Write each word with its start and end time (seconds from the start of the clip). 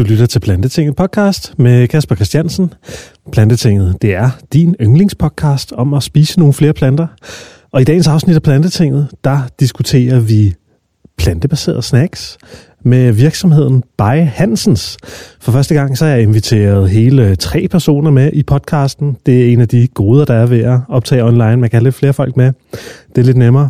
Du 0.00 0.04
lytter 0.04 0.26
til 0.26 0.40
Plantetinget 0.40 0.96
podcast 0.96 1.58
med 1.58 1.88
Kasper 1.88 2.14
Christiansen. 2.14 2.74
Plantetinget, 3.32 3.96
det 4.02 4.14
er 4.14 4.30
din 4.52 4.74
yndlingspodcast 4.80 5.72
om 5.72 5.94
at 5.94 6.02
spise 6.02 6.38
nogle 6.38 6.54
flere 6.54 6.72
planter. 6.72 7.06
Og 7.72 7.80
i 7.80 7.84
dagens 7.84 8.06
afsnit 8.06 8.36
af 8.36 8.42
Plantetinget, 8.42 9.08
der 9.24 9.40
diskuterer 9.60 10.20
vi 10.20 10.54
plantebaserede 11.18 11.82
snacks 11.82 12.38
med 12.84 13.12
virksomheden 13.12 13.82
By 13.98 14.22
Hansens. 14.24 14.96
For 15.40 15.52
første 15.52 15.74
gang 15.74 15.98
så 15.98 16.04
har 16.04 16.12
jeg 16.12 16.22
inviteret 16.22 16.90
hele 16.90 17.36
tre 17.36 17.68
personer 17.68 18.10
med 18.10 18.30
i 18.32 18.42
podcasten. 18.42 19.16
Det 19.26 19.48
er 19.48 19.52
en 19.52 19.60
af 19.60 19.68
de 19.68 19.88
goder, 19.94 20.24
der 20.24 20.34
er 20.34 20.46
ved 20.46 20.60
at 20.60 20.80
optage 20.88 21.24
online. 21.24 21.56
Man 21.56 21.70
kan 21.70 21.78
have 21.78 21.84
lidt 21.84 21.94
flere 21.94 22.12
folk 22.12 22.36
med. 22.36 22.52
Det 23.16 23.18
er 23.18 23.22
lidt 23.22 23.36
nemmere. 23.36 23.68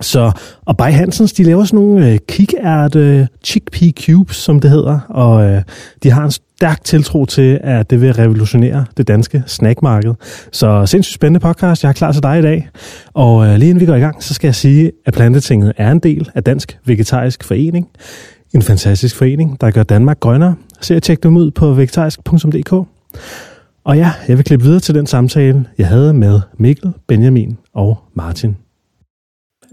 Så, 0.00 0.32
og 0.64 0.76
Bay 0.76 0.92
Hansens, 0.92 1.32
de 1.32 1.44
laver 1.44 1.64
sådan 1.64 1.80
nogle 1.80 2.10
øh, 2.10 2.18
kikærte 2.28 2.98
øh, 2.98 3.26
chickpea 3.44 3.90
cubes, 4.06 4.36
som 4.36 4.60
det 4.60 4.70
hedder, 4.70 5.00
og 5.08 5.44
øh, 5.44 5.62
de 6.02 6.10
har 6.10 6.24
en 6.24 6.30
stærk 6.30 6.84
tiltro 6.84 7.24
til, 7.24 7.60
at 7.62 7.90
det 7.90 8.00
vil 8.00 8.14
revolutionere 8.14 8.84
det 8.96 9.08
danske 9.08 9.42
snackmarked. 9.46 10.14
Så 10.52 10.86
sindssygt 10.86 11.14
spændende 11.14 11.40
podcast, 11.40 11.82
jeg 11.82 11.88
har 11.88 11.92
klar 11.92 12.12
til 12.12 12.22
dig 12.22 12.38
i 12.38 12.42
dag. 12.42 12.68
Og 13.14 13.46
øh, 13.46 13.56
lige 13.56 13.70
inden 13.70 13.80
vi 13.80 13.86
går 13.86 13.94
i 13.94 14.00
gang, 14.00 14.22
så 14.22 14.34
skal 14.34 14.48
jeg 14.48 14.54
sige, 14.54 14.92
at 15.06 15.14
Plantetinget 15.14 15.72
er 15.76 15.90
en 15.90 15.98
del 15.98 16.30
af 16.34 16.44
Dansk 16.44 16.78
Vegetarisk 16.84 17.44
Forening. 17.44 17.88
En 18.54 18.62
fantastisk 18.62 19.16
forening, 19.16 19.60
der 19.60 19.70
gør 19.70 19.82
Danmark 19.82 20.20
grønnere. 20.20 20.54
Så 20.80 20.94
jeg 20.94 21.02
tjek 21.02 21.22
dem 21.22 21.36
ud 21.36 21.50
på 21.50 21.72
vegetarisk.dk. 21.72 22.72
Og 23.84 23.96
ja, 23.96 24.10
jeg 24.28 24.36
vil 24.36 24.44
klippe 24.44 24.64
videre 24.64 24.80
til 24.80 24.94
den 24.94 25.06
samtale, 25.06 25.64
jeg 25.78 25.88
havde 25.88 26.14
med 26.14 26.40
Mikkel, 26.58 26.92
Benjamin 27.08 27.58
og 27.74 27.98
Martin. 28.14 28.56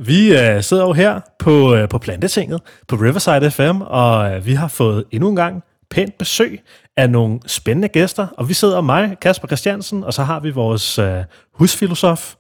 Vi 0.06 0.38
øh, 0.38 0.64
sidder 0.64 0.84
jo 0.84 0.94
her 0.94 1.20
på, 1.40 1.76
øh, 1.76 1.90
på 1.90 1.98
Plantetinget 1.98 2.62
på 2.88 2.96
Riverside 2.96 3.52
FM, 3.52 3.82
og 3.82 4.32
øh, 4.32 4.46
vi 4.46 4.54
har 4.54 4.68
fået 4.68 5.04
endnu 5.12 5.30
en 5.30 5.36
gang 5.36 5.64
pænt 5.90 6.18
besøg 6.18 6.62
af 6.98 7.10
nogle 7.10 7.40
spændende 7.48 7.88
gæster. 7.88 8.28
Og 8.38 8.50
vi 8.50 8.54
sidder 8.54 8.82
mig, 8.82 9.18
Kasper 9.22 9.48
Christiansen, 9.48 10.04
og 10.04 10.14
så 10.14 10.24
har 10.24 10.40
vi 10.40 10.50
vores 10.50 11.00
øh, 11.00 11.18
husfilosof. 11.54 12.36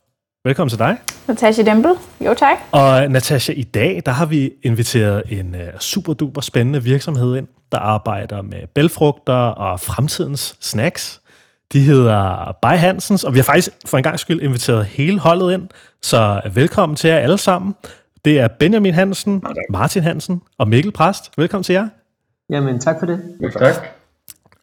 Velkommen 0.45 0.69
til 0.69 0.79
dig. 0.79 0.97
Natasha 1.27 1.63
Dempel. 1.63 1.91
Jo, 2.25 2.33
tak. 2.33 2.57
Og 2.71 3.11
Natasha, 3.11 3.53
i 3.53 3.63
dag 3.63 4.01
der 4.05 4.11
har 4.11 4.25
vi 4.25 4.51
inviteret 4.63 5.23
en 5.29 5.55
øh, 5.55 5.79
super 5.79 6.13
duper 6.13 6.41
spændende 6.41 6.83
virksomhed 6.83 7.35
ind, 7.35 7.47
der 7.71 7.77
arbejder 7.77 8.41
med 8.41 8.67
bælfrugter 8.75 9.33
og 9.33 9.79
fremtidens 9.79 10.55
snacks. 10.59 11.20
De 11.73 11.79
hedder 11.79 12.51
Bay 12.61 12.77
Hansens, 12.77 13.23
og 13.23 13.33
vi 13.33 13.39
har 13.39 13.43
faktisk 13.43 13.71
for 13.85 13.97
en 13.97 14.03
gang 14.03 14.19
skyld 14.19 14.41
inviteret 14.41 14.85
hele 14.85 15.19
holdet 15.19 15.53
ind, 15.53 15.67
så 16.01 16.41
velkommen 16.53 16.95
til 16.95 17.09
jer 17.09 17.17
alle 17.17 17.37
sammen. 17.37 17.75
Det 18.25 18.39
er 18.39 18.47
Benjamin 18.47 18.93
Hansen, 18.93 19.43
Martin 19.69 20.03
Hansen 20.03 20.41
og 20.57 20.67
Mikkel 20.67 20.91
Præst. 20.91 21.31
Velkommen 21.37 21.63
til 21.63 21.73
jer. 21.73 21.87
Jamen, 22.49 22.79
tak 22.79 22.95
for 22.99 23.05
det. 23.05 23.21
Jo, 23.43 23.49
tak. 23.49 23.75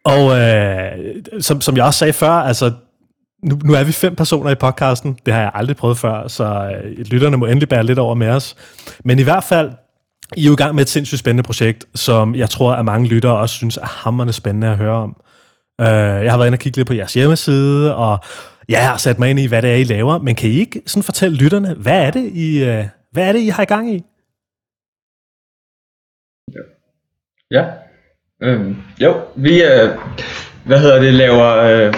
Og 0.04 0.38
øh, 0.38 0.90
som, 1.40 1.60
som 1.60 1.76
jeg 1.76 1.84
også 1.84 1.98
sagde 1.98 2.12
før, 2.12 2.30
altså 2.30 2.72
nu, 3.42 3.58
nu 3.64 3.74
er 3.74 3.84
vi 3.84 3.92
fem 3.92 4.14
personer 4.14 4.50
i 4.50 4.54
podcasten. 4.54 5.18
Det 5.26 5.34
har 5.34 5.40
jeg 5.40 5.50
aldrig 5.54 5.76
prøvet 5.76 5.98
før, 5.98 6.28
så 6.28 6.44
øh, 6.84 6.98
lytterne 6.98 7.36
må 7.36 7.46
endelig 7.46 7.68
bære 7.68 7.84
lidt 7.84 7.98
over 7.98 8.14
med 8.14 8.28
os. 8.28 8.56
Men 9.04 9.18
i 9.18 9.22
hvert 9.22 9.44
fald, 9.44 9.70
I 10.36 10.42
er 10.42 10.46
jo 10.46 10.52
i 10.52 10.56
gang 10.56 10.74
med 10.74 10.82
et 10.82 10.88
sindssygt 10.88 11.18
spændende 11.18 11.42
projekt, 11.42 11.84
som 11.94 12.34
jeg 12.34 12.50
tror, 12.50 12.72
at 12.72 12.84
mange 12.84 13.08
lyttere 13.08 13.36
også 13.36 13.54
synes 13.54 13.76
er 13.76 13.86
hammerende 13.86 14.32
spændende 14.32 14.68
at 14.68 14.76
høre 14.76 14.96
om. 14.96 15.16
Øh, 15.80 16.24
jeg 16.24 16.30
har 16.32 16.38
været 16.38 16.46
inde 16.46 16.56
og 16.56 16.60
kigge 16.60 16.76
lidt 16.76 16.88
på 16.88 16.94
jeres 16.94 17.14
hjemmeside, 17.14 17.96
og 17.96 18.18
jeg 18.68 18.88
har 18.88 18.96
sat 18.96 19.18
mig 19.18 19.30
ind 19.30 19.38
i, 19.38 19.46
hvad 19.46 19.62
det 19.62 19.70
er, 19.70 19.74
I 19.74 19.84
laver. 19.84 20.18
Men 20.18 20.34
kan 20.34 20.50
I 20.50 20.52
ikke 20.52 20.82
sådan 20.86 21.02
fortælle 21.02 21.36
lytterne, 21.36 21.74
hvad 21.74 22.06
er 22.06 22.10
det, 22.10 22.30
I, 22.34 22.64
øh, 22.64 22.84
hvad 23.12 23.28
er 23.28 23.32
det, 23.32 23.40
I 23.40 23.48
har 23.48 23.62
i 23.62 23.66
gang 23.66 23.94
i? 23.94 24.04
Ja. 27.50 27.64
Øhm, 28.42 28.76
jo, 29.00 29.20
vi 29.36 29.62
øh, 29.62 29.88
hvad 30.66 30.80
hedder 30.80 31.00
det, 31.00 31.14
laver 31.14 31.56
øh, 31.56 31.94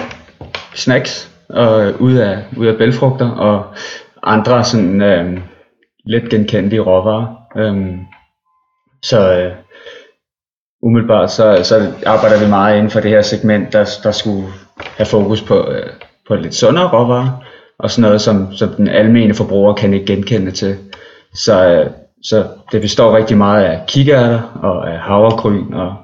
snacks 0.73 1.31
øh, 1.51 2.01
ud 2.01 2.15
af 2.15 2.45
ud 2.57 2.67
af 2.67 2.77
bælfrugter 2.77 3.29
og 3.29 3.75
andre 4.23 4.63
sådan 4.63 5.01
øh, 5.01 5.41
let 6.05 6.29
genkendelige 6.29 6.81
råvarer. 6.81 7.35
Øhm, 7.57 7.99
så 9.03 9.39
øh, 9.39 9.55
umiddelbart 10.81 11.31
så, 11.31 11.59
så 11.63 11.93
arbejder 12.05 12.43
vi 12.43 12.49
meget 12.49 12.77
inden 12.77 12.91
for 12.91 12.99
det 12.99 13.11
her 13.11 13.21
segment, 13.21 13.73
der, 13.73 13.89
der 14.03 14.11
skulle 14.11 14.47
have 14.97 15.05
fokus 15.05 15.41
på, 15.41 15.71
øh, 15.71 15.89
på 16.27 16.35
lidt 16.35 16.55
sundere 16.55 16.89
råvarer 16.93 17.43
og 17.79 17.91
sådan 17.91 18.01
noget, 18.01 18.21
som, 18.21 18.53
som 18.53 18.69
den 18.69 18.87
almene 18.87 19.33
forbruger 19.33 19.73
kan 19.73 19.93
ikke 19.93 20.05
genkende 20.05 20.51
til. 20.51 20.77
Så, 21.33 21.65
øh, 21.65 21.89
så 22.23 22.45
det 22.71 22.81
består 22.81 23.17
rigtig 23.17 23.37
meget 23.37 23.63
af 23.63 23.81
kikærter 23.87 24.59
og 24.63 24.93
af 24.93 24.99
havregryn 24.99 25.73
og 25.73 25.95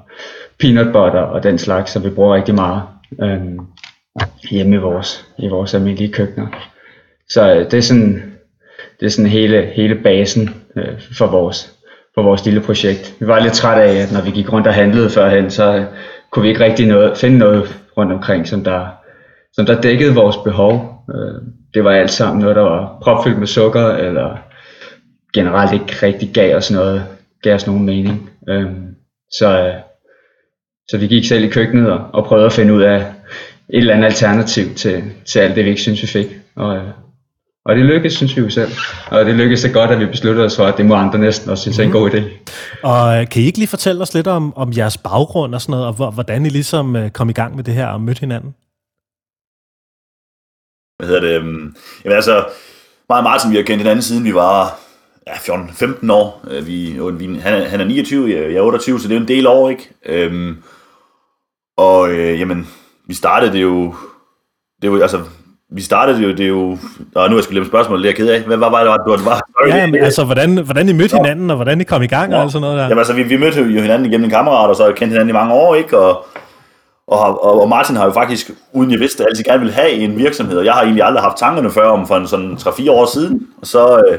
peanut 0.60 0.86
butter 0.86 1.20
og 1.20 1.42
den 1.42 1.58
slags, 1.58 1.92
som 1.92 2.04
vi 2.04 2.10
bruger 2.10 2.34
rigtig 2.34 2.54
meget 2.54 2.82
øhm, 3.22 3.58
hjemme 4.50 4.76
i 4.76 4.78
vores, 4.78 5.26
i 5.38 5.48
vores 5.48 5.74
almindelige 5.74 6.12
køkkener. 6.12 6.46
Så 7.28 7.54
øh, 7.54 7.70
det 7.70 7.74
er 7.74 7.82
sådan, 7.82 8.22
det 9.00 9.06
er 9.06 9.10
sådan 9.10 9.30
hele, 9.30 9.70
hele 9.74 9.94
basen 9.94 10.54
øh, 10.76 11.00
for, 11.18 11.26
vores, 11.26 11.77
på 12.18 12.22
vores 12.22 12.44
lille 12.44 12.60
projekt. 12.60 13.14
Vi 13.20 13.26
var 13.26 13.40
lidt 13.40 13.52
trætte 13.52 13.82
af, 13.82 13.94
at 14.02 14.12
når 14.12 14.20
vi 14.20 14.30
gik 14.30 14.52
rundt 14.52 14.66
og 14.66 14.74
handlede 14.74 15.10
førhen, 15.10 15.50
så 15.50 15.84
kunne 16.30 16.42
vi 16.42 16.48
ikke 16.48 16.64
rigtig 16.64 16.86
noget, 16.86 17.18
finde 17.18 17.38
noget 17.38 17.80
rundt 17.96 18.12
omkring, 18.12 18.48
som 18.48 18.64
der, 18.64 18.86
som 19.52 19.66
der 19.66 19.80
dækkede 19.80 20.14
vores 20.14 20.36
behov. 20.36 21.04
Øh, 21.14 21.42
det 21.74 21.84
var 21.84 21.92
alt 21.92 22.10
sammen 22.10 22.40
noget, 22.40 22.56
der 22.56 22.62
var 22.62 22.98
propfyldt 23.02 23.38
med 23.38 23.46
sukker, 23.46 23.88
eller 23.88 24.38
generelt 25.34 25.72
ikke 25.72 26.06
rigtig 26.06 26.30
gav 26.34 26.56
os 26.56 26.70
noget, 26.70 27.04
gav 27.42 27.54
os 27.54 27.66
nogen 27.66 27.86
mening. 27.86 28.30
Øh, 28.48 28.70
så, 29.32 29.72
så 30.88 30.98
vi 30.98 31.06
gik 31.06 31.24
selv 31.24 31.44
i 31.44 31.48
køkkenet 31.48 31.90
og, 31.92 32.00
og 32.12 32.24
prøvede 32.24 32.46
at 32.46 32.52
finde 32.52 32.74
ud 32.74 32.82
af 32.82 32.96
et 32.96 33.78
eller 33.78 33.94
andet 33.94 34.06
alternativ 34.06 34.74
til, 34.74 35.02
til 35.24 35.38
alt 35.38 35.56
det, 35.56 35.64
vi 35.64 35.70
ikke 35.70 35.82
synes, 35.82 36.02
vi 36.02 36.06
fik. 36.06 36.26
Og, 36.56 36.76
øh, 36.76 36.88
og 37.68 37.76
det 37.76 37.84
lykkedes, 37.84 38.14
synes 38.16 38.36
vi 38.36 38.40
jo 38.40 38.50
selv. 38.50 38.72
Og 39.10 39.24
det 39.24 39.34
lykkedes 39.34 39.60
så 39.60 39.68
godt, 39.72 39.90
at 39.90 40.00
vi 40.00 40.06
besluttede 40.06 40.46
os 40.46 40.56
for, 40.56 40.64
at 40.66 40.76
det 40.78 40.86
må 40.86 40.94
andre 40.94 41.18
næsten 41.18 41.50
også 41.50 41.62
synes 41.62 41.78
er 41.78 41.82
en 41.82 41.90
god 41.90 42.10
idé. 42.10 42.22
Og 42.82 43.20
øh, 43.20 43.28
kan 43.28 43.42
I 43.42 43.44
ikke 43.44 43.58
lige 43.58 43.68
fortælle 43.68 44.02
os 44.02 44.14
lidt 44.14 44.26
om, 44.26 44.56
om 44.56 44.72
jeres 44.76 44.96
baggrund 44.98 45.54
og 45.54 45.60
sådan 45.60 45.70
noget, 45.70 45.86
og 45.86 45.92
hvor- 45.92 46.10
hvordan 46.10 46.46
I 46.46 46.48
ligesom 46.48 46.96
øh, 46.96 47.10
kom 47.10 47.30
i 47.30 47.32
gang 47.32 47.56
med 47.56 47.64
det 47.64 47.74
her 47.74 47.86
og 47.86 48.00
mødte 48.00 48.20
hinanden? 48.20 48.54
hvad 50.98 51.08
hedder 51.08 51.20
det, 51.20 51.34
øhm, 51.40 51.76
jamen 52.04 52.16
altså, 52.16 52.44
mig 53.08 53.18
og 53.18 53.24
Martin, 53.24 53.50
vi 53.50 53.56
har 53.56 53.62
kendt 53.62 53.80
hinanden 53.82 54.02
siden 54.02 54.24
vi 54.24 54.34
var 54.34 54.78
ja, 55.26 55.32
14-15 55.32 56.12
år. 56.12 56.44
Øh, 56.50 56.66
Vi, 56.66 56.98
vi, 57.12 57.38
han, 57.38 57.54
er, 57.54 57.68
han 57.68 57.80
er 57.80 57.84
29, 57.84 58.30
jeg 58.30 58.52
er 58.54 58.60
28, 58.62 59.00
så 59.00 59.08
det 59.08 59.14
er 59.14 59.18
jo 59.18 59.22
en 59.22 59.28
del 59.28 59.46
år, 59.46 59.70
ikke? 59.70 59.90
Øhm, 60.06 60.62
og 61.76 62.10
øh, 62.10 62.40
jamen, 62.40 62.68
vi 63.06 63.14
startede 63.14 63.52
det 63.52 63.62
jo, 63.62 63.94
det 64.82 64.92
var, 64.92 65.02
altså, 65.02 65.24
vi 65.70 65.82
startede 65.82 66.18
det 66.18 66.24
jo, 66.24 66.30
det 66.30 66.40
er 66.40 66.48
jo, 66.48 66.78
og 67.14 67.28
nu 67.28 67.34
er 67.34 67.38
jeg 67.38 67.44
skulle 67.44 67.54
glemme 67.54 67.68
spørgsmålet, 67.68 68.02
det 68.04 68.08
er 68.08 68.12
jeg 68.12 68.16
ked 68.16 68.28
af. 68.28 68.40
Hvad 68.40 68.56
hvad 68.56 68.68
var 68.70 68.96
det, 68.96 69.02
du 69.06 69.10
var? 69.10 69.36
Sorry. 69.36 69.68
Ja, 69.68 69.86
men 69.86 69.94
altså, 70.04 70.24
hvordan, 70.24 70.58
hvordan 70.58 70.88
I 70.88 70.92
mødte 70.92 71.16
hinanden, 71.16 71.50
og 71.50 71.56
hvordan 71.56 71.80
I 71.80 71.84
kom 71.84 72.02
i 72.02 72.06
gang 72.06 72.34
og 72.34 72.42
alt 72.42 72.52
sådan 72.52 72.60
noget 72.62 72.76
der. 72.76 72.82
Jamen 72.82 72.98
altså, 72.98 73.12
vi, 73.12 73.22
vi 73.22 73.36
mødte 73.36 73.60
jo 73.60 73.80
hinanden 73.82 74.06
igennem 74.06 74.24
en 74.24 74.30
kammerat, 74.30 74.70
og 74.70 74.76
så 74.76 74.82
har 74.82 74.90
vi 74.90 74.96
kendt 74.98 75.12
hinanden 75.12 75.28
i 75.28 75.32
mange 75.32 75.54
år, 75.54 75.74
ikke? 75.74 75.98
Og, 75.98 76.26
og, 77.06 77.18
har- 77.18 77.32
og, 77.32 77.60
og 77.60 77.68
Martin 77.68 77.96
har 77.96 78.04
jo 78.04 78.12
faktisk, 78.12 78.50
uden 78.72 78.90
jeg 78.90 79.00
vidste, 79.00 79.24
altid 79.24 79.44
gerne 79.44 79.58
ville 79.58 79.74
have 79.74 79.90
en 79.90 80.18
virksomhed, 80.18 80.58
og 80.58 80.64
jeg 80.64 80.72
har 80.72 80.82
egentlig 80.82 81.04
aldrig 81.04 81.22
haft 81.22 81.36
tankerne 81.38 81.70
før 81.70 81.88
om 81.88 82.06
for 82.06 82.16
en 82.16 82.26
sådan 82.26 82.52
3-4 82.60 82.90
år 82.90 83.06
siden. 83.14 83.46
Og 83.60 83.66
så, 83.66 84.02
øh, 84.08 84.18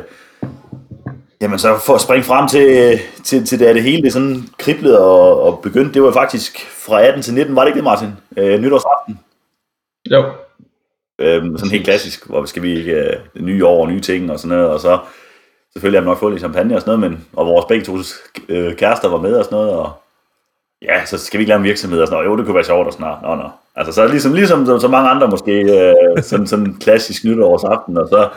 jamen 1.41 1.59
så 1.59 1.77
for 1.85 1.95
at 1.95 2.01
springe 2.01 2.23
frem 2.23 2.47
til, 2.47 2.99
til, 3.23 3.45
til 3.45 3.59
da 3.59 3.73
det 3.73 3.83
hele 3.83 4.01
det 4.01 4.13
sådan 4.13 4.43
kriblede 4.57 4.99
og, 4.99 5.41
og 5.43 5.59
begyndte, 5.63 5.93
det 5.93 6.03
var 6.03 6.11
faktisk 6.11 6.67
fra 6.85 7.01
18 7.01 7.21
til 7.21 7.33
19, 7.33 7.55
var 7.55 7.61
det 7.61 7.67
ikke 7.67 7.77
det, 7.77 7.83
Martin? 7.83 8.07
Øh, 8.37 8.59
nytårsaften. 8.61 9.19
Jo, 10.11 10.23
Øhm, 11.19 11.57
sådan 11.57 11.71
helt 11.71 11.83
klassisk, 11.83 12.27
hvor 12.27 12.45
skal 12.45 12.63
vi 12.63 12.77
ikke 12.77 12.91
øh, 12.91 13.15
nye 13.35 13.65
år 13.65 13.81
og 13.81 13.91
nye 13.91 13.99
ting 13.99 14.31
og 14.31 14.39
sådan 14.39 14.57
noget, 14.57 14.71
og 14.71 14.79
så 14.79 14.99
selvfølgelig 15.73 15.99
har 15.99 16.03
vi 16.03 16.09
nok 16.09 16.19
fået 16.19 16.31
lidt 16.31 16.41
champagne 16.41 16.75
og 16.75 16.81
sådan 16.81 16.99
noget, 16.99 17.11
men, 17.11 17.25
og 17.33 17.45
vores 17.45 17.65
begge 17.65 17.85
to 17.85 17.97
øh, 18.49 18.75
kærester 18.75 19.09
var 19.09 19.21
med 19.21 19.33
og 19.33 19.45
sådan 19.45 19.55
noget, 19.55 19.71
og 19.71 19.91
ja, 20.81 21.05
så 21.05 21.17
skal 21.17 21.37
vi 21.37 21.41
ikke 21.41 21.49
lave 21.49 21.57
en 21.57 21.63
virksomhed 21.63 22.01
og 22.01 22.07
sådan 22.07 22.15
noget, 22.15 22.29
jo, 22.29 22.37
det 22.37 22.45
kunne 22.45 22.55
være 22.55 22.63
sjovt 22.63 22.87
og 22.87 22.93
sådan 22.93 23.03
noget, 23.03 23.21
nå, 23.21 23.35
nå. 23.35 23.49
Altså, 23.75 23.93
så 23.93 24.07
ligesom, 24.07 24.33
ligesom 24.33 24.65
så, 24.65 24.79
så 24.79 24.87
mange 24.87 25.09
andre 25.09 25.27
måske, 25.27 25.51
øh, 25.51 26.23
sådan, 26.23 26.47
sådan 26.47 26.75
klassisk 26.79 27.25
nytårsaften, 27.25 27.97
og 27.97 28.07
så 28.07 28.29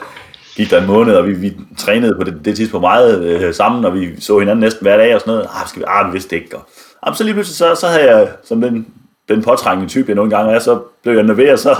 gik 0.57 0.71
der 0.71 0.81
en 0.81 0.87
måned, 0.87 1.15
og 1.15 1.27
vi, 1.27 1.33
vi 1.33 1.57
trænede 1.79 2.15
på 2.15 2.25
det, 2.25 2.45
det 2.45 2.57
tidspunkt 2.57 2.83
meget 2.83 3.23
øh, 3.23 3.55
sammen, 3.55 3.85
og 3.85 3.95
vi 3.95 4.21
så 4.21 4.39
hinanden 4.39 4.61
næsten 4.61 4.85
hver 4.85 4.97
dag 4.97 5.15
og 5.15 5.21
sådan 5.21 5.35
noget, 5.35 5.49
ah, 5.61 5.69
skal 5.69 5.81
vi, 5.81 5.85
ah, 5.89 6.07
vi 6.07 6.13
vidste 6.13 6.31
det 6.31 6.43
ikke, 6.43 6.57
og, 6.57 6.63
ah, 7.03 7.15
så 7.15 7.25
lige 7.25 7.35
pludselig, 7.35 7.57
så, 7.57 7.75
så 7.75 7.87
havde 7.87 8.17
jeg, 8.17 8.29
som 8.45 8.61
den, 8.61 8.87
den 9.29 9.43
påtrængende 9.43 9.91
type, 9.91 10.09
jeg 10.09 10.17
nogle 10.17 10.31
gange 10.31 10.53
er, 10.53 10.59
så 10.59 10.79
blev 11.03 11.15
jeg 11.15 11.23
nervøs, 11.23 11.53
og 11.53 11.59
så, 11.59 11.77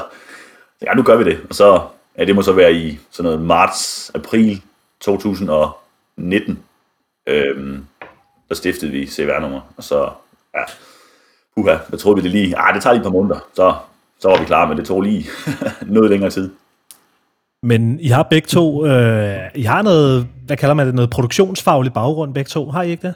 ja, 0.83 0.95
nu 0.95 1.03
gør 1.03 1.17
vi 1.17 1.25
det. 1.25 1.41
Og 1.49 1.55
så, 1.55 1.83
ja, 2.19 2.25
det 2.25 2.35
må 2.35 2.43
så 2.43 2.53
være 2.53 2.73
i 2.73 2.99
sådan 3.11 3.31
noget 3.31 3.47
marts, 3.47 4.11
april 4.15 4.63
2019, 5.01 6.63
øhm, 7.27 7.87
der 8.49 8.55
stiftede 8.55 8.93
vi 8.93 9.07
CVR-nummer. 9.07 9.61
Og 9.77 9.85
så, 9.85 10.11
ja, 10.55 10.63
uha, 11.57 11.77
hvad 11.89 11.99
troede 11.99 12.17
vi 12.17 12.23
det 12.23 12.31
lige? 12.31 12.59
Ah, 12.59 12.75
det 12.75 12.83
tager 12.83 12.95
lige 12.95 13.01
et 13.01 13.05
par 13.05 13.11
måneder. 13.11 13.39
Så, 13.55 13.75
så 14.21 14.29
var 14.29 14.39
vi 14.39 14.45
klar, 14.45 14.69
men 14.69 14.79
det 14.79 14.87
tog 14.87 15.03
lige 15.03 15.25
noget 15.97 16.11
længere 16.11 16.31
tid. 16.31 16.51
Men 17.63 18.01
I 18.01 18.09
har 18.09 18.23
begge 18.23 18.47
to, 18.47 18.87
øh, 18.87 19.51
I 19.55 19.63
har 19.63 19.83
noget, 19.83 20.29
hvad 20.47 20.57
kalder 20.57 20.75
man 20.75 20.87
det, 20.87 20.95
noget 20.95 21.11
produktionsfaglig 21.11 21.93
baggrund 21.93 22.35
begge 22.35 22.49
to, 22.49 22.71
har 22.71 22.83
I 22.83 22.91
ikke 22.91 23.07
det? 23.07 23.15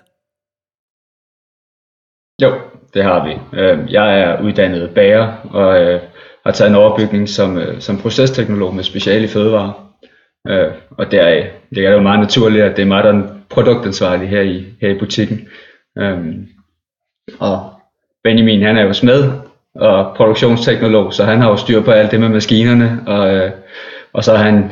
jo 2.42 2.60
det 2.94 3.04
har 3.04 3.24
vi. 3.24 3.58
Øh, 3.60 3.92
jeg 3.92 4.20
er 4.20 4.42
uddannet 4.42 4.94
bager 4.94 5.36
og 5.50 5.82
øh, 5.82 6.00
har 6.46 6.52
taget 6.52 6.70
en 6.70 6.76
overbygning 6.76 7.28
som, 7.28 7.58
øh, 7.58 7.80
som 7.80 7.98
procesteknolog 7.98 8.74
med 8.74 8.84
speciale 8.84 9.24
i 9.24 9.28
fødevare. 9.28 9.72
Øh, 10.48 10.72
og 10.90 11.10
deraf 11.10 11.50
det 11.74 11.86
er 11.86 11.90
jo 11.90 12.00
meget 12.00 12.20
naturligt, 12.20 12.64
at 12.64 12.76
det 12.76 12.82
er 12.82 12.86
mig, 12.86 13.04
der 13.04 13.08
er 13.08 13.12
den 13.12 13.30
produktansvarlige 13.50 14.28
her 14.28 14.40
i, 14.40 14.64
her 14.80 14.90
i 14.90 14.98
butikken. 14.98 15.48
Øh, 15.98 16.18
og 17.38 17.70
Benjamin, 18.24 18.62
han 18.62 18.76
er 18.76 18.82
jo 18.82 18.92
smed 18.92 19.30
og 19.74 20.16
produktionsteknolog, 20.16 21.12
så 21.12 21.24
han 21.24 21.40
har 21.40 21.50
jo 21.50 21.56
styr 21.56 21.80
på 21.80 21.90
alt 21.90 22.10
det 22.10 22.20
med 22.20 22.28
maskinerne, 22.28 23.00
og, 23.06 23.34
øh, 23.34 23.50
og 24.12 24.24
så 24.24 24.36
han, 24.36 24.70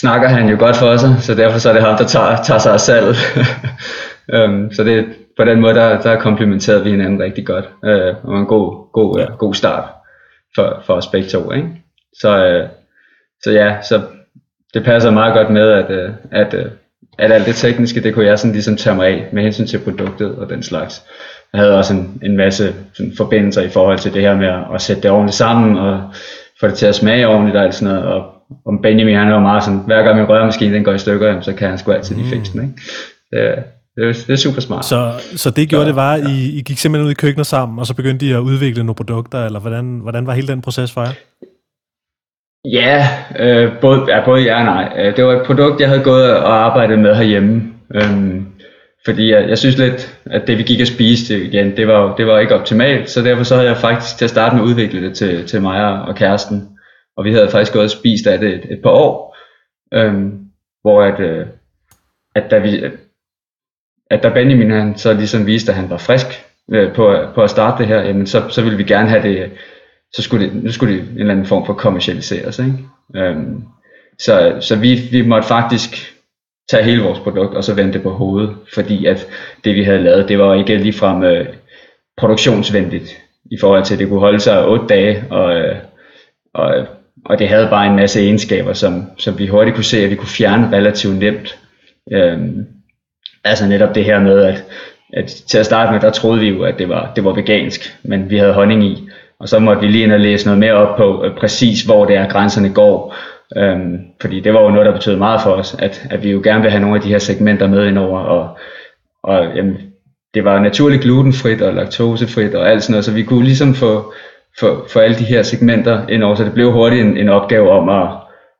snakker 0.00 0.28
han 0.28 0.48
jo 0.48 0.56
godt 0.58 0.76
for 0.76 0.96
sig, 0.96 1.16
så 1.20 1.34
derfor 1.34 1.58
så 1.58 1.68
er 1.68 1.72
det 1.72 1.82
ham, 1.82 1.96
der 1.96 2.04
tager, 2.04 2.36
tager 2.42 2.58
sig 2.58 2.72
af 2.72 2.80
salget. 2.80 3.16
um, 4.44 4.70
så 4.74 4.84
det, 4.84 5.06
på 5.36 5.44
den 5.44 5.60
måde, 5.60 5.74
der, 5.74 6.00
der 6.00 6.20
komplementerede 6.20 6.84
vi 6.84 6.90
hinanden 6.90 7.22
rigtig 7.22 7.46
godt, 7.46 7.64
uh, 7.64 8.30
og 8.30 8.38
en 8.38 8.46
god, 8.46 8.92
god, 8.92 9.18
ja. 9.18 9.24
god 9.24 9.54
start 9.54 9.84
for, 10.54 10.82
for 10.86 10.94
os 10.94 11.06
begge 11.06 11.28
to. 11.28 11.52
Ikke? 11.52 11.68
Så, 12.20 12.60
uh, 12.62 12.68
så 13.42 13.50
ja, 13.50 13.82
så 13.82 14.02
det 14.74 14.84
passer 14.84 15.10
meget 15.10 15.34
godt 15.34 15.50
med, 15.50 15.70
at, 15.70 15.90
uh, 15.90 16.14
at, 16.30 16.54
uh, 16.54 16.70
at 17.18 17.32
alt 17.32 17.46
det 17.46 17.54
tekniske, 17.54 18.02
det 18.02 18.14
kunne 18.14 18.26
jeg 18.26 18.38
sådan 18.38 18.52
ligesom 18.52 18.76
tage 18.76 18.96
mig 18.96 19.06
af 19.06 19.28
med 19.32 19.42
hensyn 19.42 19.66
til 19.66 19.78
produktet 19.78 20.34
og 20.34 20.50
den 20.50 20.62
slags. 20.62 21.02
Jeg 21.52 21.60
havde 21.60 21.78
også 21.78 21.94
en, 21.94 22.20
en 22.22 22.36
masse 22.36 22.74
sådan, 22.92 23.12
forbindelser 23.16 23.62
i 23.62 23.68
forhold 23.68 23.98
til 23.98 24.14
det 24.14 24.22
her 24.22 24.36
med 24.36 24.46
at, 24.46 24.64
at 24.74 24.80
sætte 24.80 25.02
det 25.02 25.10
ordentligt 25.10 25.36
sammen 25.36 25.76
og 25.76 26.10
få 26.60 26.66
det 26.66 26.74
til 26.74 26.86
at 26.86 26.94
smage 26.94 27.28
ordentligt 27.28 27.56
og 27.56 27.64
alt 27.64 27.74
sådan 27.74 27.94
noget. 27.94 28.12
Og, 28.12 28.32
og 28.64 28.72
Benjamin 28.82 29.16
han 29.16 29.28
jo 29.28 29.38
meget 29.40 29.64
sådan, 29.64 29.80
hver 29.86 30.02
gang 30.02 30.16
min 30.16 30.28
rørmaskine 30.28 30.74
den 30.74 30.84
går 30.84 30.92
i 30.92 30.98
stykker, 30.98 31.40
så 31.40 31.52
kan 31.52 31.68
han 31.68 31.78
sgu 31.78 31.92
altid 31.92 32.16
lige 32.16 32.28
fikse 32.28 32.52
den. 32.52 32.62
Ikke? 32.62 32.82
Det, 33.30 33.64
det, 33.96 34.08
er, 34.08 34.12
det 34.26 34.30
er 34.30 34.36
super 34.36 34.60
smart. 34.60 34.84
Så, 34.84 35.12
så 35.36 35.50
det 35.50 35.68
gjorde 35.68 35.84
så, 35.84 35.88
det 35.88 35.96
var, 35.96 36.12
at 36.12 36.28
I, 36.28 36.58
I 36.58 36.62
gik 36.62 36.78
simpelthen 36.78 37.06
ud 37.06 37.10
i 37.10 37.14
køkkenet 37.14 37.46
sammen, 37.46 37.78
og 37.78 37.86
så 37.86 37.94
begyndte 37.94 38.26
I 38.26 38.32
at 38.32 38.38
udvikle 38.38 38.84
nogle 38.84 38.94
produkter, 38.94 39.44
eller 39.46 39.60
hvordan, 39.60 39.98
hvordan 40.02 40.26
var 40.26 40.32
hele 40.32 40.48
den 40.48 40.62
proces 40.62 40.92
for 40.92 41.02
jer? 41.02 41.12
Ja, 42.64 43.08
øh, 43.38 43.80
både, 43.80 44.04
ja, 44.08 44.24
både 44.24 44.42
ja 44.42 44.58
og 44.58 44.64
nej. 44.64 44.92
Øh, 44.98 45.16
det 45.16 45.24
var 45.24 45.32
et 45.32 45.46
produkt, 45.46 45.80
jeg 45.80 45.88
havde 45.88 46.02
gået 46.02 46.36
og 46.36 46.64
arbejdet 46.64 46.98
med 46.98 47.14
herhjemme. 47.14 47.72
Øhm, 47.94 48.46
fordi 49.04 49.30
jeg, 49.30 49.48
jeg 49.48 49.58
synes 49.58 49.78
lidt, 49.78 50.20
at 50.26 50.46
det 50.46 50.58
vi 50.58 50.62
gik 50.62 50.80
og 50.80 50.86
spiste 50.86 51.44
igen, 51.44 51.76
det 51.76 51.88
var, 51.88 52.16
det 52.16 52.26
var 52.26 52.38
ikke 52.38 52.54
optimalt, 52.54 53.10
så 53.10 53.22
derfor 53.22 53.44
så 53.44 53.54
havde 53.54 53.68
jeg 53.68 53.76
faktisk 53.76 54.18
til 54.18 54.24
at 54.24 54.30
starte 54.30 54.56
med 54.56 54.64
udvikle 54.64 55.02
det 55.02 55.16
til, 55.16 55.46
til 55.46 55.62
mig 55.62 56.02
og 56.02 56.16
kæresten. 56.16 56.68
Og 57.16 57.24
vi 57.24 57.32
havde 57.32 57.48
faktisk 57.48 57.72
gået 57.72 57.84
og 57.84 57.90
spist 57.90 58.26
af 58.26 58.38
det 58.38 58.54
et, 58.54 58.64
et 58.70 58.82
par 58.82 58.90
år, 58.90 59.36
øhm, 59.94 60.38
hvor 60.82 61.02
at, 61.02 61.20
øh, 61.20 61.46
at 62.34 62.50
da 62.50 62.58
vi, 62.58 62.84
at 64.12 64.22
da 64.22 64.28
Benjamin 64.28 64.70
han 64.70 64.96
så 64.96 65.12
ligesom 65.12 65.46
viste, 65.46 65.72
at 65.72 65.76
han 65.76 65.90
var 65.90 65.98
frisk 65.98 66.26
øh, 66.72 66.92
på, 66.92 67.16
på 67.34 67.42
at 67.42 67.50
starte 67.50 67.78
det 67.78 67.86
her, 67.86 68.02
jamen 68.02 68.26
så, 68.26 68.42
så 68.48 68.62
ville 68.62 68.76
vi 68.76 68.84
gerne 68.84 69.08
have 69.08 69.22
det, 69.22 69.50
så 70.14 70.22
skulle 70.22 70.46
det, 70.46 70.64
nu 70.64 70.72
skulle 70.72 70.94
det 70.94 71.02
en 71.02 71.18
eller 71.18 71.32
anden 71.32 71.46
form 71.46 71.66
for 71.66 71.72
kommercialiseres. 71.72 72.58
Ikke? 72.58 72.74
Øhm, 73.16 73.62
så 74.18 74.56
så 74.60 74.76
vi, 74.76 75.00
vi 75.10 75.26
måtte 75.26 75.48
faktisk 75.48 76.14
tage 76.70 76.84
hele 76.84 77.02
vores 77.02 77.18
produkt 77.18 77.54
og 77.54 77.64
så 77.64 77.74
vende 77.74 77.92
det 77.92 78.02
på 78.02 78.10
hovedet, 78.10 78.56
fordi 78.74 79.06
at 79.06 79.26
det 79.64 79.74
vi 79.74 79.82
havde 79.82 80.02
lavet, 80.02 80.28
det 80.28 80.38
var 80.38 80.54
ikke 80.54 80.76
ligefrem 80.76 81.22
øh, 81.22 81.46
produktionsvenligt 82.16 83.20
i 83.50 83.56
forhold 83.60 83.84
til, 83.84 83.94
at 83.94 84.00
det 84.00 84.08
kunne 84.08 84.20
holde 84.20 84.40
sig 84.40 84.66
8 84.66 84.86
dage, 84.86 85.24
og, 85.30 85.56
øh, 85.56 85.76
og, 86.54 86.86
og 87.24 87.38
det 87.38 87.48
havde 87.48 87.68
bare 87.70 87.86
en 87.86 87.96
masse 87.96 88.20
egenskaber, 88.20 88.72
som, 88.72 89.04
som 89.18 89.38
vi 89.38 89.46
hurtigt 89.46 89.74
kunne 89.74 89.84
se, 89.84 90.04
at 90.04 90.10
vi 90.10 90.14
kunne 90.14 90.28
fjerne 90.28 90.76
relativt 90.76 91.18
nemt. 91.18 91.58
Øhm, 92.12 92.66
altså 93.44 93.66
netop 93.66 93.94
det 93.94 94.04
her 94.04 94.20
med, 94.20 94.44
at, 94.44 94.64
at 95.12 95.26
til 95.26 95.58
at 95.58 95.66
starte 95.66 95.92
med, 95.92 96.00
der 96.00 96.10
troede 96.10 96.40
vi 96.40 96.48
jo, 96.48 96.62
at 96.62 96.78
det 96.78 96.88
var, 96.88 97.12
det 97.16 97.24
var 97.24 97.32
vegansk, 97.32 97.96
men 98.02 98.30
vi 98.30 98.36
havde 98.36 98.52
honning 98.52 98.84
i, 98.84 99.08
og 99.40 99.48
så 99.48 99.58
måtte 99.58 99.80
vi 99.80 99.88
lige 99.88 100.04
ind 100.04 100.12
og 100.12 100.20
læse 100.20 100.46
noget 100.46 100.58
mere 100.58 100.72
op 100.72 100.96
på 100.96 101.24
øh, 101.24 101.36
præcis, 101.36 101.82
hvor 101.82 102.04
det 102.04 102.16
er, 102.16 102.28
grænserne 102.28 102.74
går, 102.74 103.14
Øhm, 103.56 103.98
fordi 104.20 104.40
det 104.40 104.54
var 104.54 104.62
jo 104.62 104.70
noget, 104.70 104.86
der 104.86 104.92
betød 104.92 105.16
meget 105.16 105.40
for 105.42 105.50
os, 105.50 105.76
at, 105.78 106.06
at 106.10 106.24
vi 106.24 106.30
jo 106.30 106.40
gerne 106.44 106.62
vil 106.62 106.70
have 106.70 106.80
nogle 106.80 106.96
af 106.96 107.02
de 107.02 107.08
her 107.08 107.18
segmenter 107.18 107.66
med 107.68 107.86
indover, 107.86 108.20
og, 108.20 108.58
og 109.22 109.56
jamen, 109.56 109.76
det 110.34 110.44
var 110.44 110.60
naturligt 110.60 111.02
glutenfrit 111.02 111.62
og 111.62 111.74
laktosefrit 111.74 112.54
og 112.54 112.70
alt 112.70 112.82
sådan 112.82 112.92
noget, 112.92 113.04
så 113.04 113.12
vi 113.12 113.22
kunne 113.22 113.44
ligesom 113.44 113.74
få, 113.74 114.12
få, 114.60 114.88
få 114.88 114.98
alle 114.98 115.18
de 115.18 115.24
her 115.24 115.42
segmenter 115.42 116.08
indover, 116.08 116.34
så 116.34 116.44
det 116.44 116.54
blev 116.54 116.72
hurtigt 116.72 117.06
en, 117.06 117.16
en 117.16 117.28
opgave 117.28 117.70
om 117.70 117.88
at 117.88 118.08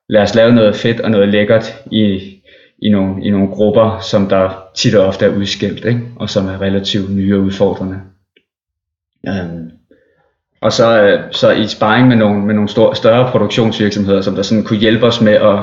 lade 0.09 0.23
os 0.23 0.35
lave 0.35 0.53
noget 0.53 0.77
fedt 0.77 1.01
og 1.01 1.11
noget 1.11 1.29
lækkert 1.29 1.75
i, 1.93 2.21
i, 2.83 2.89
nogle, 2.89 3.25
i 3.25 3.31
nogle 3.31 3.49
grupper, 3.49 3.99
som 4.01 4.29
der 4.29 4.65
tit 4.75 4.95
og 4.95 5.07
ofte 5.07 5.25
er 5.25 5.37
udskilt, 5.37 5.85
ikke? 5.85 6.01
og 6.17 6.31
som 6.31 6.49
er 6.49 6.61
relativt 6.61 7.11
nye 7.11 7.37
og 7.37 7.43
udfordrende. 7.43 8.01
Um, 9.29 9.71
og 10.61 10.73
så, 10.73 11.03
øh, 11.03 11.21
så 11.31 11.51
i 11.51 11.67
sparring 11.67 12.09
med 12.09 12.17
nogle, 12.17 12.47
med 12.47 12.55
nogle 12.55 12.69
store, 12.69 12.97
større 12.97 13.31
produktionsvirksomheder, 13.31 14.21
som 14.21 14.35
der 14.35 14.43
sådan 14.43 14.65
kunne 14.65 14.79
hjælpe 14.79 15.07
os 15.07 15.21
med 15.21 15.33
at, 15.33 15.59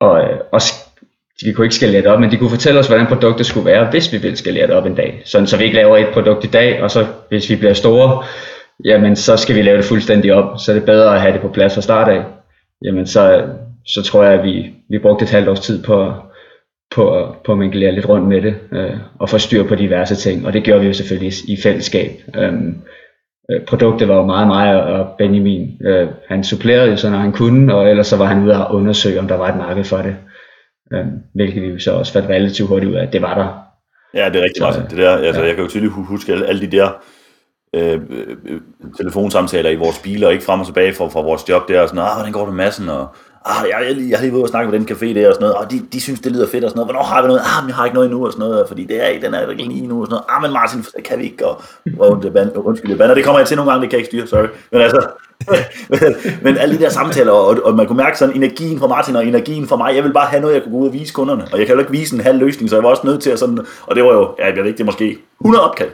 og, 0.00 0.20
øh, 0.20 0.38
og 0.52 0.60
vi 1.44 1.52
kunne 1.52 1.64
ikke 1.64 1.74
skalere 1.74 2.02
det 2.02 2.06
op, 2.06 2.20
men 2.20 2.30
de 2.30 2.36
kunne 2.36 2.50
fortælle 2.50 2.80
os, 2.80 2.86
hvordan 2.86 3.06
produktet 3.06 3.46
skulle 3.46 3.66
være, 3.66 3.90
hvis 3.90 4.12
vi 4.12 4.18
ville 4.18 4.36
skalere 4.36 4.66
det 4.66 4.74
op 4.74 4.86
en 4.86 4.94
dag. 4.94 5.22
Sådan, 5.24 5.46
så 5.46 5.56
vi 5.56 5.64
ikke 5.64 5.76
laver 5.76 5.96
et 5.96 6.12
produkt 6.12 6.44
i 6.44 6.48
dag, 6.48 6.82
og 6.82 6.90
så 6.90 7.06
hvis 7.28 7.50
vi 7.50 7.56
bliver 7.56 7.74
store, 7.74 8.24
jamen 8.84 9.16
så 9.16 9.36
skal 9.36 9.56
vi 9.56 9.62
lave 9.62 9.76
det 9.76 9.84
fuldstændig 9.84 10.34
op. 10.34 10.58
Så 10.58 10.72
er 10.72 10.74
det 10.74 10.84
bedre 10.84 11.14
at 11.14 11.20
have 11.20 11.32
det 11.32 11.40
på 11.40 11.48
plads 11.48 11.74
fra 11.74 11.80
start 11.80 12.08
af. 12.08 12.24
Jamen 12.84 13.06
så, 13.06 13.42
så 13.86 14.02
tror 14.02 14.24
jeg, 14.24 14.32
at 14.32 14.44
vi, 14.44 14.74
vi 14.88 14.98
brugte 14.98 15.22
et 15.22 15.30
halvt 15.30 15.48
års 15.48 15.60
tid 15.60 15.82
på, 15.82 16.14
på, 16.94 17.34
på 17.44 17.52
at 17.52 17.58
minglere 17.58 17.92
lidt 17.92 18.08
rundt 18.08 18.28
med 18.28 18.42
det, 18.42 18.54
øh, 18.72 18.96
og 19.18 19.28
få 19.28 19.38
styr 19.38 19.68
på 19.68 19.74
diverse 19.74 20.14
ting. 20.14 20.46
Og 20.46 20.52
det 20.52 20.64
gjorde 20.64 20.80
vi 20.80 20.86
jo 20.86 20.92
selvfølgelig 20.92 21.32
i 21.48 21.56
fællesskab. 21.62 22.10
Øh, 22.36 22.52
Øh, 23.50 23.64
produktet 23.66 24.08
var 24.08 24.16
jo 24.16 24.26
meget 24.26 24.46
mig 24.46 24.82
og 24.82 25.08
Benjamin. 25.18 25.76
Øh, 25.86 26.08
han 26.28 26.44
supplerede 26.44 26.90
jo 26.90 26.96
så, 26.96 27.10
når 27.10 27.18
han 27.18 27.32
kunne, 27.32 27.74
og 27.74 27.90
ellers 27.90 28.06
så 28.06 28.16
var 28.16 28.24
han 28.24 28.42
ude 28.44 28.66
og 28.66 28.74
undersøge, 28.74 29.18
om 29.18 29.28
der 29.28 29.36
var 29.36 29.48
et 29.48 29.56
marked 29.56 29.84
for 29.84 29.96
det. 29.96 30.16
Øh, 30.92 31.06
hvilket 31.34 31.62
vi 31.62 31.68
jo 31.68 31.78
så 31.78 31.92
også 31.92 32.12
fandt 32.12 32.28
relativt 32.28 32.68
hurtigt 32.68 32.90
ud 32.90 32.96
af, 32.96 33.02
at 33.02 33.12
det 33.12 33.22
var 33.22 33.34
der. 33.34 33.48
Ja, 34.20 34.28
det 34.28 34.36
er 34.36 34.44
rigtigt, 34.44 34.60
Martin. 34.60 34.82
Det 34.82 34.98
der, 34.98 35.16
altså, 35.16 35.40
ja. 35.40 35.46
Jeg 35.46 35.54
kan 35.54 35.64
jo 35.64 35.70
tydeligt 35.70 35.92
huske 35.92 36.32
alle, 36.32 36.46
alle 36.46 36.60
de 36.60 36.76
der 36.76 36.88
øh, 37.74 38.00
øh, 38.10 38.60
telefonsamtaler 38.96 39.70
i 39.70 39.76
vores 39.76 39.98
biler, 39.98 40.30
ikke 40.30 40.44
frem 40.44 40.60
og 40.60 40.66
tilbage 40.66 40.92
fra, 40.92 41.08
fra 41.08 41.22
vores 41.22 41.48
job 41.48 41.68
der, 41.68 41.80
og 41.80 41.88
sådan 41.88 42.04
ah, 42.04 42.14
hvordan 42.16 42.32
går 42.32 42.44
det 42.44 42.54
med 42.54 42.64
massen, 42.64 42.88
og 42.88 43.08
ah, 43.44 43.64
jeg, 43.70 43.86
jeg, 43.88 44.10
jeg 44.10 44.18
har 44.18 44.22
lige 44.22 44.32
været 44.32 44.42
og 44.42 44.48
snakke 44.48 44.70
med 44.70 44.78
den 44.78 44.88
café 44.88 45.06
der 45.14 45.28
og 45.28 45.34
sådan 45.34 45.48
noget, 45.48 45.54
og 45.54 45.70
de, 45.70 45.82
de 45.92 46.00
synes, 46.00 46.20
det 46.20 46.32
lyder 46.32 46.46
fedt 46.48 46.64
og 46.64 46.70
sådan 46.70 46.78
noget. 46.78 46.86
Hvornår 46.86 47.02
har 47.02 47.22
vi 47.22 47.28
noget? 47.28 47.40
Ah, 47.40 47.62
men 47.62 47.68
jeg 47.68 47.76
har 47.76 47.84
ikke 47.84 47.94
noget 47.94 48.06
endnu 48.06 48.26
og 48.26 48.32
sådan 48.32 48.46
noget, 48.46 48.68
fordi 48.68 48.84
det 48.84 49.04
er, 49.04 49.06
ikke, 49.06 49.26
den 49.26 49.34
er 49.34 49.50
ikke 49.50 49.64
lige 49.64 49.86
nu 49.86 50.00
og 50.00 50.06
sådan 50.06 50.12
noget. 50.12 50.24
Ah, 50.28 50.42
men 50.42 50.52
Martin, 50.52 50.84
kan 51.04 51.18
vi 51.18 51.24
ikke, 51.24 51.46
og, 51.46 51.62
og 51.98 52.22
det 52.22 52.32
band, 52.32 52.50
undskyld, 52.56 52.90
det 52.90 52.98
bander. 52.98 53.14
Det 53.14 53.24
kommer 53.24 53.38
jeg 53.40 53.48
til 53.48 53.56
nogle 53.56 53.70
gange, 53.70 53.82
det 53.82 53.90
kan 53.90 53.98
jeg 53.98 54.06
ikke 54.06 54.10
styre, 54.10 54.26
sorry. 54.26 54.48
Men 54.72 54.80
altså, 54.80 55.00
men 56.44 56.58
alle 56.58 56.78
de 56.78 56.82
der 56.82 56.88
samtaler, 56.88 57.32
og, 57.32 57.58
og, 57.64 57.74
man 57.74 57.86
kunne 57.86 57.96
mærke 57.96 58.18
sådan 58.18 58.36
energien 58.36 58.78
fra 58.78 58.86
Martin 58.86 59.16
og 59.16 59.26
energien 59.26 59.68
fra 59.68 59.76
mig. 59.76 59.96
Jeg 59.96 60.04
vil 60.04 60.12
bare 60.12 60.26
have 60.26 60.40
noget, 60.40 60.54
jeg 60.54 60.62
kunne 60.62 60.72
gå 60.72 60.78
ud 60.78 60.86
og 60.86 60.92
vise 60.92 61.12
kunderne. 61.14 61.44
Og 61.52 61.58
jeg 61.58 61.66
kan 61.66 61.74
jo 61.74 61.80
ikke 61.80 61.92
vise 61.92 62.14
en 62.14 62.20
halv 62.20 62.38
løsning, 62.38 62.70
så 62.70 62.76
jeg 62.76 62.82
var 62.82 62.90
også 62.90 63.06
nødt 63.06 63.22
til 63.22 63.30
at 63.30 63.38
sådan, 63.38 63.58
og 63.86 63.96
det 63.96 64.04
var 64.04 64.12
jo, 64.12 64.34
ja, 64.38 64.46
jeg 64.46 64.56
ved 64.56 64.64
ikke, 64.64 64.78
det 64.78 64.82
er 64.82 64.86
måske 64.92 65.18
100 65.40 65.64
opkald 65.64 65.90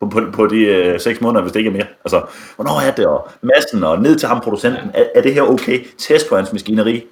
på, 0.00 0.08
på, 0.08 0.20
på 0.32 0.46
de 0.46 0.56
øh, 0.56 1.00
seks 1.00 1.20
måneder, 1.20 1.42
hvis 1.42 1.52
det 1.52 1.60
ikke 1.60 1.68
er 1.68 1.72
mere. 1.72 1.86
Altså, 2.04 2.22
hvornår 2.56 2.80
er 2.88 2.94
det, 2.94 3.06
og 3.06 3.28
massen, 3.42 3.84
og 3.84 4.02
ned 4.02 4.16
til 4.16 4.28
ham 4.28 4.40
producenten, 4.40 4.90
er, 4.94 5.04
er 5.14 5.22
det 5.22 5.34
her 5.34 5.42
okay? 5.42 5.86
Test 5.98 6.28
på 6.28 6.36
hans 6.36 6.52
maskineri, 6.52 7.04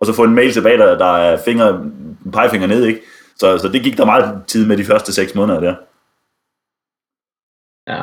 og 0.00 0.06
så 0.06 0.12
få 0.12 0.24
en 0.24 0.34
mail 0.34 0.52
tilbage, 0.52 0.78
der, 0.78 0.98
der 0.98 1.16
er 1.16 1.38
finger, 1.44 1.90
pegefinger 2.32 2.66
ned, 2.66 2.84
ikke? 2.84 3.00
Så, 3.36 3.58
så 3.58 3.68
det 3.68 3.82
gik 3.82 3.96
der 3.96 4.04
meget 4.04 4.42
tid 4.46 4.66
med 4.66 4.76
de 4.76 4.84
første 4.84 5.12
seks 5.12 5.34
måneder 5.34 5.60
der. 5.60 5.74
Ja, 7.88 8.02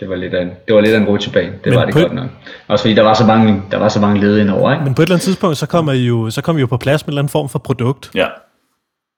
det 0.00 0.08
var 0.08 0.16
lidt 0.16 0.34
af 0.34 0.42
en, 0.42 0.50
det 0.66 0.74
var 0.74 0.80
lidt 0.80 0.94
af 0.94 0.98
en 0.98 1.06
rutsjebane. 1.06 1.52
Det 1.52 1.66
Men 1.66 1.74
var 1.74 1.84
det 1.84 1.94
godt 1.94 2.14
nok. 2.14 2.30
Også 2.68 2.82
fordi 2.82 2.94
der 2.94 3.02
var 3.02 3.14
så 3.14 3.26
mange, 3.26 3.62
der 3.70 3.78
var 3.78 3.88
så 3.88 4.00
mange 4.00 4.20
led 4.20 4.50
over, 4.50 4.72
ikke? 4.72 4.84
Men 4.84 4.94
på 4.94 5.02
et 5.02 5.06
eller 5.06 5.14
andet 5.14 5.24
tidspunkt, 5.24 5.56
så 5.56 5.66
kommer 5.66 5.92
I 5.92 6.04
jo, 6.06 6.30
så 6.30 6.42
kommer 6.42 6.58
I 6.58 6.60
jo 6.60 6.66
på 6.66 6.76
plads 6.76 7.06
med 7.06 7.08
en 7.08 7.12
eller 7.12 7.22
anden 7.22 7.30
form 7.30 7.48
for 7.48 7.58
produkt. 7.58 8.10
Ja. 8.14 8.28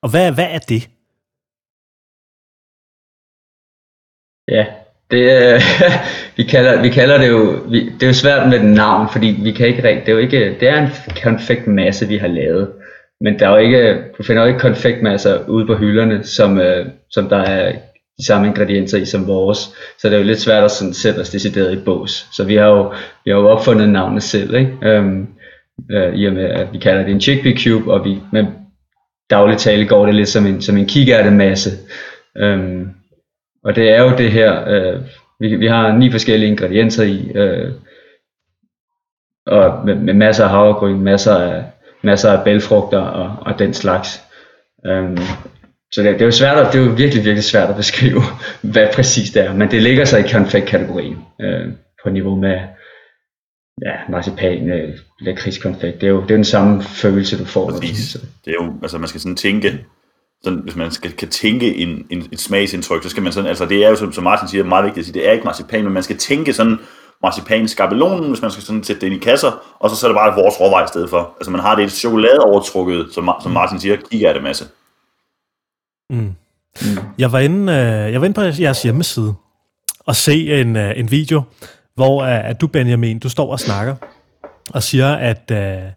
Og 0.03 0.09
hvad, 0.09 0.31
hvad 0.31 0.47
er 0.51 0.59
det? 0.59 0.89
Ja, 4.47 4.65
det, 5.11 5.53
øh, 5.53 5.61
vi, 6.37 6.43
kalder, 6.43 6.81
vi 6.81 6.89
kalder 6.89 7.17
det 7.17 7.29
jo, 7.29 7.59
vi, 7.67 7.89
det 7.89 8.03
er 8.03 8.07
jo 8.07 8.13
svært 8.13 8.49
med 8.49 8.59
den 8.59 8.71
navn, 8.71 9.07
fordi 9.11 9.39
vi 9.43 9.51
kan 9.51 9.67
ikke 9.67 9.81
det 9.81 10.07
er 10.07 10.11
jo 10.11 10.17
ikke, 10.17 10.55
det 10.59 10.69
er 10.69 10.81
en 10.81 10.89
konfektmasse, 11.23 12.07
vi 12.07 12.17
har 12.17 12.27
lavet. 12.27 12.69
Men 13.21 13.39
der 13.39 13.47
er 13.47 13.51
jo 13.51 13.57
ikke, 13.57 13.97
du 14.17 14.23
finder 14.23 14.41
jo 14.41 14.47
ikke 14.47 14.59
konfektmasser 14.59 15.47
ude 15.47 15.67
på 15.67 15.75
hylderne, 15.75 16.23
som, 16.23 16.59
øh, 16.59 16.85
som 17.09 17.29
der 17.29 17.37
er 17.37 17.71
de 18.19 18.25
samme 18.25 18.47
ingredienser 18.47 18.97
i 18.97 19.05
som 19.05 19.27
vores. 19.27 19.57
Så 19.99 20.09
det 20.09 20.13
er 20.13 20.17
jo 20.17 20.23
lidt 20.23 20.41
svært 20.41 20.63
at 20.63 20.71
sådan 20.71 20.93
sætte 20.93 21.19
os 21.19 21.29
decideret 21.29 21.73
i 21.73 21.83
bås. 21.85 22.27
Så 22.31 22.43
vi 22.43 22.55
har 22.55 22.67
jo, 22.67 22.93
vi 23.25 23.31
har 23.31 23.37
jo 23.37 23.49
opfundet 23.49 23.89
navnet 23.89 24.23
selv, 24.23 24.55
ikke? 24.55 24.71
Øhm, 24.83 25.27
øh, 25.91 26.15
i 26.15 26.27
og 26.27 26.33
med, 26.33 26.43
at 26.43 26.67
vi 26.73 26.77
kalder 26.77 27.03
det 27.03 27.11
en 27.11 27.21
chickpea 27.21 27.53
cube, 27.57 27.93
og 27.93 28.05
vi, 28.05 28.19
med 28.31 28.45
daglig 29.29 29.57
tale 29.57 29.87
går 29.87 30.05
det 30.05 30.15
lidt 30.15 30.29
som 30.29 30.45
en, 30.45 30.61
som 30.61 30.77
en 30.77 30.85
kikærtemasse. 30.85 31.69
Øhm, 32.37 32.89
og 33.67 33.75
det 33.75 33.89
er 33.89 34.03
jo 34.03 34.17
det 34.17 34.31
her, 34.31 34.67
øh, 34.67 35.01
vi, 35.39 35.55
vi 35.55 35.67
har 35.67 35.97
ni 35.97 36.11
forskellige 36.11 36.49
ingredienser 36.49 37.03
i, 37.03 37.31
øh, 37.35 37.71
og 39.47 39.85
med, 39.85 39.95
med 39.95 40.13
masser 40.13 40.43
af 40.43 40.49
havregryn, 40.49 40.99
masser 40.99 41.35
af, 41.35 41.63
masser 42.03 42.31
af 42.31 42.43
bælfrugter 42.43 42.99
og, 42.99 43.35
og 43.41 43.59
den 43.59 43.73
slags. 43.73 44.21
Øhm, 44.85 45.17
så 45.91 46.03
det, 46.03 46.13
det 46.13 46.21
er 46.21 46.25
jo 46.25 46.31
svært 46.31 46.57
at, 46.57 46.73
det 46.73 46.81
er 46.81 46.85
jo 46.85 46.91
virkelig, 46.91 47.25
virkelig 47.25 47.43
svært 47.43 47.69
at 47.69 47.75
beskrive, 47.75 48.21
hvad 48.73 48.87
præcis 48.93 49.31
det 49.31 49.43
er, 49.45 49.53
men 49.53 49.71
det 49.71 49.83
ligger 49.83 50.05
sig 50.05 50.19
i 50.19 50.31
konfektkategorien 50.31 51.17
øh, 51.41 51.67
på 52.03 52.09
niveau 52.09 52.35
med 52.35 52.59
ja, 53.85 53.95
marcipan, 54.09 54.69
øh, 54.69 54.97
lakridskonfekt. 55.21 56.01
Det 56.01 56.07
er 56.07 56.11
jo 56.11 56.21
det 56.21 56.31
er 56.31 56.35
den 56.35 56.43
samme 56.43 56.83
følelse, 56.83 57.39
du 57.39 57.45
får. 57.45 57.69
Præcis. 57.69 58.17
Det 58.45 58.51
er 58.51 58.65
jo, 58.65 58.73
altså 58.81 58.97
man 58.97 59.07
skal 59.07 59.21
sådan 59.21 59.35
tænke, 59.35 59.85
sådan, 60.43 60.59
hvis 60.59 60.75
man 60.75 60.91
skal, 60.91 61.11
kan 61.11 61.29
tænke 61.29 61.75
en, 61.75 62.05
en, 62.09 62.27
et 62.31 62.39
smagsindtryk, 62.39 63.03
så 63.03 63.09
skal 63.09 63.23
man 63.23 63.33
sådan, 63.33 63.49
altså 63.49 63.65
det 63.65 63.85
er 63.85 63.89
jo, 63.89 63.95
som, 63.95 64.13
som 64.13 64.23
Martin 64.23 64.47
siger, 64.47 64.63
meget 64.63 64.85
vigtigt 64.85 65.01
at 65.01 65.05
sige, 65.05 65.13
det 65.13 65.27
er 65.27 65.31
ikke 65.31 65.45
marcipan, 65.45 65.83
men 65.83 65.93
man 65.93 66.03
skal 66.03 66.17
tænke 66.17 66.53
sådan, 66.53 66.77
marcipan 67.23 67.67
skabelonen, 67.67 68.29
hvis 68.29 68.41
man 68.41 68.51
skal 68.51 68.63
sådan 68.63 68.83
sætte 68.83 69.01
det 69.01 69.07
ind 69.07 69.15
i 69.15 69.25
kasser, 69.25 69.51
og 69.79 69.89
så, 69.89 69.95
så 69.95 70.07
er 70.07 70.11
det 70.11 70.15
bare 70.15 70.35
vores 70.35 70.59
råvej 70.59 70.83
i 70.83 70.87
stedet 70.87 71.09
for. 71.09 71.35
Altså 71.39 71.51
man 71.51 71.61
har 71.61 71.75
det 71.75 71.83
et 71.83 71.91
chokolade 71.91 72.39
overtrukket, 72.39 73.07
som, 73.13 73.29
som 73.43 73.51
Martin 73.51 73.79
siger, 73.79 73.97
kigger 74.11 74.27
af 74.27 74.33
det 74.33 74.43
masse. 74.43 74.65
Mm. 76.09 76.35
Mm. 76.81 76.97
Jeg, 77.17 77.31
var 77.31 77.39
inde, 77.39 77.73
øh, 77.73 78.13
jeg 78.13 78.21
var 78.21 78.25
inde 78.25 78.35
på 78.35 78.41
jeres 78.41 78.83
hjemmeside 78.83 79.33
og 79.99 80.15
se 80.15 80.61
en, 80.61 80.75
øh, 80.75 80.99
en 80.99 81.11
video, 81.11 81.43
hvor 81.95 82.23
øh, 82.23 82.49
at 82.49 82.61
du, 82.61 82.67
Benjamin, 82.67 83.19
du 83.19 83.29
står 83.29 83.51
og 83.51 83.59
snakker 83.59 83.95
og 84.69 84.83
siger, 84.83 85.15
at 85.15 85.51
øh, 85.51 85.91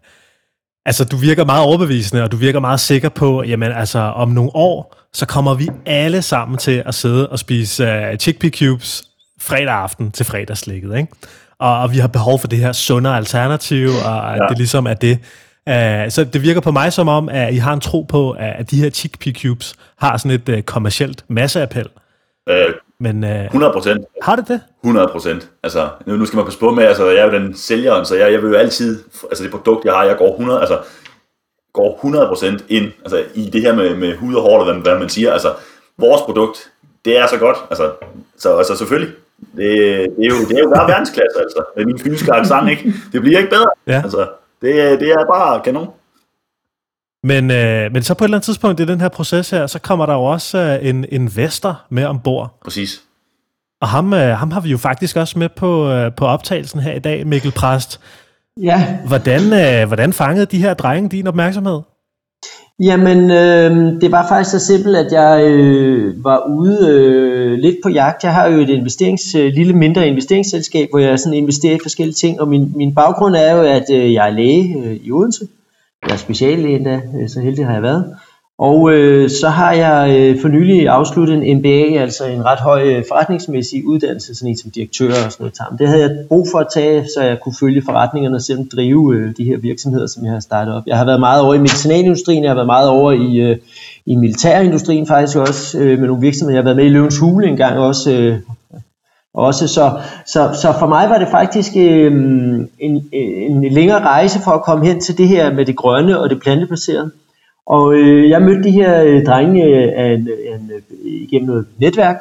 altså, 0.85 1.05
du 1.05 1.15
virker 1.15 1.45
meget 1.45 1.65
overbevisende, 1.65 2.23
og 2.23 2.31
du 2.31 2.37
virker 2.37 2.59
meget 2.59 2.79
sikker 2.79 3.09
på, 3.09 3.43
jamen 3.43 3.71
altså, 3.71 3.99
om 3.99 4.29
nogle 4.29 4.51
år, 4.53 4.97
så 5.13 5.25
kommer 5.25 5.53
vi 5.53 5.69
alle 5.85 6.21
sammen 6.21 6.57
til 6.57 6.83
at 6.85 6.95
sidde 6.95 7.29
og 7.29 7.39
spise 7.39 7.83
uh, 7.83 8.17
chickpea 8.17 8.49
cubes 8.49 9.03
fredag 9.41 9.73
aften 9.73 10.11
til 10.11 10.25
fredagslægget, 10.25 10.97
ikke? 10.97 11.11
Og, 11.59 11.79
og 11.79 11.91
vi 11.91 11.97
har 11.97 12.07
behov 12.07 12.39
for 12.39 12.47
det 12.47 12.59
her 12.59 12.71
sundere 12.71 13.17
alternativ, 13.17 13.87
og 13.87 14.37
ja. 14.37 14.47
det 14.49 14.57
ligesom 14.57 14.85
er 14.85 14.93
det. 14.93 15.19
Uh, 15.69 16.11
så 16.11 16.27
det 16.33 16.41
virker 16.41 16.61
på 16.61 16.71
mig 16.71 16.93
som 16.93 17.07
om, 17.07 17.29
at 17.29 17.53
I 17.53 17.57
har 17.57 17.73
en 17.73 17.79
tro 17.79 18.01
på, 18.01 18.31
at 18.31 18.71
de 18.71 18.81
her 18.81 18.89
chickpea 18.89 19.33
cubes 19.33 19.75
har 19.99 20.17
sådan 20.17 20.31
et 20.31 20.49
uh, 20.49 20.61
kommercielt 20.61 21.25
masseappel. 21.29 21.87
Øh, 22.49 22.73
Men, 23.01 23.23
uh, 23.23 23.45
100 23.45 23.73
procent. 23.73 24.05
Har 24.21 24.35
det 24.35 24.47
det? 24.47 24.61
100 24.83 25.07
procent. 25.11 25.49
Altså, 25.63 25.89
nu, 26.05 26.15
nu 26.15 26.25
skal 26.25 26.37
man 26.37 26.45
passe 26.45 26.59
på 26.59 26.71
med, 26.71 26.83
altså, 26.83 27.09
jeg 27.09 27.19
er 27.19 27.25
jo 27.25 27.31
den 27.31 27.55
sælgeren, 27.55 28.05
så 28.05 28.15
jeg, 28.15 28.31
jeg 28.31 28.41
vil 28.41 28.49
jo 28.49 28.55
altid, 28.55 29.03
altså 29.23 29.43
det 29.43 29.51
produkt, 29.51 29.85
jeg 29.85 29.93
har, 29.93 30.03
jeg 30.03 30.17
går 30.17 30.31
100, 30.31 30.59
altså, 30.59 30.79
går 31.73 31.95
100 31.95 32.27
procent 32.27 32.65
ind, 32.69 32.91
altså 33.01 33.23
i 33.33 33.49
det 33.49 33.61
her 33.61 33.75
med, 33.75 33.95
med 33.95 34.17
hud 34.17 34.35
og 34.35 34.41
hår, 34.41 34.61
eller 34.61 34.73
hvad, 34.73 34.83
hvad 34.83 34.99
man 34.99 35.09
siger, 35.09 35.33
altså, 35.33 35.53
vores 35.97 36.21
produkt, 36.21 36.71
det 37.05 37.17
er 37.17 37.27
så 37.27 37.37
godt, 37.37 37.57
altså, 37.69 37.91
så 38.37 38.57
altså, 38.57 38.75
selvfølgelig, 38.75 39.13
det, 39.39 39.67
det, 40.17 40.25
er 40.25 40.29
jo, 40.29 40.47
det 40.49 40.57
er 40.57 40.63
jo 40.63 40.71
bare 40.75 40.87
verdensklasse, 40.87 41.39
altså. 41.41 41.63
Med 41.77 41.85
min 41.85 41.99
fynske 41.99 42.33
accent, 42.33 42.69
ikke? 42.69 42.93
Det 43.13 43.21
bliver 43.21 43.37
ikke 43.37 43.49
bedre. 43.49 43.69
Ja. 43.87 44.01
Altså, 44.03 44.27
det, 44.61 44.99
det 44.99 45.11
er 45.11 45.25
bare 45.25 45.61
kanon. 45.61 45.87
Men, 47.23 47.51
øh, 47.51 47.91
men 47.93 48.03
så 48.03 48.13
på 48.13 48.23
et 48.23 48.27
eller 48.27 48.37
andet 48.37 48.45
tidspunkt 48.45 48.79
i 48.79 48.85
den 48.85 49.01
her 49.01 49.09
proces 49.09 49.49
her, 49.49 49.67
så 49.67 49.79
kommer 49.79 50.05
der 50.05 50.13
jo 50.13 50.23
også 50.23 50.57
øh, 50.57 50.89
en 50.89 51.05
investor 51.09 51.81
med 51.89 52.05
ombord. 52.05 52.59
Præcis. 52.63 53.01
Og 53.81 53.87
ham, 53.87 54.13
øh, 54.13 54.37
ham 54.37 54.51
har 54.51 54.61
vi 54.61 54.69
jo 54.69 54.77
faktisk 54.77 55.15
også 55.15 55.39
med 55.39 55.49
på, 55.49 55.89
øh, 55.89 56.11
på 56.17 56.25
optagelsen 56.25 56.79
her 56.79 56.93
i 56.93 56.99
dag, 56.99 57.27
Mikkel 57.27 57.51
Præst. 57.51 57.99
Ja. 58.61 58.97
Hvordan, 59.07 59.41
øh, 59.53 59.87
hvordan 59.87 60.13
fangede 60.13 60.45
de 60.45 60.57
her 60.57 60.73
drenge 60.73 61.09
din 61.09 61.27
opmærksomhed? 61.27 61.79
Jamen, 62.83 63.31
øh, 63.31 64.01
det 64.01 64.11
var 64.11 64.27
faktisk 64.27 64.51
så 64.51 64.59
simpelt, 64.59 64.97
at 64.97 65.11
jeg 65.11 65.43
øh, 65.45 66.23
var 66.23 66.45
ude 66.49 66.89
øh, 66.89 67.59
lidt 67.59 67.75
på 67.83 67.89
jagt. 67.89 68.23
Jeg 68.23 68.33
har 68.33 68.47
jo 68.47 68.59
et 68.59 68.69
investerings, 68.69 69.35
øh, 69.35 69.53
lille 69.53 69.73
mindre 69.73 70.07
investeringsselskab, 70.07 70.89
hvor 70.89 70.99
jeg 70.99 71.19
sådan 71.19 71.33
investerer 71.33 71.75
i 71.75 71.79
forskellige 71.81 72.15
ting, 72.15 72.41
og 72.41 72.47
min, 72.47 72.71
min 72.75 72.95
baggrund 72.95 73.35
er 73.35 73.55
jo, 73.55 73.61
at 73.61 73.85
øh, 73.93 74.13
jeg 74.13 74.27
er 74.27 74.33
læge 74.33 74.83
øh, 74.85 74.95
i 75.03 75.11
Odense. 75.11 75.47
Jeg 76.07 76.13
er 76.13 76.17
speciallæge 76.17 76.75
endda, 76.75 77.01
øh, 77.21 77.29
så 77.29 77.39
heldig 77.39 77.65
har 77.65 77.73
jeg 77.73 77.83
været. 77.83 78.15
Og 78.61 78.91
øh, 78.93 79.29
så 79.29 79.49
har 79.49 79.73
jeg 79.73 80.15
øh, 80.17 80.41
for 80.41 80.47
nylig 80.47 80.87
afsluttet 80.87 81.47
en 81.47 81.57
MBA, 81.57 82.01
altså 82.01 82.25
en 82.25 82.45
ret 82.45 82.59
høj 82.59 82.81
øh, 82.83 83.03
forretningsmæssig 83.07 83.87
uddannelse, 83.87 84.35
sådan 84.35 84.49
en 84.49 84.57
som 84.57 84.71
direktør 84.71 85.09
og 85.09 85.31
sådan 85.31 85.35
noget. 85.39 85.53
Tam. 85.53 85.77
Det 85.77 85.87
havde 85.87 86.01
jeg 86.01 86.11
brug 86.27 86.47
for 86.51 86.59
at 86.59 86.67
tage, 86.73 87.05
så 87.15 87.23
jeg 87.23 87.37
kunne 87.43 87.55
følge 87.59 87.81
forretningerne 87.85 88.35
og 88.35 88.41
selv 88.41 88.69
drive 88.69 89.15
øh, 89.15 89.33
de 89.37 89.43
her 89.43 89.57
virksomheder, 89.57 90.07
som 90.07 90.25
jeg 90.25 90.33
har 90.33 90.39
startet 90.39 90.73
op. 90.73 90.83
Jeg 90.87 90.97
har 90.97 91.05
været 91.05 91.19
meget 91.19 91.41
over 91.41 91.53
i 91.53 91.57
medicinalindustrien, 91.57 92.43
jeg 92.43 92.49
har 92.49 92.55
været 92.55 92.67
meget 92.67 92.89
over 92.89 93.11
i, 93.11 93.35
øh, 93.35 93.57
i 94.05 94.15
militærindustrien 94.15 95.07
faktisk 95.07 95.37
også, 95.37 95.79
øh, 95.79 95.99
med 95.99 96.07
nogle 96.07 96.21
virksomheder. 96.21 96.57
Jeg 96.57 96.63
har 96.63 96.73
været 96.73 96.77
med 96.77 96.85
i 96.85 96.89
Løvens 96.89 97.17
Hule 97.17 97.47
en 97.47 97.57
gang 97.57 97.79
også, 97.79 98.11
øh, 98.11 98.39
også 99.33 99.67
så, 99.67 99.91
så, 100.25 100.49
så 100.61 100.73
for 100.79 100.87
mig 100.87 101.09
var 101.09 101.17
det 101.17 101.27
faktisk 101.31 101.71
øh, 101.77 102.11
en, 102.79 103.09
en 103.11 103.63
længere 103.71 103.99
rejse 103.99 104.39
for 104.43 104.51
at 104.51 104.61
komme 104.61 104.85
hen 104.85 105.01
til 105.01 105.17
det 105.17 105.27
her 105.27 105.53
med 105.53 105.65
det 105.65 105.75
grønne 105.75 106.19
og 106.19 106.29
det 106.29 106.41
plantebaserede. 106.41 107.11
Og 107.65 107.93
øh, 107.93 108.29
jeg 108.29 108.41
mødte 108.41 108.63
de 108.63 108.71
her 108.71 109.03
øh, 109.03 109.25
drenge 109.25 109.63
øh, 109.63 109.91
af 109.95 110.05
en, 110.05 110.19
en, 110.19 110.71
øh, 110.75 110.81
igennem 111.03 111.49
noget 111.49 111.65
netværk, 111.77 112.17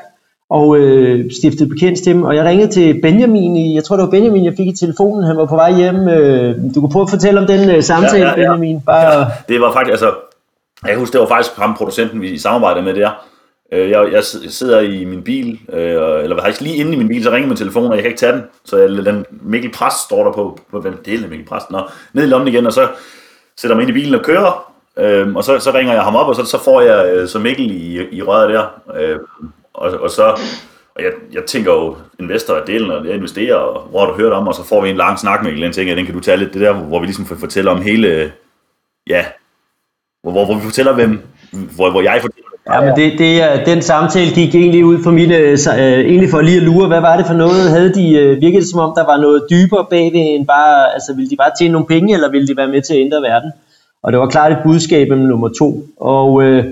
og 0.51 0.79
øh, 0.79 1.31
stiftede 1.41 1.69
bekendt 1.69 2.05
dem, 2.05 2.23
og 2.23 2.37
jeg 2.37 2.45
ringede 2.45 2.71
til 2.71 3.01
Benjamin, 3.01 3.75
jeg 3.75 3.85
tror 3.85 3.97
det 3.97 4.05
var 4.05 4.11
Benjamin, 4.11 4.45
jeg 4.45 4.55
fik 4.57 4.67
i 4.67 4.77
telefonen, 4.77 5.25
han 5.25 5.37
var 5.37 5.47
på 5.47 5.55
vej 5.55 5.73
hjem, 5.73 6.09
øh, 6.09 6.57
du 6.75 6.81
kunne 6.81 6.91
prøve 6.91 7.03
at 7.03 7.11
fortælle 7.11 7.41
om 7.41 7.47
den 7.47 7.71
øh, 7.71 7.83
samtale, 7.83 8.29
ja, 8.29 8.31
ja, 8.31 8.41
ja. 8.41 8.47
Benjamin. 8.47 8.81
Bare... 8.81 9.19
Ja, 9.19 9.27
det 9.49 9.61
var 9.61 9.73
faktisk, 9.73 9.91
altså, 9.91 10.11
jeg 10.87 10.99
husker, 10.99 11.19
det 11.19 11.29
var 11.29 11.37
faktisk 11.37 11.57
ham 11.57 11.75
producenten, 11.75 12.21
vi 12.21 12.39
samarbejdede 12.39 12.85
med 12.85 12.95
der, 12.95 13.11
øh, 13.73 13.91
jeg, 13.91 14.13
jeg 14.13 14.25
sidder 14.25 14.81
i 14.81 15.05
min 15.05 15.23
bil, 15.23 15.61
øh, 15.73 16.25
eller 16.25 16.43
faktisk 16.43 16.61
lige 16.61 16.77
inde 16.77 16.93
i 16.93 16.97
min 16.97 17.09
bil, 17.09 17.25
så 17.25 17.31
ringer 17.31 17.49
min 17.49 17.57
telefon, 17.57 17.87
og 17.87 17.95
jeg 17.95 18.03
kan 18.03 18.11
ikke 18.11 18.21
tage 18.21 18.33
den. 18.33 18.43
Så 18.65 18.77
jeg, 18.77 18.89
den 18.89 19.27
Mikkel 19.31 19.73
Præst 19.73 20.05
står 20.05 20.25
der 20.25 20.33
på, 20.33 20.59
på 20.71 20.81
hvem 20.81 20.97
det 21.05 21.15
er 21.15 21.29
Mikkel 21.29 21.47
Præst, 21.47 21.71
Nå, 21.71 21.89
ned 22.13 22.25
i 22.25 22.27
lommen 22.27 22.49
igen, 22.49 22.67
og 22.67 22.73
så 22.73 22.89
sætter 23.57 23.75
mig 23.75 23.83
ind 23.83 23.91
i 23.91 24.01
bilen 24.01 24.15
og 24.15 24.25
kører, 24.25 24.71
Øh, 24.97 25.35
og 25.37 25.45
så, 25.45 25.59
så 25.59 25.75
ringer 25.75 25.93
jeg 25.93 26.03
ham 26.03 26.17
op, 26.17 26.27
og 26.27 26.37
så, 26.37 26.45
så 26.45 26.65
får 26.65 26.81
jeg 26.81 27.13
øh, 27.13 27.29
så 27.29 27.39
Mikkel 27.39 27.71
i, 27.71 28.09
i 28.17 28.23
røret 28.23 28.51
der. 28.51 28.83
Øh, 28.97 29.19
og, 29.75 29.91
og 29.91 30.11
så, 30.11 30.25
og 30.95 31.03
jeg, 31.03 31.13
jeg 31.33 31.45
tænker 31.45 31.73
jo, 31.73 31.97
investor 32.19 32.55
er 32.55 32.65
delen, 32.65 32.91
og 32.91 33.07
jeg 33.07 33.15
investerer, 33.15 33.55
og 33.55 33.83
hvor 33.83 34.01
har 34.01 34.07
du 34.07 34.23
hørt 34.23 34.33
om, 34.33 34.49
og 34.49 34.55
så 34.55 34.65
får 34.65 34.81
vi 34.81 34.91
en 34.91 34.97
lang 34.97 35.19
snak, 35.19 35.43
Mikkel, 35.43 35.63
den 35.63 35.73
tænker 35.73 35.91
jeg, 35.91 35.97
den 35.97 36.07
kan 36.07 36.15
du 36.15 36.21
tage 36.21 36.37
lidt, 36.37 36.55
det 36.55 36.61
der, 36.61 36.73
hvor 36.73 37.01
vi 37.01 37.07
ligesom 37.07 37.27
fortæller 37.27 37.71
om 37.71 37.83
hele, 37.83 38.33
ja, 39.07 39.27
hvor, 40.23 40.33
hvor, 40.33 40.45
hvor 40.45 40.55
vi 40.55 40.61
fortæller, 40.61 40.95
hvem, 40.95 41.21
hvor, 41.77 41.91
hvor 41.91 42.03
jeg 42.03 42.19
fortæller. 42.23 42.50
Ja, 42.73 42.81
men 42.81 42.97
det, 42.97 43.19
det 43.19 43.67
den 43.67 43.83
samtale 43.83 44.31
gik 44.31 44.55
egentlig 44.55 44.85
ud 44.85 45.03
for 45.03 45.11
mine, 45.11 45.37
øh, 45.37 45.53
øh, 45.53 45.99
egentlig 46.11 46.31
for 46.31 46.41
lige 46.41 46.57
at 46.57 46.63
lure, 46.63 46.89
hvad 46.89 47.01
var 47.01 47.17
det 47.17 47.27
for 47.27 47.35
noget? 47.35 47.71
Havde 47.71 47.95
de, 47.95 48.13
øh, 48.19 48.41
virket 48.41 48.63
det 48.63 48.71
som 48.71 48.81
om, 48.81 48.93
der 48.97 49.05
var 49.05 49.21
noget 49.21 49.43
dybere 49.51 49.87
bagved 49.91 50.21
end 50.21 50.47
bare, 50.47 50.93
altså 50.95 51.15
ville 51.15 51.31
de 51.31 51.37
bare 51.37 51.51
tjene 51.59 51.73
nogle 51.73 51.87
penge, 51.87 52.15
eller 52.15 52.31
ville 52.31 52.47
de 52.47 52.57
være 52.57 52.69
med 52.69 52.83
til 52.83 52.95
at 52.95 53.01
ændre 53.01 53.23
verden? 53.23 53.53
Og 54.03 54.13
det 54.13 54.21
var 54.21 54.27
klart 54.27 54.53
et 54.53 54.59
budskab 54.65 55.09
med 55.09 55.17
nummer 55.17 55.49
to. 55.59 55.85
Og 56.01 56.43
øh, 56.43 56.65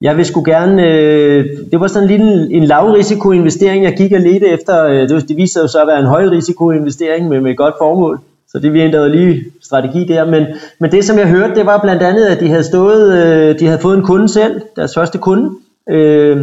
jeg 0.00 0.16
vil 0.16 0.24
sgu 0.24 0.42
gerne, 0.44 0.88
øh, 0.90 1.46
det 1.72 1.80
var 1.80 1.86
sådan 1.86 2.10
en 2.10 2.16
lille 2.16 2.52
en 2.52 2.64
lavrisiko 2.64 3.32
investering, 3.32 3.84
jeg 3.84 3.94
gik 3.96 4.12
og 4.12 4.20
ledte 4.20 4.46
efter. 4.46 4.84
Øh, 4.84 5.08
det, 5.08 5.28
det 5.28 5.36
viste 5.36 5.52
sig 5.52 5.62
jo 5.62 5.68
så 5.68 5.80
at 5.80 5.86
være 5.86 6.00
en 6.00 6.06
højrisiko 6.06 6.70
investering 6.70 7.28
med 7.28 7.50
et 7.50 7.56
godt 7.56 7.74
formål. 7.78 8.20
Så 8.56 8.60
det 8.60 8.72
vi 8.72 8.80
ændrede 8.80 9.10
lige 9.10 9.44
strategi 9.62 10.04
der. 10.04 10.24
Men, 10.24 10.46
men 10.80 10.92
det 10.92 11.04
som 11.04 11.18
jeg 11.18 11.28
hørte, 11.28 11.54
det 11.54 11.66
var 11.66 11.80
blandt 11.82 12.02
andet, 12.02 12.26
at 12.26 12.40
de 12.40 12.48
havde 12.48 12.64
stået, 12.64 13.12
øh, 13.12 13.58
de 13.58 13.66
havde 13.66 13.78
fået 13.78 13.96
en 13.96 14.04
kunde 14.04 14.28
selv, 14.28 14.60
deres 14.76 14.94
første 14.94 15.18
kunde. 15.18 15.50
Øh, 15.90 16.38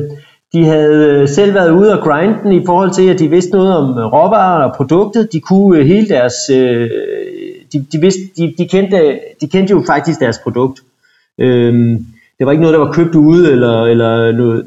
de 0.53 0.65
havde 0.65 1.05
øh, 1.05 1.27
selv 1.27 1.53
været 1.53 1.71
ude 1.71 1.99
og 1.99 2.03
grinde 2.03 2.35
den 2.43 2.51
i 2.51 2.65
forhold 2.65 2.91
til, 2.91 3.09
at 3.09 3.19
de 3.19 3.29
vidste 3.29 3.51
noget 3.51 3.75
om 3.75 3.97
øh, 3.97 4.05
råvarer 4.05 4.63
og 4.63 4.75
produktet. 4.75 5.33
De 5.33 5.39
kunne 5.39 5.79
øh, 5.79 5.85
hele 5.85 6.07
deres 6.07 6.33
øh, 6.51 6.89
de, 7.73 7.85
de, 7.91 8.01
vidste, 8.01 8.21
de, 8.37 8.53
de, 8.57 8.67
kendte, 8.67 9.19
de 9.41 9.47
kendte 9.47 9.71
jo 9.71 9.83
faktisk 9.87 10.19
deres 10.19 10.39
produkt. 10.43 10.79
Øh, 11.39 11.73
det 12.39 12.45
var 12.45 12.51
ikke 12.51 12.61
noget, 12.61 12.73
der 12.73 12.85
var 12.85 12.91
købt 12.91 13.15
ude, 13.15 13.51
eller, 13.51 13.83
eller 13.83 14.31
noget, 14.31 14.65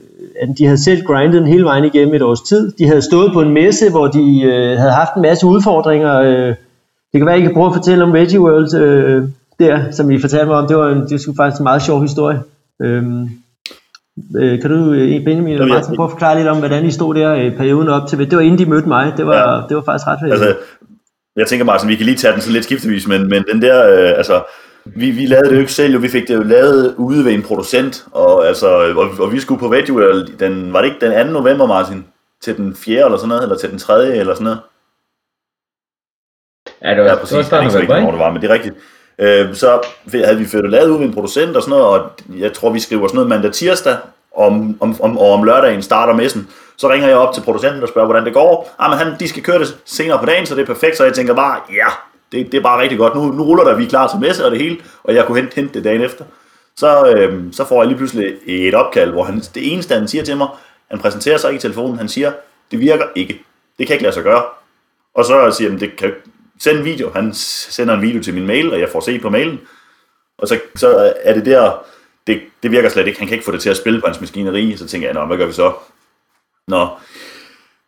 de 0.58 0.64
havde 0.64 0.84
selv 0.84 1.04
grindet 1.04 1.40
den 1.40 1.46
hele 1.46 1.64
vejen 1.64 1.84
igennem 1.84 2.14
et 2.14 2.22
års 2.22 2.40
tid. 2.40 2.72
De 2.78 2.86
havde 2.86 3.02
stået 3.02 3.32
på 3.32 3.40
en 3.40 3.52
messe, 3.54 3.90
hvor 3.90 4.06
de 4.06 4.42
øh, 4.42 4.78
havde 4.78 4.92
haft 4.92 5.14
en 5.16 5.22
masse 5.22 5.46
udfordringer. 5.46 6.20
Øh, 6.20 6.54
det 7.16 7.20
kan 7.20 7.26
være, 7.26 7.38
I 7.38 7.42
kan 7.42 7.54
prøve 7.54 7.66
at 7.66 7.74
fortælle 7.74 8.04
om 8.04 8.12
Veggie 8.12 8.40
World 8.40 8.74
øh, 8.74 9.22
der, 9.58 9.90
som 9.90 10.10
I 10.10 10.20
fortalte 10.20 10.46
mig 10.46 10.56
om. 10.56 10.66
Det 10.66 10.76
var, 10.76 10.88
en, 10.88 11.00
det 11.08 11.26
var 11.26 11.34
faktisk 11.36 11.60
en 11.60 11.64
meget 11.64 11.82
sjov 11.82 12.02
historie. 12.02 12.42
Øhm, 12.82 13.28
øh, 14.36 14.60
kan 14.60 14.70
du, 14.70 14.92
øh, 14.92 15.24
Benjamin 15.24 15.52
eller 15.52 15.66
Martin, 15.66 15.96
prøve 15.96 16.06
at 16.06 16.10
forklare 16.10 16.36
lidt 16.36 16.48
om, 16.48 16.58
hvordan 16.58 16.86
I 16.86 16.90
stod 16.90 17.14
der 17.14 17.34
i 17.34 17.50
perioden 17.50 17.88
op 17.88 18.08
til? 18.08 18.18
Det 18.18 18.36
var 18.36 18.40
inden 18.42 18.58
de 18.58 18.70
mødte 18.70 18.88
mig. 18.88 19.12
Det 19.16 19.26
var, 19.26 19.54
ja. 19.54 19.62
det 19.68 19.76
var 19.76 19.82
faktisk 19.82 20.06
ret 20.06 20.32
Altså, 20.32 20.56
jeg 21.36 21.46
tænker 21.46 21.66
bare, 21.66 21.80
at 21.82 21.88
vi 21.88 21.96
kan 21.96 22.06
lige 22.06 22.16
tage 22.16 22.32
den 22.32 22.40
sådan 22.40 22.52
lidt 22.52 22.64
skiftevis, 22.64 23.08
men, 23.08 23.28
men 23.28 23.44
den 23.52 23.62
der, 23.62 23.76
øh, 23.92 24.12
altså, 24.16 24.42
vi, 24.84 25.10
vi 25.10 25.26
lavede 25.26 25.48
det 25.48 25.54
jo 25.54 25.60
ikke 25.60 25.72
selv, 25.72 25.92
jo, 25.92 25.98
vi 25.98 26.08
fik 26.08 26.28
det 26.28 26.34
jo 26.34 26.42
lavet 26.42 26.94
ude 26.96 27.24
ved 27.24 27.32
en 27.32 27.42
producent, 27.42 28.04
og, 28.12 28.48
altså, 28.48 28.66
og, 28.96 29.08
og 29.18 29.32
vi 29.32 29.40
skulle 29.40 29.60
på 29.60 29.68
Veggie 29.68 30.26
den, 30.40 30.72
var 30.72 30.82
det 30.82 30.88
ikke 30.88 31.06
den 31.06 31.26
2. 31.26 31.32
november, 31.32 31.66
Martin? 31.66 32.04
Til 32.42 32.56
den 32.56 32.74
4. 32.74 33.04
eller 33.04 33.16
sådan 33.16 33.28
noget, 33.28 33.42
eller 33.42 33.56
til 33.56 33.70
den 33.70 33.78
3. 33.78 34.16
eller 34.16 34.34
sådan 34.34 34.44
noget? 34.44 34.58
Ja, 36.86 36.94
det 36.94 37.04
var, 37.04 37.08
ja, 37.08 37.14
præcis. 37.14 37.28
Det 37.28 37.36
var 37.36 37.42
starten 37.42 37.90
af 37.90 38.12
det 38.12 38.18
var, 38.18 38.32
men 38.32 38.42
det 38.42 38.50
er 38.50 38.54
rigtigt. 38.54 38.74
Øh, 39.18 39.54
så 39.54 39.80
havde 40.24 40.38
vi 40.38 40.46
fået 40.46 40.70
lavet 40.70 40.88
ude 40.88 40.98
ved 40.98 41.06
en 41.06 41.14
producent 41.14 41.56
og 41.56 41.62
sådan 41.62 41.78
noget, 41.78 41.86
og 41.86 42.10
jeg 42.38 42.52
tror, 42.52 42.70
vi 42.70 42.80
skriver 42.80 43.08
sådan 43.08 43.16
noget 43.16 43.28
mandag 43.28 43.52
tirsdag, 43.52 43.96
om, 44.36 44.76
om, 44.80 45.02
om, 45.02 45.18
og 45.18 45.32
om 45.32 45.42
lørdagen 45.44 45.82
starter 45.82 46.14
messen. 46.14 46.48
Så 46.76 46.90
ringer 46.90 47.08
jeg 47.08 47.16
op 47.16 47.34
til 47.34 47.40
producenten 47.40 47.82
og 47.82 47.88
spørger, 47.88 48.06
hvordan 48.06 48.24
det 48.24 48.34
går. 48.34 48.74
Ah, 48.78 48.90
men 48.90 48.98
han, 48.98 49.20
de 49.20 49.28
skal 49.28 49.42
køre 49.42 49.58
det 49.58 49.76
senere 49.84 50.18
på 50.18 50.26
dagen, 50.26 50.46
så 50.46 50.54
det 50.54 50.62
er 50.62 50.66
perfekt. 50.66 50.96
Så 50.96 51.04
jeg 51.04 51.14
tænker 51.14 51.34
bare, 51.34 51.60
ja, 51.70 51.86
det, 52.32 52.52
det 52.52 52.58
er 52.58 52.62
bare 52.62 52.82
rigtig 52.82 52.98
godt. 52.98 53.14
Nu, 53.14 53.32
nu 53.32 53.42
ruller 53.42 53.64
der, 53.64 53.76
vi 53.76 53.84
er 53.84 53.88
klar 53.88 54.08
til 54.08 54.20
messe 54.20 54.44
og 54.44 54.50
det 54.50 54.60
hele, 54.60 54.76
og 55.04 55.14
jeg 55.14 55.24
kunne 55.24 55.40
hente, 55.40 55.54
hente 55.54 55.74
det 55.74 55.84
dagen 55.84 56.00
efter. 56.02 56.24
så, 56.76 57.06
øh, 57.10 57.42
så 57.52 57.64
får 57.64 57.82
jeg 57.82 57.86
lige 57.86 57.96
pludselig 57.96 58.34
et 58.46 58.74
opkald, 58.74 59.10
hvor 59.10 59.24
han, 59.24 59.40
det 59.54 59.72
eneste, 59.72 59.94
han 59.94 60.08
siger 60.08 60.24
til 60.24 60.36
mig, 60.36 60.48
han 60.90 60.98
præsenterer 60.98 61.38
sig 61.38 61.50
ikke 61.50 61.58
i 61.58 61.60
telefonen, 61.60 61.98
han 61.98 62.08
siger, 62.08 62.32
det 62.70 62.80
virker 62.80 63.04
ikke. 63.14 63.42
Det 63.78 63.86
kan 63.86 63.94
ikke 63.94 64.02
lade 64.02 64.14
sig 64.14 64.22
gøre. 64.22 64.42
Og 65.14 65.24
så 65.24 65.50
siger 65.50 65.70
han, 65.70 65.80
det 65.80 65.96
kan 65.96 66.12
sende 66.60 66.78
en 66.78 66.84
video. 66.84 67.10
Han 67.14 67.34
sender 67.34 67.94
en 67.94 68.02
video 68.02 68.22
til 68.22 68.34
min 68.34 68.46
mail, 68.46 68.72
og 68.72 68.80
jeg 68.80 68.88
får 68.88 69.00
se 69.00 69.18
på 69.18 69.30
mailen. 69.30 69.60
Og 70.38 70.48
så, 70.48 70.58
så 70.76 71.12
er 71.22 71.34
det 71.34 71.46
der, 71.46 71.84
det, 72.26 72.40
det 72.62 72.70
virker 72.70 72.88
slet 72.88 73.06
ikke. 73.06 73.18
Han 73.18 73.28
kan 73.28 73.34
ikke 73.34 73.44
få 73.44 73.52
det 73.52 73.60
til 73.60 73.70
at 73.70 73.76
spille 73.76 74.00
på 74.00 74.06
hans 74.06 74.20
maskineri. 74.20 74.76
Så 74.76 74.86
tænker 74.86 75.08
jeg, 75.08 75.14
nå, 75.14 75.26
hvad 75.26 75.36
gør 75.36 75.46
vi 75.46 75.52
så? 75.52 75.72
Nå, 76.68 76.88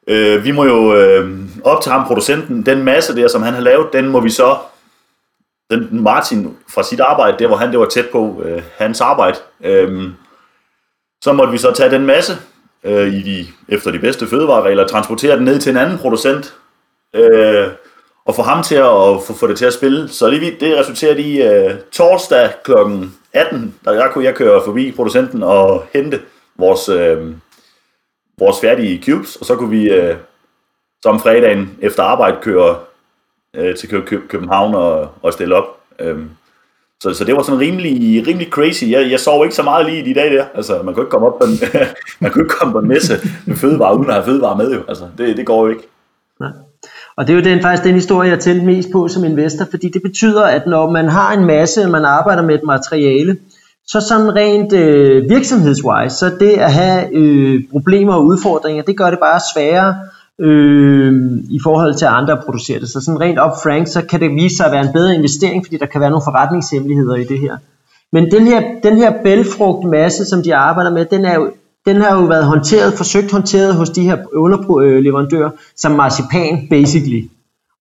øh, 0.09 0.45
vi 0.45 0.51
må 0.51 0.65
jo 0.65 0.97
øh, 0.97 1.39
op 1.65 1.83
til 1.83 1.93
ham, 1.93 2.07
producenten. 2.07 2.67
Den 2.67 2.83
masse 2.83 3.17
der, 3.17 3.29
som 3.29 3.43
han 3.43 3.55
har 3.55 3.61
lavet, 3.61 3.93
den 3.93 4.09
må 4.09 4.21
vi 4.21 4.31
så 4.31 4.57
den 5.71 6.03
Martin 6.03 6.57
fra 6.69 6.83
sit 6.83 7.01
arbejde, 7.01 7.39
der 7.39 7.47
hvor 7.47 7.57
han 7.57 7.71
det 7.71 7.79
var 7.79 7.87
tæt 7.87 8.09
på 8.13 8.43
øh, 8.45 8.63
hans 8.77 9.01
arbejde, 9.01 9.39
øh, 9.65 10.11
så 11.25 11.33
måtte 11.33 11.53
vi 11.53 11.59
så 11.59 11.73
tage 11.73 11.91
den 11.91 12.07
masse 12.07 12.33
øh, 12.85 13.15
i 13.15 13.23
de, 13.23 13.47
efter 13.69 13.91
de 13.91 13.99
bedste 13.99 14.27
fødevareregler, 14.27 14.87
transportere 14.87 15.37
den 15.37 15.45
ned 15.45 15.61
til 15.61 15.71
en 15.71 15.77
anden 15.77 15.99
producent, 15.99 16.55
øh, 17.15 17.69
og 18.29 18.35
få 18.35 18.43
ham 18.43 18.63
til 18.63 18.75
at 18.75 18.83
og 18.83 19.23
få, 19.23 19.33
få 19.33 19.47
det 19.47 19.59
til 19.59 19.65
at 19.67 19.73
spille. 19.73 20.09
Så 20.09 20.29
lige 20.31 20.41
vidt, 20.41 20.61
det 20.61 20.77
resulterer 20.79 21.15
i 21.17 21.43
øh, 21.43 21.75
torsdag 21.93 22.51
kl. 22.65 22.73
18, 23.33 23.75
der 23.85 23.93
jeg 23.93 24.11
kunne 24.13 24.25
jeg 24.25 24.35
køre 24.35 24.63
forbi 24.65 24.93
producenten 24.93 25.43
og 25.43 25.85
hente 25.93 26.21
vores, 26.59 26.89
øh, 26.89 27.33
vores 28.39 28.61
færdige 28.61 29.03
cubes, 29.05 29.37
og 29.37 29.47
så 29.47 29.57
kunne 29.57 29.71
vi 29.71 29.91
øh, 29.91 30.17
som 31.03 31.21
fredagen 31.21 31.77
efter 31.83 32.03
arbejde 32.03 32.37
køre 32.43 32.77
øh, 33.55 33.77
til 33.77 33.89
Kø- 33.89 34.05
Kø- 34.05 34.27
København 34.29 34.75
og, 34.75 35.09
og 35.23 35.33
stille 35.33 35.55
op. 35.55 35.81
Øh, 35.99 36.19
så, 37.03 37.15
så 37.15 37.25
det 37.25 37.37
var 37.37 37.43
sådan 37.43 37.61
rimelig, 37.61 38.27
rimelig 38.27 38.49
crazy. 38.51 38.85
Jeg, 38.85 39.11
jeg 39.11 39.21
sov 39.21 39.45
ikke 39.45 39.55
så 39.57 39.63
meget 39.63 39.87
lige 39.87 39.99
i 40.03 40.09
de 40.15 40.15
dage 40.21 40.37
der. 40.37 40.45
Altså, 40.55 40.83
man 40.83 40.95
kunne 40.95 41.03
ikke 41.03 41.11
komme 41.11 41.27
op 41.27 41.39
på 41.39 41.45
en, 41.45 41.81
man 42.21 42.31
kunne 42.31 42.45
ikke 42.45 42.55
komme 42.55 42.73
på 42.73 42.79
en 42.79 42.89
messe 42.89 43.15
med 43.47 43.57
fødevare, 43.57 43.97
uden 43.99 44.09
at 44.09 44.15
have 44.15 44.25
fødevare 44.25 44.57
med 44.57 44.75
jo. 44.75 44.83
Altså, 44.89 45.09
det, 45.19 45.37
det 45.37 45.47
går 45.47 45.65
jo 45.67 45.71
ikke. 45.73 45.83
Nej. 46.41 46.51
Og 47.19 47.27
det 47.27 47.33
er 47.33 47.37
jo 47.37 47.45
den, 47.45 47.63
faktisk 47.63 47.85
den 47.85 47.95
historie, 47.95 48.31
jeg 48.31 48.39
tænkte 48.39 48.67
mest 48.67 48.89
på 48.93 49.09
som 49.09 49.25
investor, 49.25 49.65
fordi 49.71 49.89
det 49.89 50.03
betyder, 50.03 50.43
at 50.43 50.67
når 50.67 50.91
man 50.91 51.09
har 51.09 51.33
en 51.33 51.45
masse, 51.45 51.89
man 51.89 52.05
arbejder 52.05 52.43
med 52.43 52.55
et 52.55 52.65
materiale, 52.65 53.37
så 53.87 54.01
sådan 54.01 54.35
rent 54.37 54.73
øh, 54.73 55.31
virksomhedswise, 55.31 56.17
så 56.17 56.31
det 56.41 56.51
at 56.51 56.73
have 56.73 57.15
øh, 57.15 57.63
problemer 57.71 58.15
og 58.15 58.25
udfordringer, 58.25 58.83
det 58.83 58.97
gør 58.97 59.11
det 59.11 59.19
bare 59.19 59.41
sværere 59.55 59.95
øh, 60.41 61.13
i 61.51 61.61
forhold 61.63 61.95
til 61.95 62.07
andre 62.07 62.33
at 62.33 62.45
producere 62.45 62.81
det. 62.81 62.89
Så 62.89 63.01
sådan 63.01 63.21
rent 63.21 63.39
op 63.39 63.53
frank, 63.63 63.87
så 63.87 64.03
kan 64.03 64.21
det 64.21 64.31
vise 64.31 64.57
sig 64.57 64.67
at 64.67 64.73
være 64.73 64.85
en 64.87 64.93
bedre 64.93 65.15
investering, 65.15 65.65
fordi 65.65 65.77
der 65.77 65.87
kan 65.87 66.01
være 66.01 66.11
nogle 66.11 66.25
forretningshemmeligheder 66.27 67.15
i 67.15 67.25
det 67.25 67.39
her. 67.39 67.57
Men 68.13 68.31
den 68.31 68.47
her, 68.47 68.63
den 68.83 68.97
her 68.97 69.13
bælfrugtmasse, 69.23 70.25
som 70.25 70.43
de 70.43 70.55
arbejder 70.55 70.91
med, 70.91 71.05
den, 71.05 71.25
er 71.25 71.35
jo, 71.35 71.51
den 71.87 71.97
har 71.97 72.17
jo 72.21 72.25
været 72.25 72.45
håndteret, 72.45 72.95
forsøgt 72.95 73.33
håndteret 73.33 73.75
hos 73.75 73.91
de 73.91 74.03
her 74.03 74.17
underleverandører 74.35 75.51
som 75.77 75.93
marcipan, 75.93 76.67
basically. 76.71 77.29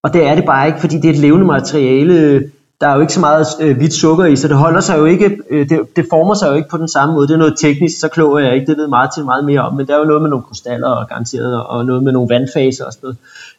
Og 0.03 0.13
det 0.13 0.27
er 0.27 0.35
det 0.35 0.45
bare 0.45 0.67
ikke, 0.67 0.79
fordi 0.79 0.95
det 0.95 1.05
er 1.05 1.13
et 1.13 1.19
levende 1.19 1.45
materiale, 1.45 2.43
der 2.81 2.87
er 2.87 2.95
jo 2.95 3.01
ikke 3.01 3.13
så 3.13 3.19
meget 3.19 3.45
øh, 3.61 3.77
hvidt 3.77 3.93
sukker 3.93 4.25
i, 4.25 4.35
så 4.35 4.47
det 4.47 4.57
holder 4.57 4.81
sig 4.81 4.97
jo 4.97 5.05
ikke, 5.05 5.37
øh, 5.49 5.69
det, 5.69 5.79
det 5.95 6.05
former 6.09 6.33
sig 6.33 6.49
jo 6.49 6.53
ikke 6.53 6.69
på 6.69 6.77
den 6.77 6.87
samme 6.87 7.15
måde. 7.15 7.27
Det 7.27 7.33
er 7.33 7.37
noget 7.37 7.59
teknisk, 7.59 7.99
så 7.99 8.07
klog 8.07 8.35
er 8.35 8.45
jeg 8.45 8.55
ikke, 8.55 8.67
det 8.67 8.77
ved 8.77 8.87
meget 8.87 9.09
til 9.15 9.25
meget 9.25 9.45
mere 9.45 9.59
om, 9.59 9.73
men 9.73 9.87
der 9.87 9.93
er 9.93 9.99
jo 9.99 10.05
noget 10.05 10.21
med 10.21 10.29
nogle 10.29 10.45
krystaller 10.45 10.87
og 10.87 11.07
garanteret, 11.07 11.63
og 11.63 11.85
noget 11.85 12.03
med 12.03 12.11
nogle 12.11 12.29
vandfaser 12.29 12.85
og 12.85 12.93
sådan 12.93 13.07
noget. 13.07 13.17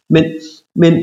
Men, 0.09 0.23
men 0.75 0.93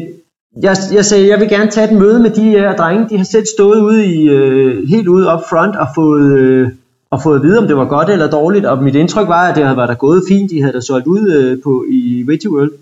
jeg, 0.62 0.76
jeg 0.92 1.04
sagde, 1.04 1.28
jeg 1.28 1.40
vil 1.40 1.48
gerne 1.48 1.70
tage 1.70 1.92
et 1.92 1.98
møde 1.98 2.18
med 2.18 2.30
de 2.30 2.42
her 2.42 2.76
drenge, 2.76 3.08
de 3.08 3.16
har 3.16 3.24
selv 3.24 3.46
stået 3.56 3.80
ude 3.80 4.06
i, 4.06 4.28
øh, 4.28 4.88
helt 4.88 5.08
ude 5.08 5.32
up 5.32 5.40
front 5.50 5.76
og 5.76 5.86
fået, 5.94 6.38
øh, 6.38 6.68
og 7.10 7.22
fået 7.22 7.36
at 7.36 7.42
vide, 7.42 7.58
om 7.58 7.66
det 7.66 7.76
var 7.76 7.84
godt 7.84 8.10
eller 8.10 8.30
dårligt, 8.30 8.66
og 8.66 8.82
mit 8.82 8.94
indtryk 8.94 9.28
var, 9.28 9.48
at 9.48 9.56
det 9.56 9.64
havde 9.64 9.76
været 9.76 9.88
der 9.88 9.94
gået 9.94 10.22
fint, 10.28 10.50
de 10.50 10.60
havde 10.60 10.72
da 10.72 10.80
solgt 10.80 11.06
ud 11.06 11.32
øh, 11.32 11.62
på, 11.62 11.84
i 11.88 12.24
Veggie 12.26 12.50
World. 12.50 12.72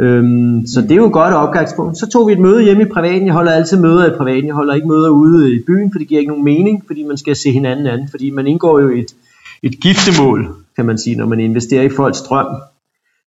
Øhm, 0.00 0.66
så 0.66 0.80
det 0.80 0.90
er 0.90 0.96
jo 0.96 1.06
et 1.06 1.12
godt 1.12 1.34
opgangspunkt. 1.34 1.98
Så 1.98 2.08
tog 2.08 2.28
vi 2.28 2.32
et 2.32 2.38
møde 2.38 2.62
hjemme 2.62 2.82
i 2.82 2.88
privaten. 2.92 3.26
Jeg 3.26 3.34
holder 3.34 3.52
altid 3.52 3.80
møder 3.80 4.06
i 4.06 4.16
privaten. 4.16 4.46
Jeg 4.46 4.54
holder 4.54 4.74
ikke 4.74 4.88
møder 4.88 5.08
ude 5.08 5.54
i 5.54 5.62
byen, 5.66 5.92
for 5.92 5.98
det 5.98 6.08
giver 6.08 6.18
ikke 6.18 6.30
nogen 6.30 6.44
mening, 6.44 6.82
fordi 6.86 7.02
man 7.02 7.16
skal 7.16 7.36
se 7.36 7.52
hinanden 7.52 7.86
an. 7.86 8.08
Fordi 8.10 8.30
man 8.30 8.46
indgår 8.46 8.80
jo 8.80 8.88
et, 8.88 9.14
et 9.62 9.80
giftemål, 9.80 10.48
kan 10.76 10.86
man 10.86 10.98
sige, 10.98 11.16
når 11.16 11.26
man 11.26 11.40
investerer 11.40 11.82
i 11.82 11.88
folks 11.88 12.22
drøm. 12.22 12.46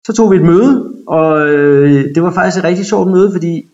Så 0.07 0.12
tog 0.12 0.31
vi 0.31 0.37
et 0.37 0.42
møde, 0.42 0.92
og 1.07 1.49
øh, 1.49 2.14
det 2.14 2.22
var 2.22 2.31
faktisk 2.31 2.59
et 2.59 2.64
rigtig 2.64 2.87
sjovt 2.87 3.11
møde, 3.11 3.33
fordi 3.33 3.66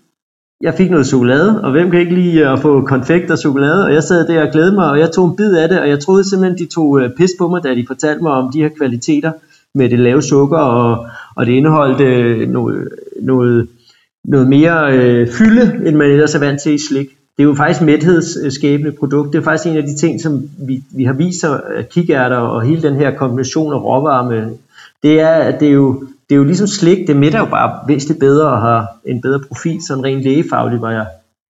jeg 0.63 0.75
fik 0.75 0.91
noget 0.91 1.07
chokolade, 1.07 1.63
og 1.63 1.71
hvem 1.71 1.91
kan 1.91 2.01
ikke 2.01 2.15
lide 2.15 2.41
øh, 2.41 2.53
at 2.53 2.59
få 2.59 2.81
konfekt 2.81 3.31
og 3.31 3.39
chokolade, 3.39 3.85
og 3.85 3.95
jeg 3.95 4.03
sad 4.03 4.27
der 4.27 4.47
og 4.47 4.53
glædede 4.53 4.75
mig, 4.75 4.91
og 4.91 4.99
jeg 4.99 5.11
tog 5.11 5.27
en 5.27 5.37
bid 5.37 5.55
af 5.55 5.69
det, 5.69 5.81
og 5.81 5.89
jeg 5.89 6.01
troede 6.01 6.31
simpelthen, 6.31 6.59
de 6.59 6.73
tog 6.75 7.01
øh, 7.01 7.11
pis 7.17 7.31
på 7.39 7.49
mig, 7.49 7.63
da 7.63 7.75
de 7.75 7.85
fortalte 7.87 8.23
mig 8.23 8.33
om 8.33 8.53
de 8.53 8.63
her 8.63 8.69
kvaliteter 8.69 9.33
med 9.75 9.91
det 9.91 9.99
lave 9.99 10.23
sukker, 10.23 10.59
og, 10.59 11.07
og 11.37 11.47
det 11.47 11.53
indeholdt 11.53 12.01
øh, 12.01 12.49
noget, 12.49 12.89
noget, 13.23 13.69
noget 14.25 14.49
mere 14.49 14.97
øh, 14.97 15.29
fylde, 15.29 15.87
end 15.87 15.97
man 15.97 16.11
ellers 16.11 16.35
er 16.35 16.39
vant 16.39 16.61
til 16.61 16.75
i 16.75 16.79
slik. 16.79 17.09
Det 17.37 17.43
er 17.43 17.49
jo 17.49 17.55
faktisk 17.55 17.83
mæthedsskabende 17.83 18.93
produkt. 18.93 19.33
Det 19.33 19.39
er 19.39 19.43
faktisk 19.43 19.67
en 19.67 19.77
af 19.77 19.83
de 19.83 19.97
ting, 19.97 20.21
som 20.21 20.43
vi, 20.59 20.83
vi 20.91 21.05
har 21.05 21.13
vist 21.13 21.41
sig, 21.41 21.61
kikærter 21.91 22.37
og 22.37 22.63
hele 22.63 22.83
den 22.83 22.95
her 22.95 23.11
kombination 23.17 23.73
af 23.73 23.85
råvarer 23.85 24.31
med, 24.31 24.47
det 25.03 25.21
er, 25.21 25.35
at 25.35 25.61
det 25.61 25.69
er 25.69 25.73
jo, 25.73 26.05
det 26.33 26.37
er 26.37 26.41
jo 26.41 26.45
ligesom 26.45 26.67
slik, 26.67 27.07
det 27.07 27.17
mætter 27.17 27.39
jo 27.39 27.45
bare 27.45 27.79
væsentligt 27.89 28.21
bedre 28.21 28.49
og 28.49 28.61
har 28.61 28.97
en 29.07 29.21
bedre 29.21 29.41
profil, 29.49 29.87
sådan 29.87 30.05
rent 30.05 30.23
lægefagligt 30.23 30.83
var 30.83 30.91
jeg 30.91 31.07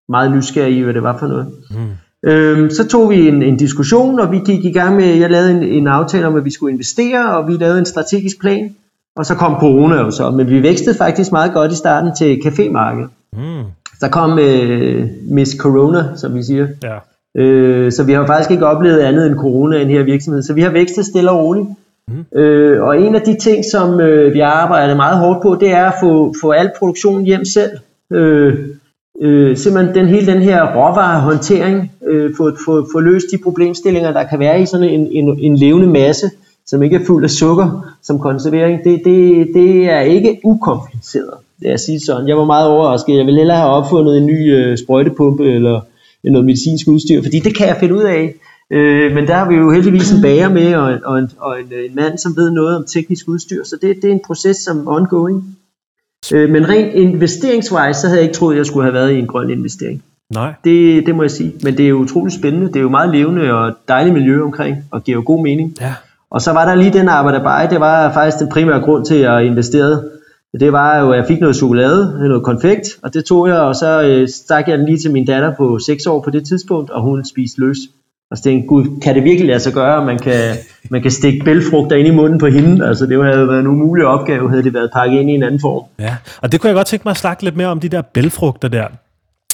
meget 0.09 0.31
nysgerrig 0.31 0.77
i, 0.77 0.81
hvad 0.81 0.93
det 0.93 1.03
var 1.03 1.17
for 1.17 1.27
noget. 1.27 1.47
Mm. 1.69 2.29
Øhm, 2.29 2.69
så 2.69 2.87
tog 2.87 3.09
vi 3.09 3.27
en, 3.27 3.41
en 3.41 3.57
diskussion, 3.57 4.19
og 4.19 4.31
vi 4.31 4.39
gik 4.45 4.65
i 4.65 4.71
gang 4.71 4.95
med, 4.95 5.05
jeg 5.05 5.29
lavede 5.29 5.51
en, 5.51 5.63
en 5.63 5.87
aftale 5.87 6.27
om, 6.27 6.35
at 6.35 6.45
vi 6.45 6.51
skulle 6.51 6.73
investere, 6.73 7.37
og 7.37 7.47
vi 7.47 7.53
lavede 7.53 7.79
en 7.79 7.85
strategisk 7.85 8.39
plan, 8.41 8.75
og 9.15 9.25
så 9.25 9.35
kom 9.35 9.55
corona 9.59 9.95
jo 9.95 10.11
så, 10.11 10.31
men 10.31 10.49
vi 10.49 10.63
vækstede 10.63 10.97
faktisk 10.97 11.31
meget 11.31 11.53
godt 11.53 11.71
i 11.71 11.75
starten 11.75 12.15
til 12.15 12.41
cafémarkedet. 12.45 13.09
Mm. 13.33 13.63
Så 13.99 14.09
kom 14.09 14.39
øh, 14.39 15.07
Miss 15.31 15.57
Corona, 15.59 16.03
som 16.15 16.35
vi 16.35 16.43
siger. 16.43 16.67
Ja. 16.83 16.97
Øh, 17.41 17.91
så 17.91 18.03
vi 18.03 18.13
har 18.13 18.25
faktisk 18.25 18.51
ikke 18.51 18.65
oplevet 18.65 18.99
andet 18.99 19.27
end 19.27 19.35
corona 19.35 19.77
i 19.77 19.79
den 19.79 19.89
her 19.89 20.03
virksomhed, 20.03 20.43
så 20.43 20.53
vi 20.53 20.61
har 20.61 20.69
vækstet 20.69 21.05
stille 21.05 21.31
og 21.31 21.43
roligt. 21.43 21.67
Mm. 22.07 22.39
Øh, 22.39 22.83
og 22.83 23.01
en 23.01 23.15
af 23.15 23.21
de 23.21 23.37
ting, 23.39 23.65
som 23.65 23.99
øh, 23.99 24.33
vi 24.33 24.39
arbejder 24.39 24.95
meget 24.95 25.17
hårdt 25.17 25.41
på, 25.41 25.57
det 25.59 25.71
er 25.71 25.85
at 25.85 25.93
få, 26.01 26.33
få 26.41 26.51
al 26.51 26.71
produktion 26.79 27.23
hjem 27.23 27.45
selv. 27.45 27.71
Øh, 28.11 28.53
øh, 29.21 29.57
simpelthen 29.57 29.95
den, 29.95 30.07
hele 30.07 30.33
den 30.33 30.41
her 30.41 30.75
råvarehåndtering, 30.75 31.91
øh, 32.07 32.35
få, 32.37 32.51
få, 32.65 32.87
få 32.93 32.99
løst 32.99 33.25
de 33.31 33.37
problemstillinger, 33.43 34.11
der 34.13 34.23
kan 34.23 34.39
være 34.39 34.61
i 34.61 34.65
sådan 34.65 34.89
en, 34.89 35.07
en, 35.11 35.39
en 35.39 35.55
levende 35.55 35.87
masse, 35.87 36.31
som 36.65 36.83
ikke 36.83 36.95
er 36.95 37.05
fuld 37.07 37.23
af 37.23 37.29
sukker 37.29 37.93
som 38.03 38.19
konservering, 38.19 38.83
det, 38.83 39.01
det, 39.05 39.47
det 39.53 39.89
er 39.89 39.99
ikke 39.99 40.39
ukompliceret, 40.43 41.33
det 41.59 41.69
er 41.69 41.73
at 41.73 41.79
sige 41.79 41.99
sådan. 41.99 42.27
Jeg 42.27 42.37
var 42.37 42.45
meget 42.45 42.67
overrasket. 42.67 43.17
Jeg 43.17 43.25
ville 43.25 43.39
hellere 43.39 43.57
have 43.57 43.69
opfundet 43.69 44.17
en 44.17 44.25
ny 44.25 44.55
øh, 44.55 44.77
sprøjtepumpe 44.77 45.53
eller 45.53 45.81
noget 46.23 46.45
medicinsk 46.45 46.87
udstyr, 46.87 47.23
fordi 47.23 47.39
det 47.39 47.57
kan 47.57 47.67
jeg 47.67 47.77
finde 47.79 47.95
ud 47.95 48.03
af. 48.03 48.33
Øh, 48.71 49.13
men 49.13 49.27
der 49.27 49.33
har 49.33 49.49
vi 49.49 49.55
jo 49.55 49.71
heldigvis 49.71 50.11
en 50.11 50.21
bager 50.21 50.49
med, 50.49 50.75
og, 50.75 50.99
og, 51.05 51.19
en, 51.19 51.31
og 51.37 51.59
en, 51.59 51.65
en 51.89 51.95
mand, 51.95 52.17
som 52.17 52.37
ved 52.37 52.51
noget 52.51 52.75
om 52.75 52.85
teknisk 52.87 53.27
udstyr, 53.27 53.63
så 53.63 53.77
det, 53.81 53.95
det 53.95 54.05
er 54.05 54.11
en 54.11 54.21
proces 54.25 54.57
som 54.57 54.87
ongoing. 54.87 55.57
Øh, 56.33 56.49
men 56.49 56.69
rent 56.69 56.93
investeringsvejs, 56.93 57.97
så 57.97 58.07
havde 58.07 58.19
jeg 58.19 58.23
ikke 58.23 58.35
troet, 58.35 58.53
at 58.53 58.57
jeg 58.57 58.65
skulle 58.65 58.83
have 58.83 58.93
været 58.93 59.11
i 59.11 59.19
en 59.19 59.27
grøn 59.27 59.49
investering. 59.49 60.03
Nej. 60.33 60.53
Det, 60.63 61.05
det 61.05 61.15
må 61.15 61.23
jeg 61.23 61.31
sige. 61.31 61.53
Men 61.63 61.77
det 61.77 61.85
er 61.85 61.89
jo 61.89 61.97
utroligt 61.97 62.35
spændende. 62.35 62.67
Det 62.67 62.75
er 62.75 62.81
jo 62.81 62.89
meget 62.89 63.11
levende 63.11 63.53
og 63.53 63.73
dejligt 63.87 64.13
miljø 64.13 64.43
omkring, 64.43 64.77
og 64.91 65.03
giver 65.03 65.17
jo 65.17 65.23
god 65.25 65.43
mening. 65.43 65.75
Ja. 65.81 65.93
Og 66.29 66.41
så 66.41 66.51
var 66.51 66.65
der 66.65 66.75
lige 66.75 66.93
den 66.93 67.09
arbejde 67.09 67.43
bare, 67.43 67.69
det 67.69 67.79
var 67.79 68.13
faktisk 68.13 68.39
den 68.39 68.49
primære 68.49 68.81
grund 68.81 69.05
til, 69.05 69.15
at 69.15 69.21
jeg 69.21 69.45
investerede. 69.45 70.09
Det 70.59 70.71
var 70.71 70.97
jo, 70.99 71.11
at 71.11 71.17
jeg 71.17 71.25
fik 71.27 71.39
noget 71.39 71.55
chokolade, 71.55 72.27
noget 72.27 72.43
konfekt, 72.43 72.87
og 73.01 73.13
det 73.13 73.25
tog 73.25 73.47
jeg, 73.47 73.57
og 73.57 73.75
så 73.75 74.01
øh, 74.01 74.27
stak 74.27 74.67
jeg 74.67 74.77
den 74.77 74.85
lige 74.85 74.97
til 74.97 75.11
min 75.11 75.25
datter 75.25 75.55
på 75.55 75.79
6 75.79 76.05
år 76.05 76.21
på 76.21 76.29
det 76.29 76.47
tidspunkt, 76.47 76.89
og 76.89 77.01
hun 77.01 77.25
spiste 77.25 77.59
løs. 77.59 77.77
Og 78.31 78.37
så 78.37 78.43
tænkte 78.43 78.67
gud, 78.67 78.99
kan 79.01 79.15
det 79.15 79.23
virkelig 79.23 79.47
lade 79.47 79.59
sig 79.59 79.73
gøre, 79.73 79.97
at 79.97 80.05
man 80.05 80.19
kan, 80.19 80.55
man 80.89 81.01
kan 81.01 81.11
stikke 81.11 81.45
bælfrugter 81.45 81.95
ind 81.95 82.07
i 82.07 82.11
munden 82.11 82.39
på 82.39 82.47
hende? 82.47 82.87
Altså 82.87 83.05
det 83.05 83.25
havde 83.25 83.47
været 83.47 83.59
en 83.59 83.67
umulig 83.67 84.05
opgave, 84.05 84.49
havde 84.49 84.63
det 84.63 84.73
været 84.73 84.89
pakket 84.93 85.19
ind 85.19 85.29
i 85.29 85.33
en 85.33 85.43
anden 85.43 85.61
form. 85.61 85.83
Ja, 85.99 86.15
og 86.41 86.51
det 86.51 86.61
kunne 86.61 86.67
jeg 86.67 86.75
godt 86.75 86.87
tænke 86.87 87.03
mig 87.05 87.11
at 87.11 87.17
snakke 87.17 87.43
lidt 87.43 87.57
mere 87.57 87.67
om, 87.67 87.79
de 87.79 87.89
der 87.89 88.01
bælfrugter 88.01 88.67
der. 88.67 88.87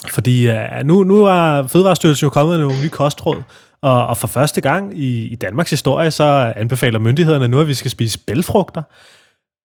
Fordi 0.10 0.50
uh, 0.50 0.56
nu, 0.84 1.04
nu 1.04 1.26
er 1.26 1.68
Fødevarestyrelsen 1.68 2.26
jo 2.26 2.30
kommet 2.30 2.60
med 2.60 2.66
nogle 2.66 2.82
nye 2.82 2.90
kostråd, 2.90 3.42
og, 3.82 4.08
og 4.08 4.18
for 4.18 4.28
første 4.28 4.62
gang 4.62 5.00
i, 5.00 5.28
i 5.28 5.36
Danmarks 5.36 5.70
historie, 5.70 6.12
så 6.12 6.54
anbefaler 6.56 7.00
myndighederne 7.00 7.48
nu, 7.48 7.60
at 7.60 7.68
vi 7.68 7.74
skal 7.74 7.92
spise 7.92 8.20
bælfrugter. 8.28 8.82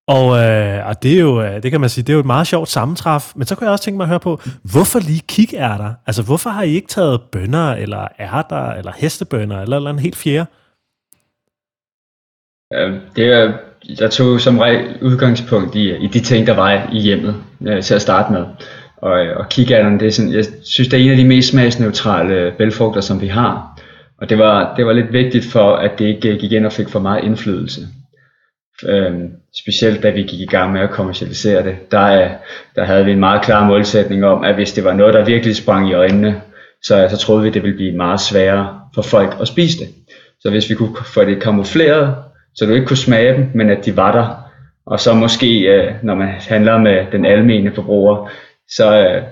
Og, 0.06 0.38
øh, 0.38 0.86
og 0.88 1.02
det 1.02 1.14
er 1.14 1.20
jo, 1.20 1.42
øh, 1.42 1.62
det 1.62 1.70
kan 1.70 1.80
man 1.80 1.90
sige, 1.90 2.04
det 2.04 2.12
er 2.12 2.14
jo 2.14 2.20
et 2.20 2.26
meget 2.26 2.46
sjovt 2.46 2.68
sammentræf. 2.68 3.32
Men 3.36 3.46
så 3.46 3.54
kunne 3.54 3.64
jeg 3.64 3.72
også 3.72 3.84
tænke 3.84 3.96
mig 3.96 4.04
at 4.04 4.08
høre 4.08 4.20
på, 4.20 4.40
hvorfor 4.62 4.98
lige 4.98 5.22
kikærter? 5.28 5.94
Altså, 6.06 6.22
hvorfor 6.22 6.50
har 6.50 6.62
I 6.62 6.70
ikke 6.74 6.88
taget 6.88 7.20
bønner, 7.32 7.72
eller 7.72 8.08
ærter, 8.20 8.70
eller 8.70 8.92
hestebønner, 8.96 9.60
eller, 9.60 9.76
eller 9.76 9.90
en 9.90 9.98
helt 9.98 10.16
fjerde? 10.16 10.46
Øh, 12.74 13.00
det 13.16 13.24
er, 13.32 13.52
jeg 14.00 14.10
tog 14.10 14.40
som 14.40 14.58
regel 14.58 15.02
udgangspunkt 15.02 15.74
i, 15.74 15.96
i 15.96 16.06
de 16.06 16.20
ting, 16.20 16.46
der 16.46 16.54
var 16.54 16.88
i 16.92 16.98
hjemmet 16.98 17.34
øh, 17.66 17.82
til 17.82 17.94
at 17.94 18.02
starte 18.02 18.32
med. 18.32 18.44
Og, 18.96 19.26
øh, 19.26 19.36
og 19.36 19.48
kikærterne, 19.48 19.98
det 20.00 20.06
er 20.06 20.12
sådan, 20.12 20.32
jeg 20.32 20.44
synes, 20.64 20.88
det 20.88 21.00
er 21.00 21.04
en 21.04 21.10
af 21.10 21.16
de 21.16 21.24
mest 21.24 21.48
smagsneutrale 21.48 22.52
bælfrugter, 22.58 23.00
som 23.00 23.20
vi 23.20 23.26
har. 23.26 23.80
Og 24.18 24.28
det 24.30 24.38
var, 24.38 24.74
det 24.76 24.86
var 24.86 24.92
lidt 24.92 25.12
vigtigt 25.12 25.52
for, 25.52 25.76
at 25.76 25.98
det 25.98 26.04
ikke 26.04 26.38
gik 26.38 26.52
ind 26.52 26.66
og 26.66 26.72
fik 26.72 26.88
for 26.88 27.00
meget 27.00 27.24
indflydelse. 27.24 27.80
Øhm, 28.82 29.32
specielt 29.54 30.02
da 30.02 30.10
vi 30.10 30.22
gik 30.22 30.40
i 30.40 30.46
gang 30.46 30.72
med 30.72 30.80
at 30.80 30.90
kommercialisere 30.90 31.64
det, 31.64 31.90
der, 31.90 32.28
der 32.76 32.84
havde 32.84 33.04
vi 33.04 33.12
en 33.12 33.20
meget 33.20 33.42
klar 33.42 33.66
målsætning 33.66 34.24
om, 34.24 34.44
at 34.44 34.54
hvis 34.54 34.72
det 34.72 34.84
var 34.84 34.92
noget, 34.92 35.14
der 35.14 35.24
virkelig 35.24 35.56
sprang 35.56 35.90
i 35.90 35.94
øjnene, 35.94 36.40
så, 36.82 37.06
så 37.10 37.16
troede 37.16 37.42
vi, 37.42 37.50
det 37.50 37.62
ville 37.62 37.76
blive 37.76 37.96
meget 37.96 38.20
sværere 38.20 38.80
for 38.94 39.02
folk 39.02 39.36
at 39.40 39.48
spise 39.48 39.78
det. 39.78 39.88
Så 40.40 40.50
hvis 40.50 40.70
vi 40.70 40.74
kunne 40.74 40.96
få 41.14 41.24
det 41.24 41.42
kamufleret, 41.42 42.14
så 42.54 42.66
du 42.66 42.72
ikke 42.72 42.86
kunne 42.86 42.96
smage 42.96 43.34
dem, 43.34 43.50
men 43.54 43.70
at 43.70 43.84
de 43.84 43.96
var 43.96 44.12
der, 44.12 44.44
og 44.86 45.00
så 45.00 45.14
måske, 45.14 45.60
øh, 45.60 45.92
når 46.02 46.14
man 46.14 46.28
handler 46.28 46.78
med 46.78 47.06
den 47.12 47.24
almene 47.24 47.74
forbruger, 47.74 48.30
så, 48.68 49.00
øh, 49.00 49.22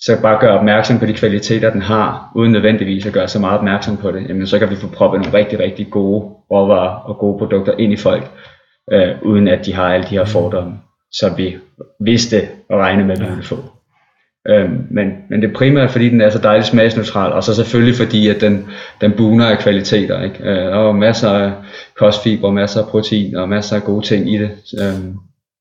så 0.00 0.22
bare 0.22 0.40
gøre 0.40 0.58
opmærksom 0.58 0.98
på 0.98 1.06
de 1.06 1.14
kvaliteter, 1.14 1.70
den 1.70 1.82
har, 1.82 2.32
uden 2.34 2.52
nødvendigvis 2.52 3.06
at 3.06 3.12
gøre 3.12 3.28
så 3.28 3.38
meget 3.38 3.58
opmærksom 3.58 3.96
på 3.96 4.10
det, 4.10 4.28
jamen 4.28 4.46
så 4.46 4.58
kan 4.58 4.70
vi 4.70 4.76
få 4.76 4.88
proppet 4.88 5.20
nogle 5.20 5.38
rigtig, 5.38 5.58
rigtig 5.58 5.90
gode 5.90 6.20
råvarer 6.50 6.88
og 6.88 7.18
gode 7.18 7.38
produkter 7.38 7.72
ind 7.78 7.92
i 7.92 7.96
folk, 7.96 8.30
øh, 8.92 9.22
uden 9.22 9.48
at 9.48 9.66
de 9.66 9.74
har 9.74 9.94
alle 9.94 10.06
de 10.06 10.18
her 10.18 10.24
fordomme, 10.24 10.78
som 11.12 11.36
vi 11.36 11.56
vidste 12.00 12.48
og 12.70 12.78
regne 12.78 13.04
med, 13.04 13.14
at 13.14 13.20
vi 13.20 13.28
ville 13.28 13.44
få. 13.44 13.64
Øhm, 14.48 14.86
men, 14.90 15.08
men 15.30 15.42
det 15.42 15.50
er 15.50 15.54
primært 15.54 15.90
fordi 15.90 16.08
den 16.08 16.20
er 16.20 16.30
så 16.30 16.38
dejligt 16.38 16.68
smagsneutral, 16.68 17.32
og 17.32 17.44
så 17.44 17.54
selvfølgelig 17.54 17.94
fordi 17.94 18.28
at 18.28 18.40
den, 18.40 18.66
den 19.00 19.12
buner 19.12 19.46
af 19.46 19.58
kvaliteter. 19.58 20.22
Ikke? 20.22 20.38
Øh, 20.42 20.56
der 20.56 20.88
er 20.88 20.92
masser 20.92 21.30
af 21.30 21.52
kostfiber, 21.96 22.50
masser 22.50 22.82
af 22.82 22.88
protein 22.88 23.36
og 23.36 23.48
masser 23.48 23.76
af 23.76 23.82
gode 23.82 24.06
ting 24.06 24.34
i 24.34 24.38
det. 24.38 24.50
Øhm, 24.80 25.14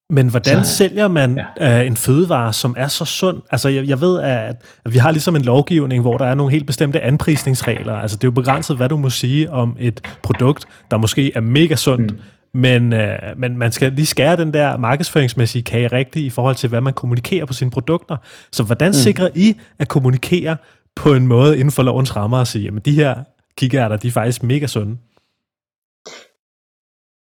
men 0.10 0.30
hvordan 0.30 0.66
så, 0.66 0.76
sælger 0.76 1.08
man 1.08 1.40
ja. 1.60 1.80
uh, 1.80 1.88
en 1.88 1.96
fødevare, 1.96 2.54
som 2.54 2.76
er 2.78 2.88
så 2.88 3.06
sund? 3.06 3.42
Altså, 3.52 3.70
jeg, 3.70 3.88
jeg 3.88 4.02
ved, 4.02 4.22
at, 4.22 4.56
at 4.86 4.94
vi 4.94 4.98
har 4.98 5.12
ligesom 5.12 5.36
en 5.36 5.42
lovgivning, 5.42 6.02
hvor 6.02 6.18
der 6.18 6.26
er 6.26 6.36
nogle 6.36 6.52
helt 6.52 6.68
bestemte 6.68 7.02
anprisningsregler. 7.02 7.94
Altså, 7.94 8.18
det 8.18 8.24
er 8.24 8.28
jo 8.28 8.32
begrænset, 8.32 8.78
hvad 8.78 8.90
du 8.90 8.98
må 8.98 9.10
sige 9.10 9.52
om 9.52 9.78
et 9.80 10.02
produkt, 10.24 10.66
der 10.92 10.98
måske 10.98 11.32
er 11.36 11.42
mega 11.42 11.76
sundt, 11.76 12.12
mm. 12.12 12.20
Men, 12.54 12.94
uh, 12.94 13.00
men 13.38 13.58
man 13.58 13.72
skal 13.72 13.92
lige 13.92 14.06
skære 14.06 14.36
den 14.36 14.54
der 14.54 14.78
markedsføringsmæssige 14.78 15.64
kage 15.64 15.88
rigtigt 15.88 16.26
i 16.26 16.30
forhold 16.30 16.56
til, 16.56 16.70
hvad 16.70 16.82
man 16.82 16.94
kommunikerer 16.94 17.46
på 17.46 17.54
sine 17.54 17.72
produkter. 17.72 18.18
Så 18.52 18.64
hvordan 18.64 18.90
mm. 18.90 18.94
sikrer 18.94 19.30
I 19.36 19.56
at 19.80 19.88
kommunikere 19.88 20.58
på 20.96 21.14
en 21.14 21.28
måde 21.28 21.58
inden 21.58 21.72
for 21.72 21.84
lovens 21.84 22.16
rammer 22.16 22.40
og 22.40 22.48
sige, 22.48 22.72
at 22.78 22.86
de 22.86 22.92
her 22.92 23.16
kikærter, 23.58 23.98
de 23.98 24.08
er 24.08 24.12
faktisk 24.12 24.44
mega 24.44 24.68
sunde? 24.68 24.98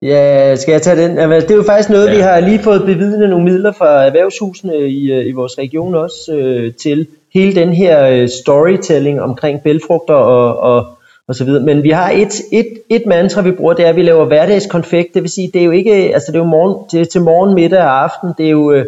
Ja, 0.01 0.55
skal 0.55 0.71
jeg 0.71 0.81
tage 0.81 1.01
den? 1.01 1.17
Jamen, 1.17 1.41
det 1.41 1.51
er 1.51 1.55
jo 1.55 1.63
faktisk 1.63 1.89
noget, 1.89 2.07
ja. 2.07 2.15
vi 2.15 2.21
har 2.21 2.39
lige 2.39 2.59
fået 2.59 2.81
bevidnet 2.85 3.29
nogle 3.29 3.45
midler 3.45 3.71
fra 3.71 4.05
erhvervshusene 4.05 4.89
i, 4.89 5.11
øh, 5.11 5.27
i 5.27 5.31
vores 5.31 5.57
region 5.57 5.95
også 5.95 6.33
øh, 6.33 6.73
til 6.73 7.07
hele 7.33 7.55
den 7.55 7.73
her 7.73 8.07
øh, 8.07 8.29
storytelling 8.43 9.21
omkring 9.21 9.63
bælfrugter 9.63 10.13
og, 10.13 10.59
og, 10.59 10.97
og 11.27 11.35
så 11.35 11.45
videre. 11.45 11.63
Men 11.63 11.83
vi 11.83 11.89
har 11.89 12.11
et, 12.11 12.41
et, 12.51 12.67
et 12.89 13.03
mantra, 13.05 13.41
vi 13.41 13.51
bruger, 13.51 13.73
det 13.73 13.85
er, 13.85 13.89
at 13.89 13.95
vi 13.95 14.01
laver 14.01 14.25
hverdagskonfekt. 14.25 15.13
Det 15.13 15.21
vil 15.21 15.31
sige, 15.31 15.51
det 15.53 15.61
er 15.61 15.65
jo 15.65 15.71
ikke, 15.71 15.93
altså 15.93 16.31
det 16.31 16.37
er 16.37 16.43
jo 16.43 16.49
morgen, 16.49 16.85
det 16.91 17.01
er 17.01 17.05
til 17.05 17.21
morgen, 17.21 17.55
middag 17.55 17.79
og 17.79 18.03
aften. 18.03 18.29
Det 18.37 18.45
er 18.45 18.49
jo, 18.49 18.71
øh, 18.71 18.85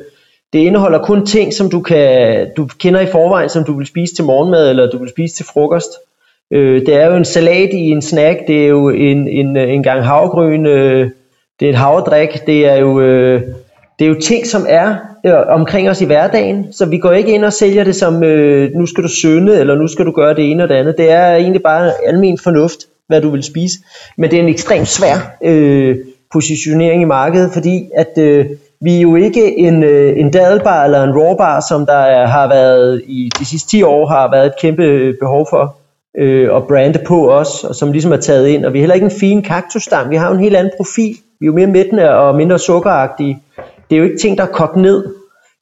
det 0.53 0.59
indeholder 0.59 0.99
kun 0.99 1.25
ting, 1.25 1.53
som 1.53 1.69
du, 1.69 1.81
kan, 1.81 2.47
du 2.57 2.67
kender 2.79 2.99
i 2.99 3.05
forvejen, 3.05 3.49
som 3.49 3.63
du 3.63 3.77
vil 3.77 3.87
spise 3.87 4.15
til 4.15 4.25
morgenmad, 4.25 4.69
eller 4.69 4.89
du 4.89 4.97
vil 4.97 5.09
spise 5.09 5.35
til 5.35 5.45
frokost. 5.45 5.89
Øh, 6.51 6.85
det 6.85 6.93
er 6.93 7.05
jo 7.05 7.15
en 7.15 7.25
salat 7.25 7.73
i 7.73 7.89
en 7.89 8.01
snack, 8.01 8.39
det 8.47 8.63
er 8.63 8.67
jo 8.67 8.89
en, 8.89 9.27
en, 9.27 9.57
øh, 9.57 9.73
en 9.73 9.83
gang 9.83 10.05
havgryn, 10.05 10.65
øh, 10.65 11.09
det 11.59 11.65
er 11.65 11.69
et 11.69 11.75
havdrik, 11.75 12.47
det 12.47 12.65
er 12.65 12.75
jo, 12.75 13.01
øh, 13.01 13.41
det 13.99 14.05
er 14.05 14.09
jo 14.09 14.19
ting, 14.19 14.47
som 14.47 14.65
er 14.69 14.95
øh, 15.25 15.33
omkring 15.49 15.89
os 15.89 16.01
i 16.01 16.05
hverdagen, 16.05 16.73
så 16.73 16.85
vi 16.85 16.97
går 16.97 17.11
ikke 17.11 17.33
ind 17.33 17.45
og 17.45 17.53
sælger 17.53 17.83
det 17.83 17.95
som, 17.95 18.23
øh, 18.23 18.71
nu 18.75 18.85
skal 18.85 19.03
du 19.03 19.09
sønde, 19.21 19.59
eller 19.59 19.75
nu 19.75 19.87
skal 19.87 20.05
du 20.05 20.11
gøre 20.11 20.35
det 20.35 20.51
ene 20.51 20.63
og 20.63 20.69
det 20.69 20.75
andet. 20.75 20.97
Det 20.97 21.11
er 21.11 21.35
egentlig 21.35 21.63
bare 21.63 21.91
almen 22.07 22.37
fornuft, 22.37 22.79
hvad 23.07 23.21
du 23.21 23.29
vil 23.29 23.43
spise. 23.43 23.79
Men 24.17 24.31
det 24.31 24.39
er 24.39 24.43
en 24.43 24.49
ekstremt 24.49 24.87
svær 24.87 25.37
øh, 25.43 25.95
positionering 26.33 27.01
i 27.01 27.05
markedet, 27.05 27.53
fordi 27.53 27.89
at 27.95 28.17
øh, 28.17 28.45
vi 28.81 28.97
er 28.97 29.01
jo 29.01 29.15
ikke 29.15 29.57
en, 29.59 29.83
øh, 29.83 30.19
en 30.19 30.31
dadelbar 30.31 30.85
eller 30.85 31.03
en 31.03 31.13
rawbar, 31.15 31.65
som 31.69 31.85
der 31.85 31.93
er, 31.93 32.27
har 32.27 32.47
været 32.47 33.01
i 33.07 33.29
de 33.39 33.45
sidste 33.45 33.69
10 33.69 33.83
år 33.83 34.07
har 34.07 34.31
været 34.31 34.45
et 34.45 34.59
kæmpe 34.61 34.83
øh, 34.83 35.13
behov 35.19 35.47
for 35.49 35.75
øh, 36.17 36.55
at 36.55 36.67
brande 36.67 36.99
på 37.07 37.31
os, 37.31 37.63
og 37.63 37.75
som 37.75 37.91
ligesom 37.91 38.11
er 38.11 38.17
taget 38.17 38.47
ind. 38.47 38.65
Og 38.65 38.73
vi 38.73 38.77
er 38.77 38.81
heller 38.81 38.95
ikke 38.95 39.05
en 39.05 39.19
fin 39.19 39.41
kaktusstam. 39.41 40.09
Vi 40.09 40.15
har 40.15 40.27
jo 40.27 40.33
en 40.33 40.43
helt 40.43 40.55
anden 40.55 40.73
profil. 40.77 41.15
Vi 41.39 41.45
er 41.45 41.47
jo 41.47 41.53
mere 41.53 41.67
mættende 41.67 42.09
og 42.09 42.35
mindre 42.35 42.59
sukkeragtige. 42.59 43.39
Det 43.89 43.95
er 43.95 43.99
jo 43.99 44.03
ikke 44.03 44.17
ting, 44.17 44.37
der 44.37 44.43
er 44.43 44.47
kogt 44.47 44.75
ned. 44.75 45.05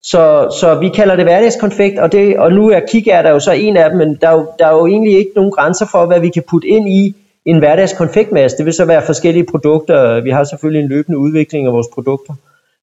Så, 0.03 0.55
så 0.59 0.75
vi 0.75 0.89
kalder 0.89 1.15
det 1.15 1.25
hverdagskonfekt, 1.25 1.99
og, 1.99 2.11
det, 2.11 2.37
og 2.37 2.51
nu 2.51 2.69
er 2.69 2.79
der 3.23 3.29
jo 3.29 3.39
så 3.39 3.51
en 3.51 3.77
af 3.77 3.89
dem, 3.89 3.97
men 3.97 4.17
der 4.21 4.27
er, 4.27 4.33
jo, 4.33 4.47
der 4.59 4.67
er 4.67 4.71
jo 4.71 4.87
egentlig 4.87 5.17
ikke 5.17 5.31
nogen 5.35 5.51
grænser 5.51 5.85
for, 5.91 6.05
hvad 6.05 6.19
vi 6.19 6.29
kan 6.29 6.43
putte 6.49 6.67
ind 6.67 6.89
i 6.89 7.15
en 7.45 7.59
hverdagskonfektmasse. 7.59 8.57
Det 8.57 8.65
vil 8.65 8.73
så 8.73 8.85
være 8.85 9.01
forskellige 9.01 9.45
produkter. 9.51 10.21
Vi 10.21 10.29
har 10.29 10.43
selvfølgelig 10.43 10.83
en 10.83 10.89
løbende 10.89 11.17
udvikling 11.17 11.67
af 11.67 11.73
vores 11.73 11.87
produkter. 11.93 12.33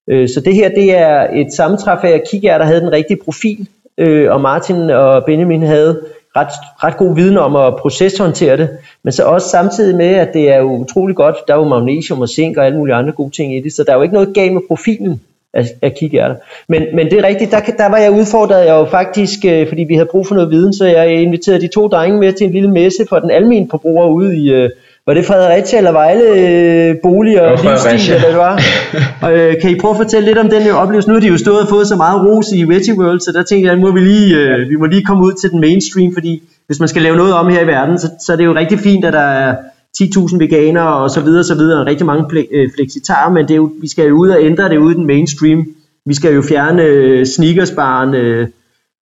Øh, 0.07 0.29
så 0.29 0.39
det 0.39 0.55
her, 0.55 0.69
det 0.69 0.97
er 0.97 1.27
et 1.33 1.53
sammentræf 1.53 2.03
af, 2.03 2.09
at 2.09 2.23
der 2.43 2.63
havde 2.63 2.81
den 2.81 2.91
rigtige 2.91 3.19
profil, 3.23 3.67
øh, 3.97 4.31
og 4.31 4.41
Martin 4.41 4.89
og 4.89 5.25
Benjamin 5.25 5.63
havde 5.63 6.01
ret, 6.35 6.53
ret 6.83 6.97
god 6.97 7.15
viden 7.15 7.37
om 7.37 7.55
at 7.55 7.75
proceshåndtere 7.75 8.57
det, 8.57 8.69
men 9.03 9.11
så 9.11 9.23
også 9.23 9.49
samtidig 9.49 9.95
med, 9.95 10.15
at 10.15 10.33
det 10.33 10.49
er 10.49 10.57
jo 10.57 10.71
utrolig 10.71 11.15
godt, 11.15 11.35
der 11.47 11.53
er 11.53 11.57
jo 11.57 11.67
magnesium 11.67 12.21
og 12.21 12.29
zink 12.29 12.57
og 12.57 12.65
alle 12.65 12.77
mulige 12.77 12.95
andre 12.95 13.11
gode 13.11 13.31
ting 13.31 13.55
i 13.55 13.61
det, 13.61 13.73
så 13.73 13.83
der 13.83 13.91
er 13.91 13.95
jo 13.95 14.01
ikke 14.01 14.13
noget 14.13 14.33
galt 14.33 14.53
med 14.53 14.61
profilen 14.67 15.21
af, 15.53 15.65
af 15.81 15.93
kikærter. 15.99 16.35
Men, 16.67 16.83
men 16.93 17.09
det 17.09 17.19
er 17.19 17.27
rigtigt, 17.27 17.51
der, 17.51 17.59
der 17.59 17.89
var 17.89 17.97
jeg 17.97 18.11
udfordret 18.11 18.65
jeg 18.65 18.73
jo 18.73 18.85
faktisk, 18.85 19.39
øh, 19.45 19.67
fordi 19.67 19.83
vi 19.83 19.93
havde 19.93 20.09
brug 20.11 20.27
for 20.27 20.35
noget 20.35 20.51
viden, 20.51 20.73
så 20.73 20.85
jeg 20.85 21.21
inviterede 21.21 21.61
de 21.61 21.67
to 21.67 21.87
drenge 21.87 22.19
med 22.19 22.33
til 22.33 22.47
en 22.47 22.53
lille 22.53 22.71
messe 22.71 23.05
for 23.09 23.19
den 23.19 23.31
almindelige 23.31 23.67
forbruger 23.71 24.07
ude 24.07 24.37
i, 24.37 24.51
øh, 24.51 24.69
var 25.07 25.13
det 25.13 25.25
Fredericia 25.25 25.77
eller 25.77 25.91
Vejle 25.91 26.23
øh, 26.23 26.95
bolig 27.03 27.41
og 27.41 27.57
livsstil, 27.63 28.15
eller 28.15 28.27
det 28.27 28.37
var? 28.37 28.61
og, 29.25 29.33
øh, 29.33 29.61
kan 29.61 29.69
I 29.69 29.79
prøve 29.79 29.91
at 29.91 29.97
fortælle 29.97 30.25
lidt 30.25 30.37
om 30.37 30.49
den 30.49 30.61
her 30.61 30.73
oplevelse? 30.73 31.09
Nu 31.09 31.15
har 31.15 31.21
de 31.21 31.27
jo 31.27 31.37
stået 31.37 31.61
og 31.61 31.69
fået 31.69 31.87
så 31.87 31.95
meget 31.95 32.21
ros 32.21 32.51
i 32.51 32.63
Veggie 32.63 32.99
World, 32.99 33.19
så 33.19 33.31
der 33.31 33.43
tænkte 33.43 33.65
jeg, 33.65 33.73
at 33.73 33.79
må 33.79 33.91
vi, 33.91 33.99
lige, 33.99 34.35
øh, 34.35 34.69
vi 34.69 34.75
må 34.75 34.85
lige 34.85 35.03
komme 35.03 35.25
ud 35.25 35.33
til 35.33 35.49
den 35.51 35.59
mainstream, 35.59 36.13
fordi 36.13 36.43
hvis 36.67 36.79
man 36.79 36.89
skal 36.89 37.01
lave 37.01 37.15
noget 37.15 37.33
om 37.33 37.47
her 37.47 37.61
i 37.61 37.67
verden, 37.67 37.99
så, 37.99 38.09
så 38.25 38.33
er 38.33 38.37
det 38.37 38.45
jo 38.45 38.55
rigtig 38.55 38.79
fint, 38.79 39.05
at 39.05 39.13
der 39.13 39.19
er 39.19 39.55
10.000 40.01 40.37
veganere 40.37 40.95
og 40.95 41.09
så 41.09 41.21
videre, 41.21 41.43
så 41.43 41.55
videre, 41.55 41.79
og 41.79 41.85
rigtig 41.85 42.05
mange 42.05 42.47
øh, 42.51 42.69
flexitarer, 42.75 43.31
men 43.31 43.47
det 43.47 43.51
er 43.51 43.55
jo, 43.55 43.71
vi 43.81 43.87
skal 43.87 44.07
jo 44.07 44.15
ud 44.15 44.29
og 44.29 44.43
ændre 44.43 44.69
det 44.69 44.77
ude 44.77 44.93
i 44.93 44.97
den 44.97 45.05
mainstream. 45.05 45.65
Vi 46.05 46.13
skal 46.13 46.33
jo 46.33 46.41
fjerne 46.41 46.83
øh, 46.83 47.25
sneakersbaren, 47.25 48.13
øh, 48.15 48.47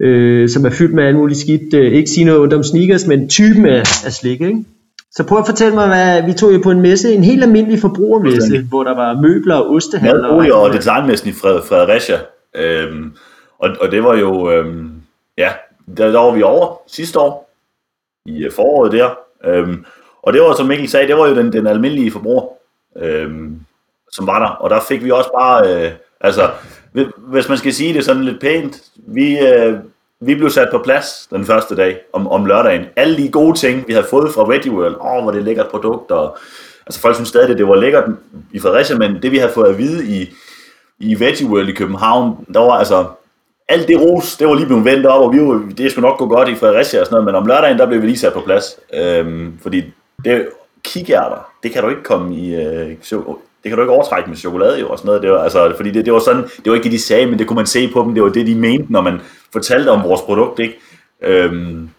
øh, 0.01 0.49
som 0.49 0.65
er 0.65 0.69
fyldt 0.69 0.93
med 0.93 1.03
alt 1.03 1.17
muligt 1.17 1.39
skidt. 1.39 1.73
Øh, 1.73 1.91
ikke 1.91 2.09
sige 2.09 2.25
noget 2.25 2.53
om 2.53 2.63
sneakers, 2.63 3.07
men 3.07 3.29
typen 3.29 3.65
af, 3.65 3.83
af 4.05 4.11
slik, 4.11 4.41
ikke? 4.41 4.65
Så 5.11 5.23
prøv 5.23 5.37
at 5.37 5.45
fortælle 5.45 5.75
mig, 5.75 5.87
hvad 5.87 6.23
vi 6.27 6.33
tog 6.33 6.53
jo 6.53 6.59
på 6.63 6.71
en 6.71 6.81
messe, 6.81 7.13
en 7.13 7.23
helt 7.23 7.43
almindelig 7.43 7.79
forbrugermesse, 7.79 8.53
ja. 8.53 8.61
hvor 8.61 8.83
der 8.83 8.95
var 8.95 9.21
møbler 9.21 9.55
og 9.55 9.71
ostehandler. 9.71 10.21
Madbolig 10.21 10.53
og, 10.53 10.61
og 10.61 10.73
designmessen 10.73 11.29
i 11.29 11.31
Fred, 11.31 11.61
Fredericia. 11.61 12.19
Øhm, 12.55 13.11
og, 13.59 13.69
og 13.81 13.91
det 13.91 14.03
var 14.03 14.17
jo, 14.17 14.51
øhm, 14.51 14.91
ja, 15.37 15.49
der, 15.97 16.11
der 16.11 16.19
var 16.19 16.31
vi 16.31 16.43
over 16.43 16.81
sidste 16.87 17.19
år, 17.19 17.51
i 18.25 18.43
øh, 18.43 18.51
foråret 18.51 18.91
der. 18.91 19.09
Øhm, 19.45 19.85
og 20.23 20.33
det 20.33 20.41
var, 20.41 20.55
som 20.55 20.67
Mikkel 20.67 20.89
sagde, 20.89 21.07
det 21.07 21.17
var 21.17 21.27
jo 21.27 21.35
den, 21.35 21.53
den 21.53 21.67
almindelige 21.67 22.11
forbruger, 22.11 22.43
øh, 22.97 23.29
som 24.11 24.27
var 24.27 24.39
der. 24.39 24.49
Og 24.49 24.69
der 24.69 24.79
fik 24.87 25.03
vi 25.03 25.11
også 25.11 25.29
bare, 25.39 25.85
øh, 25.85 25.91
altså, 26.21 26.49
hvis 27.17 27.49
man 27.49 27.57
skal 27.57 27.73
sige 27.73 27.93
det 27.93 28.05
sådan 28.05 28.23
lidt 28.23 28.41
pænt, 28.41 28.81
vi, 28.95 29.39
øh, 29.39 29.75
vi 30.19 30.35
blev 30.35 30.49
sat 30.49 30.67
på 30.71 30.77
plads 30.77 31.27
den 31.31 31.45
første 31.45 31.75
dag 31.75 31.97
om, 32.13 32.27
om 32.27 32.45
lørdagen. 32.45 32.85
Alle 32.95 33.17
de 33.17 33.31
gode 33.31 33.57
ting, 33.57 33.87
vi 33.87 33.93
havde 33.93 34.07
fået 34.09 34.33
fra 34.33 34.43
Ready 34.43 34.69
World, 34.69 34.95
åh, 34.95 35.13
oh, 35.15 35.23
hvor 35.23 35.31
det 35.31 35.39
er 35.39 35.43
lækkert 35.43 35.67
produkt, 35.67 36.11
og 36.11 36.37
altså 36.85 37.01
folk 37.01 37.15
synes 37.15 37.29
stadig, 37.29 37.57
det 37.57 37.67
var 37.67 37.75
lækkert 37.75 38.03
i 38.51 38.59
Fredericia, 38.59 38.97
men 38.97 39.21
det 39.21 39.31
vi 39.31 39.37
havde 39.37 39.51
fået 39.53 39.69
at 39.69 39.77
vide 39.77 40.07
i, 40.07 40.33
i 40.99 41.19
Veggie 41.19 41.47
World 41.47 41.69
i 41.69 41.73
København, 41.73 42.45
der 42.53 42.59
var 42.59 42.71
altså, 42.71 43.05
alt 43.67 43.87
det 43.87 44.01
ros, 44.01 44.37
det 44.37 44.47
var 44.47 44.53
lige 44.53 44.65
blevet 44.65 44.85
vendt 44.85 45.05
op, 45.05 45.21
og 45.21 45.33
vi 45.33 45.39
var, 45.39 45.69
det 45.77 45.91
skulle 45.91 46.07
nok 46.07 46.17
gå 46.17 46.27
godt 46.27 46.49
i 46.49 46.55
Fredericia 46.55 46.99
og 46.99 47.05
sådan 47.05 47.13
noget, 47.13 47.25
men 47.25 47.35
om 47.35 47.47
lørdagen, 47.47 47.77
der 47.77 47.85
blev 47.85 48.01
vi 48.01 48.07
lige 48.07 48.17
sat 48.17 48.33
på 48.33 48.41
plads. 48.41 48.79
Øhm, 48.93 49.59
fordi 49.61 49.83
det, 50.25 50.47
kikærter, 50.83 51.51
det 51.63 51.71
kan 51.71 51.83
du 51.83 51.89
ikke 51.89 52.03
komme 52.03 52.35
i, 52.35 52.55
øh, 52.55 52.97
det 53.63 53.69
kan 53.69 53.75
du 53.75 53.81
ikke 53.81 53.93
overtrække 53.93 54.29
med 54.29 54.37
chokolade 54.37 54.79
jo 54.79 54.89
og 54.89 54.97
sådan 54.97 55.07
noget. 55.07 55.21
Det 55.21 55.31
var, 55.31 55.43
altså, 55.43 55.73
fordi 55.75 55.91
det, 55.91 56.05
det, 56.05 56.13
var 56.13 56.19
sådan, 56.19 56.43
det 56.43 56.65
var 56.65 56.73
ikke 56.73 56.83
det, 56.83 56.91
de 56.91 57.01
sagde, 57.01 57.25
men 57.25 57.39
det 57.39 57.47
kunne 57.47 57.55
man 57.55 57.65
se 57.65 57.87
på 57.93 58.03
dem. 58.03 58.13
Det 58.13 58.23
var 58.23 58.29
det, 58.29 58.47
de 58.47 58.55
mente, 58.55 58.91
når 58.93 59.01
man 59.01 59.21
fortalte 59.53 59.89
om 59.89 60.03
vores 60.03 60.21
produkt, 60.21 60.59
ikke? 60.59 60.79
Øhm. 61.21 61.89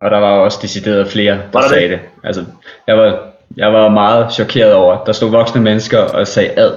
Og 0.00 0.10
der 0.10 0.18
var 0.18 0.32
også 0.32 0.58
decideret 0.62 1.08
flere, 1.08 1.40
der 1.52 1.68
sagde 1.68 1.88
det? 1.88 1.90
det. 1.90 2.00
Altså, 2.24 2.44
jeg 2.86 2.96
var, 2.96 3.18
jeg 3.56 3.72
var 3.72 3.88
meget 3.88 4.32
chokeret 4.32 4.74
over, 4.74 5.04
der 5.04 5.12
stod 5.12 5.30
voksne 5.30 5.60
mennesker 5.60 5.98
og 5.98 6.26
sagde 6.26 6.50
ad 6.50 6.72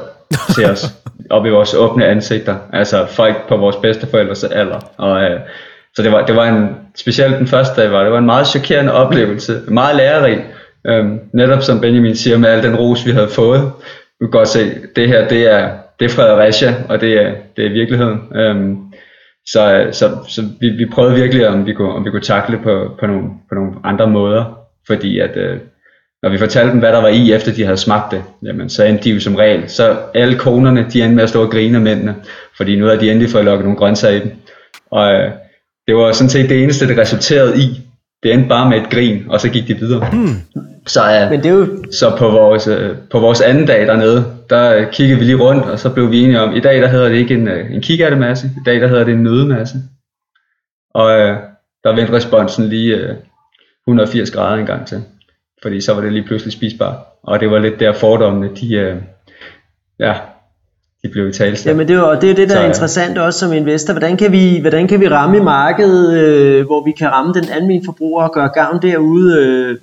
til 0.56 0.66
os, 0.70 0.86
op 1.30 1.46
i 1.46 1.50
vores 1.50 1.74
åbne 1.74 2.06
ansigter. 2.06 2.56
Altså 2.74 3.06
folk 3.06 3.48
på 3.48 3.58
vores 3.58 3.76
bedsteforældres 3.76 4.44
alder. 4.44 4.80
Og, 4.98 5.24
øh, 5.24 5.40
så 5.98 6.04
det 6.04 6.12
var, 6.12 6.26
det 6.26 6.36
var 6.36 6.46
en, 6.46 6.70
specielt 6.96 7.38
den 7.38 7.48
første 7.48 7.82
dag 7.82 7.92
var, 7.92 8.04
det 8.04 8.12
var 8.12 8.18
en 8.18 8.26
meget 8.26 8.48
chokerende 8.48 8.94
oplevelse, 8.94 9.62
meget 9.68 9.96
lærerig. 9.96 10.46
Øhm, 10.88 11.20
netop 11.34 11.62
som 11.62 11.82
Benjamin 11.82 12.16
siger, 12.16 12.38
med 12.38 12.50
al 12.50 12.64
den 12.64 12.76
ros, 12.76 13.06
vi 13.06 13.12
havde 13.12 13.28
fået. 13.30 13.62
Du 14.22 14.26
kan 14.26 14.32
godt 14.32 14.48
se, 14.48 14.72
det 14.96 15.08
her, 15.08 15.28
det 15.28 15.54
er, 15.54 15.70
det 16.00 16.06
er 16.06 16.10
Fredericia, 16.10 16.76
og 16.90 17.02
det 17.02 17.14
er, 17.22 17.32
det 17.58 17.66
er 17.66 17.70
virkeligheden. 17.70 18.20
Øhm, 18.36 18.78
Så, 19.50 19.88
så, 19.92 20.10
så 20.28 20.42
vi, 20.60 20.70
vi 20.70 20.86
prøvede 20.86 21.16
virkelig, 21.16 21.48
om 21.48 21.66
vi 21.66 21.74
kunne, 21.74 21.94
om 21.94 22.06
vi 22.06 22.10
kunne 22.10 22.22
takle 22.22 22.58
på, 22.64 22.96
på, 23.00 23.08
nogle, 23.08 23.30
på 23.50 23.56
nogle 23.56 23.72
andre 23.84 24.08
måder, 24.08 24.60
fordi 24.88 25.20
at 25.20 25.38
øh, 25.38 25.58
når 26.24 26.30
vi 26.30 26.38
fortalte 26.38 26.72
dem, 26.72 26.80
hvad 26.80 26.92
der 26.92 27.02
var 27.02 27.08
i, 27.08 27.34
efter 27.34 27.52
de 27.54 27.64
havde 27.64 27.78
smagt 27.78 28.12
det, 28.12 28.24
jamen, 28.44 28.70
så 28.70 28.84
endte 28.84 29.04
de 29.04 29.10
jo 29.10 29.20
som 29.20 29.36
regel. 29.36 29.70
Så 29.70 29.98
alle 30.14 30.36
konerne, 30.36 30.86
de 30.94 31.02
endte 31.02 31.16
med 31.16 31.24
at 31.24 31.30
stå 31.30 31.42
og 31.44 31.52
grine 31.52 31.76
af 31.78 31.82
mændene, 31.84 32.16
fordi 32.58 32.76
nu 32.76 32.86
havde 32.86 33.00
de 33.00 33.12
endelig 33.12 33.30
fået 33.30 33.46
lukket 33.46 33.64
nogle 33.64 33.78
grøntsager 33.78 34.16
i 34.16 34.20
dem. 34.24 34.32
Og 34.92 35.14
øh, 35.14 35.32
det 35.88 35.96
var 35.96 36.12
sådan 36.12 36.30
set 36.30 36.50
det 36.50 36.64
eneste, 36.64 36.88
det 36.88 36.98
resulterede 36.98 37.62
i. 37.62 37.82
Det 38.24 38.34
endte 38.34 38.50
bare 38.50 38.70
med 38.70 38.78
et 38.78 38.90
grin, 38.90 39.26
og 39.30 39.42
så 39.42 39.50
gik 39.50 39.68
de 39.68 39.74
videre. 39.74 40.10
Mm. 40.14 40.62
Så, 40.88 41.22
øh, 41.22 41.30
Men 41.32 41.44
det 41.44 41.50
er 41.50 41.54
jo... 41.54 41.84
så 41.92 42.16
på, 42.18 42.30
vores, 42.30 42.68
øh, 42.68 42.96
på 43.12 43.20
vores 43.20 43.42
anden 43.42 43.66
dag 43.66 43.88
dernede, 43.88 44.26
der 44.50 44.92
kiggede 44.92 45.20
vi 45.20 45.26
lige 45.26 45.38
rundt, 45.38 45.64
og 45.64 45.80
så 45.80 45.94
blev 45.94 46.12
vi 46.12 46.24
enige 46.24 46.40
om, 46.40 46.56
i 46.56 46.60
dag 46.60 46.82
der 46.82 46.88
hedder 46.88 47.10
det 47.10 47.16
ikke 47.16 47.34
en, 47.34 47.48
øh, 47.48 47.72
en 47.72 47.82
kikærtemasse, 47.82 48.48
i 48.48 48.60
dag 48.66 48.82
der 48.82 48.88
hedder 48.88 49.04
det 49.04 49.14
en 49.14 49.24
nødemasse. 49.24 49.78
Og 50.94 51.12
øh, 51.12 51.38
der 51.84 51.96
vendte 51.96 52.14
responsen 52.14 52.66
lige 52.66 52.96
øh, 52.96 53.16
180 53.88 54.32
grader 54.32 54.58
en 54.58 54.66
gang 54.66 54.88
til 54.88 55.04
fordi 55.62 55.82
så 55.82 55.94
var 55.94 56.02
det 56.02 56.14
lige 56.14 56.26
pludselig 56.26 56.54
spisbart. 56.54 56.98
Og 57.24 57.40
det 57.40 57.52
var 57.52 57.60
lidt 57.60 57.80
der 57.80 57.94
fordommene, 57.94 58.56
de, 58.56 59.02
ja, 60.00 60.16
de 61.08 61.12
blev 61.12 61.30
i 61.30 61.32
tale. 61.32 61.58
Jamen 61.66 61.88
det, 61.88 61.98
var, 61.98 62.20
det 62.20 62.32
er 62.32 62.36
det, 62.36 62.50
der 62.50 62.56
så, 62.56 62.62
er 62.62 62.68
interessant 62.68 63.18
også 63.18 63.40
som 63.40 63.54
investor. 63.54 63.94
Hvordan 63.94 64.18
kan 64.18 64.32
vi, 64.32 64.60
hvordan 64.62 64.88
kan 64.88 65.00
vi 65.00 65.08
ramme 65.08 65.38
i 65.38 65.42
markedet, 65.42 66.18
øh, 66.18 66.66
hvor 66.66 66.86
vi 66.86 66.92
kan 66.92 67.12
ramme 67.12 67.34
den 67.34 67.50
almindelige 67.50 67.86
forbruger 67.86 68.24
og 68.24 68.34
gøre 68.34 68.50
gavn 68.54 68.82
derude, 68.82 69.40
øh, 69.40 69.78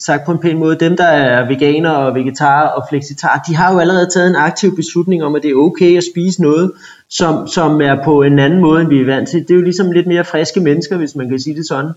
sagt 0.00 0.26
på 0.26 0.32
en 0.32 0.38
pæn 0.38 0.58
måde, 0.58 0.76
dem 0.80 0.96
der 0.96 1.04
er 1.04 1.48
veganer 1.48 1.90
og 1.90 2.14
vegetarer 2.14 2.68
og 2.68 2.86
flexitar, 2.90 3.44
de 3.48 3.56
har 3.56 3.72
jo 3.72 3.78
allerede 3.78 4.08
taget 4.14 4.30
en 4.30 4.36
aktiv 4.36 4.76
beslutning 4.76 5.24
om, 5.24 5.34
at 5.34 5.42
det 5.42 5.50
er 5.50 5.54
okay 5.54 5.96
at 5.96 6.04
spise 6.12 6.42
noget, 6.42 6.72
som, 7.10 7.46
som 7.46 7.80
er 7.80 8.04
på 8.04 8.22
en 8.22 8.38
anden 8.38 8.60
måde, 8.60 8.80
end 8.80 8.88
vi 8.88 9.00
er 9.00 9.06
vant 9.06 9.28
til. 9.28 9.40
Det 9.40 9.50
er 9.50 9.54
jo 9.54 9.62
ligesom 9.62 9.92
lidt 9.92 10.06
mere 10.06 10.24
friske 10.24 10.60
mennesker, 10.60 10.96
hvis 10.96 11.16
man 11.16 11.28
kan 11.28 11.40
sige 11.40 11.56
det 11.56 11.66
sådan. 11.68 11.90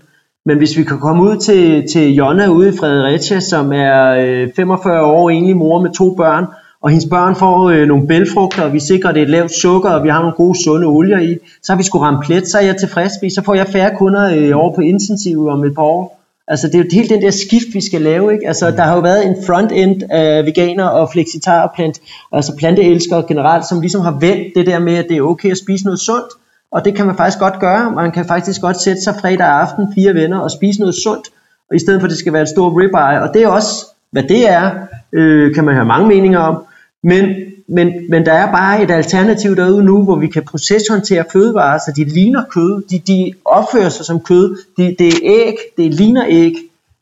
Men 0.46 0.58
hvis 0.58 0.76
vi 0.76 0.82
kan 0.82 0.98
komme 0.98 1.22
ud 1.22 1.36
til, 1.36 1.88
til 1.92 2.14
Jonna 2.14 2.48
ude 2.48 2.68
i 2.68 2.76
Fredericia, 2.80 3.40
som 3.40 3.72
er 3.72 4.10
øh, 4.10 4.48
45 4.56 5.04
år, 5.04 5.30
enlig 5.30 5.56
mor 5.56 5.82
med 5.82 5.90
to 5.98 6.14
børn, 6.14 6.46
og 6.82 6.90
hendes 6.90 7.06
børn 7.10 7.36
får 7.36 7.70
øh, 7.70 7.86
nogle 7.88 8.06
bælfrugter, 8.06 8.62
og 8.62 8.72
vi 8.72 8.80
sikrer, 8.80 9.08
at 9.08 9.14
det 9.14 9.20
er 9.20 9.24
et 9.24 9.30
lavt 9.30 9.52
sukker, 9.52 9.90
og 9.90 10.04
vi 10.04 10.08
har 10.08 10.18
nogle 10.18 10.34
gode 10.36 10.64
sunde 10.64 10.86
olier 10.86 11.18
i, 11.18 11.38
så 11.62 11.72
har 11.72 11.76
vi 11.76 11.82
sgu 11.82 11.98
ramt 11.98 12.24
plet, 12.24 12.48
så 12.48 12.58
er 12.58 12.62
jeg 12.62 12.76
tilfreds 12.76 13.12
med, 13.22 13.30
så 13.30 13.42
får 13.44 13.54
jeg 13.54 13.66
færre 13.68 13.96
kunder 13.96 14.36
øh, 14.36 14.56
over 14.56 14.74
på 14.74 14.80
intensiv 14.80 15.48
om 15.48 15.64
et 15.64 15.74
par 15.74 15.82
år. 15.82 16.22
Altså 16.48 16.66
det 16.66 16.74
er 16.74 16.78
jo 16.78 16.84
helt 16.92 17.10
den 17.10 17.22
der 17.22 17.30
skift, 17.30 17.74
vi 17.74 17.80
skal 17.80 18.00
lave. 18.00 18.32
Ikke? 18.32 18.48
Altså 18.48 18.70
der 18.70 18.82
har 18.82 18.94
jo 18.94 19.00
været 19.00 19.26
en 19.26 19.36
front-end 19.46 20.02
af 20.10 20.46
veganer 20.46 20.84
og 20.84 21.10
flexitar 21.12 21.62
og 21.62 21.70
plant, 21.74 22.00
altså 22.32 22.56
planteelskere 22.58 23.24
generelt, 23.28 23.68
som 23.68 23.80
ligesom 23.80 24.00
har 24.00 24.18
vendt 24.20 24.54
det 24.56 24.66
der 24.66 24.78
med, 24.78 24.94
at 24.94 25.06
det 25.08 25.16
er 25.16 25.22
okay 25.22 25.50
at 25.50 25.58
spise 25.58 25.84
noget 25.84 26.00
sundt, 26.00 26.26
og 26.72 26.84
det 26.84 26.94
kan 26.94 27.06
man 27.06 27.16
faktisk 27.16 27.38
godt 27.38 27.60
gøre. 27.60 27.90
Man 27.90 28.12
kan 28.12 28.24
faktisk 28.24 28.60
godt 28.60 28.80
sætte 28.80 29.02
sig 29.02 29.14
fredag 29.20 29.46
aften, 29.46 29.86
fire 29.94 30.14
venner, 30.14 30.38
og 30.38 30.50
spise 30.50 30.80
noget 30.80 30.94
sundt, 30.94 31.28
og 31.70 31.76
i 31.76 31.78
stedet 31.78 32.00
for 32.00 32.06
at 32.06 32.10
det 32.10 32.18
skal 32.18 32.32
være 32.32 32.42
en 32.42 32.46
stor 32.46 32.80
ribeye. 32.80 33.22
Og 33.22 33.34
det 33.34 33.42
er 33.42 33.48
også, 33.48 33.86
hvad 34.10 34.22
det 34.22 34.50
er, 34.50 34.70
øh, 35.12 35.54
kan 35.54 35.64
man 35.64 35.74
have 35.74 35.86
mange 35.86 36.08
meninger 36.08 36.38
om. 36.38 36.64
Men, 37.02 37.34
men, 37.68 37.92
men 38.10 38.26
der 38.26 38.32
er 38.32 38.52
bare 38.52 38.82
et 38.82 38.90
alternativ 38.90 39.56
derude 39.56 39.84
nu, 39.84 40.04
hvor 40.04 40.16
vi 40.16 40.26
kan 40.26 40.42
proceshåndtere 40.42 41.24
fødevarer, 41.32 41.78
så 41.78 41.92
de 41.96 42.04
ligner 42.04 42.44
kød, 42.50 42.82
de, 42.90 42.98
de 42.98 43.32
opfører 43.44 43.88
sig 43.88 44.06
som 44.06 44.20
kød, 44.20 44.56
de, 44.76 44.96
det 44.98 45.08
er 45.08 45.18
æg, 45.22 45.56
det 45.76 45.94
ligner 45.94 46.24
æg, 46.28 46.52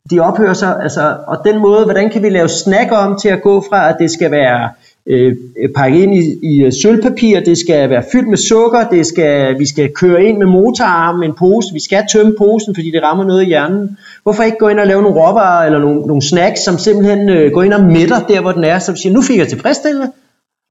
de 0.09 0.19
opfører 0.19 0.53
sig, 0.53 0.79
altså, 0.83 1.17
og 1.27 1.37
den 1.45 1.59
måde, 1.59 1.83
hvordan 1.83 2.09
kan 2.09 2.23
vi 2.23 2.29
lave 2.29 2.49
snack 2.49 2.91
om 2.91 3.19
til 3.21 3.29
at 3.29 3.41
gå 3.41 3.63
fra, 3.69 3.89
at 3.89 3.95
det 3.99 4.11
skal 4.11 4.31
være 4.31 4.69
øh, 5.07 5.35
øh 5.63 5.69
pakket 5.75 5.99
ind 5.99 6.15
i, 6.15 6.39
i 6.43 6.63
øh, 6.63 6.71
sølvpapir, 6.81 7.39
det 7.39 7.57
skal 7.57 7.89
være 7.89 8.03
fyldt 8.11 8.29
med 8.29 8.37
sukker, 8.37 8.87
det 8.91 9.05
skal, 9.05 9.59
vi 9.59 9.65
skal 9.65 9.93
køre 9.93 10.23
ind 10.23 10.37
med 10.37 10.47
motorarmen 10.47 11.23
en 11.23 11.35
pose, 11.39 11.73
vi 11.73 11.79
skal 11.79 12.03
tømme 12.13 12.35
posen, 12.37 12.75
fordi 12.75 12.91
det 12.91 13.03
rammer 13.03 13.25
noget 13.25 13.43
i 13.43 13.45
hjernen. 13.45 13.97
Hvorfor 14.23 14.43
ikke 14.43 14.57
gå 14.57 14.67
ind 14.67 14.79
og 14.79 14.87
lave 14.87 15.01
nogle 15.01 15.19
råvarer 15.19 15.65
eller 15.65 15.79
nogle, 15.79 16.01
nogle 16.01 16.21
snacks, 16.21 16.59
som 16.59 16.77
simpelthen 16.77 17.29
øh, 17.29 17.51
går 17.51 17.63
ind 17.63 17.73
og 17.73 17.83
mætter 17.83 18.19
der, 18.19 18.41
hvor 18.41 18.51
den 18.51 18.63
er, 18.63 18.79
så 18.79 18.91
vi 18.91 18.97
siger, 18.97 19.13
nu 19.13 19.21
fik 19.21 19.37
jeg 19.37 19.47
tilfredsstillende. 19.47 20.11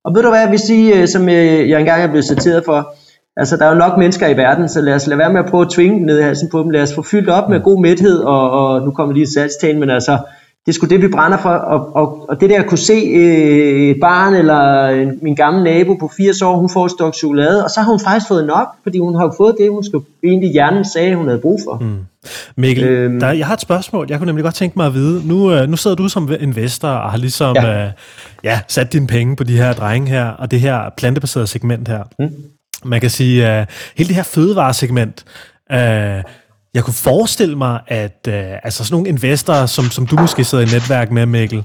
Og 0.04 0.14
ved 0.14 0.22
du 0.22 0.28
hvad, 0.28 0.40
jeg 0.40 0.50
vil 0.50 0.58
sige, 0.58 1.00
øh, 1.00 1.08
som 1.08 1.28
øh, 1.28 1.70
jeg 1.70 1.80
engang 1.80 2.02
er 2.02 2.06
blevet 2.06 2.24
citeret 2.24 2.64
for, 2.64 2.94
altså 3.36 3.56
der 3.56 3.64
er 3.64 3.68
jo 3.68 3.78
nok 3.78 3.98
mennesker 3.98 4.28
i 4.28 4.36
verden, 4.36 4.68
så 4.68 4.80
lad 4.80 4.94
os 4.94 5.06
lade 5.06 5.18
være 5.18 5.32
med 5.32 5.40
at 5.40 5.50
prøve 5.50 5.64
at 5.64 5.70
tvinge 5.70 5.98
dem 5.98 6.06
ned 6.06 6.18
i 6.18 6.22
halsen 6.22 6.48
på 6.48 6.62
dem, 6.62 6.70
lad 6.70 6.82
os 6.82 6.94
få 6.94 7.02
fyldt 7.02 7.28
op 7.28 7.48
med 7.48 7.60
god 7.60 7.80
mæthed, 7.82 8.18
og, 8.18 8.50
og 8.50 8.82
nu 8.82 8.90
kommer 8.90 9.14
lige 9.14 9.22
et 9.22 9.32
salgstale, 9.32 9.78
men 9.78 9.90
altså, 9.90 10.18
det 10.66 10.72
er 10.72 10.74
sgu 10.74 10.86
det, 10.86 11.02
vi 11.02 11.08
brænder 11.08 11.38
for. 11.38 11.50
Og, 11.50 11.96
og, 11.96 12.28
og 12.28 12.40
det 12.40 12.50
der 12.50 12.60
at 12.60 12.66
kunne 12.66 12.78
se 12.78 12.92
øh, 12.92 13.90
et 13.90 13.96
barn 14.00 14.34
eller 14.34 14.88
en, 14.88 15.18
min 15.22 15.34
gamle 15.34 15.64
nabo 15.64 15.94
på 15.94 16.10
80 16.16 16.42
år, 16.42 16.56
hun 16.56 16.70
får 16.70 16.84
et 16.84 16.90
stok 16.90 17.14
chokolade, 17.14 17.64
og 17.64 17.70
så 17.70 17.80
har 17.80 17.90
hun 17.90 18.00
faktisk 18.00 18.28
fået 18.28 18.46
nok, 18.46 18.68
fordi 18.82 18.98
hun 18.98 19.14
har 19.14 19.34
fået 19.36 19.56
det, 19.60 19.70
hun 19.70 19.84
skulle 19.84 20.04
egentlig 20.24 20.50
hjernen 20.52 20.84
sagde, 20.84 21.14
hun 21.14 21.26
havde 21.26 21.40
brug 21.40 21.60
for. 21.64 21.78
Mm. 21.80 21.98
Mikkel, 22.56 22.84
øhm, 22.84 23.20
der, 23.20 23.32
jeg 23.32 23.46
har 23.46 23.54
et 23.54 23.60
spørgsmål. 23.60 24.06
Jeg 24.10 24.18
kunne 24.18 24.26
nemlig 24.26 24.44
godt 24.44 24.54
tænke 24.54 24.78
mig 24.78 24.86
at 24.86 24.94
vide, 24.94 25.28
nu, 25.28 25.52
øh, 25.52 25.68
nu 25.68 25.76
sidder 25.76 25.96
du 25.96 26.08
som 26.08 26.30
investor 26.40 26.88
og 26.88 27.10
har 27.10 27.18
ligesom 27.18 27.56
ja. 27.56 27.84
Øh, 27.84 27.90
ja, 28.44 28.60
sat 28.68 28.92
dine 28.92 29.06
penge 29.06 29.36
på 29.36 29.44
de 29.44 29.56
her 29.56 29.72
drenge 29.72 30.10
her, 30.10 30.26
og 30.28 30.50
det 30.50 30.60
her 30.60 30.90
plantebaserede 30.96 31.46
segment 31.46 31.88
her. 31.88 32.02
Mm. 32.18 32.28
Man 32.84 33.00
kan 33.00 33.10
sige, 33.10 33.60
øh, 33.60 33.66
hele 33.96 34.08
det 34.08 34.16
her 34.16 34.22
fødevaresegment, 34.22 35.24
øh, 35.72 36.22
jeg 36.74 36.84
kunne 36.84 36.94
forestille 36.94 37.58
mig, 37.58 37.80
at 37.86 38.28
øh, 38.28 38.52
altså 38.62 38.84
sådan 38.84 38.94
nogle 38.94 39.08
investorer, 39.08 39.66
som, 39.66 39.84
som 39.84 40.06
du 40.06 40.16
måske 40.20 40.44
sidder 40.44 40.64
i 40.64 40.66
netværk 40.66 41.10
med, 41.10 41.26
Mikkel, 41.26 41.64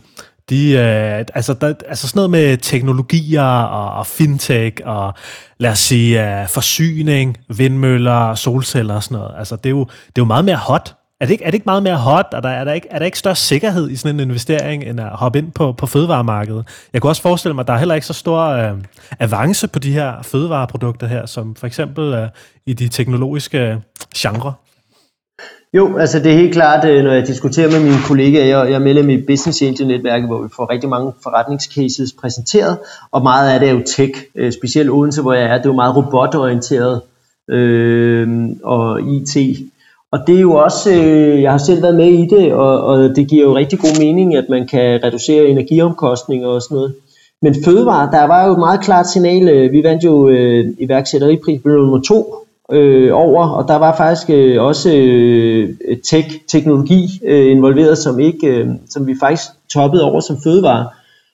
de, 0.49 0.71
øh, 0.71 1.25
altså, 1.35 1.53
der, 1.53 1.73
altså 1.87 2.07
sådan 2.07 2.17
noget 2.17 2.29
med 2.29 2.57
teknologier 2.57 3.43
og, 3.43 3.99
og 3.99 4.07
fintech 4.07 4.81
og 4.85 5.13
lad 5.57 5.71
os 5.71 5.79
sige 5.79 6.41
øh, 6.41 6.47
forsyning, 6.47 7.37
vindmøller, 7.49 8.35
solceller 8.35 8.95
og 8.95 9.03
sådan 9.03 9.17
noget. 9.17 9.33
Altså 9.37 9.55
det 9.55 9.65
er 9.65 9.71
jo, 9.71 9.83
det 9.85 10.07
er 10.07 10.11
jo 10.21 10.25
meget 10.25 10.45
mere 10.45 10.55
hot. 10.55 10.95
Er 11.21 11.25
det, 11.25 11.31
ikke, 11.31 11.43
er 11.43 11.47
det 11.47 11.53
ikke 11.53 11.65
meget 11.65 11.83
mere 11.83 11.97
hot, 11.97 12.25
og 12.33 12.43
der, 12.43 12.49
er, 12.49 12.63
der 12.63 12.73
ikke, 12.73 12.87
er 12.91 12.99
der 12.99 13.05
ikke 13.05 13.19
større 13.19 13.35
sikkerhed 13.35 13.89
i 13.89 13.95
sådan 13.95 14.19
en 14.19 14.29
investering, 14.29 14.83
end 14.83 14.99
at 14.99 15.09
hoppe 15.09 15.39
ind 15.39 15.51
på, 15.51 15.73
på 15.73 15.85
fødevaremarkedet? 15.85 16.67
Jeg 16.93 17.01
kunne 17.01 17.11
også 17.11 17.21
forestille 17.21 17.53
mig, 17.53 17.61
at 17.61 17.67
der 17.67 17.73
er 17.73 17.77
heller 17.77 17.95
ikke 17.95 18.07
så 18.07 18.13
stor 18.13 18.41
øh, 18.41 18.71
avance 19.19 19.67
på 19.67 19.79
de 19.79 19.93
her 19.93 20.21
fødevareprodukter 20.21 21.07
her, 21.07 21.25
som 21.25 21.55
for 21.55 21.67
eksempel 21.67 22.13
øh, 22.13 22.29
i 22.65 22.73
de 22.73 22.87
teknologiske 22.87 23.59
øh, 23.59 23.77
genre. 24.15 24.53
Jo, 25.73 25.97
altså 25.97 26.19
det 26.19 26.31
er 26.31 26.35
helt 26.35 26.53
klart, 26.53 26.85
øh, 26.85 27.03
når 27.03 27.11
jeg 27.11 27.27
diskuterer 27.27 27.71
med 27.71 27.79
mine 27.83 28.01
kollegaer, 28.07 28.45
jeg, 28.45 28.69
jeg 28.69 28.75
er 28.75 28.79
medlem 28.79 29.09
i 29.09 29.21
Business 29.21 29.61
Angel 29.61 29.87
netværket, 29.87 30.27
hvor 30.27 30.41
vi 30.41 30.49
får 30.55 30.71
rigtig 30.71 30.89
mange 30.89 31.11
forretningscases 31.23 32.13
præsenteret, 32.21 32.77
og 33.11 33.23
meget 33.23 33.53
af 33.53 33.59
det 33.59 33.69
er 33.69 33.73
jo 33.73 33.83
tech, 33.85 34.19
øh, 34.35 34.51
specielt 34.51 34.89
Odense, 34.89 35.21
hvor 35.21 35.33
jeg 35.33 35.43
er, 35.43 35.57
det 35.57 35.65
er 35.65 35.69
jo 35.69 35.73
meget 35.73 35.95
robotorienteret 35.95 37.01
øh, 37.49 38.49
og 38.63 39.01
IT. 39.01 39.37
Og 40.11 40.19
det 40.27 40.35
er 40.35 40.39
jo 40.39 40.53
også, 40.53 40.91
øh, 40.91 41.41
jeg 41.41 41.51
har 41.51 41.57
selv 41.57 41.81
været 41.81 41.95
med 41.95 42.07
i 42.07 42.27
det, 42.27 42.53
og, 42.53 42.81
og 42.81 43.15
det 43.15 43.27
giver 43.27 43.43
jo 43.43 43.55
rigtig 43.55 43.79
god 43.79 43.99
mening, 43.99 44.35
at 44.35 44.45
man 44.49 44.67
kan 44.67 45.03
reducere 45.03 45.47
energiomkostninger 45.47 46.47
og 46.47 46.61
sådan 46.61 46.75
noget. 46.75 46.95
Men 47.41 47.55
fødevare, 47.65 48.11
der 48.11 48.23
var 48.23 48.45
jo 48.45 48.53
et 48.53 48.59
meget 48.59 48.81
klart 48.81 49.07
signal, 49.07 49.49
øh, 49.49 49.71
vi 49.71 49.83
vandt 49.83 50.03
jo 50.03 50.29
øh, 50.29 50.65
iværksætteriprisen 50.79 51.71
nummer 51.71 52.01
to 52.01 52.44
øh, 52.71 53.09
over, 53.13 53.49
og 53.49 53.67
der 53.67 53.75
var 53.75 53.97
faktisk 53.97 54.29
øh, 54.29 54.63
også 54.63 54.95
øh, 54.95 55.69
tech, 56.03 56.39
teknologi 56.47 57.21
øh, 57.25 57.51
involveret, 57.51 57.97
som, 57.97 58.19
ikke, 58.19 58.47
øh, 58.47 58.67
som 58.89 59.07
vi 59.07 59.15
faktisk 59.19 59.45
toppede 59.73 60.03
over 60.03 60.19
som 60.19 60.37
fødevare. 60.43 60.87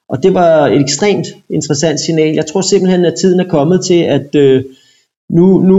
Og 0.10 0.24
det 0.24 0.34
var 0.34 0.68
et 0.68 0.82
ekstremt 0.82 1.28
interessant 1.50 2.00
signal. 2.00 2.36
Jeg 2.36 2.46
tror 2.46 2.62
simpelthen, 2.62 3.06
at 3.06 3.14
tiden 3.22 3.40
er 3.40 3.50
kommet 3.50 3.86
til, 3.86 4.02
at 4.04 4.36
øh, 4.36 4.64
nu, 5.30 5.60
nu, 5.60 5.78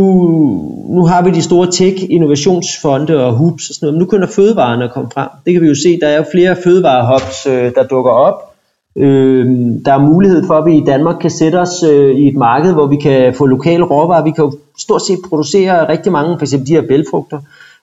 nu 0.88 1.06
har 1.06 1.24
vi 1.24 1.30
de 1.30 1.42
store 1.42 1.66
tech-innovationsfonde 1.66 3.24
og 3.24 3.32
hubs 3.32 3.68
og 3.68 3.74
sådan 3.74 3.86
noget, 3.86 3.94
men 3.94 3.98
nu 3.98 4.06
kunne 4.06 4.28
fødevarene 4.28 4.88
komme 4.94 5.10
frem. 5.14 5.28
Det 5.44 5.52
kan 5.52 5.62
vi 5.62 5.68
jo 5.68 5.74
se, 5.74 6.00
der 6.00 6.08
er 6.08 6.16
jo 6.16 6.24
flere 6.32 6.56
fødevarehubs, 6.64 7.46
øh, 7.46 7.74
der 7.74 7.82
dukker 7.82 8.10
op, 8.10 8.51
Øh, 8.96 9.46
der 9.84 9.92
er 9.92 10.06
mulighed 10.06 10.46
for, 10.46 10.54
at 10.54 10.66
vi 10.66 10.76
i 10.76 10.84
Danmark 10.84 11.16
kan 11.20 11.30
sætte 11.30 11.56
os 11.60 11.82
øh, 11.92 12.14
i 12.14 12.28
et 12.28 12.36
marked, 12.36 12.72
hvor 12.72 12.86
vi 12.86 12.96
kan 12.96 13.34
få 13.34 13.46
lokale 13.46 13.84
råvarer. 13.84 14.24
Vi 14.24 14.30
kan 14.30 14.44
jo 14.44 14.52
stort 14.78 15.02
set 15.02 15.18
producere 15.28 15.88
rigtig 15.88 16.12
mange, 16.12 16.38
for 16.38 16.42
eksempel 16.42 16.68
de 16.68 16.74
her 16.74 16.88
bælfrugter. 16.88 17.40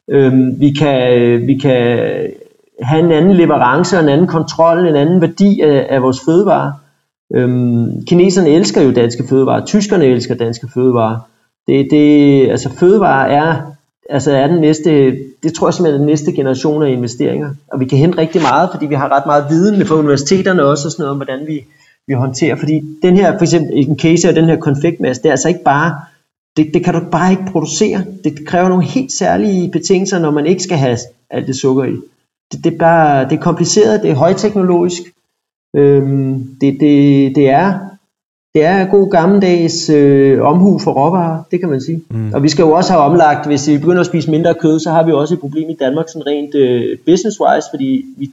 Øh, 0.10 0.60
vi, 0.60 0.72
kan, 0.72 1.20
øh, 1.20 1.48
vi 1.48 1.58
kan 1.58 2.10
have 2.82 3.06
en 3.06 3.12
anden 3.12 3.34
leverance 3.34 4.00
en 4.00 4.10
anden 4.10 4.28
kontrol, 4.28 4.88
en 4.88 4.96
anden 4.96 5.22
værdi 5.22 5.62
af, 5.62 5.88
af 5.90 6.02
vores 6.02 6.22
fødevarer. 6.26 6.72
Øh, 7.36 7.88
kineserne 8.08 8.50
elsker 8.50 8.82
jo 8.82 8.92
danske 8.92 9.24
fødevarer, 9.30 9.66
tyskerne 9.66 10.06
elsker 10.06 10.36
danske 10.36 10.68
fødevarer. 10.74 11.18
Det, 11.68 11.88
det, 11.92 12.50
altså 12.50 12.70
fødevarer 12.70 13.28
er 13.28 13.56
altså 14.10 14.32
er 14.32 14.48
den 14.48 14.62
næste, 14.62 15.18
det 15.44 15.54
tror 15.54 15.68
jeg 15.68 15.74
simpelthen 15.74 16.02
er 16.02 16.06
den 16.06 16.12
næste 16.12 16.32
generation 16.32 16.84
af 16.84 16.90
investeringer. 16.90 17.50
Og 17.68 17.80
vi 17.80 17.86
kan 17.86 17.98
hente 17.98 18.18
rigtig 18.18 18.42
meget, 18.42 18.70
fordi 18.74 18.86
vi 18.86 18.96
har 18.96 19.12
ret 19.12 19.26
meget 19.26 19.46
viden 19.50 19.86
fra 19.86 19.96
universiteterne 19.96 20.64
også, 20.64 20.88
og 20.88 20.92
sådan 20.92 21.04
noget 21.04 21.12
om, 21.12 21.18
hvordan 21.18 21.48
vi, 21.48 21.66
vi 22.08 22.14
håndterer. 22.14 22.56
Fordi 22.56 22.82
den 23.02 23.16
her, 23.16 23.38
for 23.38 23.44
eksempel 23.44 23.72
en 23.74 24.00
case 24.00 24.28
af 24.28 24.36
den 24.36 24.46
her 24.46 24.56
konfektmasse, 24.56 25.22
det 25.22 25.30
er 25.30 25.34
altså 25.34 25.48
ikke 25.48 25.64
bare, 25.64 26.00
det, 26.58 26.74
det 26.74 26.84
kan 26.84 26.94
du 26.94 27.00
bare 27.12 27.32
ikke 27.32 27.46
producere. 27.52 28.04
Det 28.24 28.48
kræver 28.48 28.70
nogle 28.70 28.86
helt 28.86 29.12
særlige 29.12 29.72
betingelser, 29.72 30.20
når 30.20 30.32
man 30.32 30.46
ikke 30.46 30.64
skal 30.64 30.78
have 30.78 30.98
alt 31.30 31.48
det 31.48 31.56
sukker 31.56 31.84
i. 31.84 31.96
Det, 32.52 32.64
det, 32.64 32.74
er, 32.74 32.78
bare, 32.78 33.30
det 33.30 33.38
er 33.38 33.42
kompliceret, 33.42 34.04
det 34.04 34.12
er 34.12 34.16
højteknologisk. 34.16 35.02
Øhm, 35.76 36.58
det, 36.62 36.78
det, 36.80 37.36
det 37.36 37.50
er 37.50 37.89
det 38.54 38.66
er 38.66 38.86
god 38.86 39.12
gammeldags 39.12 39.90
øh, 39.90 40.42
omhu 40.42 40.80
for 40.80 40.92
råvarer, 40.92 41.44
det 41.52 41.60
kan 41.60 41.70
man 41.70 41.82
sige. 41.82 42.02
Mm. 42.10 42.34
Og 42.34 42.44
vi 42.44 42.50
skal 42.50 42.64
jo 42.64 42.72
også 42.72 42.92
have 42.92 43.04
omlagt, 43.04 43.48
hvis 43.48 43.68
vi 43.68 43.78
begynder 43.78 44.00
at 44.00 44.06
spise 44.06 44.32
mindre 44.32 44.54
kød, 44.54 44.80
så 44.80 44.92
har 44.92 45.04
vi 45.04 45.12
også 45.12 45.34
et 45.34 45.40
problem 45.40 45.70
i 45.70 45.78
Danmark 45.80 46.06
sådan 46.10 46.28
rent 46.28 46.56
øh, 46.56 46.98
business-wise, 47.06 47.70
fordi 47.72 48.06
vi 48.18 48.32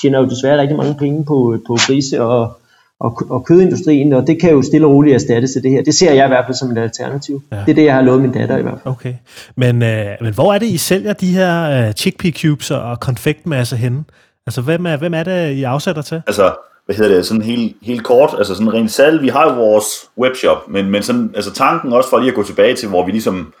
tjener 0.00 0.18
jo 0.18 0.28
desværre 0.28 0.60
rigtig 0.60 0.76
mange 0.76 0.94
penge 0.94 1.24
på, 1.24 1.58
på 1.66 1.76
grise 1.86 2.22
og, 2.22 2.58
og, 3.00 3.22
og 3.30 3.44
kødindustrien, 3.44 4.12
og 4.12 4.26
det 4.26 4.40
kan 4.40 4.50
jo 4.50 4.62
stille 4.62 4.86
og 4.86 4.92
roligt 4.92 5.14
erstattes 5.14 5.52
til 5.52 5.62
det 5.62 5.70
her. 5.70 5.82
Det 5.82 5.94
ser 5.94 6.12
jeg 6.12 6.24
i 6.24 6.28
hvert 6.28 6.44
fald 6.46 6.54
som 6.54 6.70
et 6.70 6.78
alternativ. 6.78 7.42
Ja. 7.52 7.56
Det 7.56 7.70
er 7.70 7.74
det, 7.74 7.84
jeg 7.84 7.94
har 7.94 8.02
lovet 8.02 8.22
min 8.22 8.32
datter 8.32 8.56
i 8.56 8.62
hvert 8.62 8.78
fald. 8.82 8.94
Okay. 8.94 9.14
Men, 9.56 9.82
øh, 9.82 10.06
men 10.20 10.34
hvor 10.34 10.54
er 10.54 10.58
det, 10.58 10.66
I 10.66 10.76
sælger 10.76 11.12
de 11.12 11.26
her 11.26 11.86
øh, 11.86 11.92
chickpea 11.92 12.30
cubes 12.30 12.70
og 12.70 13.00
konfektmasse 13.00 13.76
henne? 13.76 14.04
Altså, 14.46 14.60
hvem 14.60 14.86
er, 14.86 14.96
hvem 14.96 15.14
er 15.14 15.22
det, 15.22 15.52
I 15.52 15.62
afsætter 15.62 16.02
til? 16.02 16.22
Altså, 16.26 16.52
hvad 16.88 16.96
hedder 16.96 17.14
det, 17.14 17.26
sådan 17.26 17.42
helt, 17.42 17.76
helt 17.82 18.04
kort, 18.04 18.34
altså 18.38 18.54
sådan 18.54 18.74
rent 18.74 18.90
salg, 18.90 19.22
vi 19.22 19.28
har 19.28 19.48
jo 19.48 19.54
vores 19.54 20.10
webshop, 20.18 20.68
men, 20.68 20.90
men 20.90 21.02
sådan, 21.02 21.32
altså 21.34 21.52
tanken 21.52 21.92
også 21.92 22.10
for 22.10 22.18
lige 22.18 22.28
at 22.28 22.34
gå 22.34 22.42
tilbage 22.42 22.76
til, 22.76 22.88
hvor 22.88 23.06
vi 23.06 23.10
ligesom 23.10 23.52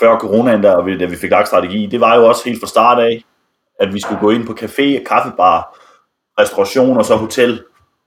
før 0.00 0.18
coronaen, 0.18 0.62
der, 0.62 0.96
da 0.98 1.04
vi 1.06 1.16
fik 1.16 1.30
lagt 1.30 1.48
strategi, 1.48 1.86
det 1.86 2.00
var 2.00 2.16
jo 2.16 2.28
også 2.28 2.42
helt 2.44 2.60
fra 2.60 2.66
start 2.66 2.98
af, 2.98 3.24
at 3.80 3.94
vi 3.94 4.00
skulle 4.00 4.20
gå 4.20 4.30
ind 4.30 4.46
på 4.46 4.52
café, 4.52 5.04
kaffebar, 5.04 5.78
restauration 6.38 6.96
og 6.96 7.04
så 7.04 7.16
hotel. 7.16 7.62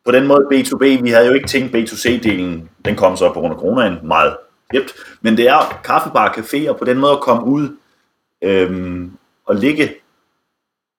På 0.06 0.12
den 0.12 0.28
måde 0.28 0.48
B2B, 0.52 1.04
vi 1.04 1.10
havde 1.10 1.28
jo 1.28 1.34
ikke 1.34 1.48
tænkt 1.48 1.76
B2C-delen, 1.76 2.70
den 2.86 2.96
kom 2.96 3.18
så 3.18 3.34
på 3.34 3.40
grund 3.40 3.54
af 3.54 3.60
coronaen 3.60 3.98
meget 4.04 4.38
jept, 4.74 4.94
men 5.22 5.38
det 5.38 5.48
er 5.48 5.82
kaffebar, 5.84 6.34
café, 6.34 6.70
og 6.70 6.78
på 6.78 6.86
den 6.86 6.98
måde 6.98 7.12
at 7.12 7.20
komme 7.20 7.44
ud 7.46 7.70
øhm, 8.44 9.12
og 9.46 9.56
ligge 9.56 9.94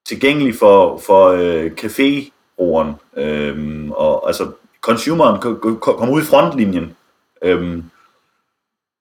tilgængelig 0.06 0.54
for, 0.54 0.98
for 0.98 1.28
øh, 1.28 1.70
café 1.80 2.30
forbrugeren, 2.60 2.94
øhm, 3.16 3.92
og 3.92 4.26
altså 4.26 4.50
consumeren 4.80 5.40
kommer 5.80 6.14
ud 6.14 6.22
i 6.22 6.24
frontlinjen. 6.24 6.96
Øhm, 7.42 7.84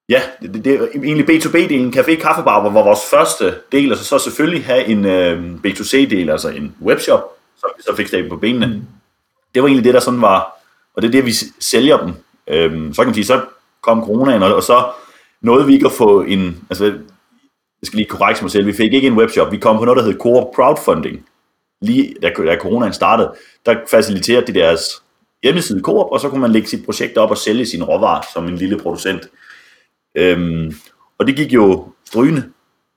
ja, 0.09 0.21
det, 0.41 0.53
det, 0.53 0.65
det 0.65 0.73
er 0.73 0.87
egentlig 1.03 1.29
B2B-delen, 1.29 1.99
café, 1.99 2.15
kaffebar 2.15 2.63
var, 2.63 2.69
var 2.69 2.83
vores 2.83 2.99
første 3.09 3.55
del, 3.71 3.91
og 3.91 3.97
så, 3.97 4.03
så 4.03 4.19
selvfølgelig 4.19 4.65
have 4.65 4.85
en 4.85 5.05
øhm, 5.05 5.61
B2C-del, 5.67 6.29
altså 6.29 6.49
en 6.49 6.75
webshop, 6.81 7.23
som 7.59 7.69
vi 7.77 7.83
så 7.83 7.95
fik 7.95 8.07
stadig 8.07 8.29
på 8.29 8.37
benene. 8.37 8.65
Mm. 8.65 8.81
Det 9.55 9.61
var 9.61 9.67
egentlig 9.67 9.85
det, 9.85 9.93
der 9.93 9.99
sådan 9.99 10.21
var, 10.21 10.61
og 10.95 11.01
det 11.01 11.07
er 11.07 11.11
det, 11.11 11.25
vi 11.25 11.33
sælger 11.59 11.97
dem. 11.97 12.13
Øhm, 12.47 12.93
så 12.93 13.01
kan 13.01 13.07
man 13.07 13.13
sige, 13.13 13.25
så 13.25 13.41
kom 13.81 14.03
coronaen, 14.03 14.43
og, 14.43 14.55
og 14.55 14.63
så 14.63 14.83
nåede 15.41 15.65
vi 15.65 15.73
ikke 15.73 15.85
at 15.85 15.91
få 15.91 16.21
en, 16.21 16.67
altså 16.69 16.85
jeg 17.81 17.85
skal 17.85 17.97
lige 17.97 18.09
korrekte 18.09 18.43
mig 18.43 18.51
selv, 18.51 18.65
vi 18.65 18.73
fik 18.73 18.93
ikke 18.93 19.07
en 19.07 19.17
webshop, 19.17 19.51
vi 19.51 19.57
kom 19.57 19.77
på 19.77 19.85
noget, 19.85 19.97
der 19.97 20.03
hed 20.03 20.19
Core 20.19 20.47
Crowdfunding, 20.55 21.28
lige 21.81 22.15
da, 22.21 22.31
da 22.37 22.57
coronaen 22.57 22.93
startede, 22.93 23.33
der 23.65 23.75
faciliterede 23.91 24.47
de 24.47 24.53
deres 24.53 24.81
hjemmeside 25.43 25.81
Coop, 25.81 26.11
og 26.11 26.19
så 26.19 26.29
kunne 26.29 26.41
man 26.41 26.51
lægge 26.51 26.67
sit 26.67 26.85
projekt 26.85 27.17
op 27.17 27.29
og 27.29 27.37
sælge 27.37 27.65
sine 27.65 27.85
råvarer 27.85 28.21
som 28.33 28.47
en 28.47 28.55
lille 28.55 28.77
producent. 28.77 29.29
Øhm, 30.15 30.73
og 31.17 31.27
det 31.27 31.35
gik 31.35 31.53
jo 31.53 31.87
strygende 32.05 32.43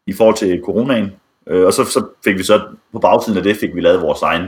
i 0.06 0.12
forhold 0.12 0.36
til 0.36 0.62
coronaen, 0.64 1.12
øh, 1.46 1.66
og 1.66 1.72
så, 1.72 1.84
så 1.84 2.06
fik 2.24 2.38
vi 2.38 2.42
så 2.42 2.62
på 2.92 2.98
bagsiden 2.98 3.38
af 3.38 3.44
det, 3.44 3.56
fik 3.56 3.74
vi 3.74 3.80
lavet 3.80 4.02
vores 4.02 4.22
egen 4.22 4.46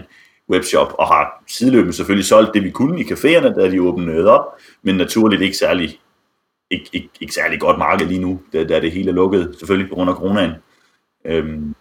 webshop, 0.50 0.94
og 0.98 1.06
har 1.06 1.44
sideløbende 1.48 1.92
selvfølgelig 1.92 2.26
solgt 2.26 2.54
det, 2.54 2.64
vi 2.64 2.70
kunne 2.70 3.00
i 3.00 3.04
caféerne, 3.04 3.60
da 3.60 3.70
de 3.70 3.82
åbnede 3.82 4.30
op, 4.30 4.46
men 4.82 4.96
naturligt 4.96 5.42
ikke 5.42 5.56
særlig, 5.56 6.00
ikke, 6.70 6.90
ikke, 6.92 7.08
ikke 7.20 7.34
særlig 7.34 7.60
godt 7.60 7.78
marked 7.78 8.06
lige 8.06 8.20
nu, 8.20 8.40
da, 8.52 8.64
da 8.64 8.80
det 8.80 8.92
hele 8.92 9.10
er 9.10 9.14
lukket, 9.14 9.54
selvfølgelig 9.58 9.88
på 9.88 9.94
grund 9.94 10.10
af 10.10 10.16
coronaen. 10.16 10.52
Øhm, 11.24 11.74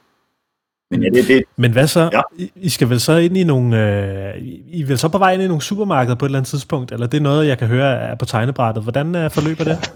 men, 0.92 1.04
ja, 1.04 1.10
det, 1.10 1.28
det, 1.28 1.44
Men 1.56 1.72
hvad 1.72 1.88
så? 1.88 2.10
Ja. 2.14 2.22
I, 2.56 2.70
skal 2.70 2.90
vel 2.90 3.00
så 3.00 3.18
ind 3.18 3.38
i 3.38 3.44
nogle... 3.44 3.78
Øh, 3.78 4.44
I 4.68 4.82
er 4.82 4.86
vel 4.86 4.98
så 4.98 5.10
på 5.10 5.18
vej 5.18 5.34
ind 5.34 5.42
i 5.42 5.48
nogle 5.48 5.62
supermarkeder 5.62 6.16
på 6.16 6.26
et 6.26 6.30
eller 6.30 6.40
andet 6.40 6.50
tidspunkt? 6.50 6.92
Eller 6.92 7.08
det 7.08 7.18
er 7.18 7.22
noget, 7.22 7.48
jeg 7.48 7.58
kan 7.58 7.68
høre 7.68 7.96
er 7.96 8.16
på 8.16 8.26
tegnebrættet. 8.26 8.84
Hvordan 8.84 9.16
øh, 9.16 9.32
forløber 9.32 9.64
det? 9.64 9.94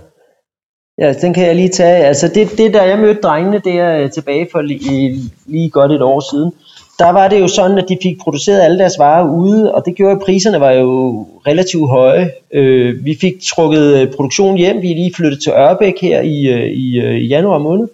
Ja, 0.98 1.14
den 1.14 1.34
kan 1.34 1.46
jeg 1.46 1.56
lige 1.56 1.70
tage. 1.70 2.06
Altså 2.06 2.32
det, 2.36 2.58
det 2.58 2.74
der 2.74 2.84
jeg 2.84 3.00
mødte 3.00 3.22
drengene 3.22 3.62
der 3.66 3.98
øh, 3.98 4.12
tilbage 4.12 4.48
for 4.52 4.62
lige, 4.62 5.20
lige 5.46 5.70
godt 5.70 5.92
et 5.92 6.02
år 6.02 6.20
siden, 6.32 6.52
der 7.00 7.12
var 7.12 7.28
det 7.28 7.40
jo 7.40 7.48
sådan, 7.48 7.78
at 7.78 7.86
de 7.90 7.98
fik 8.04 8.18
produceret 8.20 8.62
alle 8.62 8.80
deres 8.80 9.00
varer 9.00 9.30
ude, 9.30 9.76
og 9.76 9.84
det 9.86 9.96
gjorde, 9.96 10.16
at 10.16 10.22
priserne 10.26 10.60
var 10.60 10.72
jo 10.72 11.28
relativt 11.48 11.90
høje. 11.90 12.32
Øh, 12.54 13.06
vi 13.06 13.18
fik 13.22 13.34
trukket 13.48 14.02
øh, 14.02 14.14
produktion 14.14 14.58
hjem, 14.58 14.82
vi 14.82 14.92
er 14.92 14.96
lige 14.96 15.14
flyttet 15.16 15.44
til 15.44 15.52
Ørbæk 15.52 15.94
her 16.02 16.22
i, 16.22 16.68
i, 16.74 17.00
i 17.00 17.28
januar 17.28 17.58
måned, 17.58 17.88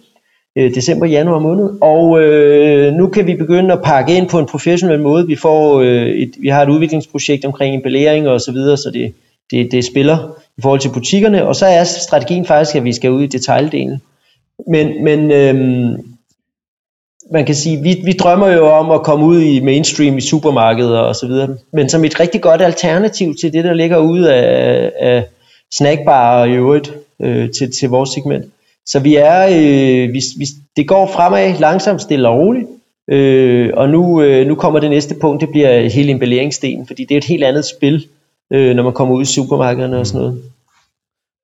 øh, 0.57 0.75
december, 0.75 1.05
januar 1.05 1.39
måned. 1.39 1.69
Og 1.81 2.21
øh, 2.21 2.93
nu 2.93 3.07
kan 3.07 3.27
vi 3.27 3.35
begynde 3.35 3.73
at 3.73 3.81
pakke 3.83 4.17
ind 4.17 4.29
på 4.29 4.39
en 4.39 4.45
professionel 4.45 4.99
måde. 4.99 5.27
Vi, 5.27 5.35
får, 5.35 5.81
øh, 5.81 6.07
et, 6.07 6.33
vi 6.39 6.47
har 6.47 6.61
et 6.63 6.69
udviklingsprojekt 6.69 7.45
omkring 7.45 7.75
emballering 7.75 8.27
og 8.27 8.41
så 8.41 8.51
videre, 8.51 8.77
så 8.77 8.91
det, 8.91 9.13
det, 9.51 9.71
det 9.71 9.85
spiller 9.85 10.17
i 10.57 10.61
forhold 10.61 10.79
til 10.79 10.91
butikkerne. 10.93 11.47
Og 11.47 11.55
så 11.55 11.65
er 11.65 11.83
strategien 11.83 12.45
faktisk, 12.45 12.75
at 12.75 12.83
vi 12.83 12.93
skal 12.93 13.11
ud 13.11 13.23
i 13.23 13.27
detaljdelen. 13.27 14.01
Men, 14.67 15.03
men 15.03 15.31
øh, 15.31 15.55
man 17.31 17.45
kan 17.45 17.55
sige, 17.55 17.81
vi, 17.81 18.01
vi 18.03 18.11
drømmer 18.11 18.47
jo 18.47 18.67
om 18.67 18.91
at 18.91 19.03
komme 19.03 19.25
ud 19.25 19.41
i 19.41 19.59
mainstream 19.59 20.17
i 20.17 20.21
supermarkeder 20.21 20.99
og 20.99 21.15
så 21.15 21.27
videre. 21.27 21.57
Men 21.73 21.89
som 21.89 22.05
et 22.05 22.19
rigtig 22.19 22.41
godt 22.41 22.61
alternativ 22.61 23.35
til 23.35 23.53
det, 23.53 23.63
der 23.63 23.73
ligger 23.73 23.97
ude 23.97 24.33
af, 24.33 24.91
af 24.99 25.25
snackbarer 25.73 26.45
i 26.45 26.51
øvrigt 26.51 26.93
øh, 27.21 27.51
til, 27.51 27.71
til 27.71 27.89
vores 27.89 28.09
segment. 28.09 28.45
Så 28.85 28.99
vi 28.99 29.15
er, 29.15 29.43
øh, 29.45 30.13
vi, 30.13 30.21
vi, 30.37 30.45
det 30.75 30.87
går 30.87 31.11
fremad 31.15 31.59
langsomt, 31.59 32.01
stille 32.01 32.29
og 32.29 32.37
roligt. 32.37 32.67
Øh, 33.09 33.69
og 33.73 33.89
nu, 33.89 34.21
øh, 34.21 34.47
nu 34.47 34.55
kommer 34.55 34.79
det 34.79 34.89
næste 34.89 35.15
punkt, 35.21 35.41
det 35.41 35.49
bliver 35.49 35.89
hele 35.89 36.11
emballeringsdelen, 36.11 36.87
fordi 36.87 37.05
det 37.05 37.15
er 37.15 37.17
et 37.17 37.23
helt 37.23 37.43
andet 37.43 37.65
spil, 37.77 38.07
øh, 38.53 38.75
når 38.75 38.83
man 38.83 38.93
kommer 38.93 39.15
ud 39.15 39.21
i 39.21 39.25
supermarkederne 39.25 39.97
og 39.97 40.07
sådan 40.07 40.21
noget. 40.21 40.43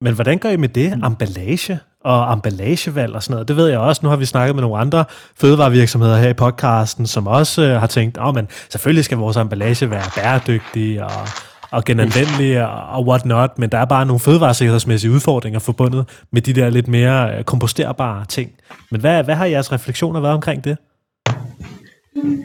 Men 0.01 0.13
hvordan 0.13 0.37
gør 0.37 0.49
I 0.49 0.57
med 0.57 0.69
det? 0.69 0.93
Emballage 0.93 1.79
og 2.01 2.33
emballagevalg 2.33 3.15
og 3.15 3.23
sådan 3.23 3.33
noget. 3.33 3.47
Det 3.47 3.55
ved 3.55 3.67
jeg 3.67 3.79
også. 3.79 3.99
Nu 4.03 4.09
har 4.09 4.15
vi 4.15 4.25
snakket 4.25 4.55
med 4.55 4.61
nogle 4.61 4.77
andre 4.77 5.05
fødevarevirksomheder 5.35 6.17
her 6.17 6.29
i 6.29 6.33
podcasten, 6.33 7.07
som 7.07 7.27
også 7.27 7.61
øh, 7.61 7.79
har 7.79 7.87
tænkt, 7.87 8.17
at 8.17 8.27
oh, 8.27 8.35
men 8.35 8.47
selvfølgelig 8.69 9.05
skal 9.05 9.17
vores 9.17 9.37
emballage 9.37 9.89
være 9.89 10.03
bæredygtig 10.15 11.03
og 11.03 11.11
og 11.71 11.85
genanvendelige 11.85 12.67
og 12.67 13.07
what 13.07 13.25
not, 13.25 13.59
men 13.59 13.69
der 13.69 13.77
er 13.77 13.85
bare 13.85 14.05
nogle 14.05 14.19
fødevaresikkerhedsmæssige 14.19 15.11
udfordringer 15.11 15.59
forbundet 15.59 16.05
med 16.31 16.41
de 16.41 16.53
der 16.53 16.69
lidt 16.69 16.87
mere 16.87 17.37
øh, 17.37 17.43
komposterbare 17.43 18.25
ting. 18.25 18.51
Men 18.91 19.01
hvad, 19.01 19.23
hvad 19.23 19.35
har 19.35 19.45
jeres 19.45 19.71
refleksioner 19.71 20.19
været 20.19 20.33
omkring 20.33 20.63
det? 20.63 20.77
Mm. 22.15 22.43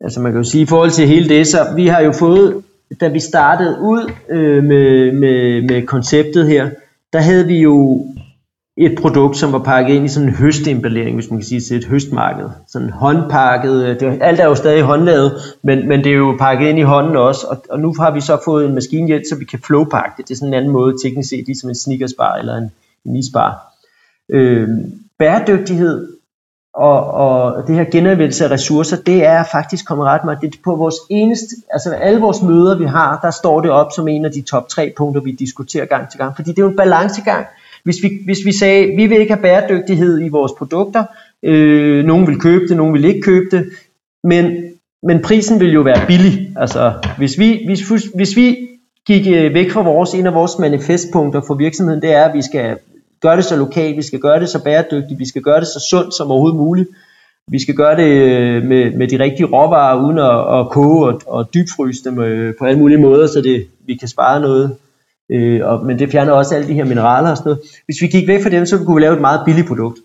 Altså 0.00 0.20
man 0.20 0.32
kan 0.32 0.42
jo 0.42 0.48
sige, 0.48 0.62
i 0.62 0.66
forhold 0.66 0.90
til 0.90 1.06
hele 1.06 1.28
det, 1.28 1.46
så 1.46 1.58
vi 1.76 1.86
har 1.86 2.00
jo 2.00 2.12
fået, 2.12 2.62
da 3.00 3.08
vi 3.08 3.20
startede 3.20 3.80
ud 3.80 4.12
øh, 4.30 4.64
med, 4.64 5.12
med, 5.12 5.62
med 5.62 5.86
konceptet 5.86 6.48
her, 6.48 6.70
der 7.12 7.20
havde 7.20 7.46
vi 7.46 7.58
jo 7.58 8.06
et 8.76 8.98
produkt, 8.98 9.36
som 9.36 9.52
var 9.52 9.58
pakket 9.58 9.94
ind 9.94 10.04
i 10.04 10.08
sådan 10.08 10.28
en 10.28 10.34
høstemballering, 10.34 11.16
hvis 11.16 11.30
man 11.30 11.38
kan 11.38 11.46
sige, 11.46 11.60
til 11.60 11.76
et 11.76 11.84
høstmarked. 11.84 12.48
Sådan 12.68 12.90
håndpakket, 12.90 13.86
det, 13.86 14.00
det, 14.00 14.18
alt 14.22 14.40
er 14.40 14.44
jo 14.44 14.54
stadig 14.54 14.82
håndlavet, 14.82 15.32
men, 15.62 15.88
men 15.88 16.04
det 16.04 16.12
er 16.12 16.16
jo 16.16 16.36
pakket 16.38 16.68
ind 16.68 16.78
i 16.78 16.82
hånden 16.82 17.16
også, 17.16 17.46
og, 17.46 17.64
og 17.70 17.80
nu 17.80 17.94
har 18.00 18.10
vi 18.10 18.20
så 18.20 18.38
fået 18.44 18.66
en 18.66 18.74
maskinhjælp, 18.74 19.22
så 19.28 19.36
vi 19.36 19.44
kan 19.44 19.58
flowpakke 19.58 20.10
det. 20.16 20.28
Det 20.28 20.34
er 20.34 20.38
sådan 20.38 20.48
en 20.48 20.54
anden 20.54 20.72
måde 20.72 20.94
teknisk 21.04 21.28
set, 21.28 21.46
ligesom 21.46 21.70
en 21.70 21.74
sneakersbar 21.74 22.34
eller 22.34 22.56
en, 22.56 22.70
en 23.04 23.16
isbar. 23.16 23.74
Øh, 24.28 24.68
bæredygtighed 25.18 26.08
og, 26.74 27.10
og 27.10 27.66
det 27.66 27.76
her 27.76 27.84
genanvendelse 27.84 28.44
af 28.44 28.50
ressourcer, 28.50 28.96
det 28.96 29.24
er 29.24 29.44
faktisk 29.52 29.86
kommet 29.86 30.06
ret 30.06 30.24
meget. 30.24 30.40
Det 30.40 30.54
er 30.54 30.58
på 30.64 30.76
vores 30.76 30.94
eneste, 31.10 31.56
altså 31.72 31.90
alle 31.90 32.20
vores 32.20 32.42
møder, 32.42 32.78
vi 32.78 32.84
har, 32.84 33.18
der 33.22 33.30
står 33.30 33.60
det 33.60 33.70
op 33.70 33.92
som 33.96 34.08
en 34.08 34.24
af 34.24 34.32
de 34.32 34.40
top 34.40 34.68
tre 34.68 34.92
punkter, 34.96 35.20
vi 35.20 35.32
diskuterer 35.32 35.84
gang 35.84 36.10
til 36.10 36.18
gang. 36.18 36.36
Fordi 36.36 36.50
det 36.50 36.58
er 36.58 36.62
jo 36.62 36.70
en 36.70 36.76
balancegang 36.76 37.46
hvis 37.84 38.02
vi, 38.02 38.10
hvis 38.24 38.38
vi 38.44 38.52
sagde, 38.52 38.96
vi 38.96 39.06
vil 39.06 39.20
ikke 39.20 39.32
have 39.32 39.42
bæredygtighed 39.42 40.24
i 40.24 40.28
vores 40.28 40.52
produkter, 40.58 41.04
øh, 41.42 42.04
nogen 42.04 42.26
vil 42.26 42.40
købe 42.40 42.66
det, 42.68 42.76
nogen 42.76 42.94
vil 42.94 43.04
ikke 43.04 43.20
købe 43.20 43.56
det, 43.56 43.64
men, 44.24 44.52
men 45.02 45.22
prisen 45.22 45.60
vil 45.60 45.72
jo 45.72 45.80
være 45.80 46.06
billig. 46.06 46.50
Altså, 46.56 46.92
hvis 47.18 47.38
vi, 47.38 47.62
hvis, 47.66 47.80
hvis 48.14 48.36
vi 48.36 48.56
gik 49.06 49.26
øh, 49.26 49.54
væk 49.54 49.70
fra 49.70 49.82
vores, 49.82 50.14
en 50.14 50.26
af 50.26 50.34
vores 50.34 50.58
manifestpunkter 50.58 51.40
for 51.46 51.54
virksomheden, 51.54 52.02
det 52.02 52.12
er, 52.12 52.24
at 52.24 52.34
vi 52.34 52.42
skal 52.42 52.76
gøre 53.22 53.36
det 53.36 53.44
så 53.44 53.56
lokalt, 53.56 53.96
vi 53.96 54.02
skal 54.02 54.18
gøre 54.18 54.40
det 54.40 54.48
så 54.48 54.64
bæredygtigt, 54.64 55.20
vi 55.20 55.28
skal 55.28 55.42
gøre 55.42 55.60
det 55.60 55.66
så 55.66 55.86
sundt 55.90 56.14
som 56.14 56.30
overhovedet 56.30 56.58
muligt. 56.58 56.88
Vi 57.48 57.62
skal 57.62 57.74
gøre 57.74 57.96
det 57.96 58.10
øh, 58.10 58.62
med, 58.62 58.90
med 58.90 59.08
de 59.08 59.18
rigtige 59.18 59.46
råvarer, 59.46 60.06
uden 60.06 60.18
at, 60.18 60.60
at 60.60 60.70
koge 60.70 61.06
og, 61.06 61.20
og 61.26 61.54
dybfryse 61.54 62.04
dem 62.04 62.18
øh, 62.18 62.54
på 62.58 62.64
alle 62.64 62.78
mulige 62.78 63.00
måder, 63.00 63.26
så 63.26 63.40
det, 63.40 63.66
vi 63.86 63.94
kan 63.94 64.08
spare 64.08 64.40
noget 64.40 64.76
Øh, 65.32 65.60
og, 65.64 65.86
men 65.86 65.98
det 65.98 66.10
fjerner 66.10 66.32
også 66.32 66.54
alle 66.54 66.68
de 66.68 66.74
her 66.74 66.84
mineraler 66.84 67.30
og 67.30 67.36
sådan 67.36 67.50
noget. 67.50 67.62
Hvis 67.84 68.02
vi 68.02 68.06
gik 68.06 68.28
væk 68.28 68.42
fra 68.42 68.50
dem, 68.50 68.66
så 68.66 68.78
kunne 68.78 68.94
vi 68.94 69.02
lave 69.02 69.14
et 69.14 69.20
meget 69.20 69.40
billigt 69.46 69.66
produkt. 69.66 69.98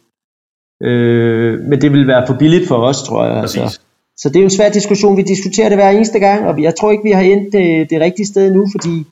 Øh, 0.83 1.59
men 1.59 1.81
det 1.81 1.91
vil 1.91 2.07
være 2.07 2.27
for 2.27 2.33
billigt 2.33 2.67
for 2.67 2.75
os, 2.75 3.03
tror 3.03 3.25
jeg. 3.25 3.37
Altså. 3.37 3.79
Så 4.17 4.29
det 4.29 4.35
er 4.35 4.39
jo 4.39 4.45
en 4.45 4.49
svær 4.49 4.69
diskussion. 4.69 5.17
Vi 5.17 5.21
diskuterer 5.21 5.69
det 5.69 5.77
hver 5.77 5.89
eneste 5.89 6.19
gang, 6.19 6.45
og 6.47 6.61
jeg 6.61 6.75
tror 6.75 6.91
ikke, 6.91 7.03
vi 7.03 7.11
har 7.11 7.21
endt 7.21 7.53
det, 7.53 7.89
det 7.89 8.01
rigtige 8.01 8.25
sted 8.25 8.53
nu, 8.53 8.67
fordi 8.71 9.05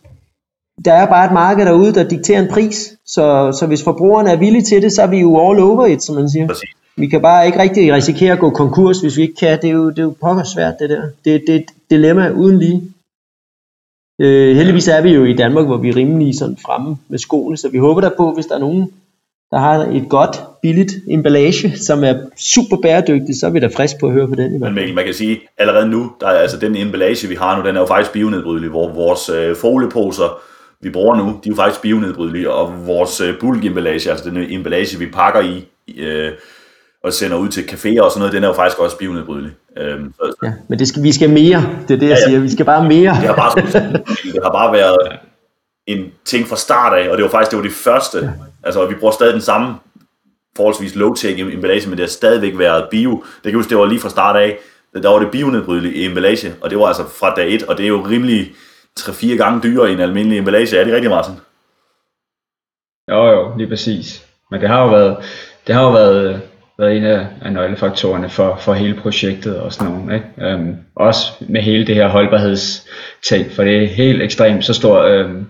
der 0.86 0.94
er 0.94 1.06
bare 1.06 1.26
et 1.26 1.34
marked 1.34 1.66
derude, 1.66 1.94
der 1.94 2.10
dikterer 2.10 2.42
en 2.42 2.50
pris. 2.52 2.94
Så, 3.06 3.52
så 3.60 3.66
hvis 3.68 3.84
forbrugerne 3.84 4.30
er 4.30 4.36
villige 4.36 4.64
til 4.64 4.82
det, 4.82 4.92
så 4.92 5.02
er 5.02 5.08
vi 5.08 5.20
jo 5.20 5.50
all 5.50 5.60
over 5.60 5.86
it, 5.86 6.04
som 6.04 6.16
man 6.16 6.30
siger. 6.30 6.48
Præcis. 6.48 6.70
Vi 6.98 7.08
kan 7.08 7.22
bare 7.22 7.46
ikke 7.46 7.60
rigtig 7.60 7.94
risikere 7.94 8.34
at 8.34 8.40
gå 8.40 8.50
konkurs, 8.50 9.02
hvis 9.02 9.18
vi 9.18 9.22
ikke 9.22 9.36
kan. 9.36 9.60
Det 9.62 9.70
er 9.70 9.74
jo, 9.74 9.90
det 9.90 10.00
er 10.00 10.04
jo 10.04 10.16
pokker 10.22 10.44
svært, 10.44 10.74
det 10.80 10.90
der. 10.90 11.02
Det, 11.26 11.44
det 11.48 11.56
er 11.56 11.60
et 11.60 11.72
dilemma 11.90 12.30
uden 12.30 12.60
lige. 12.60 12.93
Øh, 14.24 14.56
heldigvis 14.56 14.88
er 14.88 15.02
vi 15.02 15.14
jo 15.14 15.24
i 15.24 15.34
Danmark, 15.34 15.66
hvor 15.66 15.78
vi 15.78 15.90
er 15.90 15.96
rimelig 15.96 16.36
sådan 16.36 16.58
fremme 16.66 16.98
med 17.10 17.20
skoene, 17.20 17.58
så 17.58 17.70
vi 17.70 17.78
håber 17.78 18.02
der 18.02 18.10
på, 18.18 18.34
hvis 18.34 18.46
der 18.46 18.56
er 18.56 18.60
nogen, 18.60 18.92
der 19.52 19.58
har 19.58 19.80
et 19.80 20.06
godt, 20.10 20.42
billigt 20.62 20.94
emballage, 21.10 21.78
som 21.78 22.04
er 22.04 22.14
super 22.38 22.78
bæredygtigt, 22.82 23.40
så 23.40 23.46
er 23.48 23.50
vi 23.50 23.60
da 23.60 23.68
frisk 23.68 24.00
på 24.00 24.08
at 24.08 24.14
høre 24.14 24.28
på 24.28 24.36
den. 24.36 24.60
Men 24.60 24.74
Mikkel, 24.74 24.96
man 24.96 25.06
kan 25.06 25.14
sige, 25.14 25.40
allerede 25.58 25.90
nu, 25.90 26.12
der 26.20 26.28
er 26.28 26.40
altså 26.40 26.58
den 26.58 26.76
emballage, 26.76 27.28
vi 27.28 27.36
har 27.36 27.58
nu, 27.58 27.68
den 27.68 27.76
er 27.76 27.80
jo 27.80 27.86
faktisk 27.86 28.14
bionedbrydelig, 28.14 28.70
hvor 28.70 28.94
vores 28.94 29.30
øh, 29.30 29.56
folieposer, 29.56 30.42
vi 30.82 30.90
bruger 30.90 31.16
nu, 31.16 31.24
de 31.24 31.50
er 31.50 31.50
jo 31.50 31.56
faktisk 31.56 31.82
bionedbrydelige, 31.82 32.52
og 32.52 32.88
vores 32.88 33.22
øh, 33.22 33.40
bulkemballage, 33.40 34.10
altså 34.10 34.30
den 34.30 34.38
emballage, 34.38 35.00
vi 35.00 35.06
pakker 35.06 35.42
i, 35.42 35.66
øh, 35.98 36.32
og 37.04 37.14
sender 37.14 37.38
ud 37.38 37.50
til 37.50 37.62
caféer 37.62 38.02
og 38.02 38.12
sådan 38.12 38.20
noget, 38.20 38.34
den 38.34 38.44
er 38.44 38.48
jo 38.48 38.54
faktisk 38.54 38.80
også 38.80 38.98
bionedbrydelig. 38.98 39.52
Øhm, 39.78 40.14
så, 40.14 40.36
ja, 40.44 40.54
men 40.70 40.80
det 40.80 40.88
skal, 40.88 41.04
vi 41.04 41.12
skal 41.14 41.30
mere, 41.30 41.70
det 41.88 41.94
er 41.94 42.00
det, 42.00 42.10
jeg 42.10 42.18
ja, 42.18 42.22
ja. 42.22 42.28
siger. 42.28 42.40
Vi 42.40 42.52
skal 42.52 42.66
bare 42.66 42.84
mere. 42.88 43.12
Det 43.12 43.28
har 43.28 43.36
bare, 43.36 43.62
det 44.34 44.44
har 44.44 44.52
bare 44.52 44.74
været 44.74 45.20
en 45.88 46.12
ting 46.26 46.48
fra 46.48 46.56
start 46.56 46.98
af, 46.98 47.10
og 47.10 47.18
det 47.18 47.24
var 47.24 47.30
faktisk 47.30 47.52
det 47.52 47.58
var 47.58 47.64
det 47.64 47.74
første. 47.74 48.18
Ja. 48.18 48.30
Altså, 48.64 48.86
vi 48.86 48.96
bruger 48.96 49.14
stadig 49.14 49.34
den 49.34 49.42
samme 49.42 49.76
forholdsvis 50.56 50.96
low-tech 50.96 51.40
emballage, 51.40 51.90
men 51.90 51.98
det 51.98 52.00
har 52.00 52.10
stadigvæk 52.10 52.58
været 52.58 52.90
bio. 52.92 53.24
Det 53.44 53.52
kan 53.52 53.56
huske, 53.56 53.70
det 53.70 53.78
var 53.78 53.86
lige 53.86 54.00
fra 54.00 54.10
start 54.10 54.36
af, 54.36 54.58
der 55.04 55.10
var 55.10 55.20
det 55.20 55.32
bionedbrydelige 55.32 56.06
emballage, 56.06 56.56
og 56.62 56.70
det 56.70 56.80
var 56.80 56.86
altså 56.86 57.04
fra 57.20 57.36
dag 57.36 57.54
1, 57.54 57.64
og 57.64 57.78
det 57.78 57.84
er 57.84 57.88
jo 57.88 58.06
rimelig 58.10 58.52
3-4 59.00 59.36
gange 59.36 59.62
dyrere 59.64 59.92
end 59.92 60.00
en 60.00 60.04
almindelig 60.04 60.38
emballage. 60.38 60.78
Er 60.78 60.84
det 60.84 60.94
rigtigt, 60.94 61.12
Martin? 61.12 61.34
Jo, 63.12 63.26
jo, 63.26 63.58
lige 63.58 63.70
præcis. 63.70 64.26
Men 64.52 64.62
det 64.62 64.70
har 64.70 64.82
jo 64.82 64.90
været, 64.90 65.18
det 65.68 65.76
har 65.76 65.84
jo 65.84 65.92
været 65.92 66.42
været 66.80 66.98
en 66.98 67.04
af, 67.04 67.28
af 67.42 67.54
nøglefaktorerne 67.54 68.30
for, 68.30 68.58
for 68.62 68.74
hele 68.74 68.94
projektet 68.94 69.60
og 69.60 69.74
sådan 69.74 69.94
noget. 69.94 70.14
Ikke? 70.14 70.52
Øhm, 70.52 70.76
også 70.96 71.26
med 71.40 71.62
hele 71.62 71.88
det 71.88 71.96
her 71.96 72.08
holdbarhedsting, 72.08 73.52
for 73.52 73.64
det 73.64 73.84
er 73.84 73.88
helt 73.88 74.22
ekstremt 74.22 74.66
så 74.66 74.74
stor 74.74 75.02
øhm, 75.02 75.46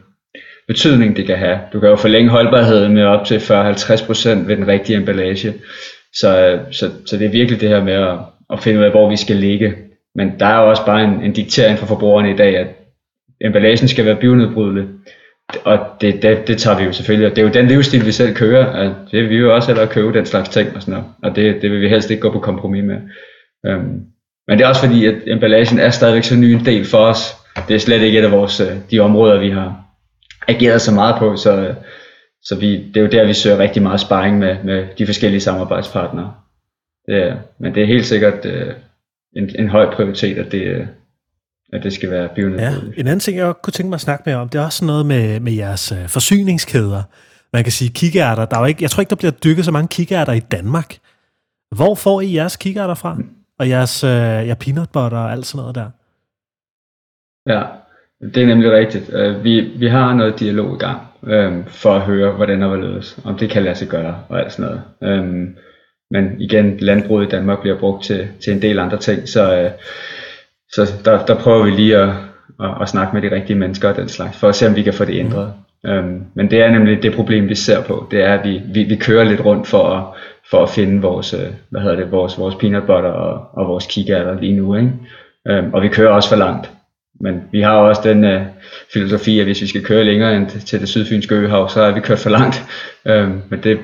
betydning, 0.67 1.15
det 1.15 1.25
kan 1.25 1.37
have. 1.37 1.59
Du 1.73 1.79
kan 1.79 1.89
jo 1.89 1.95
forlænge 1.95 2.29
holdbarheden 2.29 2.93
med 2.93 3.03
op 3.03 3.25
til 3.25 3.37
40-50% 3.37 4.29
ved 4.29 4.57
den 4.57 4.67
rigtige 4.67 4.97
emballage. 4.97 5.53
Så, 6.13 6.47
øh, 6.47 6.59
så, 6.71 6.91
så 7.05 7.17
det 7.17 7.25
er 7.25 7.31
virkelig 7.31 7.61
det 7.61 7.69
her 7.69 7.83
med 7.83 7.93
at, 7.93 8.17
at 8.53 8.59
finde 8.59 8.79
ud 8.79 8.85
af, 8.85 8.91
hvor 8.91 9.09
vi 9.09 9.17
skal 9.17 9.35
ligge. 9.35 9.75
Men 10.15 10.39
der 10.39 10.45
er 10.45 10.61
jo 10.61 10.69
også 10.69 10.85
bare 10.85 11.03
en, 11.03 11.23
en 11.23 11.33
diktering 11.33 11.79
fra 11.79 11.85
forbrugerne 11.85 12.31
i 12.31 12.35
dag, 12.35 12.57
at 12.57 12.67
emballagen 13.41 13.87
skal 13.87 14.05
være 14.05 14.15
bionedbrydelig 14.15 14.85
og 15.63 15.79
det, 16.01 16.21
det, 16.21 16.47
det 16.47 16.57
tager 16.57 16.77
vi 16.77 16.83
jo 16.83 16.91
selvfølgelig, 16.91 17.29
og 17.29 17.35
det 17.35 17.41
er 17.41 17.45
jo 17.47 17.53
den 17.53 17.67
livsstil, 17.67 18.05
vi 18.05 18.11
selv 18.11 18.35
kører, 18.35 18.65
at 18.65 18.91
det 19.11 19.21
vil 19.21 19.29
vi 19.29 19.35
jo 19.35 19.55
også 19.55 19.67
hellere 19.67 19.87
købe 19.87 20.13
den 20.13 20.25
slags 20.25 20.49
ting 20.49 20.75
og 20.75 20.81
sådan 20.81 20.93
noget, 20.93 21.09
og 21.23 21.35
det, 21.35 21.61
det 21.61 21.71
vil 21.71 21.81
vi 21.81 21.89
helst 21.89 22.09
ikke 22.09 22.21
gå 22.21 22.31
på 22.31 22.39
kompromis 22.39 22.83
med. 22.83 22.97
Øhm, 23.65 24.01
men 24.47 24.57
det 24.57 24.61
er 24.61 24.67
også 24.67 24.85
fordi, 24.85 25.05
at 25.05 25.15
emballagen 25.27 25.79
er 25.79 25.89
stadigvæk 25.89 26.23
så 26.23 26.35
ny 26.35 26.45
en 26.45 26.65
del 26.65 26.85
for 26.85 26.97
os. 26.97 27.35
Det 27.67 27.75
er 27.75 27.79
slet 27.79 28.01
ikke 28.01 28.19
et 28.19 28.25
af 28.25 28.31
vores, 28.31 28.59
øh, 28.59 28.77
de 28.91 28.99
områder, 28.99 29.39
vi 29.39 29.49
har 29.49 29.83
ageret 30.47 30.81
så 30.81 30.93
meget 30.93 31.15
på, 31.19 31.35
så, 31.35 31.57
øh, 31.57 31.75
så 32.43 32.59
vi, 32.59 32.87
det 32.87 32.97
er 32.97 33.01
jo 33.01 33.07
der, 33.07 33.25
vi 33.25 33.33
søger 33.33 33.57
rigtig 33.57 33.81
meget 33.81 33.99
sparring 33.99 34.39
med, 34.39 34.55
med 34.63 34.85
de 34.97 35.05
forskellige 35.05 35.41
samarbejdspartnere. 35.41 36.33
Det 37.07 37.15
er, 37.23 37.37
men 37.59 37.75
det 37.75 37.83
er 37.83 37.87
helt 37.87 38.05
sikkert 38.05 38.45
øh, 38.45 38.73
en, 39.35 39.49
en 39.59 39.69
høj 39.69 39.95
prioritet, 39.95 40.37
at 40.37 40.51
det, 40.51 40.61
øh, 40.61 40.85
at 41.73 41.83
det 41.83 41.93
skal 41.93 42.11
være 42.11 42.29
bionedbrydeligt. 42.35 42.97
Ja, 42.97 43.01
en 43.01 43.07
anden 43.07 43.19
ting, 43.19 43.37
jeg 43.37 43.53
kunne 43.63 43.71
tænke 43.71 43.89
mig 43.89 43.95
at 43.95 44.01
snakke 44.01 44.23
med 44.25 44.33
om, 44.33 44.49
det 44.49 44.59
er 44.59 44.65
også 44.65 44.85
noget 44.85 45.05
med, 45.05 45.39
med 45.39 45.53
jeres 45.53 45.91
uh, 45.91 46.07
forsyningskæder. 46.07 47.03
Man 47.53 47.63
kan 47.63 47.71
sige 47.71 47.91
kikærter. 47.93 48.45
Der 48.45 48.55
er 48.55 48.61
jo 48.61 48.65
ikke, 48.65 48.83
jeg 48.83 48.91
tror 48.91 49.01
ikke, 49.01 49.09
der 49.09 49.15
bliver 49.15 49.31
dykket 49.31 49.65
så 49.65 49.71
mange 49.71 49.87
kikærter 49.87 50.33
i 50.33 50.39
Danmark. 50.39 50.97
Hvor 51.75 51.95
får 51.95 52.21
I 52.21 52.35
jeres 52.35 52.55
kikærter 52.55 52.93
fra? 52.93 53.17
Og 53.59 53.69
jeres 53.69 54.03
uh, 54.03 54.09
ja, 54.47 54.53
peanut 54.59 54.89
butter 54.89 55.17
og 55.17 55.31
alt 55.31 55.45
sådan 55.45 55.61
noget 55.61 55.75
der? 55.75 55.89
Ja, 57.49 57.63
det 58.33 58.43
er 58.43 58.47
nemlig 58.47 58.71
rigtigt. 58.71 59.09
Uh, 59.09 59.43
vi, 59.43 59.61
vi 59.61 59.87
har 59.87 60.13
noget 60.13 60.39
dialog 60.39 60.75
i 60.75 60.79
gang 60.79 61.01
um, 61.21 61.63
for 61.67 61.95
at 61.95 62.01
høre, 62.01 62.31
hvordan 62.31 62.61
der 62.61 62.67
var 62.67 63.03
om 63.23 63.37
det 63.37 63.49
kan 63.49 63.63
lade 63.63 63.75
sig 63.75 63.87
gøre 63.87 64.23
og 64.29 64.39
alt 64.39 64.53
sådan 64.53 64.81
noget. 64.99 65.19
Um, 65.19 65.55
men 66.11 66.41
igen, 66.41 66.77
landbruget 66.77 67.25
i 67.25 67.29
Danmark 67.29 67.61
bliver 67.61 67.79
brugt 67.79 68.03
til, 68.03 68.27
til 68.43 68.53
en 68.53 68.61
del 68.61 68.79
andre 68.79 68.97
ting, 68.97 69.29
så 69.29 69.65
uh, 69.65 69.71
så 70.75 70.93
der, 71.05 71.25
der 71.25 71.35
prøver 71.35 71.63
vi 71.63 71.71
lige 71.71 71.97
at, 71.97 72.09
at, 72.63 72.69
at 72.81 72.89
snakke 72.89 73.15
med 73.15 73.21
de 73.21 73.35
rigtige 73.35 73.59
mennesker 73.59 73.89
og 73.89 73.95
den 73.95 74.09
slags, 74.09 74.37
for 74.37 74.49
at 74.49 74.55
se 74.55 74.67
om 74.67 74.75
vi 74.75 74.83
kan 74.83 74.93
få 74.93 75.05
det 75.05 75.19
ændret. 75.19 75.53
Mm. 75.83 75.89
Um, 75.89 76.25
men 76.33 76.51
det 76.51 76.61
er 76.61 76.71
nemlig 76.71 77.03
det 77.03 77.15
problem, 77.15 77.49
vi 77.49 77.55
ser 77.55 77.83
på, 77.83 78.07
det 78.11 78.23
er, 78.23 78.33
at 78.33 78.43
vi, 78.43 78.61
vi, 78.73 78.83
vi 78.83 78.95
kører 78.95 79.23
lidt 79.23 79.45
rundt 79.45 79.67
for 79.67 79.89
at, 79.89 80.03
for 80.51 80.63
at 80.63 80.69
finde 80.69 81.01
vores, 81.01 81.33
øh, 81.33 81.49
hvad 81.69 81.81
hedder 81.81 81.95
det, 81.95 82.11
vores, 82.11 82.37
vores 82.37 82.55
peanut 82.55 82.83
butter 82.83 83.09
og, 83.09 83.45
og 83.53 83.67
vores 83.67 83.85
kikærter 83.85 84.39
lige 84.39 84.55
nu. 84.55 84.75
Ikke? 84.75 84.91
Um, 85.49 85.73
og 85.73 85.81
vi 85.81 85.87
kører 85.87 86.11
også 86.11 86.29
for 86.29 86.35
langt. 86.35 86.71
Men 87.19 87.41
vi 87.51 87.61
har 87.61 87.75
også 87.75 88.01
den 88.03 88.23
uh, 88.23 88.41
filosofi, 88.93 89.39
at 89.39 89.45
hvis 89.45 89.61
vi 89.61 89.67
skal 89.67 89.83
køre 89.83 90.03
længere 90.03 90.35
end 90.35 90.47
til 90.47 90.79
det 90.79 90.89
sydfynske 90.89 91.35
øhav, 91.35 91.69
så 91.69 91.81
er 91.81 91.91
vi 91.91 91.99
kørt 91.99 92.19
for 92.19 92.29
langt. 92.29 92.63
Um, 93.05 93.41
men 93.49 93.59
det, 93.63 93.79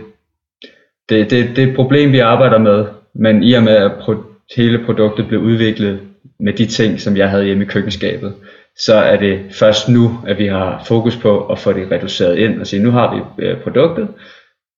det, 1.09 1.31
det, 1.31 1.55
det 1.55 1.63
er 1.63 1.67
et 1.67 1.75
problem, 1.75 2.11
vi 2.11 2.19
arbejder 2.19 2.57
med. 2.57 2.85
Men 3.15 3.43
i 3.43 3.53
og 3.53 3.63
med, 3.63 3.75
at 3.75 3.91
pro, 3.99 4.15
hele 4.55 4.85
produktet 4.85 5.27
blev 5.27 5.39
udviklet 5.39 5.99
med 6.39 6.53
de 6.53 6.65
ting, 6.65 6.99
som 6.99 7.17
jeg 7.17 7.29
havde 7.29 7.45
hjemme 7.45 7.63
i 7.63 7.67
køkkenskabet, 7.67 8.33
så 8.77 8.93
er 8.93 9.17
det 9.17 9.39
først 9.51 9.89
nu, 9.89 10.11
at 10.27 10.37
vi 10.37 10.47
har 10.47 10.83
fokus 10.85 11.17
på 11.17 11.45
at 11.45 11.59
få 11.59 11.73
det 11.73 11.91
reduceret 11.91 12.37
ind 12.37 12.61
og 12.61 12.67
sige, 12.67 12.83
nu 12.83 12.91
har 12.91 13.15
vi 13.15 13.45
øh, 13.45 13.57
produktet. 13.63 14.07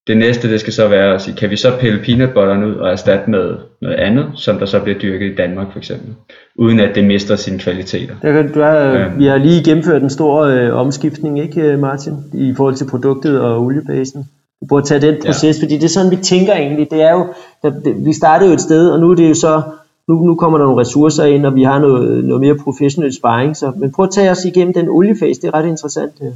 Det 0.06 0.16
næste, 0.16 0.50
det 0.50 0.60
skal 0.60 0.72
så 0.72 0.88
være 0.88 1.14
at 1.14 1.22
sige, 1.22 1.36
kan 1.36 1.50
vi 1.50 1.56
så 1.56 1.68
pille 1.80 1.98
peanut 2.04 2.30
butteren 2.34 2.64
ud 2.64 2.74
og 2.74 2.92
erstatte 2.92 3.30
med 3.30 3.54
noget 3.82 3.96
andet, 3.96 4.26
som 4.34 4.58
der 4.58 4.66
så 4.66 4.80
bliver 4.80 4.98
dyrket 4.98 5.32
i 5.32 5.34
Danmark 5.34 5.72
for 5.72 5.78
eksempel, 5.78 6.14
uden 6.58 6.80
at 6.80 6.94
det 6.94 7.04
mister 7.04 7.36
sine 7.36 7.58
kvaliteter. 7.58 8.14
Der, 8.22 8.42
du 8.42 8.60
er, 8.60 8.92
øhm. 8.92 9.18
Vi 9.18 9.26
har 9.26 9.38
lige 9.38 9.64
gennemført 9.64 10.02
en 10.02 10.10
stor 10.10 10.40
øh, 10.40 10.74
omskiftning, 10.74 11.40
ikke 11.40 11.60
øh, 11.60 11.78
Martin, 11.78 12.14
i 12.34 12.54
forhold 12.56 12.74
til 12.74 12.86
produktet 12.90 13.40
og 13.40 13.62
oliebasen. 13.62 14.24
Vi 14.60 14.66
burde 14.68 14.86
tage 14.86 15.00
den 15.00 15.16
proces, 15.26 15.58
ja. 15.58 15.64
fordi 15.64 15.74
det 15.74 15.84
er 15.84 15.88
sådan, 15.88 16.10
vi 16.10 16.16
tænker 16.16 16.52
egentlig. 16.52 16.90
Det 16.90 17.02
er 17.02 17.12
jo, 17.12 17.26
vi 18.04 18.12
startede 18.12 18.48
jo 18.48 18.54
et 18.54 18.60
sted, 18.60 18.88
og 18.90 19.00
nu 19.00 19.10
er 19.10 19.14
det 19.14 19.28
jo 19.28 19.34
så 19.34 19.62
nu, 20.08 20.14
nu 20.24 20.34
kommer 20.34 20.58
der 20.58 20.64
nogle 20.64 20.80
ressourcer 20.80 21.24
ind, 21.24 21.46
og 21.46 21.54
vi 21.54 21.62
har 21.62 21.78
noget, 21.78 22.24
noget 22.24 22.40
mere 22.40 22.58
professionel 22.64 23.14
sparring. 23.14 23.56
Så, 23.56 23.72
men 23.76 23.92
prøv 23.92 24.04
at 24.04 24.10
tage 24.10 24.30
os 24.30 24.44
igennem 24.44 24.74
den 24.74 24.88
oliefase, 24.88 25.40
det 25.40 25.48
er 25.48 25.54
ret 25.54 25.66
interessant. 25.66 26.12
Ja. 26.20 26.30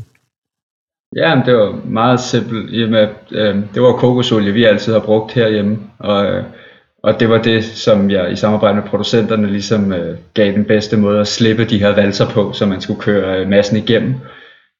Ja, 1.16 1.42
det 1.46 1.54
var 1.54 1.80
meget 1.84 2.20
simpelt, 2.20 2.72
Jamen, 2.72 3.08
øh, 3.32 3.54
det 3.74 3.82
var 3.82 3.92
kokosolie, 3.92 4.52
vi 4.52 4.64
altid 4.64 4.92
har 4.92 5.00
brugt 5.00 5.32
herhjemme, 5.32 5.78
og, 5.98 6.26
øh, 6.26 6.44
og 7.02 7.20
det 7.20 7.28
var 7.28 7.42
det, 7.42 7.64
som 7.64 8.10
jeg 8.10 8.32
i 8.32 8.36
samarbejde 8.36 8.74
med 8.74 8.82
producenterne 8.82 9.46
ligesom 9.46 9.92
øh, 9.92 10.18
gav 10.34 10.52
den 10.52 10.64
bedste 10.64 10.96
måde 10.96 11.20
at 11.20 11.26
slippe 11.26 11.64
de 11.64 11.78
her 11.78 11.94
valser 11.94 12.28
på, 12.28 12.52
så 12.52 12.66
man 12.66 12.80
skulle 12.80 13.00
køre 13.00 13.40
øh, 13.40 13.48
massen 13.48 13.76
igennem. 13.76 14.14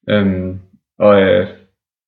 Øhm, 0.09 0.59
og 0.99 1.21
øh, 1.21 1.47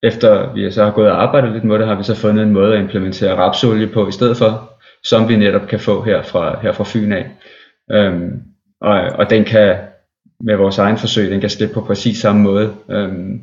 efter 0.04 0.54
vi 0.54 0.72
så 0.72 0.84
har 0.84 0.92
gået 0.92 1.12
og 1.12 1.24
arbejdet 1.24 1.52
lidt 1.52 1.64
med 1.64 1.80
det, 1.80 1.88
har 1.88 1.96
vi 1.96 2.04
så 2.04 2.16
fundet 2.16 2.44
en 2.44 2.54
måde 2.54 2.74
at 2.74 2.80
implementere 2.80 3.36
rapsolie 3.36 3.88
på 3.88 4.08
i 4.08 4.12
stedet 4.12 4.38
for, 4.38 4.72
som 5.04 5.30
vi 5.30 5.36
netop 5.36 5.68
kan 5.68 5.80
få 5.80 6.02
her 6.02 6.22
fra, 6.22 6.60
her 6.62 6.72
fra 6.72 6.84
Fyn 6.88 7.12
af. 7.12 7.32
Øhm, 7.92 8.42
og, 8.82 9.02
og 9.02 9.30
den 9.30 9.46
kan 9.46 9.78
med 10.44 10.56
vores 10.56 10.78
egen 10.78 10.98
forsøg, 10.98 11.32
den 11.32 11.42
kan 11.42 11.50
slippe 11.50 11.74
på 11.74 11.82
præcis 11.82 12.18
samme 12.18 12.42
måde. 12.42 12.74
Øhm, 12.90 13.42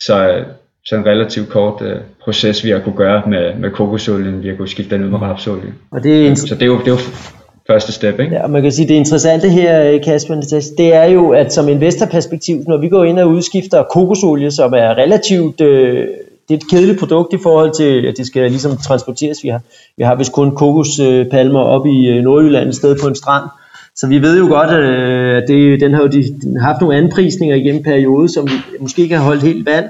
så, 0.00 0.44
så 0.84 0.96
en 0.96 1.06
relativt 1.06 1.48
kort 1.48 1.82
øh, 1.82 2.00
proces, 2.20 2.64
vi 2.64 2.70
har 2.70 2.78
kunne 2.78 2.96
gøre 2.96 3.22
med, 3.28 3.54
med 3.54 3.70
kokosolien, 3.70 4.42
vi 4.42 4.48
har 4.48 4.56
kunne 4.56 4.68
skifte 4.68 4.94
den 4.94 5.04
ud 5.04 5.10
med 5.10 5.18
mm. 5.18 5.24
rapsolie. 5.24 5.74
Og 5.90 6.02
det 6.02 6.28
er 6.28 6.34
så 6.34 6.54
det 6.54 6.62
er 6.62 6.66
jo, 6.66 6.78
det 6.78 6.86
er 6.86 6.90
jo 6.90 6.98
første 7.72 7.92
step, 7.92 8.20
ikke? 8.20 8.34
Ja, 8.34 8.42
og 8.42 8.50
man 8.50 8.62
kan 8.62 8.72
sige, 8.72 8.88
det 8.88 8.94
interessante 8.94 9.48
her, 9.48 9.92
øh, 9.92 10.02
Kasper, 10.04 10.34
det 10.78 10.94
er 10.94 11.04
jo, 11.04 11.30
at 11.30 11.52
som 11.52 11.68
investorperspektiv, 11.68 12.64
når 12.68 12.76
vi 12.76 12.88
går 12.88 13.04
ind 13.04 13.18
og 13.18 13.28
udskifter 13.28 13.82
kokosolie, 13.82 14.50
som 14.50 14.72
er 14.72 14.98
relativt 14.98 15.60
øh, 15.60 16.06
det 16.48 16.54
er 16.54 16.58
et 16.58 16.70
kedeligt 16.70 16.98
produkt 16.98 17.32
i 17.32 17.38
forhold 17.42 17.72
til, 17.76 18.06
at 18.06 18.14
det 18.16 18.26
skal 18.26 18.50
ligesom 18.50 18.76
transporteres. 18.76 19.38
Vi 19.42 19.48
har, 19.48 19.60
vi 19.96 20.04
har 20.04 20.14
vist 20.14 20.32
kun 20.32 20.56
kokospalmer 20.56 21.60
op 21.60 21.86
i 21.86 22.08
øh, 22.08 22.22
Nordjylland 22.22 22.68
et 22.68 22.74
sted 22.74 22.96
på 23.02 23.08
en 23.08 23.14
strand. 23.14 23.44
Så 23.96 24.06
vi 24.06 24.22
ved 24.22 24.38
jo 24.38 24.46
godt, 24.46 24.70
øh, 24.70 25.36
at 25.36 25.44
det, 25.48 25.80
den 25.80 25.94
har 25.94 26.02
jo 26.02 26.08
de, 26.08 26.24
den 26.42 26.56
har 26.56 26.66
haft 26.66 26.80
nogle 26.80 26.96
anprisninger 26.96 27.56
igennem 27.56 27.82
periode, 27.82 28.28
som 28.28 28.46
vi 28.46 28.52
måske 28.80 29.02
ikke 29.02 29.16
har 29.16 29.24
holdt 29.24 29.42
helt 29.42 29.66
vand. 29.66 29.84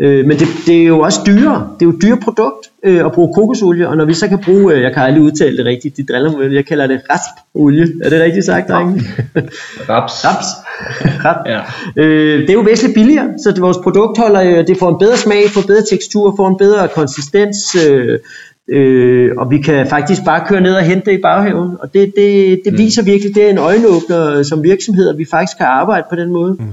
Øh, 0.00 0.26
men 0.26 0.38
det, 0.38 0.48
det 0.66 0.82
er 0.82 0.84
jo 0.84 1.00
også 1.00 1.20
dyre. 1.26 1.68
Det 1.74 1.86
er 1.86 1.86
jo 1.86 1.90
et 1.90 2.02
dyre 2.02 2.16
produkt 2.16 2.70
øh, 2.84 3.06
at 3.06 3.12
bruge 3.12 3.34
kokosolie, 3.34 3.88
og 3.88 3.96
når 3.96 4.04
vi 4.04 4.14
så 4.14 4.28
kan 4.28 4.38
bruge, 4.38 4.74
øh, 4.74 4.82
jeg 4.82 4.94
kan 4.94 5.02
aldrig 5.02 5.22
udtale 5.22 5.56
det 5.56 5.66
rigtigt, 5.66 5.96
de 5.96 6.04
driller 6.04 6.38
mig, 6.38 6.52
jeg 6.52 6.66
kalder 6.66 6.86
det 6.86 7.00
raspolie. 7.10 7.86
Er 8.04 8.10
det 8.10 8.20
rigtigt 8.20 8.46
sagt, 8.46 8.68
drenge? 8.68 9.02
Raps. 9.90 10.24
Raps. 10.24 10.46
Rap. 11.24 11.36
ja. 11.46 11.60
øh, 11.96 12.40
det 12.40 12.50
er 12.50 12.54
jo 12.54 12.60
væsentligt 12.60 12.94
billigere, 12.94 13.28
så 13.44 13.50
det, 13.50 13.62
vores 13.62 13.78
produkt 13.82 14.18
holder, 14.18 14.42
øh, 14.42 14.66
det 14.66 14.78
får 14.78 14.88
en 14.88 14.98
bedre 14.98 15.16
smag, 15.16 15.50
får 15.50 15.62
bedre 15.66 15.82
tekstur, 15.90 16.34
får 16.36 16.48
en 16.48 16.58
bedre 16.58 16.88
konsistens, 16.88 17.76
øh, 17.88 18.18
Øh, 18.72 19.30
og 19.38 19.50
vi 19.50 19.58
kan 19.58 19.86
faktisk 19.86 20.24
bare 20.24 20.44
køre 20.48 20.60
ned 20.60 20.74
og 20.74 20.82
hente 20.82 21.10
det 21.10 21.18
i 21.18 21.22
baghaven. 21.22 21.76
Og 21.80 21.94
det, 21.94 22.12
det, 22.16 22.60
det 22.64 22.72
mm. 22.72 22.78
viser 22.78 23.02
virkelig, 23.02 23.34
det 23.34 23.46
er 23.46 23.50
en 23.50 23.58
øjenåbner 23.58 24.42
som 24.42 24.62
virksomhed, 24.62 25.08
at 25.08 25.18
vi 25.18 25.26
faktisk 25.30 25.56
kan 25.56 25.66
arbejde 25.66 26.06
på 26.10 26.16
den 26.16 26.32
måde. 26.32 26.52
Mm 26.52 26.66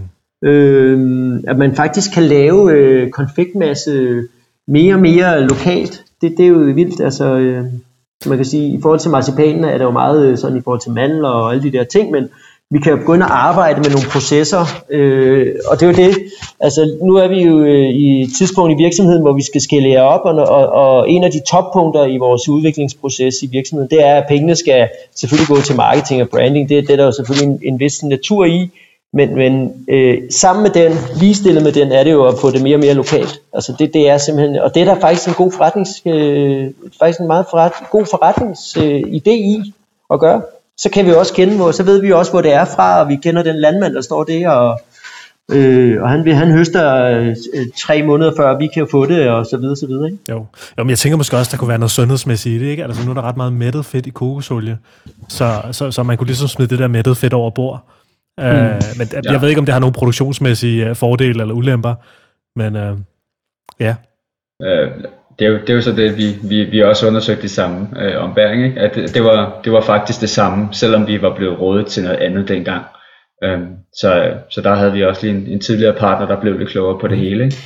øh, 0.44 1.40
at 1.48 1.58
man 1.58 1.76
faktisk 1.76 2.14
kan 2.14 2.24
lave 2.24 2.72
øh, 2.72 3.10
konfektmasse 3.10 4.24
mere 4.68 4.94
og 4.94 5.00
mere 5.00 5.42
lokalt. 5.42 6.04
Det, 6.22 6.34
det 6.38 6.44
er 6.44 6.50
jo 6.50 6.58
vildt, 6.58 7.02
altså 7.02 7.26
øh, 7.26 7.66
man 8.26 8.38
kan 8.38 8.46
sige, 8.46 8.74
i 8.78 8.82
forhold 8.82 9.00
til 9.00 9.12
marcipanen 9.12 9.64
er 9.64 9.78
det 9.78 9.84
jo 9.84 9.92
meget 9.92 10.26
øh, 10.26 10.38
sådan 10.38 10.58
i 10.58 10.62
forhold 10.62 10.82
til 10.82 10.92
mandler 10.92 11.30
og 11.30 11.52
alle 11.52 11.64
de 11.64 11.78
der 11.78 11.84
ting, 11.84 12.12
men 12.12 12.30
vi 12.70 12.80
kan 12.80 12.92
jo 12.92 12.98
begynde 12.98 13.26
at 13.26 13.32
arbejde 13.32 13.82
med 13.82 13.90
nogle 13.90 14.08
processer, 14.12 14.64
øh, 14.90 15.56
og 15.72 15.80
det 15.80 15.84
er 15.84 15.92
jo 15.92 16.10
det, 16.10 16.18
altså 16.60 16.98
nu 17.02 17.16
er 17.16 17.28
vi 17.28 17.42
jo 17.44 17.60
øh, 17.60 17.90
i 17.90 18.22
et 18.22 18.30
tidspunkt 18.38 18.72
i 18.72 18.84
virksomheden, 18.84 19.22
hvor 19.22 19.34
vi 19.34 19.44
skal 19.44 19.62
skalere 19.62 20.02
op, 20.02 20.22
og, 20.24 20.36
og, 20.36 20.68
og 20.70 21.10
en 21.10 21.24
af 21.24 21.32
de 21.32 21.42
toppunkter 21.52 22.06
i 22.06 22.18
vores 22.18 22.50
udviklingsproces 22.50 23.36
i 23.44 23.48
virksomheden, 23.52 23.90
det 23.90 24.06
er, 24.06 24.16
at 24.16 24.26
pengene 24.30 24.56
skal 24.56 24.90
selvfølgelig 25.16 25.48
gå 25.48 25.62
til 25.62 25.76
marketing 25.76 26.22
og 26.22 26.30
branding, 26.30 26.70
det, 26.70 26.88
det 26.88 26.94
er 26.94 26.98
der 26.98 27.06
jo 27.06 27.12
selvfølgelig 27.12 27.48
en, 27.48 27.74
en 27.74 27.80
vis 27.80 28.04
natur 28.04 28.46
i, 28.46 28.70
men, 29.14 29.36
men 29.36 29.86
øh, 29.90 30.18
sammen 30.32 30.64
med 30.64 30.72
den, 30.72 30.98
ligestillet 31.20 31.64
med 31.64 31.72
den, 31.72 31.92
er 31.92 32.04
det 32.04 32.12
jo 32.12 32.26
at 32.26 32.40
få 32.42 32.52
det 32.52 32.62
mere 32.62 32.76
og 32.76 32.80
mere 32.80 32.94
lokalt. 32.94 33.42
Altså 33.54 33.76
det, 33.80 33.94
det 33.94 34.10
er 34.10 34.18
simpelthen, 34.18 34.60
og 34.60 34.74
det 34.74 34.82
er 34.82 34.86
der 34.86 35.00
faktisk 35.00 35.28
en 35.28 35.34
god 35.34 35.52
forretnings, 35.52 36.02
øh, 36.06 36.72
faktisk 37.00 37.20
en 37.20 37.28
meget 37.28 37.46
forret, 37.50 37.72
god 37.92 38.06
forretningsidé 38.06 39.30
øh, 39.30 39.38
i 39.38 39.74
at 40.14 40.20
gøre 40.20 40.42
så 40.78 40.90
kan 40.90 41.06
vi 41.06 41.12
også 41.12 41.34
kende, 41.34 41.56
hvor, 41.56 41.72
så 41.72 41.84
ved 41.84 42.02
vi 42.02 42.12
også, 42.12 42.32
hvor 42.32 42.42
det 42.42 42.54
er 42.54 42.66
fra, 42.66 43.00
og 43.00 43.10
vi 43.10 43.16
kender 43.16 43.44
den 43.44 43.56
landmand, 43.56 43.94
der 43.94 44.02
står 44.02 44.24
der, 44.24 44.50
og, 44.50 44.80
øh, 45.52 46.02
og 46.02 46.10
han, 46.10 46.28
han 46.28 46.52
høster 46.52 47.04
øh, 47.04 47.36
tre 47.82 48.04
måneder 48.04 48.32
før, 48.38 48.58
vi 48.58 48.68
kan 48.68 48.88
få 48.92 49.06
det, 49.06 49.30
og 49.30 49.46
så 49.46 49.58
videre, 49.58 49.76
så 49.76 49.88
videre. 49.88 50.06
Ikke? 50.12 50.24
Jo. 50.30 50.46
jo, 50.78 50.84
men 50.84 50.90
jeg 50.90 50.98
tænker 50.98 51.18
måske 51.18 51.38
også, 51.38 51.52
der 51.52 51.58
kunne 51.58 51.68
være 51.68 51.78
noget 51.78 51.92
sundhedsmæssigt 51.92 52.62
i 52.62 52.66
det, 52.66 52.72
ikke? 52.72 52.84
Altså 52.84 53.04
nu 53.04 53.10
er 53.10 53.14
der 53.14 53.22
ret 53.22 53.38
meget 53.38 53.54
mættet 53.54 53.86
fedt 53.86 54.08
i 54.08 54.10
kokosolie, 54.10 54.78
så, 55.30 55.62
så, 55.72 55.92
så 55.92 56.04
man 56.04 56.18
kunne 56.18 56.28
ligesom 56.28 56.48
smide 56.48 56.70
det 56.70 56.80
der 56.80 56.88
mættet 56.88 57.18
fedt 57.18 57.34
over 57.34 57.50
bord. 57.50 57.84
Mm. 58.38 58.44
Uh, 58.44 58.98
men 58.98 59.08
jeg 59.14 59.24
ja. 59.24 59.40
ved 59.40 59.50
ikke, 59.50 59.60
om 59.60 59.66
det 59.66 59.74
har 59.74 59.80
nogle 59.80 59.94
produktionsmæssige 59.94 60.96
fordele 60.96 61.42
eller 61.42 61.56
ulemper, 61.56 61.96
men 62.56 62.76
uh, 62.76 62.98
ja. 63.80 63.96
Øh, 64.62 64.92
det 65.40 65.48
er, 65.48 65.50
jo, 65.50 65.58
det 65.58 65.70
er 65.70 65.74
jo 65.74 65.82
så 65.82 65.92
det, 65.92 66.18
vi, 66.18 66.36
vi, 66.44 66.64
vi 66.64 66.84
også 66.84 67.08
undersøgte 67.08 67.46
i 67.46 67.48
samme 67.48 67.88
øh, 68.02 68.24
ombæring, 68.24 68.66
ikke? 68.66 68.80
at 68.80 68.96
det, 68.96 69.14
det, 69.14 69.24
var, 69.24 69.62
det 69.64 69.72
var 69.72 69.82
faktisk 69.82 70.22
det 70.22 70.30
samme, 70.30 70.68
selvom 70.72 71.08
vi 71.08 71.22
var 71.22 71.36
blevet 71.36 71.60
rådet 71.60 71.88
til 71.88 72.04
noget 72.04 72.18
andet 72.18 72.48
dengang. 72.48 72.84
Øhm, 73.44 73.68
så, 73.94 74.34
så 74.50 74.62
der 74.62 74.76
havde 74.76 74.94
vi 74.94 75.04
også 75.04 75.26
lige 75.26 75.38
en, 75.38 75.48
en 75.48 75.60
tidligere 75.60 75.94
partner, 75.94 76.28
der 76.28 76.42
blev 76.42 76.58
lidt 76.58 76.70
klogere 76.70 77.00
på 77.00 77.08
det 77.08 77.18
hele. 77.18 77.44
Ikke? 77.46 77.58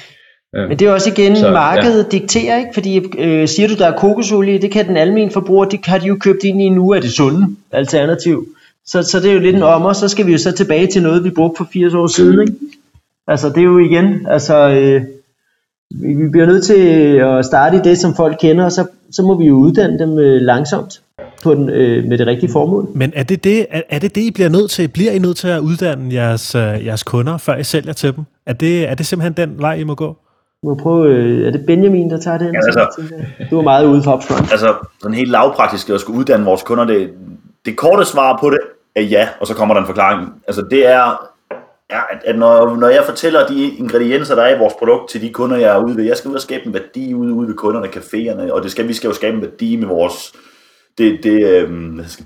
Øhm, 0.55 0.67
Men 0.67 0.79
det 0.79 0.87
er 0.87 0.91
også 0.91 1.09
igen, 1.09 1.35
så, 1.35 1.51
markedet 1.51 2.03
ja. 2.03 2.17
dikterer, 2.17 2.57
ikke? 2.57 2.71
fordi 2.73 3.01
øh, 3.17 3.47
siger 3.47 3.67
du, 3.67 3.75
der 3.75 3.87
er 3.87 3.97
kokosolie, 3.97 4.61
det 4.61 4.71
kan 4.71 4.87
den 4.87 4.97
almindelige 4.97 5.33
forbruger, 5.33 5.65
det 5.65 5.79
har 5.85 5.97
de 5.97 6.07
jo 6.07 6.17
købt 6.21 6.43
ind 6.43 6.61
i 6.61 6.69
nu 6.69 6.93
af 6.93 7.01
det 7.01 7.11
sunde 7.11 7.47
alternativ. 7.71 8.47
Så, 8.85 9.03
så 9.03 9.19
det 9.19 9.29
er 9.29 9.33
jo 9.33 9.39
lidt 9.39 9.55
en 9.55 9.63
ommer, 9.63 9.93
så 9.93 10.07
skal 10.07 10.25
vi 10.25 10.31
jo 10.31 10.37
så 10.37 10.51
tilbage 10.51 10.87
til 10.87 11.03
noget, 11.03 11.23
vi 11.23 11.29
brugte 11.29 11.57
for 11.57 11.67
80 11.73 11.93
år 11.93 12.07
siden. 12.07 12.41
Ikke? 12.41 12.53
Altså 13.27 13.49
det 13.49 13.57
er 13.57 13.63
jo 13.63 13.79
igen, 13.79 14.27
altså... 14.29 14.69
Øh, 14.69 15.03
vi, 15.95 16.29
bliver 16.29 16.45
nødt 16.45 16.63
til 16.63 16.79
at 17.17 17.45
starte 17.45 17.77
i 17.77 17.79
det, 17.79 17.97
som 17.97 18.15
folk 18.15 18.37
kender, 18.39 18.65
og 18.65 18.71
så, 18.71 18.85
så 19.11 19.23
må 19.23 19.37
vi 19.37 19.45
jo 19.45 19.55
uddanne 19.55 19.99
dem 19.99 20.19
øh, 20.19 20.41
langsomt 20.41 21.01
på 21.43 21.55
den, 21.55 21.69
øh, 21.69 22.03
med 22.05 22.17
det 22.17 22.27
rigtige 22.27 22.51
formål. 22.51 22.87
Men 22.95 23.13
er 23.15 23.23
det 23.23 23.43
det, 23.43 23.65
er, 23.69 23.81
er 23.89 23.99
det 23.99 24.15
det, 24.15 24.21
I 24.21 24.31
bliver 24.31 24.49
nødt 24.49 24.71
til? 24.71 24.87
Bliver 24.87 25.11
I 25.11 25.19
nødt 25.19 25.37
til 25.37 25.47
at 25.47 25.59
uddanne 25.59 26.13
jeres, 26.13 26.55
øh, 26.55 26.85
jeres 26.85 27.03
kunder, 27.03 27.37
før 27.37 27.57
I 27.57 27.63
sælger 27.63 27.93
til 27.93 28.15
dem? 28.15 28.23
Er 28.45 28.53
det, 28.53 28.89
er 28.89 28.95
det 28.95 29.05
simpelthen 29.05 29.49
den 29.49 29.61
vej, 29.61 29.73
I 29.73 29.83
må 29.83 29.95
gå? 29.95 30.17
må 30.63 30.75
prøve, 30.75 31.09
øh, 31.09 31.47
er 31.47 31.51
det 31.51 31.65
Benjamin, 31.65 32.09
der 32.09 32.19
tager 32.19 32.37
den? 32.37 32.53
Ja, 32.53 32.59
altså, 32.65 33.01
du 33.51 33.57
er 33.57 33.63
meget 33.63 33.85
ude 33.85 34.03
for 34.03 34.15
upfront. 34.15 34.51
Altså, 34.51 34.73
sådan 35.01 35.17
helt 35.17 35.31
lavpraktisk 35.31 35.89
at 35.89 36.01
skulle 36.01 36.19
uddanne 36.19 36.45
vores 36.45 36.63
kunder, 36.63 36.85
det, 36.85 37.09
det 37.65 37.77
korte 37.77 38.05
svar 38.05 38.37
på 38.41 38.49
det 38.49 38.59
er 38.95 39.01
ja, 39.01 39.29
og 39.39 39.47
så 39.47 39.53
kommer 39.53 39.73
der 39.73 39.81
en 39.81 39.87
forklaring. 39.87 40.43
Altså, 40.47 40.61
det 40.71 40.87
er 40.87 41.27
Ja, 41.91 42.01
at, 42.09 42.21
at 42.25 42.37
når, 42.37 42.75
når 42.75 42.87
jeg 42.87 43.03
fortæller 43.05 43.47
de 43.47 43.75
ingredienser, 43.77 44.35
der 44.35 44.43
er 44.43 44.55
i 44.55 44.59
vores 44.59 44.73
produkt 44.73 45.09
til 45.09 45.21
de 45.21 45.29
kunder, 45.29 45.57
jeg 45.57 45.75
er 45.75 45.83
ude 45.83 45.97
ved, 45.97 46.03
jeg 46.03 46.17
skal 46.17 46.29
ud 46.29 46.35
og 46.35 46.41
skabe 46.41 46.65
en 46.65 46.73
værdi 46.73 47.13
ude, 47.13 47.33
ude 47.33 47.47
ved 47.47 47.55
kunderne, 47.55 47.87
caféerne, 47.87 48.51
og 48.51 48.63
det 48.63 48.71
skal, 48.71 48.87
vi 48.87 48.93
skal 48.93 49.07
jo 49.07 49.13
skabe 49.13 49.35
en 49.35 49.41
værdi 49.41 49.75
med 49.75 49.87
vores 49.87 50.33
det, 50.97 51.19
det 51.23 51.47
øh, 51.47 51.69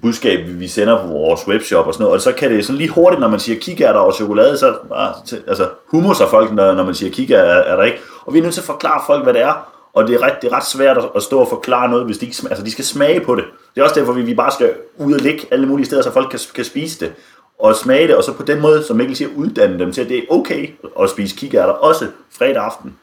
budskab, 0.01 0.39
vi 0.47 0.67
sender 0.67 1.01
på 1.01 1.07
vores 1.07 1.47
webshop 1.47 1.87
og 1.87 1.93
sådan 1.93 2.03
noget, 2.03 2.15
og 2.15 2.21
så 2.21 2.31
kan 2.31 2.51
det 2.51 2.65
sådan 2.65 2.77
lige 2.77 2.89
hurtigt, 2.89 3.19
når 3.19 3.27
man 3.27 3.39
siger 3.39 3.59
kikærter 3.59 3.99
og 3.99 4.13
chokolade, 4.13 4.51
ah, 4.95 5.13
så 5.25 5.37
altså, 5.47 5.69
humor 5.91 6.23
er 6.23 6.27
folk, 6.29 6.53
når, 6.53 6.73
når 6.73 6.83
man 6.83 6.95
siger 6.95 7.11
kikærter, 7.11 7.51
er, 7.51 7.61
er 7.61 7.75
der 7.75 7.83
ikke, 7.83 7.97
og 8.25 8.33
vi 8.33 8.39
er 8.39 8.43
nødt 8.43 8.53
til 8.53 8.61
at 8.61 8.65
forklare 8.65 9.01
folk, 9.07 9.23
hvad 9.23 9.33
det 9.33 9.41
er, 9.41 9.74
og 9.95 10.07
det 10.07 10.15
er 10.15 10.21
ret, 10.21 10.33
det 10.41 10.51
er 10.51 10.55
ret 10.55 10.65
svært 10.65 10.97
at, 10.97 11.03
at 11.15 11.23
stå 11.23 11.39
og 11.39 11.47
forklare 11.47 11.89
noget, 11.89 12.05
hvis 12.05 12.17
de 12.17 12.25
ikke 12.25 12.37
altså 12.49 12.65
de 12.65 12.71
skal 12.71 12.85
smage 12.85 13.19
på 13.19 13.35
det. 13.35 13.43
Det 13.75 13.81
er 13.81 13.83
også 13.85 13.99
derfor, 13.99 14.13
vi, 14.13 14.21
vi 14.21 14.33
bare 14.33 14.51
skal 14.51 14.73
ud 14.97 15.13
og 15.13 15.19
ligge 15.19 15.47
alle 15.51 15.65
mulige 15.65 15.85
steder, 15.85 16.01
så 16.01 16.11
folk 16.11 16.29
kan, 16.29 16.39
kan 16.55 16.65
spise 16.65 17.05
det 17.05 17.13
og 17.59 17.75
smage 17.75 18.07
det, 18.07 18.15
og 18.15 18.23
så 18.23 18.33
på 18.33 18.43
den 18.43 18.61
måde, 18.61 18.83
som 18.83 18.97
Mikkel 18.97 19.15
siger, 19.15 19.29
uddanne 19.35 19.79
dem 19.79 19.91
til, 19.91 20.01
at 20.01 20.09
det 20.09 20.17
er 20.17 20.21
okay 20.29 20.69
at 21.01 21.09
spise 21.09 21.35
kikærter, 21.35 21.73
også 21.73 22.07
fredag 22.31 22.63
aften, 22.63 22.97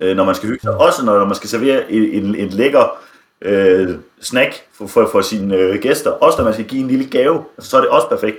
øh, 0.00 0.16
når 0.16 0.24
man 0.24 0.34
skal 0.34 0.48
hygge 0.48 0.62
sig. 0.62 0.76
Også 0.76 1.04
når 1.04 1.24
man 1.24 1.34
skal 1.34 1.48
servere 1.48 1.92
en, 1.92 2.02
en, 2.02 2.34
en 2.34 2.48
lækker 2.48 2.98
øh, 3.42 3.88
snack 4.20 4.62
for, 4.74 4.86
for, 4.86 5.08
for 5.12 5.20
sine 5.20 5.56
øh, 5.56 5.80
gæster. 5.82 6.10
Også 6.10 6.38
når 6.38 6.44
man 6.44 6.52
skal 6.54 6.66
give 6.66 6.82
en 6.82 6.88
lille 6.88 7.06
gave, 7.10 7.44
altså, 7.56 7.70
så 7.70 7.76
er 7.76 7.80
det 7.80 7.90
også 7.90 8.08
perfekt. 8.08 8.36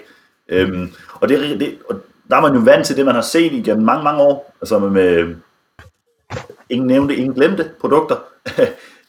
Øhm, 0.50 0.94
og, 1.14 1.30
det, 1.30 1.60
det, 1.60 1.78
og 1.90 1.96
der 2.30 2.38
er 2.38 2.42
man 2.42 2.54
jo 2.54 2.60
vant 2.60 2.86
til 2.86 2.98
det, 2.98 3.06
man 3.06 3.16
har 3.16 3.22
set 3.22 3.54
igennem 3.54 3.86
mange, 3.86 4.04
mange 4.04 4.22
år. 4.22 4.56
Altså 4.62 4.80
med, 4.80 4.90
med 4.90 5.36
ingen 6.70 6.88
nævnte, 6.88 7.16
ingen 7.16 7.34
glemte 7.34 7.70
produkter. 7.82 8.16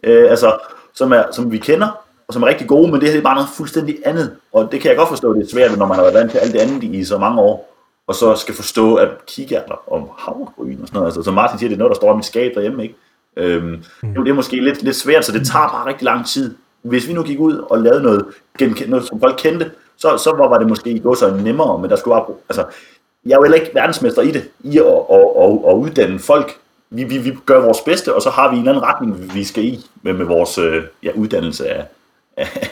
øh, 0.04 0.30
altså, 0.30 0.58
som, 0.94 1.12
er, 1.12 1.24
som 1.32 1.52
vi 1.52 1.58
kender, 1.58 1.88
og 2.28 2.34
som 2.34 2.42
er 2.42 2.46
rigtig 2.46 2.68
gode, 2.68 2.90
men 2.92 3.00
det 3.00 3.10
her 3.10 3.18
er 3.18 3.22
bare 3.22 3.34
noget 3.34 3.48
fuldstændig 3.56 3.98
andet. 4.04 4.36
Og 4.52 4.72
det 4.72 4.80
kan 4.80 4.88
jeg 4.88 4.96
godt 4.96 5.08
forstå, 5.08 5.34
det 5.34 5.42
er 5.42 5.50
svært, 5.50 5.78
når 5.78 5.86
man 5.86 5.96
har 5.96 6.02
været 6.02 6.14
vant 6.14 6.30
til 6.30 6.38
alt 6.38 6.52
det 6.52 6.58
andet 6.58 6.82
i 6.82 7.04
så 7.04 7.18
mange 7.18 7.40
år, 7.40 7.74
og 8.06 8.14
så 8.14 8.34
skal 8.34 8.54
forstå, 8.54 8.94
at 8.94 9.08
kikærter 9.26 9.92
om 9.92 10.08
havregryn 10.18 10.80
og 10.82 10.88
sådan 10.88 10.98
noget, 10.98 11.06
altså, 11.06 11.22
som 11.22 11.34
Martin 11.34 11.58
siger, 11.58 11.68
det 11.68 11.74
er 11.74 11.78
noget, 11.78 11.90
der 11.90 11.96
står 11.96 12.12
i 12.12 12.16
mit 12.16 12.24
skab 12.24 12.54
derhjemme, 12.54 12.82
ikke? 12.82 12.94
Øhm, 13.36 13.84
mm. 14.02 14.24
det 14.24 14.30
er 14.30 14.34
måske 14.34 14.64
lidt, 14.64 14.82
lidt 14.82 14.96
svært, 14.96 15.24
så 15.24 15.32
det 15.32 15.46
tager 15.46 15.68
bare 15.68 15.86
rigtig 15.86 16.04
lang 16.04 16.26
tid. 16.26 16.54
Hvis 16.82 17.08
vi 17.08 17.12
nu 17.12 17.22
gik 17.22 17.40
ud 17.40 17.58
og 17.58 17.78
lavede 17.78 18.02
noget, 18.02 18.24
noget 18.88 19.06
som 19.06 19.20
folk 19.20 19.34
kendte, 19.38 19.70
så, 19.96 20.16
så 20.16 20.34
var 20.36 20.58
det 20.58 20.68
måske 20.68 21.00
gå 21.00 21.14
så 21.14 21.36
nemmere, 21.36 21.78
men 21.78 21.90
der 21.90 21.96
skulle 21.96 22.14
bare, 22.14 22.24
altså, 22.48 22.64
jeg 23.26 23.32
er 23.32 23.36
jo 23.36 23.42
heller 23.42 23.58
ikke 23.58 23.74
verdensmester 23.74 24.22
i 24.22 24.30
det, 24.30 24.48
i 24.60 24.78
at, 24.78 24.84
at, 24.86 25.20
at, 25.42 25.50
at 25.68 25.74
uddanne 25.74 26.18
folk. 26.18 26.58
Vi, 26.90 27.04
vi, 27.04 27.18
vi 27.18 27.32
gør 27.46 27.60
vores 27.60 27.80
bedste, 27.80 28.14
og 28.14 28.22
så 28.22 28.30
har 28.30 28.50
vi 28.50 28.56
en 28.56 28.60
eller 28.60 28.72
anden 28.72 28.84
retning, 28.84 29.34
vi 29.34 29.44
skal 29.44 29.64
i 29.64 29.78
med, 30.02 30.12
med 30.12 30.26
vores 30.26 30.58
øh, 30.58 30.82
ja, 31.02 31.10
uddannelse 31.14 31.68
af, 31.68 31.84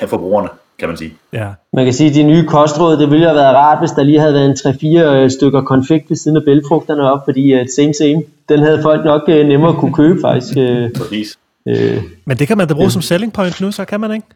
af 0.01 0.09
forbrugerne, 0.09 0.49
kan 0.79 0.89
man 0.89 0.97
sige. 0.97 1.15
Ja. 1.33 1.49
Man 1.73 1.85
kan 1.85 1.95
sige, 1.95 2.11
at 2.11 2.15
de 2.15 2.23
nye 2.23 2.47
kostråd, 2.47 2.97
det 2.97 3.11
ville 3.11 3.27
have 3.27 3.37
været 3.37 3.55
rart, 3.55 3.79
hvis 3.79 3.91
der 3.91 4.03
lige 4.03 4.21
havde 4.21 4.35
været 4.35 4.67
en 4.67 5.01
3-4 5.03 5.05
øh, 5.05 5.31
stykker 5.31 5.63
konfekt 5.63 6.11
ved 6.11 6.17
siden 6.17 6.37
af 6.37 6.43
bælfrugterne 6.45 7.13
op, 7.13 7.21
fordi 7.25 7.61
uh, 7.61 7.67
same 7.77 7.95
same, 7.95 8.23
den 8.49 8.61
havde 8.61 8.83
folk 8.83 9.05
nok 9.05 9.23
uh, 9.29 9.35
nemmere 9.35 9.75
kunne 9.75 9.95
købe 9.95 10.21
faktisk. 10.21 10.57
Uh, 10.57 11.03
Præcis. 11.03 11.39
Uh, 11.67 11.75
Men 12.25 12.37
det 12.37 12.49
kan 12.49 12.57
man 12.57 12.69
da 12.69 12.75
bruge 12.75 12.87
uh, 12.87 12.93
som 12.93 13.03
selling 13.03 13.33
point 13.33 13.61
nu, 13.61 13.73
så 13.73 13.85
kan 13.85 14.01
man 14.01 14.13
ikke? 14.13 14.27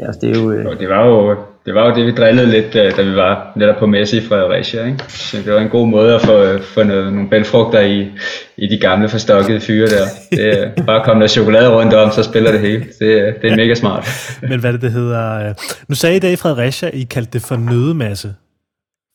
Ja, 0.00 0.06
altså, 0.06 0.20
det 0.20 0.36
er 0.36 0.42
jo... 0.42 0.52
Øh... 0.52 0.80
Det 0.80 0.88
var 0.88 1.06
jo 1.06 1.36
det 1.66 1.74
var 1.74 1.88
jo 1.88 1.94
det, 1.94 2.06
vi 2.06 2.10
drillede 2.10 2.50
lidt, 2.50 2.72
da 2.96 3.02
vi 3.02 3.16
var 3.16 3.52
netop 3.56 3.76
på 3.76 3.86
messe 3.86 4.16
i 4.16 4.20
Fredericia. 4.20 4.86
Ikke? 4.86 5.04
Så 5.08 5.36
det 5.36 5.52
var 5.52 5.60
en 5.60 5.68
god 5.68 5.88
måde 5.88 6.14
at 6.14 6.20
få, 6.20 6.58
få 6.62 6.82
noget, 6.82 7.12
nogle 7.12 7.28
bælfrugter 7.28 7.80
i, 7.80 8.10
i 8.56 8.66
de 8.66 8.78
gamle 8.78 9.08
forstokkede 9.08 9.60
fyre 9.60 9.86
der. 9.86 10.06
Det 10.30 10.62
er 10.62 10.84
bare 10.84 11.04
komme 11.04 11.22
der 11.22 11.28
chokolade 11.28 11.74
rundt 11.74 11.94
om, 11.94 12.10
så 12.10 12.22
spiller 12.22 12.52
det 12.52 12.60
hele. 12.60 12.84
Det, 12.84 13.34
det 13.42 13.52
er 13.52 13.56
mega 13.56 13.74
smart. 13.74 14.08
Men 14.50 14.60
hvad 14.60 14.72
det, 14.72 14.82
det 14.82 14.92
hedder... 14.92 15.54
Nu 15.88 15.94
sagde 15.94 16.16
I 16.16 16.18
det 16.18 16.32
i 16.32 16.36
Fredericia, 16.36 16.90
I 16.92 17.02
kaldte 17.02 17.32
det 17.32 17.42
for 17.42 17.56
nødemasse, 17.56 18.34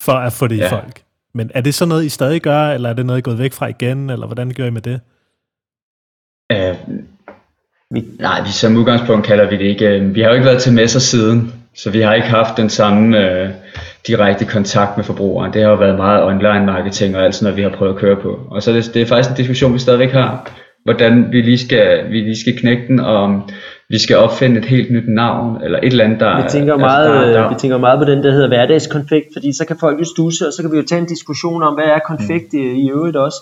for 0.03 0.13
at 0.13 0.33
få 0.33 0.47
det 0.47 0.57
ja. 0.57 0.65
i 0.65 0.69
folk. 0.69 1.01
Men 1.33 1.51
er 1.53 1.61
det 1.61 1.73
så 1.73 1.85
noget, 1.85 2.05
I 2.05 2.09
stadig 2.09 2.41
gør, 2.41 2.61
eller 2.61 2.89
er 2.89 2.93
det 2.93 3.05
noget, 3.05 3.17
I 3.17 3.21
er 3.21 3.23
gået 3.23 3.39
væk 3.39 3.53
fra 3.53 3.67
igen, 3.67 4.09
eller 4.09 4.25
hvordan 4.25 4.51
gør 4.51 4.65
I 4.65 4.69
med 4.69 4.81
det? 4.81 4.99
Uh, 6.53 6.95
vi, 7.91 8.03
nej, 8.19 8.41
vi, 8.45 8.51
som 8.51 8.77
udgangspunkt 8.77 9.25
kalder 9.25 9.49
vi 9.49 9.57
det 9.57 9.65
ikke. 9.65 9.99
Vi 9.99 10.21
har 10.21 10.27
jo 10.27 10.33
ikke 10.33 10.45
været 10.45 10.61
til 10.61 10.73
messer 10.73 10.99
siden, 10.99 11.53
så 11.75 11.89
vi 11.89 12.01
har 12.01 12.13
ikke 12.13 12.27
haft 12.27 12.57
den 12.57 12.69
samme 12.69 13.19
øh, 13.19 13.49
direkte 14.07 14.45
kontakt 14.45 14.97
med 14.97 15.05
forbrugeren. 15.05 15.53
Det 15.53 15.61
har 15.61 15.69
jo 15.69 15.75
været 15.75 15.95
meget 15.95 16.23
online 16.23 16.65
marketing 16.65 17.15
og 17.17 17.23
alt 17.23 17.35
sådan 17.35 17.45
noget, 17.45 17.57
vi 17.57 17.61
har 17.61 17.77
prøvet 17.77 17.93
at 17.93 17.99
køre 17.99 18.15
på. 18.15 18.39
Og 18.51 18.63
så 18.63 18.73
det, 18.73 18.91
det 18.93 19.01
er 19.01 19.05
faktisk 19.05 19.29
en 19.29 19.35
diskussion, 19.35 19.73
vi 19.73 19.79
stadigvæk 19.79 20.11
har, 20.11 20.51
hvordan 20.83 21.27
vi 21.31 21.41
lige 21.41 21.57
skal, 21.57 22.11
vi 22.11 22.19
lige 22.19 22.39
skal 22.39 22.57
knække 22.57 22.83
den, 22.87 22.99
og 22.99 23.15
om 23.15 23.49
vi 23.89 23.99
skal 23.99 24.17
opfinde 24.17 24.59
et 24.59 24.65
helt 24.65 24.91
nyt 24.91 25.07
navn, 25.07 25.63
eller 25.63 25.79
et 25.79 25.91
eller 25.91 26.03
andet, 26.03 26.19
der... 26.19 26.35
Vi 26.43 26.49
tænker, 26.49 26.73
altså, 26.73 26.85
meget, 26.85 27.09
der, 27.09 27.41
der, 27.41 27.49
vi 27.49 27.55
tænker 27.59 27.77
meget 27.77 27.99
på 27.99 28.05
den, 28.05 28.23
der 28.23 28.31
hedder 28.31 28.47
hverdagskonfekt, 28.47 29.27
fordi 29.33 29.53
så 29.53 29.65
kan 29.65 29.77
folk 29.79 29.99
jo 29.99 30.05
stusse, 30.05 30.47
og 30.47 30.53
så 30.53 30.61
kan 30.61 30.71
vi 30.71 30.77
jo 30.77 30.83
tage 30.83 31.01
en 31.01 31.07
diskussion 31.07 31.63
om, 31.63 31.73
hvad 31.73 31.85
er 31.85 31.99
konfekt 31.99 32.53
mm. 32.53 32.59
i, 32.59 32.85
i 32.85 32.89
øvrigt 32.89 33.17
også. 33.17 33.37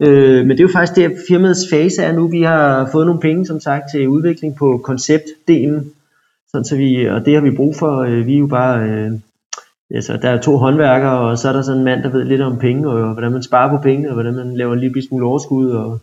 Øh, 0.00 0.46
men 0.46 0.50
det 0.50 0.60
er 0.60 0.64
jo 0.64 0.72
faktisk 0.72 0.96
det, 0.96 1.16
firmaets 1.28 1.70
fase 1.70 2.02
er 2.02 2.12
nu. 2.12 2.28
Vi 2.28 2.42
har 2.42 2.88
fået 2.92 3.06
nogle 3.06 3.20
penge, 3.20 3.46
som 3.46 3.60
sagt, 3.60 3.84
til 3.92 4.08
udvikling 4.08 4.56
på 4.56 4.80
konceptdelen. 4.84 5.92
Sådan, 6.50 6.64
så 6.64 6.76
vi, 6.76 7.08
og 7.08 7.26
det 7.26 7.34
har 7.34 7.40
vi 7.40 7.50
brug 7.50 7.76
for. 7.76 7.98
Øh, 7.98 8.26
vi 8.26 8.34
er 8.34 8.38
jo 8.38 8.46
bare... 8.46 8.88
Øh, 8.88 9.12
altså, 9.94 10.18
der 10.22 10.30
er 10.30 10.40
to 10.40 10.56
håndværkere, 10.56 11.18
og 11.18 11.38
så 11.38 11.48
er 11.48 11.52
der 11.52 11.62
sådan 11.62 11.78
en 11.78 11.84
mand, 11.84 12.02
der 12.02 12.10
ved 12.10 12.24
lidt 12.24 12.40
om 12.40 12.58
penge, 12.58 12.88
og 12.88 13.12
hvordan 13.12 13.32
man 13.32 13.42
sparer 13.42 13.76
på 13.76 13.82
penge, 13.82 14.08
og 14.08 14.14
hvordan 14.14 14.34
man 14.34 14.56
laver 14.56 14.72
en 14.72 14.80
lille 14.80 15.02
smule 15.02 15.26
overskud. 15.26 15.70
Og, 15.70 15.98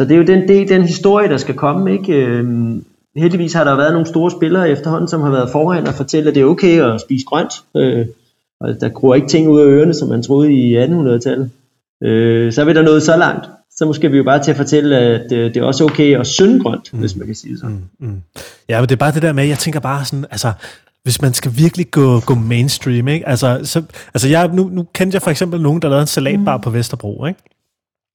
så 0.00 0.06
det 0.06 0.12
er 0.12 0.16
jo 0.16 0.24
den, 0.24 0.48
det, 0.48 0.68
den 0.68 0.82
historie, 0.82 1.28
der 1.28 1.36
skal 1.36 1.54
komme. 1.54 1.92
Ikke? 1.92 2.12
Øh, 2.12 2.44
heldigvis 3.16 3.52
har 3.52 3.64
der 3.64 3.76
været 3.76 3.92
nogle 3.92 4.06
store 4.06 4.30
spillere 4.30 4.70
efterhånden, 4.70 5.08
som 5.08 5.20
har 5.20 5.30
været 5.30 5.50
foran 5.50 5.86
og 5.86 5.94
fortælle, 5.94 6.28
at 6.28 6.34
det 6.34 6.40
er 6.40 6.46
okay 6.46 6.82
at 6.82 7.00
spise 7.00 7.26
grønt. 7.26 7.52
Øh, 7.76 8.06
og 8.60 8.80
der 8.80 8.88
gror 8.88 9.14
ikke 9.14 9.28
ting 9.28 9.48
ud 9.48 9.60
af 9.60 9.64
ørerne, 9.64 9.94
som 9.94 10.08
man 10.08 10.22
troede 10.22 10.52
i 10.52 10.84
1800-tallet 10.84 11.50
øh, 12.02 12.52
så 12.52 12.60
er 12.60 12.64
vi 12.64 12.72
der 12.72 12.82
nået 12.82 13.02
så 13.02 13.16
langt. 13.16 13.46
Så 13.76 13.84
måske 13.86 14.10
vi 14.10 14.16
jo 14.16 14.24
bare 14.24 14.42
til 14.42 14.50
at 14.50 14.56
fortælle, 14.56 14.98
at 14.98 15.32
øh, 15.32 15.54
det 15.54 15.56
er 15.56 15.62
også 15.62 15.84
okay 15.84 16.20
at 16.20 16.26
synde 16.26 16.62
grønt, 16.62 16.92
mm. 16.92 16.98
hvis 16.98 17.16
man 17.16 17.26
kan 17.26 17.34
sige 17.34 17.52
det 17.52 17.60
sådan. 17.60 17.84
Mm, 18.00 18.08
mm. 18.08 18.22
Ja, 18.68 18.80
men 18.80 18.88
det 18.88 18.94
er 18.94 18.98
bare 18.98 19.12
det 19.12 19.22
der 19.22 19.32
med, 19.32 19.44
jeg 19.44 19.58
tænker 19.58 19.80
bare 19.80 20.04
sådan, 20.04 20.26
altså, 20.30 20.52
hvis 21.02 21.22
man 21.22 21.34
skal 21.34 21.52
virkelig 21.56 21.90
gå, 21.90 22.20
gå 22.20 22.34
mainstream, 22.34 23.08
ikke? 23.08 23.28
Altså, 23.28 23.60
så, 23.64 23.82
altså 24.14 24.28
jeg, 24.28 24.48
nu, 24.48 24.68
nu 24.72 24.86
kendte 24.94 25.14
jeg 25.14 25.22
for 25.22 25.30
eksempel 25.30 25.60
nogen, 25.60 25.82
der 25.82 25.88
lavede 25.88 26.00
en 26.00 26.06
salatbar 26.06 26.56
mm. 26.56 26.62
på 26.62 26.70
Vesterbro, 26.70 27.26
ikke? 27.26 27.40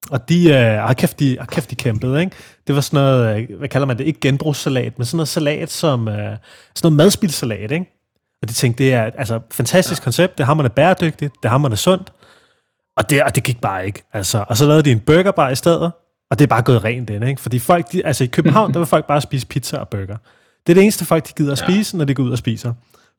Og 0.09 0.29
de, 0.29 0.49
øh, 0.49 0.55
har 0.55 0.93
kæft, 0.93 1.19
de, 1.19 1.37
har 1.39 1.45
kæft, 1.45 1.69
de 1.69 1.75
kæmpede, 1.75 2.21
ikke? 2.21 2.35
Det 2.67 2.75
var 2.75 2.81
sådan 2.81 2.97
noget, 2.97 3.49
øh, 3.49 3.57
hvad 3.57 3.69
kalder 3.69 3.87
man 3.87 3.97
det, 3.97 4.03
ikke 4.03 4.19
genbrugssalat, 4.19 4.97
men 4.97 5.05
sådan 5.05 5.17
noget 5.17 5.27
salat 5.27 5.71
som, 5.71 6.07
øh, 6.07 6.15
sådan 6.15 6.37
noget 6.83 6.95
madspilsalat, 6.95 7.71
ikke? 7.71 7.85
Og 8.41 8.49
de 8.49 8.53
tænkte, 8.53 8.83
det 8.83 8.93
er 8.93 9.01
altså 9.17 9.39
fantastisk 9.51 10.01
ja. 10.01 10.03
koncept, 10.03 10.37
det 10.37 10.45
har 10.45 10.53
man 10.53 10.65
er 10.65 10.69
bæredygtigt, 10.69 11.33
det 11.43 11.51
har 11.51 11.57
man 11.57 11.71
er 11.71 11.75
sundt, 11.75 12.11
og 12.97 13.09
det, 13.09 13.23
og 13.23 13.35
det 13.35 13.43
gik 13.43 13.61
bare 13.61 13.85
ikke. 13.85 14.03
Altså, 14.13 14.45
og 14.47 14.57
så 14.57 14.65
lavede 14.65 14.83
de 14.83 14.91
en 14.91 14.99
burgerbar 14.99 15.49
i 15.49 15.55
stedet, 15.55 15.91
og 16.31 16.39
det 16.39 16.45
er 16.45 16.47
bare 16.47 16.61
gået 16.61 16.83
rent 16.83 17.09
ind, 17.09 17.23
ikke? 17.23 17.41
Fordi 17.41 17.59
folk, 17.59 17.91
de, 17.91 18.05
altså 18.05 18.23
i 18.23 18.27
København, 18.27 18.71
der 18.73 18.79
vil 18.79 18.85
folk 18.85 19.07
bare 19.07 19.21
spise 19.21 19.47
pizza 19.47 19.77
og 19.77 19.89
burger. 19.89 20.17
Det 20.67 20.73
er 20.73 20.73
det 20.73 20.83
eneste 20.83 21.05
folk, 21.05 21.27
de 21.27 21.33
gider 21.33 21.51
at 21.51 21.57
spise, 21.57 21.95
ja. 21.95 21.97
når 21.97 22.05
de 22.05 22.15
går 22.15 22.23
ud 22.23 22.31
og 22.31 22.37
spiser. 22.37 22.73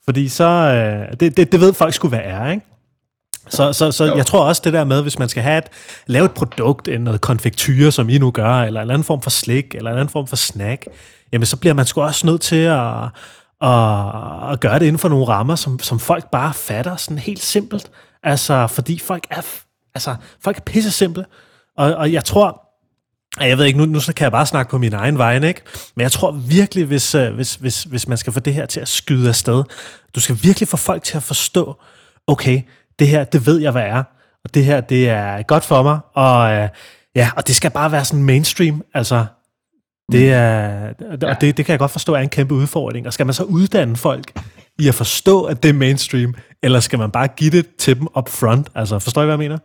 Fordi 0.05 0.29
så, 0.29 0.45
øh, 0.45 1.21
det, 1.21 1.37
det, 1.37 1.53
det 1.53 1.61
ved 1.61 1.73
folk 1.73 1.95
skulle 1.95 2.13
være 2.13 2.25
er, 2.25 2.51
ikke? 2.51 2.67
Så, 3.49 3.73
så, 3.73 3.93
så 3.93 4.15
jeg 4.15 4.27
tror 4.27 4.45
også 4.45 4.63
det 4.65 4.73
der 4.73 4.85
med, 4.85 5.03
hvis 5.03 5.19
man 5.19 5.29
skal 5.29 5.43
have 5.43 5.59
et, 5.59 5.65
lave 6.07 6.25
et 6.25 6.31
produkt, 6.31 7.01
noget 7.01 7.21
konfektyre, 7.21 7.93
som 7.93 8.09
I 8.09 8.19
nu 8.19 8.31
gør, 8.31 8.55
eller 8.55 8.83
en 8.83 8.91
anden 8.91 9.05
form 9.05 9.23
for 9.23 9.31
slik, 9.31 9.75
eller 9.75 9.91
en 9.91 9.97
anden 9.97 10.13
form 10.13 10.27
for 10.27 10.37
snack, 10.37 10.87
jamen 11.33 11.47
så 11.47 11.57
bliver 11.57 11.75
man 11.75 11.87
sgu 11.87 12.03
også 12.03 12.27
nødt 12.27 12.41
til 12.41 12.57
at, 12.57 13.03
at, 13.63 14.53
at 14.53 14.61
gøre 14.61 14.79
det 14.79 14.83
inden 14.83 14.99
for 14.99 15.09
nogle 15.09 15.25
rammer, 15.25 15.55
som, 15.55 15.79
som 15.79 15.99
folk 15.99 16.31
bare 16.31 16.55
fatter 16.55 16.97
sådan 16.97 17.19
helt 17.19 17.43
simpelt. 17.43 17.91
Altså, 18.23 18.67
fordi 18.67 18.99
folk 18.99 19.25
er, 19.31 19.41
altså, 19.95 20.17
folk 20.41 20.57
er 20.57 20.61
pisse 20.61 20.91
simple. 20.91 21.25
Og, 21.77 21.95
og 21.95 22.13
jeg 22.13 22.25
tror, 22.25 22.63
jeg 23.41 23.59
ved 23.59 23.65
ikke, 23.65 23.79
nu, 23.79 23.85
nu 23.85 24.01
så 24.01 24.13
kan 24.13 24.25
jeg 24.25 24.33
bare 24.33 24.47
snakke 24.47 24.71
på 24.71 24.79
min 24.79 24.93
egen 24.93 25.19
vej, 25.19 25.35
ikke? 25.35 25.63
Men 25.95 26.03
jeg 26.03 26.13
tror 26.13 26.31
virkelig, 26.31 26.85
hvis, 26.85 27.15
øh, 27.15 27.35
hvis, 27.35 27.55
hvis, 27.55 27.83
hvis 27.83 28.09
man 28.09 28.19
skal 28.19 28.33
få 28.33 28.41
det 28.41 28.55
her 28.55 28.67
til 28.67 28.81
at 28.81 28.89
skyde 28.89 29.29
afsted, 29.29 29.65
du 30.15 30.21
skal 30.21 30.39
virkelig 30.43 30.69
få 30.69 30.77
folk 30.77 31.03
til 31.03 31.17
at 31.17 31.23
forstå, 31.23 31.81
okay, 32.27 32.63
det 32.99 33.09
her, 33.09 33.25
det 33.25 33.47
ved 33.47 33.59
jeg, 33.59 33.73
hvad 33.73 33.83
er, 33.83 34.03
og 34.45 34.55
det 34.55 34.65
her, 34.65 34.81
det 34.81 35.09
er 35.09 35.43
godt 35.43 35.65
for 35.65 35.83
mig, 35.83 36.01
og 36.15 36.53
øh, 36.53 36.69
ja, 37.15 37.31
og 37.37 37.47
det 37.47 37.57
skal 37.57 37.71
bare 37.71 37.93
være 37.93 38.05
sådan 38.05 38.25
mainstream, 38.25 38.83
altså, 38.95 39.27
det 40.13 40.33
er, 40.33 40.89
og 41.23 41.41
det, 41.41 41.57
det 41.57 41.67
kan 41.67 41.73
jeg 41.73 41.79
godt 41.79 41.91
forstå 41.91 42.15
er 42.15 42.19
en 42.19 42.29
kæmpe 42.29 42.55
udfordring, 42.55 43.07
og 43.07 43.13
skal 43.13 43.27
man 43.27 43.35
så 43.35 43.45
uddanne 43.45 43.97
folk 43.97 44.33
i 44.79 44.89
at 44.89 44.95
forstå, 44.95 45.43
at 45.43 45.63
det 45.63 45.69
er 45.69 45.73
mainstream, 45.73 46.35
eller 46.63 46.81
skal 46.81 46.99
man 46.99 47.11
bare 47.11 47.29
give 47.29 47.51
det 47.51 47.67
til 47.79 47.99
dem 47.99 48.09
up 48.19 48.29
front, 48.29 48.69
altså, 48.75 48.99
forstår 48.99 49.23
I, 49.23 49.25
hvad 49.25 49.33
jeg 49.33 49.39
mener? 49.39 49.59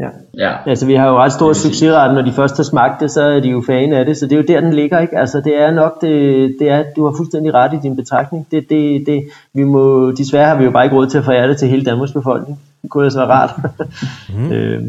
Ja. 0.00 0.08
ja. 0.38 0.52
Altså, 0.66 0.86
vi 0.86 0.94
har 0.94 1.08
jo 1.08 1.18
ret 1.18 1.32
stor 1.32 1.52
succesret, 1.52 2.14
når 2.14 2.22
de 2.22 2.32
først 2.32 2.56
har 2.56 2.64
smagt 2.64 3.00
det, 3.00 3.10
så 3.10 3.22
er 3.22 3.40
de 3.40 3.48
jo 3.48 3.62
fan 3.66 3.92
af 3.92 4.04
det, 4.04 4.16
så 4.16 4.26
det 4.26 4.32
er 4.32 4.36
jo 4.36 4.44
der, 4.48 4.60
den 4.60 4.72
ligger, 4.72 4.98
ikke? 4.98 5.18
Altså, 5.18 5.40
det 5.40 5.62
er 5.62 5.70
nok, 5.70 6.00
det, 6.00 6.56
det 6.60 6.68
er, 6.68 6.84
du 6.96 7.04
har 7.04 7.14
fuldstændig 7.16 7.54
ret 7.54 7.72
i 7.72 7.78
din 7.82 7.96
betragtning. 7.96 8.46
Det, 8.50 8.70
det, 8.70 9.06
det, 9.06 9.24
vi 9.54 9.64
må, 9.64 10.10
desværre 10.10 10.48
har 10.48 10.58
vi 10.58 10.64
jo 10.64 10.70
bare 10.70 10.84
ikke 10.84 10.96
råd 10.96 11.06
til 11.06 11.18
at 11.18 11.24
forære 11.24 11.48
det 11.48 11.58
til 11.58 11.68
hele 11.68 11.84
Danmarks 11.84 12.12
befolkning. 12.12 12.60
Det 12.82 12.90
kunne 12.90 13.04
altså 13.04 13.18
være 13.18 13.28
rart. 13.28 13.50
mm. 14.36 14.52
øh, 14.52 14.82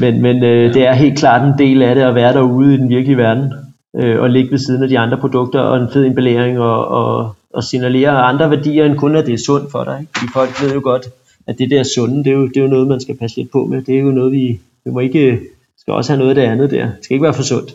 men 0.00 0.22
men 0.22 0.44
øh, 0.44 0.74
det 0.74 0.86
er 0.86 0.92
helt 0.92 1.18
klart 1.18 1.42
en 1.42 1.58
del 1.58 1.82
af 1.82 1.94
det 1.94 2.02
at 2.02 2.14
være 2.14 2.32
derude 2.32 2.74
i 2.74 2.76
den 2.76 2.88
virkelige 2.88 3.16
verden, 3.16 3.52
øh, 3.96 4.20
og 4.20 4.30
ligge 4.30 4.50
ved 4.50 4.58
siden 4.58 4.82
af 4.82 4.88
de 4.88 4.98
andre 4.98 5.18
produkter, 5.18 5.60
og 5.60 5.76
en 5.76 5.88
fed 5.92 6.04
emballering, 6.04 6.58
og, 6.58 6.88
og, 6.88 7.35
og 7.56 7.64
signalere 7.64 8.10
andre 8.10 8.50
værdier, 8.50 8.84
end 8.84 8.96
kun 8.96 9.16
at 9.16 9.26
det 9.26 9.34
er 9.34 9.38
sundt 9.46 9.70
for 9.70 9.84
dig. 9.84 10.00
Ikke? 10.00 10.12
De 10.14 10.32
folk 10.32 10.62
ved 10.62 10.72
jo 10.72 10.80
godt, 10.82 11.06
at 11.46 11.58
det 11.58 11.70
der 11.70 11.82
sunde, 11.82 12.24
det 12.24 12.26
er, 12.26 12.34
jo, 12.34 12.48
det 12.48 12.56
er 12.56 12.60
jo 12.60 12.66
noget, 12.66 12.88
man 12.88 13.00
skal 13.00 13.16
passe 13.16 13.36
lidt 13.36 13.50
på 13.50 13.66
med. 13.66 13.82
Det 13.82 13.96
er 13.96 14.00
jo 14.00 14.10
noget, 14.10 14.32
vi, 14.32 14.60
vi 14.84 14.90
må 14.90 15.00
ikke, 15.00 15.40
skal 15.78 15.92
også 15.92 16.12
have 16.12 16.18
noget 16.18 16.30
af 16.30 16.34
det 16.34 16.42
andet 16.42 16.70
der. 16.70 16.84
Det 16.84 16.96
skal 17.04 17.14
ikke 17.14 17.24
være 17.24 17.34
for 17.34 17.42
sundt. 17.42 17.74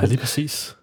Ja, 0.00 0.06
lige 0.06 0.18
præcis. 0.18 0.76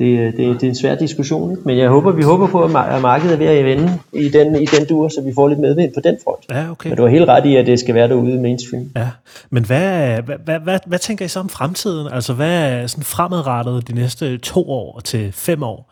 Det, 0.00 0.36
det, 0.36 0.60
det 0.60 0.62
er 0.62 0.68
en 0.68 0.74
svær 0.74 0.94
diskussion, 0.94 1.50
ikke? 1.50 1.62
men 1.64 1.78
jeg 1.78 1.88
håber, 1.88 2.12
vi 2.12 2.22
håber 2.22 2.46
på, 2.46 2.64
at 2.64 2.70
markedet 3.02 3.34
er 3.34 3.38
ved 3.38 3.46
at 3.46 3.64
vende 3.64 3.98
i 4.12 4.28
den, 4.28 4.62
i 4.62 4.66
den 4.66 4.86
dur, 4.86 5.08
så 5.08 5.20
vi 5.20 5.32
får 5.34 5.48
lidt 5.48 5.60
medvind 5.60 5.94
på 5.94 6.00
den 6.00 6.16
front. 6.24 6.44
Ja, 6.50 6.70
okay. 6.70 6.88
Men 6.88 6.96
du 6.96 7.02
har 7.02 7.10
helt 7.10 7.28
ret 7.28 7.46
i, 7.46 7.56
at 7.56 7.66
det 7.66 7.80
skal 7.80 7.94
være 7.94 8.08
derude 8.08 8.34
i 8.34 8.38
mainstream. 8.38 8.90
Ja, 8.96 9.08
men 9.50 9.64
hvad, 9.64 10.22
hvad, 10.22 10.36
hvad, 10.44 10.60
hvad, 10.60 10.78
hvad 10.86 10.98
tænker 10.98 11.24
I 11.24 11.28
så 11.28 11.40
om 11.40 11.48
fremtiden? 11.48 12.08
Altså 12.12 12.32
hvad 12.32 12.62
er 12.62 12.86
sådan 12.86 13.04
fremadrettet 13.04 13.88
de 13.88 13.94
næste 13.94 14.38
to 14.38 14.70
år 14.70 15.00
til 15.04 15.32
fem 15.32 15.62
år? 15.62 15.90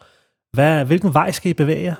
Hvad, 0.52 0.84
hvilken 0.84 1.14
vej 1.14 1.30
skal 1.30 1.50
I 1.50 1.54
bevæge 1.54 1.82
jer? 1.82 1.94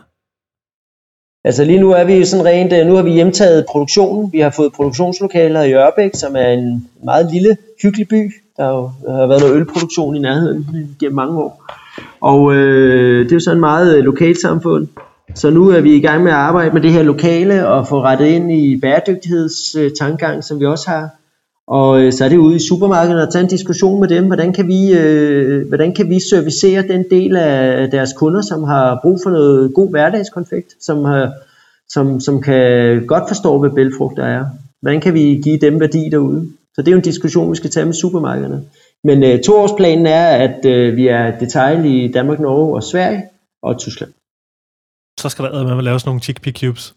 Altså 1.44 1.64
lige 1.64 1.80
nu 1.80 1.90
er 1.90 2.05
vi 2.05 2.24
sådan 2.24 2.44
rent, 2.44 2.72
øh, 2.72 2.86
nu 2.86 2.94
har 2.94 3.03
vi 3.03 3.11
hjemtaget 3.11 3.66
produktionen. 3.68 4.32
Vi 4.32 4.40
har 4.40 4.51
fået 4.51 4.72
produktionslokaler 4.72 5.62
i 5.62 5.72
Ørbæk, 5.72 6.11
som 6.14 6.36
er 6.36 6.49
en 6.49 6.88
meget 7.05 7.32
lille, 7.32 7.57
hyggelig 7.82 8.09
by. 8.09 8.32
Der 8.57 8.64
har 9.12 9.26
været 9.26 9.40
noget 9.40 9.57
ølproduktion 9.57 10.16
i 10.16 10.18
nærheden 10.18 10.96
gennem 11.01 11.16
mange 11.16 11.38
år. 11.38 11.64
Og 12.20 12.55
øh, 12.55 13.24
det 13.24 13.32
er 13.32 13.36
jo 13.36 13.40
sådan 13.40 13.57
et 13.57 13.61
meget 13.61 13.96
øh, 13.96 14.05
lokalsamfund. 14.05 14.80
lokalt 14.80 14.96
samfund. 14.96 15.09
Så 15.34 15.51
nu 15.51 15.68
er 15.68 15.80
vi 15.80 15.94
i 15.96 16.01
gang 16.01 16.22
med 16.22 16.32
at 16.32 16.38
arbejde 16.38 16.74
med 16.74 16.80
det 16.80 16.92
her 16.92 17.03
lokale 17.03 17.68
og 17.68 17.88
få 17.88 18.03
rettet 18.03 18.26
ind 18.26 18.53
i 18.53 18.80
bæredygtighedstankegang, 18.80 20.44
som 20.44 20.61
vi 20.61 20.66
også 20.66 20.90
har. 20.90 21.09
Og 21.69 22.01
øh, 22.01 22.12
så 22.12 22.25
er 22.25 22.29
det 22.29 22.37
ude 22.37 22.57
i 22.57 22.66
supermarkedet 22.69 23.23
at 23.23 23.29
tage 23.33 23.43
en 23.43 23.49
diskussion 23.49 24.01
med 24.01 24.09
dem, 24.09 24.27
hvordan 24.27 24.53
kan 24.53 24.69
vi, 24.69 24.93
øh, 24.93 25.69
hvordan 25.69 25.95
kan 25.95 26.11
vi 26.11 26.21
servicere 26.21 26.83
den 26.83 27.05
del 27.11 27.37
af 27.37 27.91
deres 27.91 28.12
kunder, 28.12 28.43
som 28.43 28.64
har 28.64 28.99
brug 29.03 29.21
for 29.23 29.31
noget 29.31 29.75
god 29.75 29.91
hverdagskonfekt, 29.91 30.75
som, 30.81 31.05
har, 31.05 31.33
som, 31.89 32.21
som 32.21 32.43
kan 32.43 33.07
godt 33.07 33.29
forstå, 33.29 33.59
hvad 33.59 33.71
bælfrugter 33.71 34.25
er. 34.25 34.45
Hvordan 34.81 35.01
kan 35.01 35.14
vi 35.14 35.41
give 35.45 35.59
dem 35.59 35.81
værdi 35.81 36.09
derude? 36.11 36.51
Så 36.75 36.83
det 36.83 36.89
er 36.89 36.93
jo 36.93 36.99
en 36.99 37.05
diskussion, 37.05 37.51
vi 37.51 37.57
skal 37.57 37.71
tage 37.71 37.87
med 37.87 37.95
supermarkederne. 37.95 38.62
Men 39.05 39.23
øh, 39.23 39.41
toårsplanen 39.41 40.07
er, 40.07 40.27
at 40.27 40.64
øh, 40.64 40.97
vi 40.97 41.09
er 41.09 41.39
detail 41.39 41.85
i 41.85 42.12
Danmark, 42.12 42.41
Norge 42.41 42.75
og 42.75 42.83
Sverige 42.83 43.23
og 43.62 43.79
Tyskland. 43.79 44.11
Så 45.21 45.29
skal 45.29 45.45
der 45.45 45.64
med 45.64 45.79
at 45.79 45.85
lave 45.85 46.01
sådan 46.01 46.09
nogle 46.09 46.21
chickpea 46.21 46.53
cubes. 46.53 46.95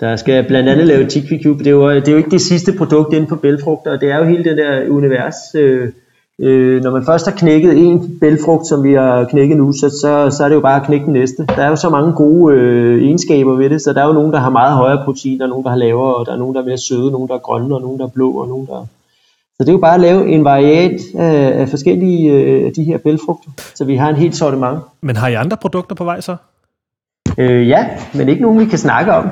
Der 0.00 0.16
skal 0.16 0.44
blandt 0.44 0.68
andet 0.68 0.86
lave 0.86 1.06
Tikvi 1.06 1.42
Cube. 1.42 1.58
Det 1.58 1.66
er, 1.66 1.70
jo, 1.70 1.90
det 1.90 2.08
er 2.08 2.12
jo 2.12 2.18
ikke 2.18 2.30
det 2.30 2.40
sidste 2.40 2.72
produkt 2.72 3.12
inden 3.12 3.28
på 3.28 3.36
bælfrugter, 3.36 3.90
og 3.92 4.00
det 4.00 4.10
er 4.10 4.18
jo 4.18 4.24
hele 4.24 4.44
det 4.44 4.56
der 4.56 4.88
univers. 4.88 5.34
Øh, 5.54 5.92
øh, 6.40 6.82
når 6.82 6.90
man 6.90 7.04
først 7.04 7.26
har 7.26 7.36
knækket 7.36 7.78
en 7.78 8.18
bælfrugt, 8.20 8.66
som 8.66 8.84
vi 8.84 8.92
har 8.92 9.24
knækket 9.24 9.56
nu, 9.56 9.72
så, 9.72 9.90
så, 9.90 10.36
så 10.36 10.44
er 10.44 10.48
det 10.48 10.54
jo 10.54 10.60
bare 10.60 10.80
at 10.80 10.86
knække 10.86 11.04
den 11.04 11.12
næste. 11.12 11.46
Der 11.46 11.62
er 11.62 11.68
jo 11.68 11.76
så 11.76 11.90
mange 11.90 12.12
gode 12.12 12.54
øh, 12.54 13.02
egenskaber 13.02 13.54
ved 13.56 13.70
det, 13.70 13.82
så 13.82 13.92
der 13.92 14.02
er 14.02 14.06
jo 14.06 14.12
nogen, 14.12 14.32
der 14.32 14.38
har 14.38 14.50
meget 14.50 14.76
højere 14.76 15.04
protein, 15.04 15.40
der 15.40 15.46
nogen, 15.46 15.64
der 15.64 15.70
har 15.70 15.76
lavere, 15.76 16.14
og 16.14 16.26
der 16.26 16.32
er 16.32 16.38
nogen, 16.38 16.54
der 16.54 16.60
er 16.60 16.66
mere 16.66 16.78
søde, 16.78 17.10
nogen, 17.10 17.28
der 17.28 17.34
er 17.34 17.38
grønne, 17.38 17.74
og 17.74 17.80
nogen, 17.80 17.98
der 17.98 18.04
er 18.04 18.10
blå, 18.10 18.30
og 18.30 18.48
nogen, 18.48 18.66
der 18.66 18.86
så 19.56 19.64
det 19.64 19.68
er 19.68 19.72
jo 19.72 19.78
bare 19.78 19.94
at 19.94 20.00
lave 20.00 20.28
en 20.28 20.44
variat 20.44 21.00
af, 21.14 21.60
af 21.60 21.68
forskellige 21.68 22.32
øh, 22.32 22.66
af 22.66 22.72
de 22.72 22.84
her 22.84 22.98
bælfrugter, 22.98 23.50
så 23.74 23.84
vi 23.84 23.96
har 23.96 24.08
en 24.08 24.16
helt 24.16 24.36
sortiment. 24.36 24.78
Men 25.00 25.16
har 25.16 25.28
I 25.28 25.34
andre 25.34 25.56
produkter 25.56 25.94
på 25.94 26.04
vej 26.04 26.20
så? 26.20 26.36
Øh, 27.38 27.68
ja, 27.68 27.88
men 28.14 28.28
ikke 28.28 28.42
nogen, 28.42 28.60
vi 28.60 28.64
kan 28.64 28.78
snakke 28.78 29.12
om. 29.12 29.24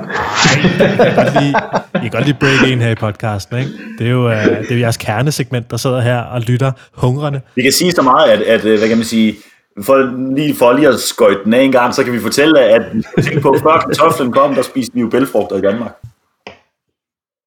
jeg 1.93 2.01
kan 2.01 2.09
godt 2.11 2.25
lide 2.25 2.37
break 2.39 2.71
in 2.71 2.81
her 2.81 2.89
i 2.89 2.95
podcasten. 2.95 3.57
Ikke? 3.57 3.71
Det, 3.97 4.07
er 4.07 4.11
jo, 4.11 4.25
uh, 4.25 4.33
det 4.33 4.71
er 4.71 4.75
jo 4.75 4.79
jeres 4.79 4.97
kernesegment, 4.97 5.71
der 5.71 5.77
sidder 5.77 6.01
her 6.01 6.19
og 6.19 6.41
lytter 6.41 6.71
hungrende. 6.93 7.41
Vi 7.55 7.61
kan 7.61 7.71
sige 7.71 7.91
så 7.91 8.01
meget, 8.01 8.29
at, 8.29 8.41
at 8.41 8.65
øh, 8.65 8.79
hvad 8.79 8.87
kan 8.87 8.97
man 8.97 9.05
sige, 9.05 9.35
for 9.83 9.97
lige, 10.35 10.55
for 10.55 10.73
lige 10.73 10.87
at 10.87 10.99
skøjte 10.99 11.39
den 11.45 11.53
af 11.53 11.61
en 11.61 11.71
gang, 11.71 11.93
så 11.93 12.03
kan 12.03 12.13
vi 12.13 12.19
fortælle, 12.19 12.59
at 12.59 12.81
tænk 13.23 13.41
på, 13.41 13.55
før 13.63 13.79
kartoflen 13.79 14.31
kom, 14.31 14.55
der 14.55 14.61
spiste 14.61 14.93
vi 14.93 15.01
jo 15.01 15.09
bælfrugter 15.09 15.55
i 15.57 15.61
Danmark. 15.61 15.91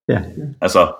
Ja. 0.09 0.18
Altså, 0.61 0.92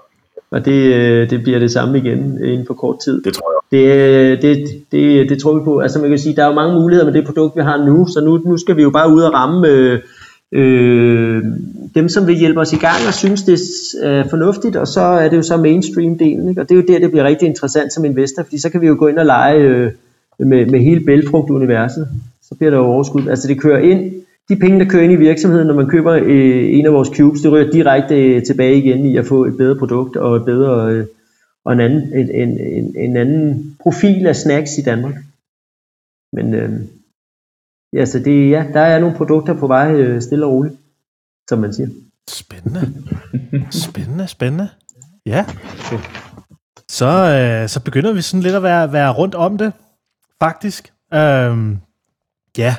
og 0.55 0.65
det, 0.65 0.95
øh, 0.95 1.31
det 1.31 1.43
bliver 1.43 1.59
det 1.59 1.73
samme 1.73 1.99
igen 1.99 2.45
inden 2.45 2.67
for 2.67 2.75
kort 2.75 2.99
tid. 3.05 3.23
Det 3.23 3.35
tror 3.35 3.53
jeg. 3.53 3.61
Det, 3.79 4.43
det, 4.43 4.83
det, 4.93 5.29
det 5.29 5.39
tror 5.39 5.59
vi 5.59 5.65
på. 5.65 5.79
Altså 5.79 5.99
man 6.01 6.09
kan 6.09 6.19
sige, 6.19 6.37
der 6.37 6.43
er 6.43 6.47
jo 6.47 6.55
mange 6.55 6.75
muligheder 6.81 7.05
med 7.05 7.13
det 7.13 7.27
produkt, 7.27 7.57
vi 7.57 7.63
har 7.63 7.85
nu, 7.85 8.07
så 8.07 8.21
nu, 8.25 8.37
nu 8.37 8.57
skal 8.57 8.77
vi 8.77 8.83
jo 8.83 8.91
bare 8.91 9.13
ud 9.13 9.23
og 9.23 9.35
ramme 9.35 9.69
øh, 9.69 10.01
øh, 10.53 11.43
dem, 11.95 12.09
som 12.09 12.27
vil 12.27 12.37
hjælpe 12.37 12.61
os 12.61 12.73
i 12.73 12.77
gang 12.77 12.97
og 13.09 13.15
synes, 13.15 13.43
det 13.43 13.61
er 14.03 14.29
fornuftigt, 14.31 14.77
og 14.77 14.89
så 14.89 15.01
er 15.01 15.29
det 15.29 15.37
jo 15.37 15.43
så 15.43 15.57
mainstream-delen, 15.57 16.49
ikke? 16.49 16.61
og 16.61 16.69
det 16.69 16.71
er 16.71 16.83
jo 16.83 16.85
der, 16.89 16.99
det 16.99 17.11
bliver 17.11 17.25
rigtig 17.25 17.49
interessant 17.49 17.93
som 17.93 18.05
investor, 18.05 18.43
fordi 18.43 18.61
så 18.61 18.71
kan 18.71 18.81
vi 18.81 18.87
jo 18.87 18.97
gå 18.99 19.07
ind 19.07 19.19
og 19.19 19.27
lege 19.27 19.59
øh, 19.59 19.91
med, 20.39 20.67
med 20.67 20.81
hele 20.81 21.05
bælfrugt-universet. 21.05 22.09
Så 22.43 22.55
bliver 22.55 22.71
der 22.71 22.79
jo 22.79 22.85
overskud. 22.85 23.29
Altså 23.29 23.49
det 23.49 23.61
kører 23.61 23.79
ind 23.79 24.13
de 24.49 24.57
penge, 24.57 24.79
der 24.81 24.91
kører 24.91 25.03
ind 25.03 25.13
i 25.13 25.17
virksomheden, 25.17 25.67
når 25.67 25.75
man 25.75 25.89
køber 25.89 26.13
øh, 26.13 26.79
en 26.79 26.87
af 26.87 26.93
vores 26.93 27.09
cubes, 27.17 27.41
det 27.41 27.53
ryger 27.53 27.71
direkte 27.71 28.15
øh, 28.15 28.45
tilbage 28.45 28.79
igen 28.79 29.05
i 29.05 29.17
at 29.17 29.27
få 29.27 29.45
et 29.45 29.57
bedre 29.57 29.79
produkt 29.79 30.17
og 30.17 30.37
et 30.37 30.45
bedre 30.45 30.91
øh, 30.93 31.07
og 31.65 31.73
en 31.73 31.81
anden, 31.81 32.13
en, 32.19 32.31
en, 32.31 32.61
en, 32.61 32.97
en 32.97 33.17
anden 33.17 33.77
profil 33.81 34.27
af 34.27 34.37
snacks 34.37 34.79
i 34.79 34.83
Danmark. 34.83 35.15
Men 36.33 36.55
øh, 36.55 36.81
ja, 37.93 38.05
så 38.05 38.19
det, 38.19 38.51
ja, 38.51 38.67
der 38.73 38.81
er 38.81 38.99
nogle 38.99 39.17
produkter 39.17 39.55
på 39.55 39.67
vej 39.67 39.95
øh, 39.95 40.23
stille 40.23 40.47
og 40.47 40.53
roligt, 40.53 40.75
som 41.49 41.59
man 41.59 41.75
siger. 41.75 41.89
Spændende. 42.31 42.93
Spændende, 43.71 44.27
spændende. 44.27 44.69
Ja. 45.27 45.47
Så, 46.89 47.07
øh, 47.07 47.69
så 47.69 47.81
begynder 47.85 48.13
vi 48.13 48.23
sådan 48.23 48.43
lidt 48.43 48.55
at 48.55 48.63
være, 48.63 48.93
være 48.93 49.13
rundt 49.13 49.35
om 49.35 49.59
det, 49.59 49.73
faktisk. 50.43 50.93
Øhm, 51.15 51.79
ja, 52.59 52.77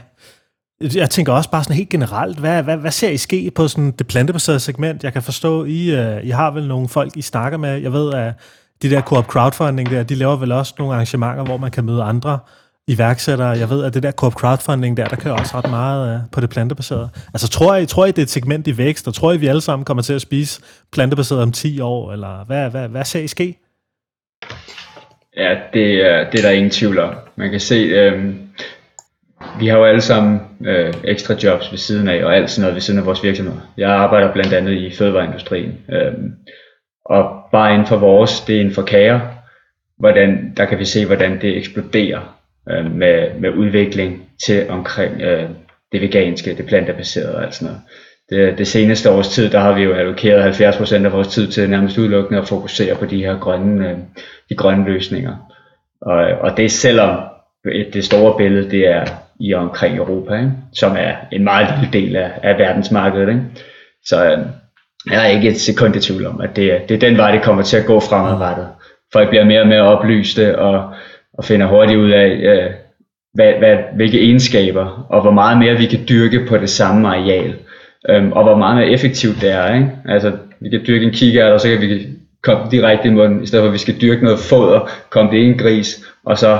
jeg 0.81 1.09
tænker 1.09 1.33
også 1.33 1.51
bare 1.51 1.63
sådan 1.63 1.75
helt 1.75 1.89
generelt, 1.89 2.39
hvad, 2.39 2.63
hvad, 2.63 2.77
hvad 2.77 2.91
ser 2.91 3.09
I 3.09 3.17
ske 3.17 3.51
på 3.55 3.67
sådan 3.67 3.91
det 3.91 4.07
plantebaserede 4.07 4.59
segment? 4.59 5.03
Jeg 5.03 5.13
kan 5.13 5.21
forstå, 5.21 5.65
I, 5.65 5.99
uh, 5.99 6.25
I 6.25 6.29
har 6.29 6.51
vel 6.51 6.67
nogle 6.67 6.89
folk, 6.89 7.17
I 7.17 7.21
snakker 7.21 7.57
med. 7.57 7.81
Jeg 7.81 7.93
ved, 7.93 8.13
at 8.13 8.33
de 8.81 8.89
der 8.89 9.01
Coop 9.01 9.25
crowdfunding 9.25 9.89
der, 9.89 10.03
de 10.03 10.15
laver 10.15 10.35
vel 10.35 10.51
også 10.51 10.73
nogle 10.79 10.93
arrangementer, 10.93 11.43
hvor 11.43 11.57
man 11.57 11.71
kan 11.71 11.83
møde 11.83 12.03
andre 12.03 12.39
iværksættere. 12.87 13.47
Jeg 13.47 13.69
ved, 13.69 13.83
at 13.83 13.93
det 13.93 14.03
der 14.03 14.11
Coop 14.11 14.33
crowdfunding 14.33 14.97
der, 14.97 15.07
der 15.07 15.15
kører 15.15 15.35
også 15.35 15.57
ret 15.57 15.69
meget 15.69 16.15
uh, 16.15 16.21
på 16.31 16.41
det 16.41 16.49
plantebaserede. 16.49 17.09
Altså 17.33 17.49
tror 17.49 17.75
I, 17.75 17.85
tror 17.85 18.05
I, 18.05 18.07
det 18.07 18.17
er 18.17 18.23
et 18.23 18.29
segment 18.29 18.67
i 18.67 18.77
vækst, 18.77 19.07
og 19.07 19.13
tror 19.13 19.31
I, 19.31 19.37
vi 19.37 19.47
alle 19.47 19.61
sammen 19.61 19.85
kommer 19.85 20.03
til 20.03 20.13
at 20.13 20.21
spise 20.21 20.61
plantebaseret 20.91 21.41
om 21.41 21.51
10 21.51 21.79
år, 21.79 22.11
eller 22.11 22.45
hvad, 22.45 22.69
hvad, 22.69 22.87
hvad 22.87 23.05
ser 23.05 23.19
I 23.19 23.27
ske? 23.27 23.59
Ja, 25.37 25.49
det, 25.73 25.83
det 26.31 26.39
er 26.39 26.41
der 26.41 26.49
ingen 26.49 26.71
tvivl 26.71 26.99
om. 26.99 27.15
Man 27.35 27.51
kan 27.51 27.59
se, 27.59 27.75
øh, 27.75 28.35
vi 29.59 29.67
har 29.67 29.77
jo 29.77 29.85
alle 29.85 30.01
sammen 30.01 30.41
øh, 30.65 30.93
ekstra 31.03 31.35
jobs 31.43 31.71
ved 31.71 31.77
siden 31.77 32.09
af, 32.09 32.25
og 32.25 32.35
alt 32.35 32.49
sådan 32.49 32.61
noget 32.61 32.75
ved 32.75 32.81
siden 32.81 32.99
af 32.99 33.05
vores 33.05 33.23
virksomhed. 33.23 33.53
Jeg 33.77 33.91
arbejder 33.91 34.33
blandt 34.33 34.53
andet 34.53 34.71
i 34.71 34.91
fødevareindustrien, 34.91 35.77
øh, 35.89 36.13
og 37.05 37.29
bare 37.51 37.73
inden 37.73 37.87
for 37.87 37.97
vores, 37.97 38.41
det 38.41 38.55
er 38.55 38.59
inden 38.59 38.73
for 38.73 38.81
kager, 38.81 39.19
hvordan, 39.97 40.53
der 40.57 40.65
kan 40.65 40.79
vi 40.79 40.85
se, 40.85 41.05
hvordan 41.05 41.41
det 41.41 41.57
eksploderer 41.57 42.39
øh, 42.69 42.91
med, 42.91 43.39
med 43.39 43.49
udvikling 43.49 44.29
til 44.45 44.69
omkring 44.69 45.21
øh, 45.21 45.49
det 45.91 46.01
veganske, 46.01 46.57
det 46.57 46.65
plantebaserede 46.65 47.35
og 47.35 47.43
alt 47.43 47.55
sådan 47.55 47.65
noget. 47.65 47.81
Det, 48.29 48.57
det 48.57 48.67
seneste 48.67 49.11
års 49.11 49.27
tid, 49.27 49.49
der 49.49 49.59
har 49.59 49.73
vi 49.73 49.83
jo 49.83 49.93
allokeret 49.93 50.61
70% 50.61 51.05
af 51.05 51.11
vores 51.11 51.27
tid 51.27 51.47
til 51.47 51.69
nærmest 51.69 51.97
udelukkende 51.97 52.41
at 52.41 52.47
fokusere 52.47 52.95
på 52.95 53.05
de 53.05 53.25
her 53.25 53.39
grønne, 53.39 53.89
øh, 53.89 53.97
de 54.49 54.55
grønne 54.55 54.85
løsninger. 54.85 55.51
Og, 56.01 56.15
og 56.15 56.57
det 56.57 56.65
er 56.65 56.69
selvom 56.69 57.19
det 57.93 58.05
store 58.05 58.37
billede, 58.37 58.71
det 58.71 58.87
er 58.87 59.05
i 59.39 59.53
og 59.53 59.61
omkring 59.61 59.97
Europa, 59.97 60.35
ikke? 60.35 60.51
som 60.73 60.95
er 60.99 61.13
en 61.31 61.43
meget 61.43 61.67
lille 61.79 61.93
del 61.93 62.15
af, 62.15 62.31
af 62.43 62.57
verdensmarkedet. 62.57 63.29
Ikke? 63.29 63.41
Så 64.05 64.25
øh, 64.25 64.39
jeg 65.11 65.25
er 65.25 65.29
ikke 65.29 65.49
et 65.49 65.59
sekund 65.61 65.95
i 65.95 65.99
tvivl 65.99 66.25
om, 66.25 66.41
at 66.41 66.55
det, 66.55 66.81
det 66.89 66.95
er 66.95 67.09
den 67.09 67.17
vej, 67.17 67.31
det 67.31 67.43
kommer 67.43 67.63
til 67.63 67.77
at 67.77 67.85
gå 67.85 67.99
fremadrettet. 67.99 68.67
Folk 69.13 69.29
bliver 69.29 69.45
mere 69.45 69.61
og 69.61 69.67
mere 69.67 69.81
oplyste 69.81 70.59
og, 70.59 70.93
og 71.33 71.45
finder 71.45 71.67
hurtigt 71.67 71.99
ud 71.99 72.09
af, 72.09 72.27
øh, 72.27 72.71
hvad, 73.33 73.53
hvad, 73.59 73.77
hvilke 73.95 74.21
egenskaber 74.21 75.05
og 75.09 75.21
hvor 75.21 75.31
meget 75.31 75.57
mere 75.57 75.77
vi 75.77 75.85
kan 75.85 75.99
dyrke 76.09 76.45
på 76.49 76.57
det 76.57 76.69
samme 76.69 77.07
areal. 77.07 77.55
Øhm, 78.09 78.31
og 78.31 78.43
hvor 78.43 78.57
meget 78.57 78.77
mere 78.77 78.89
effektivt 78.89 79.41
det 79.41 79.51
er. 79.51 79.73
Ikke? 79.73 79.91
Altså, 80.05 80.31
vi 80.59 80.69
kan 80.69 80.81
dyrke 80.87 81.05
en 81.05 81.11
kikært, 81.11 81.51
og 81.51 81.61
så 81.61 81.69
kan 81.69 81.81
vi 81.81 82.07
komme 82.43 82.71
direkte 82.71 83.07
i 83.07 83.11
munden, 83.11 83.43
i 83.43 83.45
stedet 83.45 83.63
for 83.63 83.67
at 83.67 83.73
vi 83.73 83.77
skal 83.77 84.01
dyrke 84.01 84.23
noget 84.23 84.39
foder, 84.39 84.89
komme 85.09 85.31
det 85.31 85.37
i 85.37 85.45
en 85.45 85.57
gris, 85.57 86.05
og 86.25 86.37
så 86.37 86.59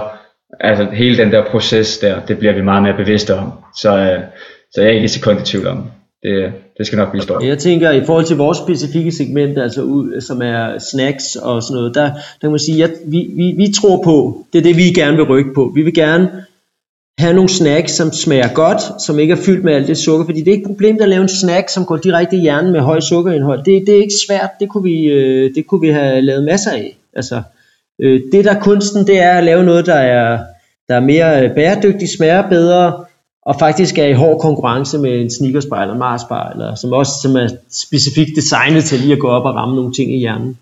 altså 0.59 0.87
hele 0.93 1.17
den 1.17 1.31
der 1.31 1.45
proces 1.51 1.97
der, 1.97 2.25
det 2.25 2.37
bliver 2.37 2.53
vi 2.53 2.61
meget 2.61 2.83
mere 2.83 2.97
bevidste 2.97 3.35
om. 3.35 3.51
Så, 3.75 3.97
øh, 3.97 4.19
så 4.71 4.81
jeg 4.81 4.89
er 4.89 4.93
ikke 4.93 5.05
i 5.05 5.07
sekund 5.07 5.39
i 5.39 5.43
tvivl 5.43 5.67
om. 5.67 5.83
Det, 6.23 6.53
det 6.77 6.87
skal 6.87 6.97
nok 6.97 7.11
blive 7.11 7.23
stort. 7.23 7.43
Jeg 7.43 7.57
tænker, 7.57 7.91
i 7.91 8.05
forhold 8.05 8.25
til 8.25 8.37
vores 8.37 8.57
specifikke 8.57 9.11
segment, 9.11 9.57
altså 9.57 9.81
som 10.19 10.41
er 10.41 10.79
snacks 10.79 11.35
og 11.35 11.63
sådan 11.63 11.75
noget, 11.75 11.95
der, 11.95 12.03
der 12.13 12.41
kan 12.41 12.49
man 12.49 12.59
sige, 12.59 12.83
at 12.83 12.91
vi, 13.05 13.29
vi, 13.35 13.53
vi 13.57 13.73
tror 13.81 14.03
på, 14.03 14.45
det 14.53 14.59
er 14.59 14.63
det, 14.63 14.77
vi 14.77 14.83
gerne 14.83 15.17
vil 15.17 15.25
rykke 15.25 15.53
på. 15.53 15.71
Vi 15.75 15.81
vil 15.81 15.93
gerne 15.93 16.31
have 17.19 17.33
nogle 17.33 17.49
snacks, 17.49 17.91
som 17.91 18.11
smager 18.11 18.53
godt, 18.53 19.01
som 19.01 19.19
ikke 19.19 19.31
er 19.31 19.37
fyldt 19.45 19.63
med 19.63 19.73
alt 19.73 19.87
det 19.87 19.97
sukker, 19.97 20.25
fordi 20.25 20.39
det 20.39 20.47
er 20.47 20.55
ikke 20.55 20.67
problemet 20.67 21.01
at 21.01 21.09
lave 21.09 21.21
en 21.21 21.29
snack, 21.29 21.69
som 21.69 21.85
går 21.85 21.97
direkte 21.97 22.35
i 22.35 22.39
hjernen 22.39 22.71
med 22.71 22.79
høj 22.79 22.99
sukkerindhold. 22.99 23.63
Det, 23.63 23.87
det 23.87 23.95
er 23.95 24.01
ikke 24.01 24.13
svært, 24.27 24.49
det 24.59 24.69
kunne, 24.69 24.83
vi, 24.83 25.05
øh, 25.05 25.55
det 25.55 25.67
kunne 25.67 25.81
vi 25.81 25.89
have 25.89 26.21
lavet 26.21 26.43
masser 26.43 26.71
af. 26.71 26.97
Altså, 27.13 27.41
øh, 28.01 28.21
det 28.31 28.45
der 28.45 28.55
er 28.55 28.59
kunsten, 28.59 29.07
det 29.07 29.19
er 29.19 29.31
at 29.31 29.43
lave 29.43 29.63
noget, 29.63 29.85
der 29.85 29.93
er, 29.93 30.39
der 30.87 30.95
er 30.95 30.99
mere 30.99 31.43
øh, 31.43 31.55
bæredygtigt, 31.55 32.11
smager 32.17 32.49
bedre, 32.49 33.05
og 33.45 33.55
faktisk 33.59 33.97
er 33.97 34.05
i 34.05 34.13
hård 34.13 34.39
konkurrence 34.39 34.97
med 34.97 35.21
en 35.21 35.29
sneakersbar 35.29 35.81
eller 35.81 35.97
Marsbar, 35.97 36.49
eller 36.49 36.75
som 36.75 36.93
også 36.93 37.11
som 37.21 37.35
er 37.35 37.47
specifikt 37.71 38.35
designet 38.35 38.83
til 38.83 38.99
lige 38.99 39.13
at 39.13 39.19
gå 39.19 39.27
op 39.27 39.45
og 39.45 39.55
ramme 39.55 39.75
nogle 39.75 39.93
ting 39.93 40.11
i 40.11 40.17
hjernen. 40.17 40.57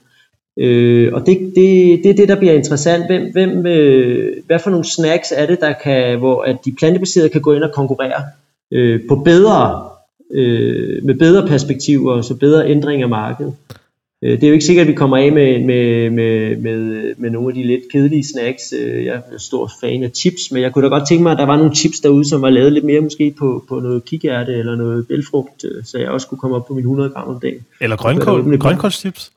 Øh, 0.60 1.14
og 1.14 1.26
det, 1.26 1.38
det, 1.56 2.00
det 2.04 2.10
er 2.10 2.14
det, 2.14 2.30
der 2.30 2.36
bliver 2.36 2.54
interessant. 2.54 3.06
Hvem, 3.06 3.32
hvem, 3.32 3.66
øh, 3.66 4.38
hvad 4.46 4.60
for 4.60 4.70
nogle 4.70 4.86
snacks 4.86 5.34
er 5.36 5.46
det, 5.46 5.60
der 5.60 5.74
kan, 5.84 6.20
hvor 6.20 6.42
at 6.42 6.58
de 6.66 6.76
plantebaserede 6.80 7.30
kan 7.30 7.42
gå 7.42 7.54
ind 7.54 7.64
og 7.64 7.72
konkurrere 7.72 8.24
øh, 8.72 9.02
på 9.10 9.16
bedre, 9.16 9.90
øh, 10.34 11.06
med 11.06 11.16
bedre 11.16 11.48
perspektiver, 11.48 12.14
og 12.14 12.24
så 12.24 12.36
bedre 12.36 12.70
ændring 12.70 13.02
af 13.02 13.10
markedet. 13.10 13.54
Øh, 14.24 14.32
det 14.32 14.44
er 14.44 14.48
jo 14.48 14.54
ikke 14.54 14.66
sikkert, 14.66 14.88
at 14.88 14.92
vi 14.92 14.96
kommer 14.96 15.18
af 15.18 15.32
med, 15.32 15.60
med, 15.66 16.10
med, 16.10 16.58
med, 16.58 17.14
med 17.18 17.30
nogle 17.30 17.48
af 17.48 17.54
de 17.54 17.64
lidt 17.64 17.82
kedelige 17.92 18.24
snacks. 18.34 18.74
Øh, 18.80 19.06
jeg 19.06 19.14
er 19.14 19.38
stor 19.38 19.72
fan 19.82 20.04
af 20.04 20.12
chips, 20.16 20.52
men 20.52 20.62
jeg 20.62 20.74
kunne 20.74 20.84
da 20.84 20.90
godt 20.90 21.08
tænke 21.08 21.24
mig, 21.24 21.32
at 21.32 21.38
der 21.38 21.46
var 21.46 21.58
nogle 21.58 21.76
chips 21.76 22.00
derude, 22.00 22.30
som 22.30 22.42
var 22.42 22.50
lavet 22.50 22.74
lidt 22.74 22.86
mere 22.86 23.02
måske 23.02 23.36
på, 23.40 23.66
på 23.70 23.80
noget 23.80 24.06
kikærte 24.06 24.54
eller 24.54 24.76
noget 24.76 25.08
bælfrugt, 25.08 25.66
øh, 25.66 25.84
så 25.86 25.98
jeg 25.98 26.10
også 26.10 26.28
kunne 26.28 26.38
komme 26.38 26.56
op 26.56 26.68
på 26.68 26.74
min 26.74 26.84
100 26.84 27.10
gram 27.10 27.28
om 27.28 27.40
dagen. 27.40 27.66
Eller 27.82 27.96
grønkål, 27.96 28.58
grønkålschips. 28.58 29.32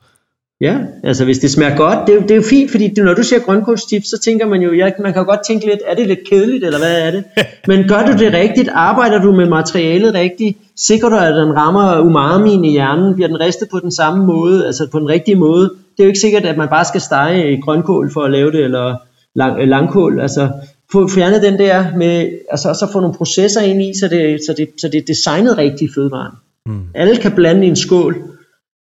Ja, 0.61 0.77
altså 1.03 1.25
hvis 1.25 1.39
det 1.39 1.51
smager 1.51 1.77
godt, 1.77 2.07
det 2.07 2.15
er, 2.15 2.21
det 2.21 2.31
er 2.31 2.35
jo 2.35 2.41
fint, 2.41 2.71
fordi 2.71 2.87
det, 2.87 3.05
når 3.05 3.13
du 3.13 3.23
siger 3.23 3.39
grønkålstips, 3.39 4.09
så 4.09 4.19
tænker 4.19 4.47
man 4.47 4.61
jo, 4.61 4.73
ja, 4.73 4.89
man 4.99 5.13
kan 5.13 5.21
jo 5.21 5.25
godt 5.25 5.39
tænke 5.47 5.65
lidt, 5.65 5.79
er 5.87 5.95
det 5.95 6.07
lidt 6.07 6.29
kedeligt, 6.29 6.63
eller 6.63 6.79
hvad 6.79 7.01
er 7.01 7.11
det? 7.11 7.23
Men 7.67 7.87
gør 7.87 8.05
du 8.05 8.11
det 8.23 8.33
rigtigt, 8.33 8.69
arbejder 8.73 9.21
du 9.21 9.31
med 9.31 9.49
materialet 9.49 10.13
rigtigt, 10.13 10.57
sikrer 10.75 11.09
du, 11.09 11.15
at 11.15 11.35
den 11.35 11.55
rammer 11.55 11.99
umamien 11.99 12.65
i 12.65 12.71
hjernen, 12.71 13.15
bliver 13.15 13.27
den 13.27 13.39
ristet 13.39 13.69
på 13.69 13.79
den 13.79 13.91
samme 13.91 14.25
måde, 14.25 14.65
altså 14.65 14.87
på 14.91 14.99
den 14.99 15.09
rigtige 15.09 15.35
måde. 15.35 15.63
Det 15.63 15.99
er 15.99 16.03
jo 16.03 16.07
ikke 16.07 16.19
sikkert, 16.19 16.45
at 16.45 16.57
man 16.57 16.67
bare 16.67 16.85
skal 16.85 17.01
stege 17.01 17.61
grønkål 17.61 18.13
for 18.13 18.21
at 18.21 18.31
lave 18.31 18.51
det, 18.51 18.63
eller 18.63 18.95
lang, 19.35 19.59
øh, 19.61 19.67
langkål, 19.67 20.19
altså 20.19 20.49
få 20.91 21.07
fjernet 21.07 21.41
den 21.41 21.59
der 21.59 21.85
med, 21.97 22.29
altså 22.51 22.73
så 22.73 22.87
få 22.91 22.99
nogle 22.99 23.15
processer 23.15 23.61
ind 23.61 23.81
i, 23.81 23.99
så 23.99 24.07
det, 24.07 24.39
så 24.47 24.53
det, 24.57 24.69
så 24.81 24.87
det 24.87 24.97
er 24.97 25.05
designet 25.07 25.57
rigtigt 25.57 25.91
i 25.91 25.93
fødevaren. 25.93 26.31
Mm. 26.65 26.81
Alle 26.95 27.15
kan 27.15 27.31
blande 27.31 27.65
i 27.65 27.69
en 27.69 27.75
skål, 27.75 28.36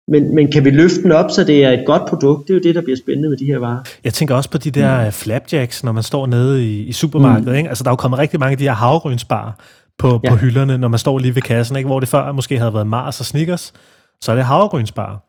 men, 0.08 0.36
men 0.36 0.52
kan 0.52 0.66
vi 0.66 0.70
løfte 0.70 1.04
den 1.04 1.12
op, 1.12 1.32
så 1.32 1.43
det 1.43 1.66
er 1.66 1.72
et 1.72 1.84
godt 1.86 2.06
produkt? 2.06 2.47
Det 2.47 2.54
er 2.54 2.58
jo 2.58 2.62
det, 2.64 2.76
der 2.76 2.82
bliver 2.82 2.97
spændende 2.97 3.30
med 3.30 3.38
de 3.38 3.45
her 3.45 3.58
varer. 3.58 3.84
Jeg 4.04 4.14
tænker 4.14 4.36
også 4.36 4.49
på 4.49 4.58
de 4.58 4.72
der 4.72 5.06
mm. 5.06 5.12
flapjacks, 5.12 5.84
når 5.84 5.91
man 5.91 6.04
står 6.04 6.28
nede 6.28 6.66
i, 6.66 6.84
i 6.84 6.91
supermarkedet. 6.91 7.52
Mm. 7.52 7.58
Ikke? 7.58 7.70
Altså, 7.70 7.84
der 7.84 7.89
er 7.89 7.91
jo 7.91 7.95
kommet 7.95 8.20
rigtig 8.20 8.39
mange 8.39 8.52
af 8.52 8.58
de 8.58 8.64
her 8.64 8.74
havregrynsbar 8.74 9.60
på, 9.97 10.20
ja. 10.24 10.30
på 10.30 10.36
hylderne, 10.36 10.78
når 10.78 10.88
man 10.88 10.99
står 10.99 11.20
lige 11.20 11.36
ved 11.36 11.41
kassen, 11.41 11.76
ikke? 11.76 11.88
hvor 11.88 11.99
det 11.99 12.10
før 12.10 12.32
måske 12.32 12.58
havde 12.58 12.74
været 12.74 12.88
Mars 12.88 13.20
og 13.20 13.26
Snickers, 13.26 13.74
så 14.22 14.32
er 14.32 14.36
det 14.36 14.45
havregrynsbar. 14.45 15.28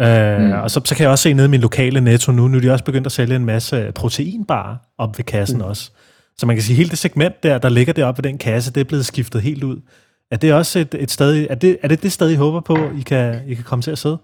Uh, 0.00 0.42
mm. 0.42 0.52
Og 0.52 0.70
så, 0.70 0.80
så 0.84 0.94
kan 0.94 1.02
jeg 1.02 1.10
også 1.10 1.22
se 1.22 1.32
nede 1.32 1.46
i 1.46 1.50
min 1.50 1.60
lokale 1.60 2.00
netto 2.00 2.32
nu, 2.32 2.48
nu 2.48 2.56
er 2.56 2.60
de 2.60 2.70
også 2.70 2.84
begyndt 2.84 3.06
at 3.06 3.12
sælge 3.12 3.36
en 3.36 3.44
masse 3.44 3.92
proteinbar 3.94 4.92
op 4.98 5.18
ved 5.18 5.24
kassen 5.24 5.58
mm. 5.58 5.64
også. 5.64 5.90
Så 6.38 6.46
man 6.46 6.56
kan 6.56 6.62
sige, 6.62 6.74
at 6.74 6.76
hele 6.76 6.90
det 6.90 6.98
segment 6.98 7.42
der, 7.42 7.58
der 7.58 7.68
ligger 7.68 7.92
deroppe 7.92 8.22
ved 8.22 8.30
den 8.30 8.38
kasse, 8.38 8.72
det 8.72 8.80
er 8.80 8.84
blevet 8.84 9.06
skiftet 9.06 9.42
helt 9.42 9.64
ud. 9.64 9.76
Er 10.30 10.36
det 10.36 10.52
også 10.52 10.78
et, 10.78 10.94
et 10.98 11.10
sted, 11.10 11.46
er 11.50 11.54
det, 11.54 11.78
er 11.82 11.88
det 11.88 12.02
det 12.02 12.12
sted, 12.12 12.30
I 12.30 12.34
håber 12.34 12.60
på, 12.60 12.76
I 12.76 13.02
kan, 13.06 13.40
I 13.48 13.54
kan 13.54 13.64
komme 13.64 13.82
til 13.82 13.90
at 13.90 13.98
sidde? 13.98 14.18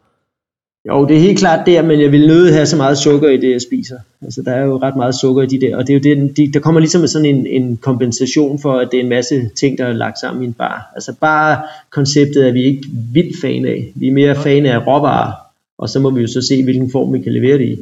Jo, 0.88 1.06
det 1.06 1.16
er 1.16 1.20
helt 1.20 1.38
klart 1.38 1.66
der, 1.66 1.82
men 1.82 2.00
jeg 2.00 2.12
vil 2.12 2.26
nødt 2.26 2.52
have 2.52 2.66
så 2.66 2.76
meget 2.76 2.98
sukker 2.98 3.28
i 3.28 3.36
det, 3.36 3.50
jeg 3.50 3.62
spiser. 3.62 3.98
Altså, 4.22 4.42
der 4.42 4.52
er 4.52 4.64
jo 4.64 4.78
ret 4.78 4.96
meget 4.96 5.14
sukker 5.14 5.42
i 5.42 5.46
de 5.46 5.60
der, 5.60 5.76
og 5.76 5.86
det 5.86 5.92
er 5.92 5.98
jo 5.98 6.16
det, 6.16 6.36
de, 6.36 6.52
der 6.52 6.60
kommer 6.60 6.80
ligesom 6.80 7.06
sådan 7.06 7.34
en, 7.34 7.46
en 7.46 7.76
kompensation 7.76 8.58
for, 8.58 8.78
at 8.78 8.88
det 8.90 8.98
er 8.98 9.02
en 9.02 9.08
masse 9.08 9.48
ting, 9.48 9.78
der 9.78 9.86
er 9.86 9.92
lagt 9.92 10.18
sammen 10.18 10.42
i 10.42 10.46
en 10.46 10.52
bar. 10.52 10.92
Altså, 10.94 11.14
bare 11.20 11.62
konceptet 11.90 12.48
er 12.48 12.52
vi 12.52 12.62
ikke 12.62 12.88
vildt 13.12 13.40
fan 13.40 13.64
af. 13.64 13.92
Vi 13.94 14.08
er 14.08 14.12
mere 14.12 14.36
fan 14.36 14.66
af 14.66 14.86
råvarer, 14.86 15.32
og 15.78 15.88
så 15.88 16.00
må 16.00 16.10
vi 16.10 16.20
jo 16.20 16.26
så 16.26 16.42
se, 16.42 16.64
hvilken 16.64 16.90
form 16.90 17.12
vi 17.12 17.20
kan 17.20 17.32
levere 17.32 17.58
det 17.58 17.68
i. 17.68 17.78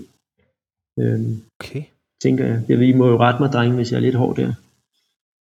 Øhm, 1.01 1.43
okay. 1.61 1.83
Tænker 2.23 2.47
jeg. 2.47 2.61
jeg. 2.69 2.83
I 2.83 2.93
må 2.93 3.09
jo 3.09 3.19
rette 3.19 3.43
mig, 3.43 3.53
drenge, 3.53 3.77
hvis 3.77 3.91
jeg 3.91 3.97
er 3.97 4.03
lidt 4.03 4.15
hård 4.15 4.37
der. 4.37 4.53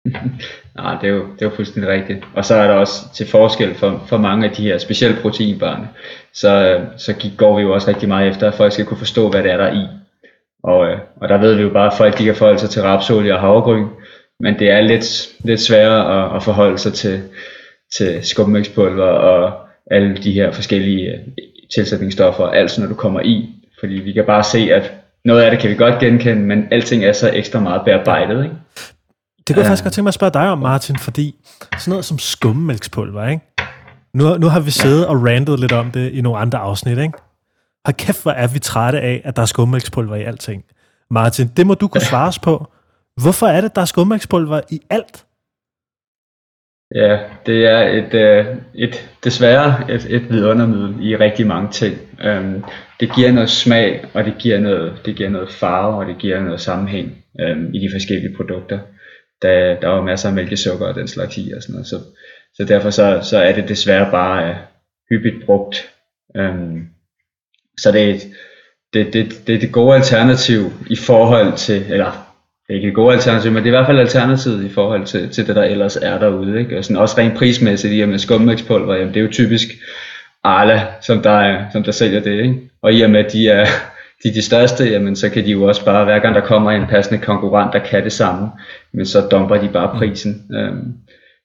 Nej, 0.76 0.98
det 1.02 1.10
er, 1.10 1.14
jo, 1.14 1.20
det 1.20 1.42
er 1.42 1.46
jo 1.46 1.56
fuldstændig 1.56 1.92
rigtigt. 1.92 2.20
Og 2.34 2.46
så 2.46 2.56
er 2.56 2.68
der 2.68 2.74
også 2.74 3.14
til 3.14 3.28
forskel 3.28 3.76
for, 3.76 4.04
for 4.08 4.18
mange 4.18 4.50
af 4.50 4.56
de 4.56 4.64
her 4.64 4.78
specielle 4.78 5.18
proteinbarne, 5.22 5.88
så, 6.34 6.82
så 6.98 7.14
går 7.38 7.56
vi 7.58 7.62
jo 7.62 7.74
også 7.74 7.88
rigtig 7.88 8.08
meget 8.08 8.30
efter, 8.30 8.48
at 8.48 8.54
folk 8.54 8.74
skal 8.74 8.86
kunne 8.86 8.98
forstå, 8.98 9.30
hvad 9.30 9.44
det 9.44 9.52
er, 9.52 9.58
der 9.58 9.64
er 9.64 9.74
i. 9.74 9.86
Og, 10.64 10.88
øh, 10.88 10.98
og 11.16 11.30
der 11.30 11.38
ved 11.38 11.54
vi 11.54 11.62
jo 11.62 11.70
bare, 11.70 11.92
at 11.92 11.98
folk 11.98 12.18
de 12.18 12.24
kan 12.24 12.36
forholde 12.36 12.60
sig 12.60 12.70
til 12.70 12.82
rapsolie 12.82 13.34
og 13.34 13.40
havregryn, 13.40 13.88
men 14.40 14.60
det 14.60 14.72
er 14.72 14.82
lidt, 14.82 15.30
lidt 15.40 15.62
sværere 15.62 16.26
at, 16.26 16.36
at 16.36 16.44
forholde 16.44 16.78
sig 16.78 16.94
til, 16.94 17.22
til 17.98 18.20
skummækspulver 18.24 19.08
og 19.08 19.54
alle 19.92 20.18
de 20.18 20.32
her 20.32 20.52
forskellige 20.52 21.12
øh, 21.12 21.20
tilsætningsstoffer, 21.76 22.46
altså 22.46 22.82
når 22.82 22.88
du 22.88 22.96
kommer 22.96 23.20
i. 23.20 23.50
Fordi 23.80 23.94
vi 23.94 24.12
kan 24.12 24.26
bare 24.26 24.44
se, 24.44 24.74
at 24.74 24.94
noget 25.26 25.42
af 25.42 25.52
det 25.52 25.60
kan 25.60 25.70
vi 25.70 25.76
godt 25.76 26.00
genkende, 26.00 26.42
men 26.42 26.68
alting 26.72 27.06
er 27.06 27.14
så 27.14 27.32
ekstra 27.34 27.60
meget 27.60 27.82
bearbejdet. 27.86 28.44
Ikke? 28.44 28.56
Det 29.48 29.56
kunne 29.56 29.62
jeg 29.62 29.68
faktisk 29.68 29.84
godt 29.84 29.94
tænke 29.94 30.04
mig 30.04 30.10
at 30.10 30.14
spørge 30.14 30.34
dig 30.34 30.50
om, 30.50 30.58
Martin, 30.58 30.98
fordi 30.98 31.36
sådan 31.78 31.90
noget 31.90 32.06
som 32.06 32.20
skummælkspulver, 32.20 33.28
ikke? 33.28 33.54
Nu, 34.14 34.38
nu 34.38 34.48
har 34.48 34.60
vi 34.60 34.72
siddet 34.72 35.08
og 35.08 35.26
randet 35.26 35.60
lidt 35.60 35.72
om 35.72 35.92
det 35.92 36.12
i 36.12 36.22
nogle 36.22 36.40
andre 36.40 36.60
afsnit, 36.60 36.98
ikke? 36.98 37.18
Hold 37.86 37.96
kæft, 37.96 38.24
hvor 38.24 38.32
er 38.32 38.48
vi 38.48 38.60
trætte 38.60 39.02
af, 39.02 39.22
at 39.24 39.36
der 39.36 39.42
er 39.42 39.46
skummælkspulver 39.46 40.16
i 40.16 40.24
alting. 40.24 40.64
Martin, 41.10 41.48
det 41.58 41.68
må 41.68 41.74
du 41.74 41.88
kunne 41.88 42.02
svares 42.02 42.40
på. 42.40 42.72
Hvorfor 43.22 43.48
er 43.48 43.62
det, 43.62 43.76
der 43.76 43.82
er 43.82 43.86
skummælkspulver 43.86 44.62
i 44.72 44.80
alt? 44.90 45.26
Ja, 46.96 47.20
det 47.46 47.66
er 47.66 47.80
et, 47.80 48.14
øh, 48.14 48.46
et 48.76 49.10
desværre 49.24 49.92
et, 49.92 50.06
et 50.10 50.30
vidundermiddel 50.30 51.08
i 51.08 51.18
rigtig 51.18 51.48
mange 51.48 51.72
ting. 51.72 51.98
Um, 52.28 52.66
det 53.00 53.16
giver 53.16 53.32
noget 53.32 53.50
smag, 53.50 54.06
og 54.14 54.24
det 54.24 54.36
giver 54.40 54.60
noget, 54.60 55.02
det 55.06 55.16
giver 55.16 55.30
noget 55.30 55.52
farve, 55.52 55.96
og 55.96 56.06
det 56.06 56.18
giver 56.18 56.42
noget 56.42 56.62
sammenhæng 56.62 57.08
um, 57.52 57.74
i 57.74 57.80
de 57.80 57.90
forskellige 57.94 58.36
produkter 58.38 58.80
der, 59.42 59.80
der 59.80 59.88
var 59.88 60.02
masser 60.02 60.30
af 60.30 60.36
mælkesukker 60.36 60.88
og 60.88 60.96
den 60.96 61.08
slags 61.08 61.38
i 61.38 61.52
og 61.56 61.62
sådan 61.62 61.74
noget. 61.74 61.88
Så, 61.88 62.00
så 62.54 62.64
derfor 62.64 62.90
så, 62.90 63.20
så 63.24 63.38
er 63.38 63.52
det 63.52 63.70
desværre 63.70 64.12
bare 64.12 64.50
uh, 64.50 64.56
hyppigt 65.10 65.46
brugt. 65.46 65.90
Um, 66.40 66.88
så 67.78 67.92
det 67.92 68.04
er, 68.04 68.14
et, 68.14 68.22
det, 68.94 69.14
det, 69.14 69.48
det 69.48 69.56
er 69.56 69.60
det 69.60 69.72
gode 69.72 69.96
alternativ 69.96 70.72
i 70.90 70.96
forhold 70.96 71.58
til, 71.58 71.86
eller 71.90 72.26
det 72.68 72.76
ikke 72.76 72.88
et 72.88 72.96
godt 72.96 73.16
alternativ, 73.16 73.52
men 73.52 73.64
det 73.64 73.70
er 73.70 73.74
i 73.74 73.78
hvert 73.78 73.88
fald 73.88 74.00
alternativet 74.00 74.66
i 74.66 74.70
forhold 74.70 75.06
til, 75.06 75.30
til 75.30 75.48
det, 75.48 75.56
der 75.56 75.64
ellers 75.64 75.96
er 75.96 76.20
derude. 76.20 76.60
Ikke? 76.60 76.78
Og 76.78 76.84
sådan 76.84 76.98
også 76.98 77.18
rent 77.18 77.38
prismæssigt, 77.38 77.94
i 77.94 78.02
og 78.02 78.10
med 78.10 78.20
skummælkspulver, 78.20 78.96
jamen 78.96 79.14
det 79.14 79.20
er 79.20 79.24
jo 79.24 79.32
typisk 79.32 79.68
Arla, 80.44 80.88
som 81.02 81.22
der, 81.22 81.40
er, 81.40 81.70
som 81.72 81.84
der 81.84 81.92
sælger 81.92 82.20
det. 82.20 82.32
Ikke? 82.32 82.60
Og 82.82 82.94
i 82.94 83.02
og 83.02 83.10
med, 83.10 83.26
at 83.26 83.34
de 83.34 83.50
er 83.50 83.66
de, 84.24 84.30
er 84.30 84.34
de 84.34 84.42
største, 84.42 84.84
jamen 84.84 85.16
så 85.16 85.30
kan 85.30 85.46
de 85.46 85.52
jo 85.52 85.64
også 85.64 85.86
bare, 85.86 86.06
hver 86.06 86.20
gang 86.20 86.36
der 86.36 86.42
kommer 86.42 86.72
en 86.72 86.88
passende 86.90 87.22
konkurrent, 87.22 87.74
der 87.74 87.80
kan 87.80 88.04
det 88.04 88.12
samme, 88.12 88.50
men 88.94 89.06
så 89.06 89.22
dumper 89.32 89.56
de 89.56 89.70
bare 89.74 89.98
prisen. 89.98 90.44
Mm. 90.50 90.94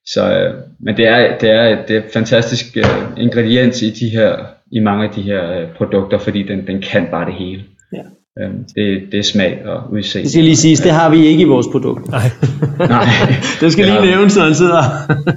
så, 0.06 0.38
øh, 0.38 0.54
men 0.80 0.96
det 0.96 1.06
er, 1.06 1.38
det 1.38 1.50
er, 1.50 1.86
det 1.86 1.96
er 1.96 2.02
fantastisk 2.12 2.76
uh, 2.76 3.22
ingrediens 3.22 3.82
i 3.82 3.90
de 3.90 4.08
her, 4.08 4.36
i 4.72 4.78
mange 4.78 5.04
af 5.04 5.10
de 5.10 5.22
her 5.22 5.62
uh, 5.62 5.76
produkter, 5.76 6.18
fordi 6.18 6.42
den, 6.42 6.66
den 6.66 6.82
kan 6.82 7.08
bare 7.10 7.26
det 7.26 7.34
hele. 7.34 7.62
Ja. 7.92 8.02
Øhm, 8.40 8.64
det, 8.76 9.12
det 9.12 9.18
er 9.18 9.22
smag 9.22 9.62
og 9.66 9.92
udseende. 9.92 10.24
Det 10.24 10.32
skal 10.32 10.44
lige 10.44 10.56
siges, 10.56 10.80
det 10.80 10.92
har 10.92 11.10
vi 11.10 11.26
ikke 11.26 11.42
i 11.42 11.44
vores 11.44 11.66
produkt. 11.72 12.08
Nej. 12.08 12.30
Nej. 12.78 13.04
det 13.60 13.72
skal 13.72 13.84
lige 13.84 14.00
nævnes, 14.00 14.36
når 14.36 14.44
han 14.44 14.54
sidder. 14.54 14.82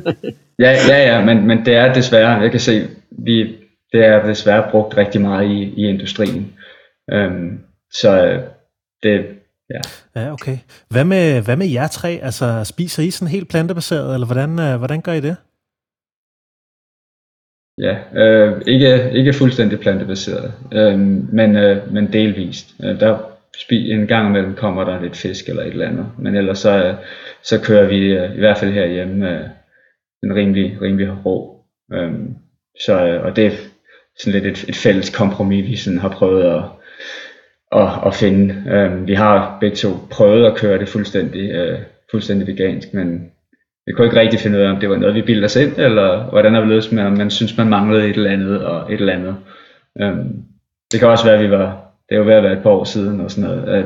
ja, 0.66 0.72
ja, 0.90 1.14
ja, 1.14 1.26
men, 1.26 1.48
men 1.48 1.66
det 1.66 1.76
er 1.76 1.94
desværre, 1.94 2.42
jeg 2.42 2.52
kan 2.52 2.60
se, 2.60 2.82
vi, 3.12 3.56
det 3.92 4.06
er 4.06 4.26
desværre 4.26 4.64
brugt 4.72 4.98
rigtig 4.98 5.22
meget 5.22 5.50
i, 5.50 5.74
i 5.78 5.88
industrien. 5.88 6.54
Øhm, 7.12 7.60
så 7.92 8.42
det, 9.04 9.26
ja. 9.70 9.82
Ja, 10.16 10.32
okay. 10.32 10.58
Hvad 10.90 11.06
med, 11.06 11.42
hvad 11.42 11.58
med 11.58 11.68
jer 11.68 11.88
tre? 11.88 12.20
Altså, 12.24 12.64
spiser 12.64 13.04
I 13.04 13.12
sådan 13.12 13.32
helt 13.32 13.50
plantebaseret, 13.50 14.14
eller 14.14 14.28
hvordan, 14.28 14.60
øh, 14.60 14.78
hvordan 14.78 15.02
gør 15.02 15.14
I 15.14 15.22
det? 15.22 15.36
Ja, 17.78 17.98
øh, 18.16 18.62
ikke, 18.68 19.12
ikke 19.12 19.34
fuldstændig 19.34 19.80
plantebaseret, 19.80 20.54
øh, 20.74 21.00
men, 21.34 21.56
øh, 21.56 21.94
men 21.94 22.14
delvist. 22.14 22.76
Øh, 22.84 23.00
der 23.00 23.34
en 23.70 24.08
gang 24.08 24.28
imellem 24.28 24.56
kommer 24.56 24.84
der 24.84 25.02
lidt 25.02 25.18
fisk 25.18 25.50
eller 25.50 25.62
et 25.64 25.68
eller 25.68 25.88
andet, 25.88 26.06
men 26.20 26.36
ellers 26.36 26.60
så, 26.60 26.86
øh, 26.86 26.96
så 27.44 27.62
kører 27.62 27.88
vi 27.88 27.98
øh, 27.98 28.36
i 28.36 28.40
hvert 28.40 28.58
fald 28.58 28.72
herhjemme 28.72 29.30
øh, 29.30 29.50
en 30.24 30.36
rimelig, 30.36 30.82
rimelig 30.82 31.26
rå. 31.26 31.66
Øh, 31.94 32.14
så, 32.86 33.06
øh, 33.06 33.26
og 33.26 33.36
det 33.36 33.46
er 33.46 33.52
sådan 34.20 34.42
lidt 34.42 34.58
et, 34.58 34.70
et 34.70 34.76
fælles 34.76 35.10
kompromis, 35.10 35.70
vi 35.70 35.76
sådan 35.76 36.00
har 36.00 36.10
prøvet 36.10 36.44
at, 36.44 36.64
at, 37.76 37.90
at 38.06 38.16
finde. 38.16 38.64
Øh, 38.72 39.08
vi 39.08 39.14
har 39.14 39.58
begge 39.62 39.76
to 39.76 39.90
prøvet 40.12 40.46
at 40.46 40.56
køre 40.56 40.80
det 40.80 40.90
fuldstændig, 40.90 41.52
øh, 41.52 41.80
fuldstændig 42.12 42.48
vegansk, 42.48 42.94
men 42.94 43.32
vi 43.86 43.92
kunne 43.92 44.08
ikke 44.08 44.20
rigtig 44.20 44.40
finde 44.40 44.58
ud 44.58 44.64
af, 44.64 44.70
om 44.70 44.80
det 44.80 44.90
var 44.90 44.98
noget, 44.98 45.16
vi 45.16 45.22
bildte 45.22 45.46
os 45.46 45.56
ind, 45.56 45.78
eller 45.78 46.24
hvordan 46.30 46.56
er 46.56 46.60
det 46.60 46.70
løst 46.70 46.92
med, 46.92 47.04
om 47.04 47.18
man 47.18 47.30
synes, 47.32 47.58
man 47.58 47.70
manglede 47.70 48.10
et 48.10 48.16
eller 48.16 48.32
andet 48.32 48.66
og 48.66 48.94
et 48.94 49.00
eller 49.00 49.14
andet. 49.14 49.36
Øhm, 50.02 50.44
det 50.92 51.00
kan 51.00 51.10
også 51.10 51.26
være, 51.26 51.36
at 51.36 51.44
vi 51.44 51.52
var, 51.52 51.94
det 52.10 52.16
er 52.16 52.20
jo 52.20 52.26
ved 52.26 52.34
at 52.34 52.44
være 52.44 52.54
et 52.54 52.64
par 52.64 52.70
år 52.70 52.84
siden 52.84 53.22
og 53.22 53.32
sådan 53.32 53.50
noget, 53.50 53.70
at, 53.70 53.86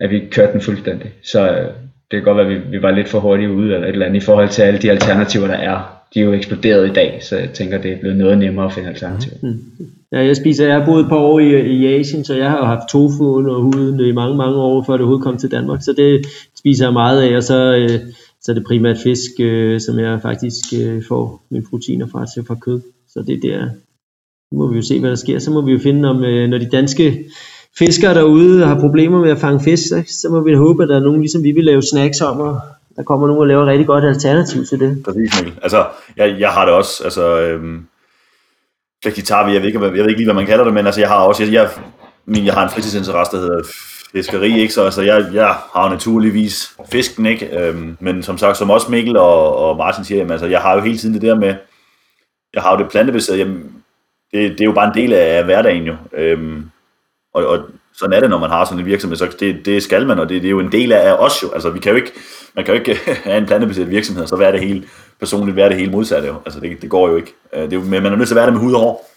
at 0.00 0.10
vi 0.10 0.28
kørte 0.30 0.52
den 0.52 0.60
fuldstændig. 0.60 1.10
Så 1.22 1.50
øh, 1.50 1.66
det 2.10 2.16
kan 2.16 2.22
godt 2.22 2.36
være, 2.36 2.46
at 2.46 2.52
vi, 2.52 2.58
vi 2.70 2.82
var 2.82 2.90
lidt 2.90 3.08
for 3.08 3.18
hurtigt 3.18 3.50
ude 3.50 3.74
eller 3.74 3.86
et 3.86 3.92
eller 3.92 4.06
andet 4.06 4.22
i 4.22 4.24
forhold 4.24 4.48
til 4.48 4.62
alle 4.62 4.80
de 4.80 4.90
alternativer, 4.90 5.46
der 5.46 5.54
er. 5.54 5.99
De 6.14 6.20
er 6.20 6.24
jo 6.24 6.32
eksploderet 6.32 6.90
i 6.90 6.92
dag, 6.92 7.18
så 7.22 7.36
jeg 7.36 7.50
tænker, 7.50 7.82
det 7.82 7.92
er 7.92 8.00
blevet 8.00 8.16
noget 8.16 8.38
nemmere 8.38 8.66
at 8.66 8.72
finde 8.72 8.88
alternativer. 8.88 9.36
Mm. 9.42 9.48
mm. 9.48 9.86
Ja, 10.12 10.24
jeg 10.24 10.36
spiser, 10.36 10.66
jeg 10.66 10.74
har 10.78 10.86
boet 10.86 11.00
et 11.00 11.08
par 11.08 11.16
år 11.16 11.40
i, 11.40 11.72
i 11.76 11.86
Asien, 11.86 12.24
så 12.24 12.34
jeg 12.34 12.50
har 12.50 12.64
haft 12.64 12.88
tofu 12.88 13.24
under 13.24 13.54
huden 13.58 14.00
i 14.00 14.12
mange, 14.12 14.36
mange 14.36 14.56
år, 14.56 14.84
før 14.86 14.92
det 14.92 15.00
overhovedet 15.00 15.24
kom 15.24 15.36
til 15.38 15.50
Danmark, 15.50 15.82
så 15.82 15.92
det 15.92 16.26
spiser 16.58 16.84
jeg 16.84 16.92
meget 16.92 17.22
af, 17.22 17.36
og 17.36 17.42
så... 17.42 17.76
Øh, 17.76 18.00
så 18.42 18.52
er 18.52 18.54
det 18.54 18.64
primært 18.64 18.98
fisk, 18.98 19.30
øh, 19.40 19.80
som 19.80 19.98
jeg 19.98 20.22
faktisk 20.22 20.64
øh, 20.80 21.02
får 21.08 21.42
mine 21.50 21.64
proteiner 21.70 22.06
fra 22.06 22.26
til 22.26 22.44
fra 22.46 22.54
kød. 22.54 22.80
Så 23.08 23.22
det 23.26 23.42
der, 23.42 23.64
nu 24.52 24.58
må 24.58 24.66
vi 24.70 24.76
jo 24.76 24.82
se, 24.82 25.00
hvad 25.00 25.10
der 25.10 25.16
sker. 25.16 25.38
Så 25.38 25.50
må 25.50 25.60
vi 25.60 25.72
jo 25.72 25.78
finde, 25.78 26.08
om 26.08 26.24
øh, 26.24 26.48
når 26.48 26.58
de 26.58 26.68
danske 26.70 27.24
fiskere 27.78 28.14
derude 28.14 28.66
har 28.66 28.80
problemer 28.80 29.20
med 29.20 29.30
at 29.30 29.38
fange 29.38 29.64
fisk, 29.64 29.88
så, 29.88 30.02
så 30.06 30.28
må 30.30 30.40
vi 30.40 30.54
håbe, 30.54 30.82
at 30.82 30.88
der 30.88 30.96
er 30.96 31.00
nogen, 31.00 31.20
ligesom 31.20 31.44
vi 31.44 31.52
vil 31.52 31.64
lave 31.64 31.82
snacks 31.82 32.20
om, 32.20 32.40
og 32.40 32.60
der 32.96 33.02
kommer 33.02 33.26
nogen 33.26 33.40
og 33.40 33.46
laver 33.46 33.62
et 33.62 33.68
rigtig 33.68 33.86
godt 33.86 34.04
alternativ 34.04 34.64
til 34.64 34.80
det. 34.80 35.02
Præcis, 35.04 35.42
Mikkel. 35.42 35.60
Altså, 35.62 35.86
jeg, 36.16 36.36
jeg 36.38 36.50
har 36.50 36.64
det 36.64 36.74
også, 36.74 37.04
altså, 37.04 37.40
øhm, 37.40 37.86
guitar, 39.04 39.48
jeg 39.48 39.62
ved, 39.62 39.68
ikke, 39.68 39.84
jeg 39.84 39.92
ved 39.92 40.08
ikke 40.08 40.20
lige, 40.20 40.26
hvad 40.26 40.34
man 40.34 40.46
kalder 40.46 40.64
det, 40.64 40.74
men 40.74 40.86
altså, 40.86 41.00
jeg 41.00 41.08
har 41.08 41.16
også, 41.16 41.44
jeg, 41.44 41.52
jeg, 41.52 41.68
min, 42.24 42.46
jeg 42.46 42.54
har 42.54 42.64
en 42.64 42.70
fritidsinteresse, 42.70 43.36
der 43.36 43.42
hedder 43.42 43.62
fiskeri, 44.12 44.60
ikke? 44.60 44.74
Så 44.74 44.84
altså, 44.84 45.02
jeg, 45.02 45.26
jeg 45.32 45.48
har 45.48 45.90
naturligvis 45.90 46.76
fisken, 46.92 47.26
ikke? 47.26 47.58
Øhm, 47.58 47.96
men 48.00 48.22
som 48.22 48.38
sagt, 48.38 48.56
som 48.56 48.70
også 48.70 48.90
Mikkel 48.90 49.16
og, 49.16 49.56
og 49.56 49.76
Martin 49.76 50.04
siger, 50.04 50.18
jamen, 50.18 50.32
altså, 50.32 50.46
jeg 50.46 50.60
har 50.60 50.74
jo 50.74 50.80
hele 50.80 50.98
tiden 50.98 51.14
det 51.14 51.22
der 51.22 51.34
med, 51.34 51.54
jeg 52.54 52.62
har 52.62 52.72
jo 52.72 52.82
det 52.82 52.90
plantebaserede, 52.90 53.38
jamen, 53.38 53.82
det, 54.32 54.50
det 54.50 54.60
er 54.60 54.64
jo 54.64 54.72
bare 54.72 54.88
en 54.88 54.94
del 54.94 55.12
af 55.12 55.44
hverdagen 55.44 55.84
jo. 55.84 55.96
Øhm, 56.12 56.70
og, 57.34 57.46
og 57.46 57.58
sådan 57.92 58.12
er 58.12 58.20
det, 58.20 58.30
når 58.30 58.38
man 58.38 58.50
har 58.50 58.64
sådan 58.64 58.78
en 58.78 58.86
virksomhed, 58.86 59.16
så 59.16 59.36
det, 59.40 59.66
det 59.66 59.82
skal 59.82 60.06
man, 60.06 60.18
og 60.18 60.28
det, 60.28 60.42
det 60.42 60.48
er 60.48 60.50
jo 60.50 60.60
en 60.60 60.72
del 60.72 60.92
af 60.92 61.12
os 61.12 61.42
jo. 61.42 61.50
Altså, 61.50 61.70
vi 61.70 61.78
kan 61.78 61.90
jo 61.90 61.96
ikke, 61.96 62.12
man 62.54 62.64
kan 62.64 62.74
jo 62.74 62.80
ikke 62.80 63.00
have 63.24 63.38
en 63.38 63.46
plantebaseret 63.46 63.90
virksomhed, 63.90 64.22
og 64.22 64.28
så 64.28 64.36
være 64.36 64.52
det 64.52 64.60
hele 64.60 64.84
personligt, 65.18 65.56
være 65.56 65.68
det 65.68 65.76
hele 65.76 65.92
modsatte 65.92 66.28
jo. 66.28 66.34
Altså, 66.46 66.60
det, 66.60 66.82
det 66.82 66.90
går 66.90 67.08
jo 67.08 67.16
ikke. 67.16 67.34
Øh, 67.52 67.62
det 67.62 67.72
er 67.72 67.76
jo, 67.76 67.82
men 67.82 68.02
man 68.02 68.12
er 68.12 68.16
nødt 68.16 68.28
til 68.28 68.34
at 68.34 68.36
være 68.36 68.46
det 68.46 68.54
med 68.54 68.60
hud 68.60 68.72
og 68.72 68.80
hår. 68.80 69.10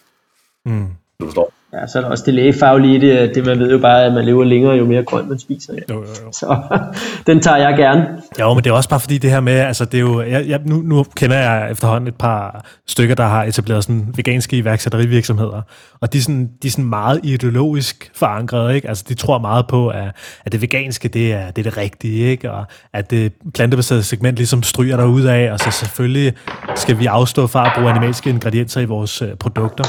Mm. 0.66 0.88
Du 1.20 1.26
forstår. 1.26 1.54
Ja, 1.74 1.88
så 1.88 1.98
er 1.98 2.02
der 2.02 2.10
også 2.10 2.24
det 2.26 2.34
lægefaglige 2.34 3.02
det, 3.02 3.36
det 3.36 3.46
man 3.46 3.60
ved 3.60 3.72
jo 3.72 3.78
bare, 3.78 4.04
at 4.04 4.14
man 4.14 4.26
lever 4.26 4.44
længere, 4.44 4.76
jo 4.76 4.86
mere 4.86 5.04
grønt 5.04 5.30
man 5.30 5.40
spiser. 5.40 5.74
Ja. 5.74 5.94
Jo, 5.94 6.00
jo, 6.00 6.08
jo. 6.26 6.32
Så 6.32 6.58
den 7.28 7.42
tager 7.42 7.58
jeg 7.58 7.78
gerne. 7.78 8.08
Ja, 8.40 8.54
men 8.54 8.64
det 8.64 8.70
er 8.70 8.74
også 8.74 8.90
bare 8.90 9.00
fordi 9.00 9.18
det 9.18 9.30
her 9.30 9.40
med, 9.40 9.54
altså 9.54 9.86
det 9.86 9.98
er 9.98 10.02
jo, 10.02 10.22
jeg, 10.22 10.48
jeg, 10.48 10.60
nu, 10.66 10.76
nu 10.76 11.06
kender 11.16 11.38
jeg 11.38 11.72
efterhånden 11.72 12.08
et 12.08 12.16
par 12.16 12.66
stykker, 12.88 13.16
der 13.16 13.24
har 13.24 13.44
etableret 13.44 13.84
sådan 13.84 14.14
veganske 14.16 14.58
iværksætterivirksomheder, 14.58 15.62
og 16.02 16.14
de 16.14 16.18
er 16.18 16.22
sådan, 16.22 16.50
de 16.62 16.68
er 16.68 16.72
sådan 16.72 16.86
meget 16.86 17.20
ideologisk 17.24 18.12
forankret, 18.16 18.76
ikke? 18.76 18.90
Altså 18.90 19.06
de 19.10 19.14
tror 19.14 19.40
meget 19.40 19.68
på, 19.68 19.88
at, 19.88 20.12
at 20.46 20.52
det 20.52 20.62
veganske, 20.62 21.08
det 21.08 21.34
er, 21.34 21.52
det 21.52 21.66
er 21.66 21.70
det 21.70 21.78
rigtige, 21.78 22.26
ikke? 22.26 22.52
Og 22.52 22.66
at 22.94 23.12
det 23.12 23.34
plantebaserede 23.54 24.04
segment 24.04 24.36
ligesom 24.36 24.64
stryger 24.64 24.98
der 24.98 25.06
ud 25.06 25.24
af, 25.24 25.52
og 25.52 25.60
så 25.60 25.72
selvfølgelig 25.72 26.34
skal 26.76 27.00
vi 27.00 27.06
afstå 27.06 27.48
fra 27.48 27.66
at 27.66 27.72
bruge 27.76 27.90
animalske 27.90 28.30
ingredienser 28.30 28.82
i 28.82 28.86
vores 28.86 29.22
uh, 29.22 29.28
produkter. 29.40 29.84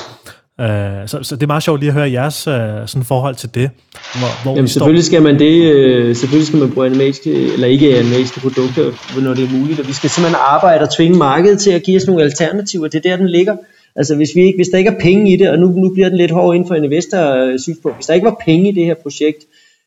Uh, 0.59 0.67
så, 1.07 1.19
så 1.23 1.37
det 1.37 1.43
er 1.43 1.47
meget 1.47 1.63
sjovt 1.63 1.81
lige 1.81 1.91
at 1.91 1.95
høre 1.95 2.11
jeres 2.11 2.49
uh, 2.49 2.55
sådan 2.87 3.05
forhold 3.05 3.35
til 3.35 3.55
det. 3.55 3.71
Hvor, 3.93 4.43
hvor 4.43 4.55
Jamen, 4.55 4.69
selvfølgelig 4.69 5.05
skal 5.05 5.23
man 5.23 5.39
det, 5.39 5.55
uh, 5.75 6.17
selvfølgelig 6.17 6.47
skal 6.47 6.59
man 6.59 6.71
bruge 6.71 6.87
animalske, 6.87 7.53
eller 7.53 7.67
ikke 7.67 7.99
animalske 7.99 8.41
produkter, 8.41 8.85
når 9.21 9.35
det 9.35 9.45
er 9.45 9.59
muligt, 9.59 9.81
og 9.81 9.89
vi 9.89 9.93
skal 9.93 10.11
simpelthen 10.11 10.41
arbejde 10.41 10.83
og 10.83 10.95
tvinge 10.95 11.19
markedet 11.19 11.59
til 11.61 11.71
at 11.71 11.83
give 11.83 11.97
os 11.97 12.07
nogle 12.07 12.23
alternativer, 12.23 12.89
det 12.89 13.07
er 13.07 13.11
der, 13.11 13.17
den 13.17 13.29
ligger. 13.29 13.57
Altså 13.97 14.17
hvis, 14.17 14.29
vi 14.35 14.41
ikke, 14.41 14.59
hvis 14.59 14.69
der 14.69 14.79
ikke 14.79 14.91
er 14.91 15.01
penge 15.01 15.33
i 15.33 15.37
det, 15.37 15.51
og 15.51 15.59
nu, 15.59 15.67
nu 15.69 15.91
bliver 15.95 16.09
den 16.09 16.19
lidt 16.19 16.31
hård 16.31 16.55
inden 16.55 16.69
for 16.69 16.75
investor 16.75 17.57
synspunkt, 17.59 17.97
hvis 17.97 18.07
der 18.07 18.15
ikke 18.15 18.25
var 18.25 18.43
penge 18.45 18.69
i 18.69 18.73
det 18.73 18.85
her 18.85 18.95
projekt, 18.95 19.45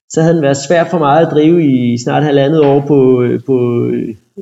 så 0.10 0.22
havde 0.22 0.34
den 0.34 0.44
været 0.44 0.58
svært 0.68 0.88
for 0.92 0.98
meget 0.98 1.26
at 1.26 1.32
drive 1.32 1.66
i 1.66 1.98
snart 1.98 2.24
halvandet 2.24 2.62
år 2.62 2.80
på, 2.88 3.28
på, 3.46 3.88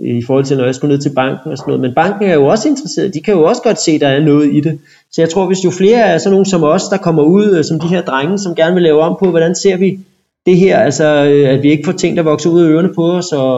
i 0.01 0.23
forhold 0.25 0.45
til, 0.45 0.57
når 0.57 0.65
jeg 0.65 0.75
skulle 0.75 0.93
ned 0.93 1.01
til 1.01 1.09
banken 1.15 1.51
og 1.51 1.57
sådan 1.57 1.71
noget. 1.71 1.81
Men 1.81 1.93
banken 1.93 2.29
er 2.29 2.33
jo 2.33 2.45
også 2.45 2.67
interesseret. 2.69 3.13
De 3.13 3.21
kan 3.21 3.33
jo 3.33 3.43
også 3.43 3.61
godt 3.61 3.81
se, 3.81 3.91
at 3.91 4.01
der 4.01 4.07
er 4.07 4.19
noget 4.19 4.53
i 4.53 4.59
det. 4.59 4.79
Så 5.11 5.21
jeg 5.21 5.29
tror, 5.29 5.45
hvis 5.45 5.65
jo 5.65 5.71
flere 5.71 5.97
er 5.97 6.17
sådan 6.17 6.31
nogen 6.31 6.45
som 6.45 6.63
os, 6.63 6.83
der 6.87 6.97
kommer 6.97 7.23
ud, 7.23 7.57
øh, 7.57 7.63
som 7.63 7.79
de 7.79 7.87
her 7.87 8.01
drenge, 8.01 8.39
som 8.39 8.55
gerne 8.55 8.73
vil 8.73 8.83
lave 8.83 9.01
om 9.01 9.15
på, 9.19 9.29
hvordan 9.29 9.55
ser 9.55 9.77
vi 9.77 9.99
det 10.45 10.57
her, 10.57 10.77
altså 10.77 11.05
øh, 11.05 11.49
at 11.49 11.63
vi 11.63 11.71
ikke 11.71 11.85
får 11.85 11.91
ting, 11.91 12.17
der 12.17 12.23
vokser 12.23 12.49
ud 12.49 12.61
af 12.61 12.69
ørerne 12.69 12.93
på 12.93 13.11
os, 13.11 13.31
og, 13.31 13.57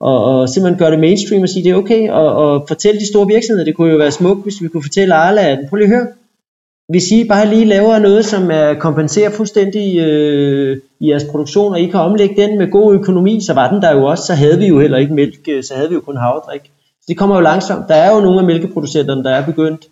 og, 0.00 0.24
og 0.24 0.48
simpelthen 0.48 0.78
gøre 0.78 0.90
det 0.90 1.00
mainstream 1.00 1.42
og 1.42 1.48
sige, 1.48 1.64
det 1.64 1.70
er 1.70 1.76
okay, 1.76 2.10
og, 2.10 2.36
og 2.36 2.64
fortælle 2.68 3.00
de 3.00 3.06
store 3.06 3.26
virksomheder, 3.26 3.64
det 3.64 3.76
kunne 3.76 3.90
jo 3.90 3.96
være 3.96 4.10
smukt, 4.10 4.42
hvis 4.42 4.62
vi 4.62 4.68
kunne 4.68 4.82
fortælle 4.82 5.14
Arla, 5.14 5.50
at 5.50 5.58
prøv 5.68 5.76
lige 5.76 5.88
at 5.88 5.94
høre, 5.94 6.06
hvis 6.88 7.10
I 7.10 7.24
bare 7.28 7.48
lige 7.48 7.64
laver 7.64 7.98
noget, 7.98 8.24
som 8.24 8.50
er 8.50 8.74
kompenserer 8.74 9.30
fuldstændig 9.30 9.98
øh, 9.98 10.78
i 11.00 11.10
jeres 11.10 11.24
produktion, 11.24 11.72
og 11.72 11.80
I 11.80 11.86
kan 11.86 12.00
omlægge 12.00 12.42
den 12.42 12.58
med 12.58 12.70
god 12.70 12.94
økonomi, 12.94 13.40
så 13.40 13.54
var 13.54 13.70
den 13.70 13.82
der 13.82 13.92
jo 13.92 14.04
også, 14.04 14.24
så 14.24 14.34
havde 14.34 14.58
vi 14.58 14.66
jo 14.66 14.80
heller 14.80 14.98
ikke 14.98 15.14
mælk, 15.14 15.48
øh, 15.48 15.62
så 15.62 15.74
havde 15.74 15.88
vi 15.88 15.94
jo 15.94 16.00
kun 16.00 16.16
havredrik. 16.16 16.60
Så 17.00 17.04
det 17.08 17.18
kommer 17.18 17.36
jo 17.36 17.42
langsomt. 17.42 17.88
Der 17.88 17.94
er 17.94 18.14
jo 18.14 18.20
nogle 18.20 18.40
af 18.40 18.46
mælkeproducenterne, 18.46 19.24
der 19.24 19.30
er 19.30 19.46
begyndt 19.46 19.86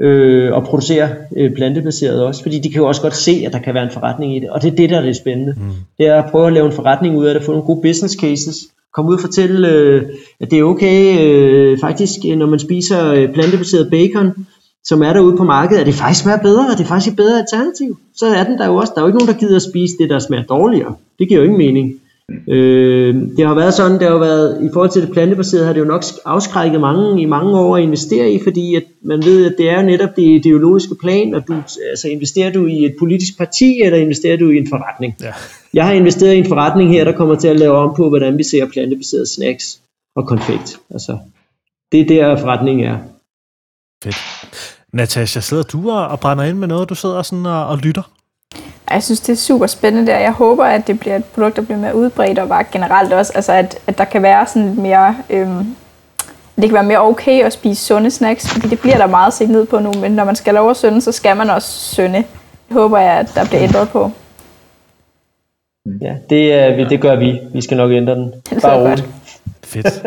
øh, 0.00 0.56
at 0.56 0.64
producere 0.64 1.08
øh, 1.36 1.54
plantebaseret 1.54 2.22
også, 2.22 2.42
fordi 2.42 2.58
de 2.58 2.70
kan 2.70 2.80
jo 2.80 2.88
også 2.88 3.02
godt 3.02 3.16
se, 3.16 3.42
at 3.46 3.52
der 3.52 3.58
kan 3.58 3.74
være 3.74 3.84
en 3.84 3.90
forretning 3.90 4.36
i 4.36 4.40
det, 4.40 4.50
og 4.50 4.62
det 4.62 4.72
er 4.72 4.76
det, 4.76 4.90
der 4.90 4.96
er 4.98 5.02
det 5.02 5.16
spændende. 5.16 5.54
Mm. 5.56 5.70
Det 5.98 6.06
er 6.06 6.22
at 6.22 6.30
prøve 6.30 6.46
at 6.46 6.52
lave 6.52 6.66
en 6.66 6.72
forretning 6.72 7.16
ud 7.16 7.26
af 7.26 7.34
det, 7.34 7.42
få 7.42 7.52
nogle 7.52 7.66
gode 7.66 7.82
business 7.82 8.14
cases, 8.14 8.56
komme 8.94 9.10
ud 9.10 9.14
og 9.14 9.20
fortælle, 9.20 9.68
øh, 9.68 10.02
at 10.40 10.50
det 10.50 10.58
er 10.58 10.64
okay, 10.64 11.18
øh, 11.20 11.78
faktisk, 11.78 12.24
når 12.36 12.46
man 12.46 12.58
spiser 12.58 13.12
øh, 13.12 13.32
plantebaseret 13.32 13.90
bacon, 13.90 14.46
som 14.88 15.02
er 15.02 15.12
derude 15.12 15.36
på 15.36 15.44
markedet, 15.44 15.80
at 15.80 15.86
det 15.86 15.94
faktisk 15.94 16.22
smager 16.22 16.38
bedre, 16.38 16.66
og 16.70 16.78
det 16.78 16.84
er 16.84 16.88
faktisk 16.88 17.12
et 17.12 17.16
bedre 17.16 17.38
alternativ. 17.38 17.98
Så 18.14 18.26
er 18.26 18.44
den 18.44 18.58
der 18.58 18.66
jo 18.66 18.76
også. 18.76 18.92
Der 18.94 19.00
er 19.00 19.04
jo 19.04 19.08
ikke 19.08 19.18
nogen, 19.18 19.32
der 19.34 19.40
gider 19.40 19.56
at 19.56 19.62
spise 19.62 19.94
det, 19.98 20.10
der 20.10 20.18
smager 20.18 20.44
dårligere. 20.44 20.94
Det 21.18 21.28
giver 21.28 21.40
jo 21.40 21.44
ingen 21.44 21.58
mening. 21.58 22.00
Øh, 22.48 23.14
det 23.36 23.46
har 23.46 23.54
været 23.54 23.74
sådan, 23.74 23.98
det 23.98 24.08
har 24.08 24.18
været, 24.18 24.64
i 24.64 24.68
forhold 24.72 24.90
til 24.90 25.02
det 25.02 25.12
plantebaserede, 25.12 25.66
har 25.66 25.72
det 25.72 25.80
jo 25.80 25.84
nok 25.84 26.02
afskrækket 26.24 26.80
mange 26.80 27.22
i 27.22 27.24
mange 27.24 27.58
år 27.58 27.76
at 27.76 27.82
investere 27.82 28.30
i, 28.30 28.40
fordi 28.42 28.74
at 28.74 28.82
man 29.02 29.22
ved, 29.24 29.46
at 29.46 29.54
det 29.58 29.70
er 29.70 29.82
netop 29.82 30.16
det 30.16 30.22
ideologiske 30.22 30.94
plan, 30.94 31.34
og 31.34 31.48
du, 31.48 31.54
altså 31.90 32.08
investerer 32.08 32.52
du 32.52 32.66
i 32.66 32.84
et 32.84 32.94
politisk 32.98 33.38
parti, 33.38 33.80
eller 33.82 33.98
investerer 33.98 34.36
du 34.36 34.50
i 34.50 34.56
en 34.56 34.68
forretning? 34.68 35.14
Ja. 35.20 35.32
Jeg 35.74 35.86
har 35.86 35.92
investeret 35.92 36.34
i 36.34 36.38
en 36.38 36.48
forretning 36.48 36.90
her, 36.90 37.04
der 37.04 37.12
kommer 37.12 37.34
til 37.34 37.48
at 37.48 37.58
lave 37.58 37.76
om 37.76 37.94
på, 37.96 38.08
hvordan 38.08 38.38
vi 38.38 38.42
ser 38.42 38.66
plantebaserede 38.66 39.34
snacks 39.34 39.80
og 40.16 40.26
konfekt. 40.26 40.80
Altså, 40.90 41.18
det 41.92 42.00
er 42.00 42.06
der 42.06 42.36
forretningen 42.36 42.86
er. 42.86 42.98
Fedt. 44.04 44.77
Natasha, 44.92 45.40
sidder 45.40 45.62
du 45.62 45.90
og, 45.90 46.08
og 46.08 46.20
brænder 46.20 46.44
ind 46.44 46.58
med 46.58 46.68
noget, 46.68 46.88
du 46.88 46.94
sidder 46.94 47.22
sådan 47.22 47.46
og, 47.46 47.66
og 47.66 47.78
lytter? 47.78 48.02
Jeg 48.90 49.02
synes, 49.02 49.20
det 49.20 49.32
er 49.32 49.36
super 49.36 49.66
spændende 49.66 50.12
der. 50.12 50.18
Jeg 50.18 50.32
håber, 50.32 50.64
at 50.64 50.86
det 50.86 51.00
bliver 51.00 51.16
et 51.16 51.24
produkt, 51.24 51.56
der 51.56 51.62
bliver 51.62 51.78
mere 51.78 51.96
udbredt, 51.96 52.38
og 52.38 52.48
bare 52.48 52.64
generelt 52.72 53.12
også, 53.12 53.32
altså 53.34 53.52
at, 53.52 53.78
at 53.86 53.98
der 53.98 54.04
kan 54.04 54.22
være 54.22 54.46
sådan 54.46 54.68
lidt 54.68 54.78
mere... 54.78 55.16
Øhm, 55.30 55.76
det 56.56 56.64
kan 56.64 56.74
være 56.74 56.84
mere 56.84 57.00
okay 57.00 57.44
at 57.44 57.52
spise 57.52 57.84
sunde 57.84 58.10
snacks, 58.10 58.48
fordi 58.50 58.68
det 58.68 58.80
bliver 58.80 58.96
der 58.96 59.06
meget 59.06 59.34
set 59.34 59.50
ned 59.50 59.66
på 59.66 59.78
nu, 59.78 59.92
men 59.92 60.12
når 60.12 60.24
man 60.24 60.36
skal 60.36 60.54
lov 60.54 60.70
at 60.70 60.76
synde, 60.76 61.00
så 61.00 61.12
skal 61.12 61.36
man 61.36 61.50
også 61.50 61.68
synde. 61.68 62.24
Det 62.68 62.76
håber 62.76 62.98
jeg, 62.98 63.12
at 63.12 63.32
der 63.34 63.44
bliver 63.44 63.62
ændret 63.62 63.88
på. 63.88 64.10
Ja, 66.00 66.14
det, 66.30 66.90
det 66.90 67.00
gør 67.00 67.16
vi. 67.16 67.40
Vi 67.52 67.60
skal 67.60 67.76
nok 67.76 67.90
ændre 67.90 68.14
den. 68.14 68.32
Bare 68.62 68.82
roligt. 68.82 69.08
Fedt. 69.68 70.02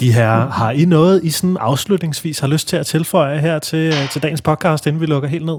De 0.00 0.12
her, 0.12 0.30
har 0.50 0.70
I 0.70 0.84
noget, 0.84 1.24
I 1.24 1.30
sådan 1.30 1.56
afslutningsvis 1.60 2.38
har 2.38 2.48
lyst 2.48 2.68
til 2.68 2.76
at 2.76 2.86
tilføje 2.86 3.38
her 3.38 3.58
til, 3.58 3.86
øh, 3.86 4.10
til 4.12 4.22
dagens 4.22 4.42
podcast, 4.42 4.86
inden 4.86 5.00
vi 5.00 5.06
lukker 5.06 5.28
helt 5.28 5.46
ned? 5.46 5.58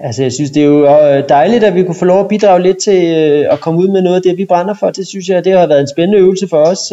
Altså, 0.00 0.22
jeg 0.22 0.32
synes, 0.32 0.50
det 0.50 0.62
er 0.62 0.66
jo 0.66 0.86
øh, 0.86 1.28
dejligt, 1.28 1.64
at 1.64 1.74
vi 1.74 1.82
kunne 1.82 1.94
få 1.94 2.04
lov 2.04 2.20
at 2.20 2.28
bidrage 2.28 2.62
lidt 2.62 2.78
til 2.78 3.16
øh, 3.16 3.52
at 3.52 3.60
komme 3.60 3.80
ud 3.80 3.88
med 3.88 4.02
noget 4.02 4.16
af 4.16 4.22
det, 4.22 4.38
vi 4.38 4.44
brænder 4.44 4.74
for. 4.74 4.90
Det 4.90 5.06
synes 5.06 5.28
jeg, 5.28 5.44
det 5.44 5.52
har 5.52 5.66
været 5.66 5.80
en 5.80 5.88
spændende 5.88 6.18
øvelse 6.18 6.48
for 6.48 6.56
os. 6.56 6.92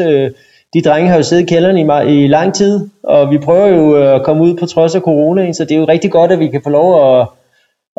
De 0.74 0.82
drenge 0.82 1.10
har 1.10 1.18
jo 1.18 1.24
siddet 1.24 1.43
i 1.43 1.45
kælderen 1.45 1.78
i, 1.78 2.24
i 2.24 2.28
lang 2.28 2.54
tid, 2.54 2.89
og 3.04 3.32
vi 3.32 3.38
prøver 3.38 3.68
jo 3.68 3.93
at 3.93 4.24
komme 4.24 4.43
ud 4.43 4.58
på 4.58 4.66
trods 4.66 4.95
af 4.95 5.02
corona, 5.02 5.54
så 5.54 5.66
det 5.66 5.72
er 5.72 5.80
jo 5.80 5.86
rigtig 5.86 6.12
godt, 6.12 6.32
at 6.32 6.39
vi 6.39 6.47
kan 6.47 6.62
få 6.64 6.70
lov 6.70 7.20
at, 7.20 7.28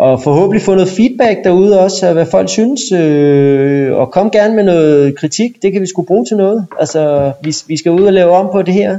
og 0.01 0.23
forhåbentlig 0.23 0.63
få 0.63 0.75
noget 0.75 0.89
feedback 0.89 1.39
derude 1.45 1.81
også, 1.81 2.07
af 2.07 2.13
hvad 2.13 2.27
folk 2.31 2.49
synes, 2.49 2.81
og 3.93 4.13
kom 4.13 4.31
gerne 4.31 4.57
med 4.57 4.65
noget 4.65 5.17
kritik, 5.17 5.63
det 5.63 5.73
kan 5.73 5.83
vi 5.83 5.87
skulle 5.87 6.07
bruge 6.07 6.27
til 6.27 6.37
noget. 6.37 6.67
Altså, 6.79 7.33
vi, 7.43 7.55
vi 7.67 7.77
skal 7.77 7.93
ud 7.93 8.03
og 8.03 8.13
lave 8.13 8.31
om 8.31 8.49
på 8.53 8.63
det 8.63 8.75
her. 8.75 8.99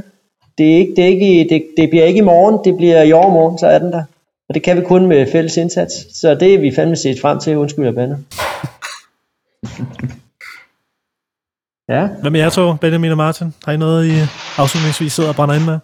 Det, 0.58 0.72
er 0.72 0.76
ikke, 0.76 0.92
det, 0.96 1.04
er 1.04 1.08
ikke, 1.08 1.46
det, 1.50 1.66
det 1.76 1.90
bliver 1.90 2.04
ikke 2.04 2.18
i 2.18 2.28
morgen, 2.32 2.58
det 2.64 2.76
bliver 2.76 3.02
i 3.02 3.12
overmorgen, 3.12 3.58
så 3.58 3.66
er 3.66 3.78
den 3.78 3.92
der. 3.92 4.02
Og 4.48 4.54
det 4.54 4.62
kan 4.62 4.76
vi 4.76 4.82
kun 4.82 5.06
med 5.06 5.32
fælles 5.32 5.56
indsats. 5.56 6.18
Så 6.20 6.34
det 6.34 6.54
er 6.54 6.58
vi 6.58 6.72
fandme 6.74 6.96
set 6.96 7.20
frem 7.20 7.40
til. 7.40 7.56
Undskyld, 7.56 7.84
jeg 7.84 7.94
bander. 7.94 8.16
ja. 11.88 12.08
Hvad 12.20 12.30
med 12.30 12.40
jer 12.40 12.50
to, 12.50 12.74
Benjamin 12.74 13.10
og 13.10 13.16
Martin? 13.16 13.54
Har 13.64 13.72
I 13.72 13.76
noget, 13.76 14.06
I 14.06 14.12
afslutningsvis 14.58 15.12
sidder 15.12 15.30
og 15.30 15.36
brænder 15.36 15.54
ind 15.54 15.64
med? 15.64 15.78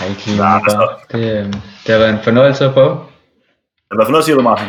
Nej, 0.00 0.08
ikke 0.08 0.26
lige 0.26 0.42
det, 1.12 1.38
øh, 1.38 1.46
det 1.86 1.94
har 1.94 1.98
været 1.98 2.10
en 2.10 2.18
fornøjelse 2.24 2.64
at 2.64 2.74
prøve. 2.74 2.96
Hvad 3.94 4.06
for 4.06 4.10
noget 4.10 4.24
siger 4.24 4.36
du, 4.36 4.42
Martin? 4.42 4.68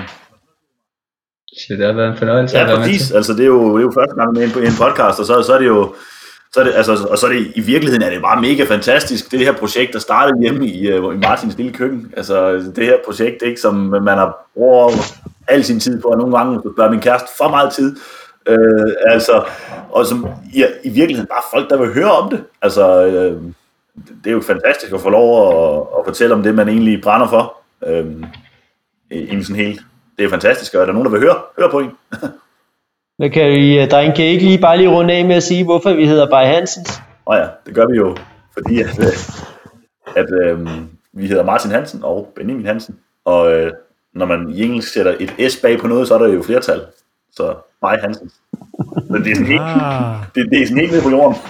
Så 1.48 1.74
det 1.78 1.86
har 1.86 1.94
været 1.94 2.12
en 2.12 2.18
fornøjelse 2.18 2.58
ja, 2.58 2.76
præcis. 2.76 3.12
Altså, 3.12 3.34
det 3.34 3.42
er, 3.42 3.48
jo, 3.48 3.78
det 3.78 3.82
er 3.84 3.86
jo 3.86 3.92
første 3.92 4.16
gang 4.16 4.34
med 4.34 4.44
en, 4.44 4.64
en 4.64 4.78
podcast, 4.78 5.20
og 5.20 5.26
så, 5.26 5.44
så 5.44 5.54
er 5.54 5.58
det 5.58 5.68
jo 5.68 5.96
så 6.54 6.60
er 6.60 6.64
det, 6.64 6.74
altså, 6.76 7.08
og 7.10 7.18
så 7.18 7.28
er 7.28 7.32
det, 7.32 7.52
i 7.56 7.62
virkeligheden 7.62 8.02
er 8.04 8.10
det 8.10 8.22
bare 8.22 8.42
mega 8.42 8.64
fantastisk, 8.64 9.32
det 9.32 9.40
her 9.40 9.54
projekt, 9.54 9.94
der 9.94 10.00
startede 10.00 10.42
hjemme 10.42 10.68
i, 10.68 11.00
uh, 11.00 11.16
i 11.16 11.18
Martins 11.18 11.58
lille 11.58 11.74
køkken. 11.74 12.14
Altså 12.18 12.52
det 12.76 12.86
her 12.86 12.98
projekt, 13.06 13.42
ikke, 13.42 13.62
som 13.62 13.74
man 13.76 14.18
har 14.18 14.50
brugt 14.54 15.16
al 15.48 15.64
sin 15.64 15.80
tid 15.80 16.02
på, 16.02 16.08
og 16.08 16.18
nogle 16.18 16.38
gange 16.38 16.62
spørger 16.74 16.92
min 16.92 17.00
kæreste 17.00 17.28
for 17.38 17.50
meget 17.50 17.74
tid. 17.74 17.96
Uh, 18.50 18.92
altså, 19.06 19.44
og 19.92 20.06
som 20.06 20.28
ja, 20.56 20.66
i 20.84 20.90
virkeligheden 20.90 21.28
bare 21.28 21.44
folk, 21.54 21.70
der 21.70 21.78
vil 21.78 21.94
høre 21.94 22.12
om 22.12 22.30
det. 22.30 22.44
Altså, 22.62 23.08
uh, 23.08 23.44
det 24.24 24.30
er 24.30 24.32
jo 24.32 24.42
fantastisk 24.42 24.94
at 24.94 25.02
få 25.02 25.10
lov 25.10 25.48
at, 25.48 25.88
at 26.00 26.06
fortælle 26.06 26.36
om 26.36 26.44
det, 26.44 26.56
man 26.56 26.70
egentlig 26.70 27.02
brænder 27.02 27.28
for. 27.28 27.58
Uh, 27.82 28.24
i, 29.12 29.20
i 29.20 29.44
sådan 29.44 29.56
helt. 29.56 29.82
Det 30.18 30.26
er 30.26 30.30
fantastisk, 30.30 30.74
og 30.74 30.82
er 30.82 30.86
der 30.86 30.94
nogen, 30.94 31.06
der 31.06 31.12
vil 31.12 31.22
høre, 31.22 31.36
høre 31.60 31.70
på 31.72 31.80
en? 31.80 31.92
Hvad 33.18 33.30
kan 33.30 33.52
I, 33.52 33.80
øh, 33.80 33.90
drenge, 33.90 34.16
kan 34.16 34.26
I 34.26 34.28
ikke 34.28 34.46
lige 34.46 34.62
bare 34.62 34.78
lige 34.78 34.90
runde 34.90 35.14
af 35.14 35.26
med 35.26 35.36
at 35.36 35.44
sige, 35.44 35.64
hvorfor 35.64 35.94
vi 35.94 36.08
hedder 36.08 36.30
Bay 36.30 36.46
Hansens? 36.46 37.02
Åh 37.28 37.34
oh 37.36 37.38
ja, 37.38 37.48
det 37.66 37.76
gør 37.76 37.88
vi 37.88 37.98
jo, 37.98 38.18
fordi 38.54 38.82
at, 38.82 39.00
øh, 39.00 39.06
at 40.16 40.26
øh, 40.44 40.68
vi 41.14 41.28
hedder 41.28 41.44
Martin 41.44 41.72
Hansen 41.72 42.04
og 42.04 42.34
Benjamin 42.36 42.66
Hansen, 42.66 43.00
og 43.26 43.54
øh, 43.54 43.72
når 44.14 44.26
man 44.26 44.50
i 44.50 44.64
engelsk 44.64 44.94
sætter 44.94 45.16
et 45.20 45.52
S 45.52 45.58
bag 45.62 45.80
på 45.80 45.88
noget, 45.88 46.08
så 46.08 46.14
er 46.14 46.18
der 46.18 46.28
jo 46.34 46.44
flertal. 46.44 46.82
Så 47.32 47.56
Bay 47.82 47.98
Hansen. 48.02 48.30
Så 48.30 49.22
det 49.24 49.32
er 49.32 49.36
sådan 49.36 49.48
helt, 49.48 49.62
ah. 49.62 50.16
det, 50.36 50.52
det 50.52 50.62
er 50.62 50.68
sådan 50.68 50.80
helt 50.80 50.92
nede 50.92 51.04
på 51.04 51.10
jorden. 51.10 51.38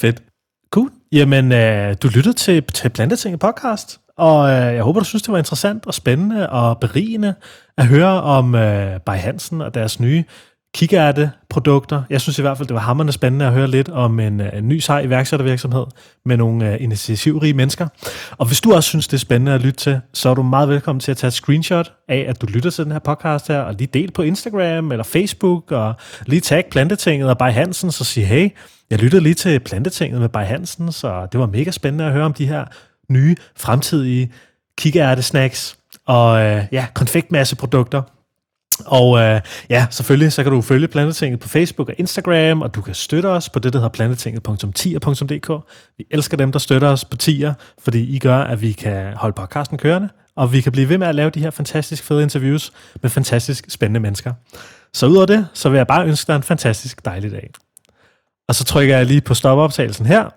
Fedt. 0.00 0.22
Cool. 0.70 0.90
Jamen, 1.12 1.52
øh, 1.52 1.96
du 2.02 2.08
lyttede 2.08 2.34
til, 2.34 2.64
til 2.64 2.88
Plantetinget 2.88 3.40
podcast. 3.40 4.00
Og 4.18 4.50
øh, 4.50 4.74
jeg 4.74 4.82
håber, 4.82 5.00
du 5.00 5.04
synes, 5.04 5.22
det 5.22 5.32
var 5.32 5.38
interessant 5.38 5.86
og 5.86 5.94
spændende 5.94 6.50
og 6.50 6.78
berigende 6.78 7.34
at 7.78 7.86
høre 7.86 8.22
om 8.22 8.54
øh, 8.54 9.00
Bay 9.00 9.16
Hansen 9.16 9.60
og 9.60 9.74
deres 9.74 10.00
nye 10.00 10.24
kikærte-produkter. 10.74 12.02
Jeg 12.10 12.20
synes 12.20 12.38
i 12.38 12.42
hvert 12.42 12.56
fald, 12.56 12.68
det 12.68 12.74
var 12.74 12.80
hammerende 12.80 13.12
spændende 13.12 13.46
at 13.46 13.52
høre 13.52 13.66
lidt 13.66 13.88
om 13.88 14.20
en, 14.20 14.40
øh, 14.40 14.58
en 14.58 14.68
ny 14.68 14.78
sej 14.78 15.00
iværksættervirksomhed 15.00 15.84
med 16.24 16.36
nogle 16.36 16.70
uh, 16.70 16.82
initiativrige 16.82 17.54
mennesker. 17.54 17.88
Og 18.30 18.46
hvis 18.46 18.60
du 18.60 18.74
også 18.74 18.88
synes, 18.88 19.08
det 19.08 19.16
er 19.16 19.20
spændende 19.20 19.52
at 19.52 19.60
lytte 19.60 19.78
til, 19.78 20.00
så 20.12 20.28
er 20.28 20.34
du 20.34 20.42
meget 20.42 20.68
velkommen 20.68 21.00
til 21.00 21.10
at 21.10 21.16
tage 21.16 21.28
et 21.28 21.34
screenshot 21.34 21.92
af, 22.08 22.24
at 22.28 22.40
du 22.42 22.46
lytter 22.46 22.70
til 22.70 22.84
den 22.84 22.92
her 22.92 22.98
podcast 22.98 23.48
her, 23.48 23.60
og 23.60 23.74
lige 23.74 23.88
del 23.94 24.10
på 24.10 24.22
Instagram 24.22 24.92
eller 24.92 25.04
Facebook, 25.04 25.72
og 25.72 25.94
lige 26.26 26.40
tag 26.40 26.64
Plantetinget 26.70 27.30
og 27.30 27.38
Bay 27.38 27.52
Hansen, 27.52 27.92
så 27.92 28.04
sige, 28.04 28.26
hey, 28.26 28.50
jeg 28.90 28.98
lyttede 28.98 29.22
lige 29.22 29.34
til 29.34 29.60
Plantetinget 29.60 30.20
med 30.20 30.28
Bay 30.28 30.44
Hansen, 30.44 30.92
så 30.92 31.26
det 31.32 31.40
var 31.40 31.46
mega 31.46 31.70
spændende 31.70 32.04
at 32.04 32.12
høre 32.12 32.24
om 32.24 32.32
de 32.32 32.46
her 32.46 32.64
nye 33.08 33.36
fremtidige 33.56 34.32
kikærte-snacks 34.80 35.76
og 36.06 36.40
øh, 36.40 36.64
ja, 36.72 36.86
konfektmasseprodukter. 36.94 38.02
Og 38.86 39.18
øh, 39.18 39.40
ja, 39.70 39.86
selvfølgelig 39.90 40.32
så 40.32 40.42
kan 40.42 40.52
du 40.52 40.62
følge 40.62 40.88
Plantetinget 40.88 41.40
på 41.40 41.48
Facebook 41.48 41.88
og 41.88 41.94
Instagram, 41.98 42.62
og 42.62 42.74
du 42.74 42.80
kan 42.80 42.94
støtte 42.94 43.26
os 43.26 43.48
på 43.48 43.58
det, 43.58 43.72
der 43.72 43.78
hedder 43.78 43.88
plantetinget.tier.dk. 43.88 45.50
Vi 45.98 46.04
elsker 46.10 46.36
dem, 46.36 46.52
der 46.52 46.58
støtter 46.58 46.88
os 46.88 47.04
på 47.04 47.16
tier, 47.16 47.54
fordi 47.78 48.16
I 48.16 48.18
gør, 48.18 48.38
at 48.38 48.62
vi 48.62 48.72
kan 48.72 49.14
holde 49.14 49.34
podcasten 49.34 49.78
kørende, 49.78 50.08
og 50.36 50.52
vi 50.52 50.60
kan 50.60 50.72
blive 50.72 50.88
ved 50.88 50.98
med 50.98 51.06
at 51.06 51.14
lave 51.14 51.30
de 51.30 51.40
her 51.40 51.50
fantastisk 51.50 52.04
fede 52.04 52.22
interviews 52.22 52.72
med 53.02 53.10
fantastisk 53.10 53.70
spændende 53.70 54.00
mennesker. 54.00 54.32
Så 54.92 55.06
ud 55.06 55.26
det, 55.26 55.48
så 55.54 55.68
vil 55.68 55.76
jeg 55.76 55.86
bare 55.86 56.06
ønske 56.06 56.26
dig 56.32 56.36
en 56.36 56.42
fantastisk 56.42 57.04
dejlig 57.04 57.30
dag. 57.30 57.50
Og 58.48 58.54
så 58.54 58.64
trykker 58.64 58.96
jeg 58.96 59.06
lige 59.06 59.20
på 59.20 59.34
stopoptagelsen 59.34 60.06
her, 60.06 60.30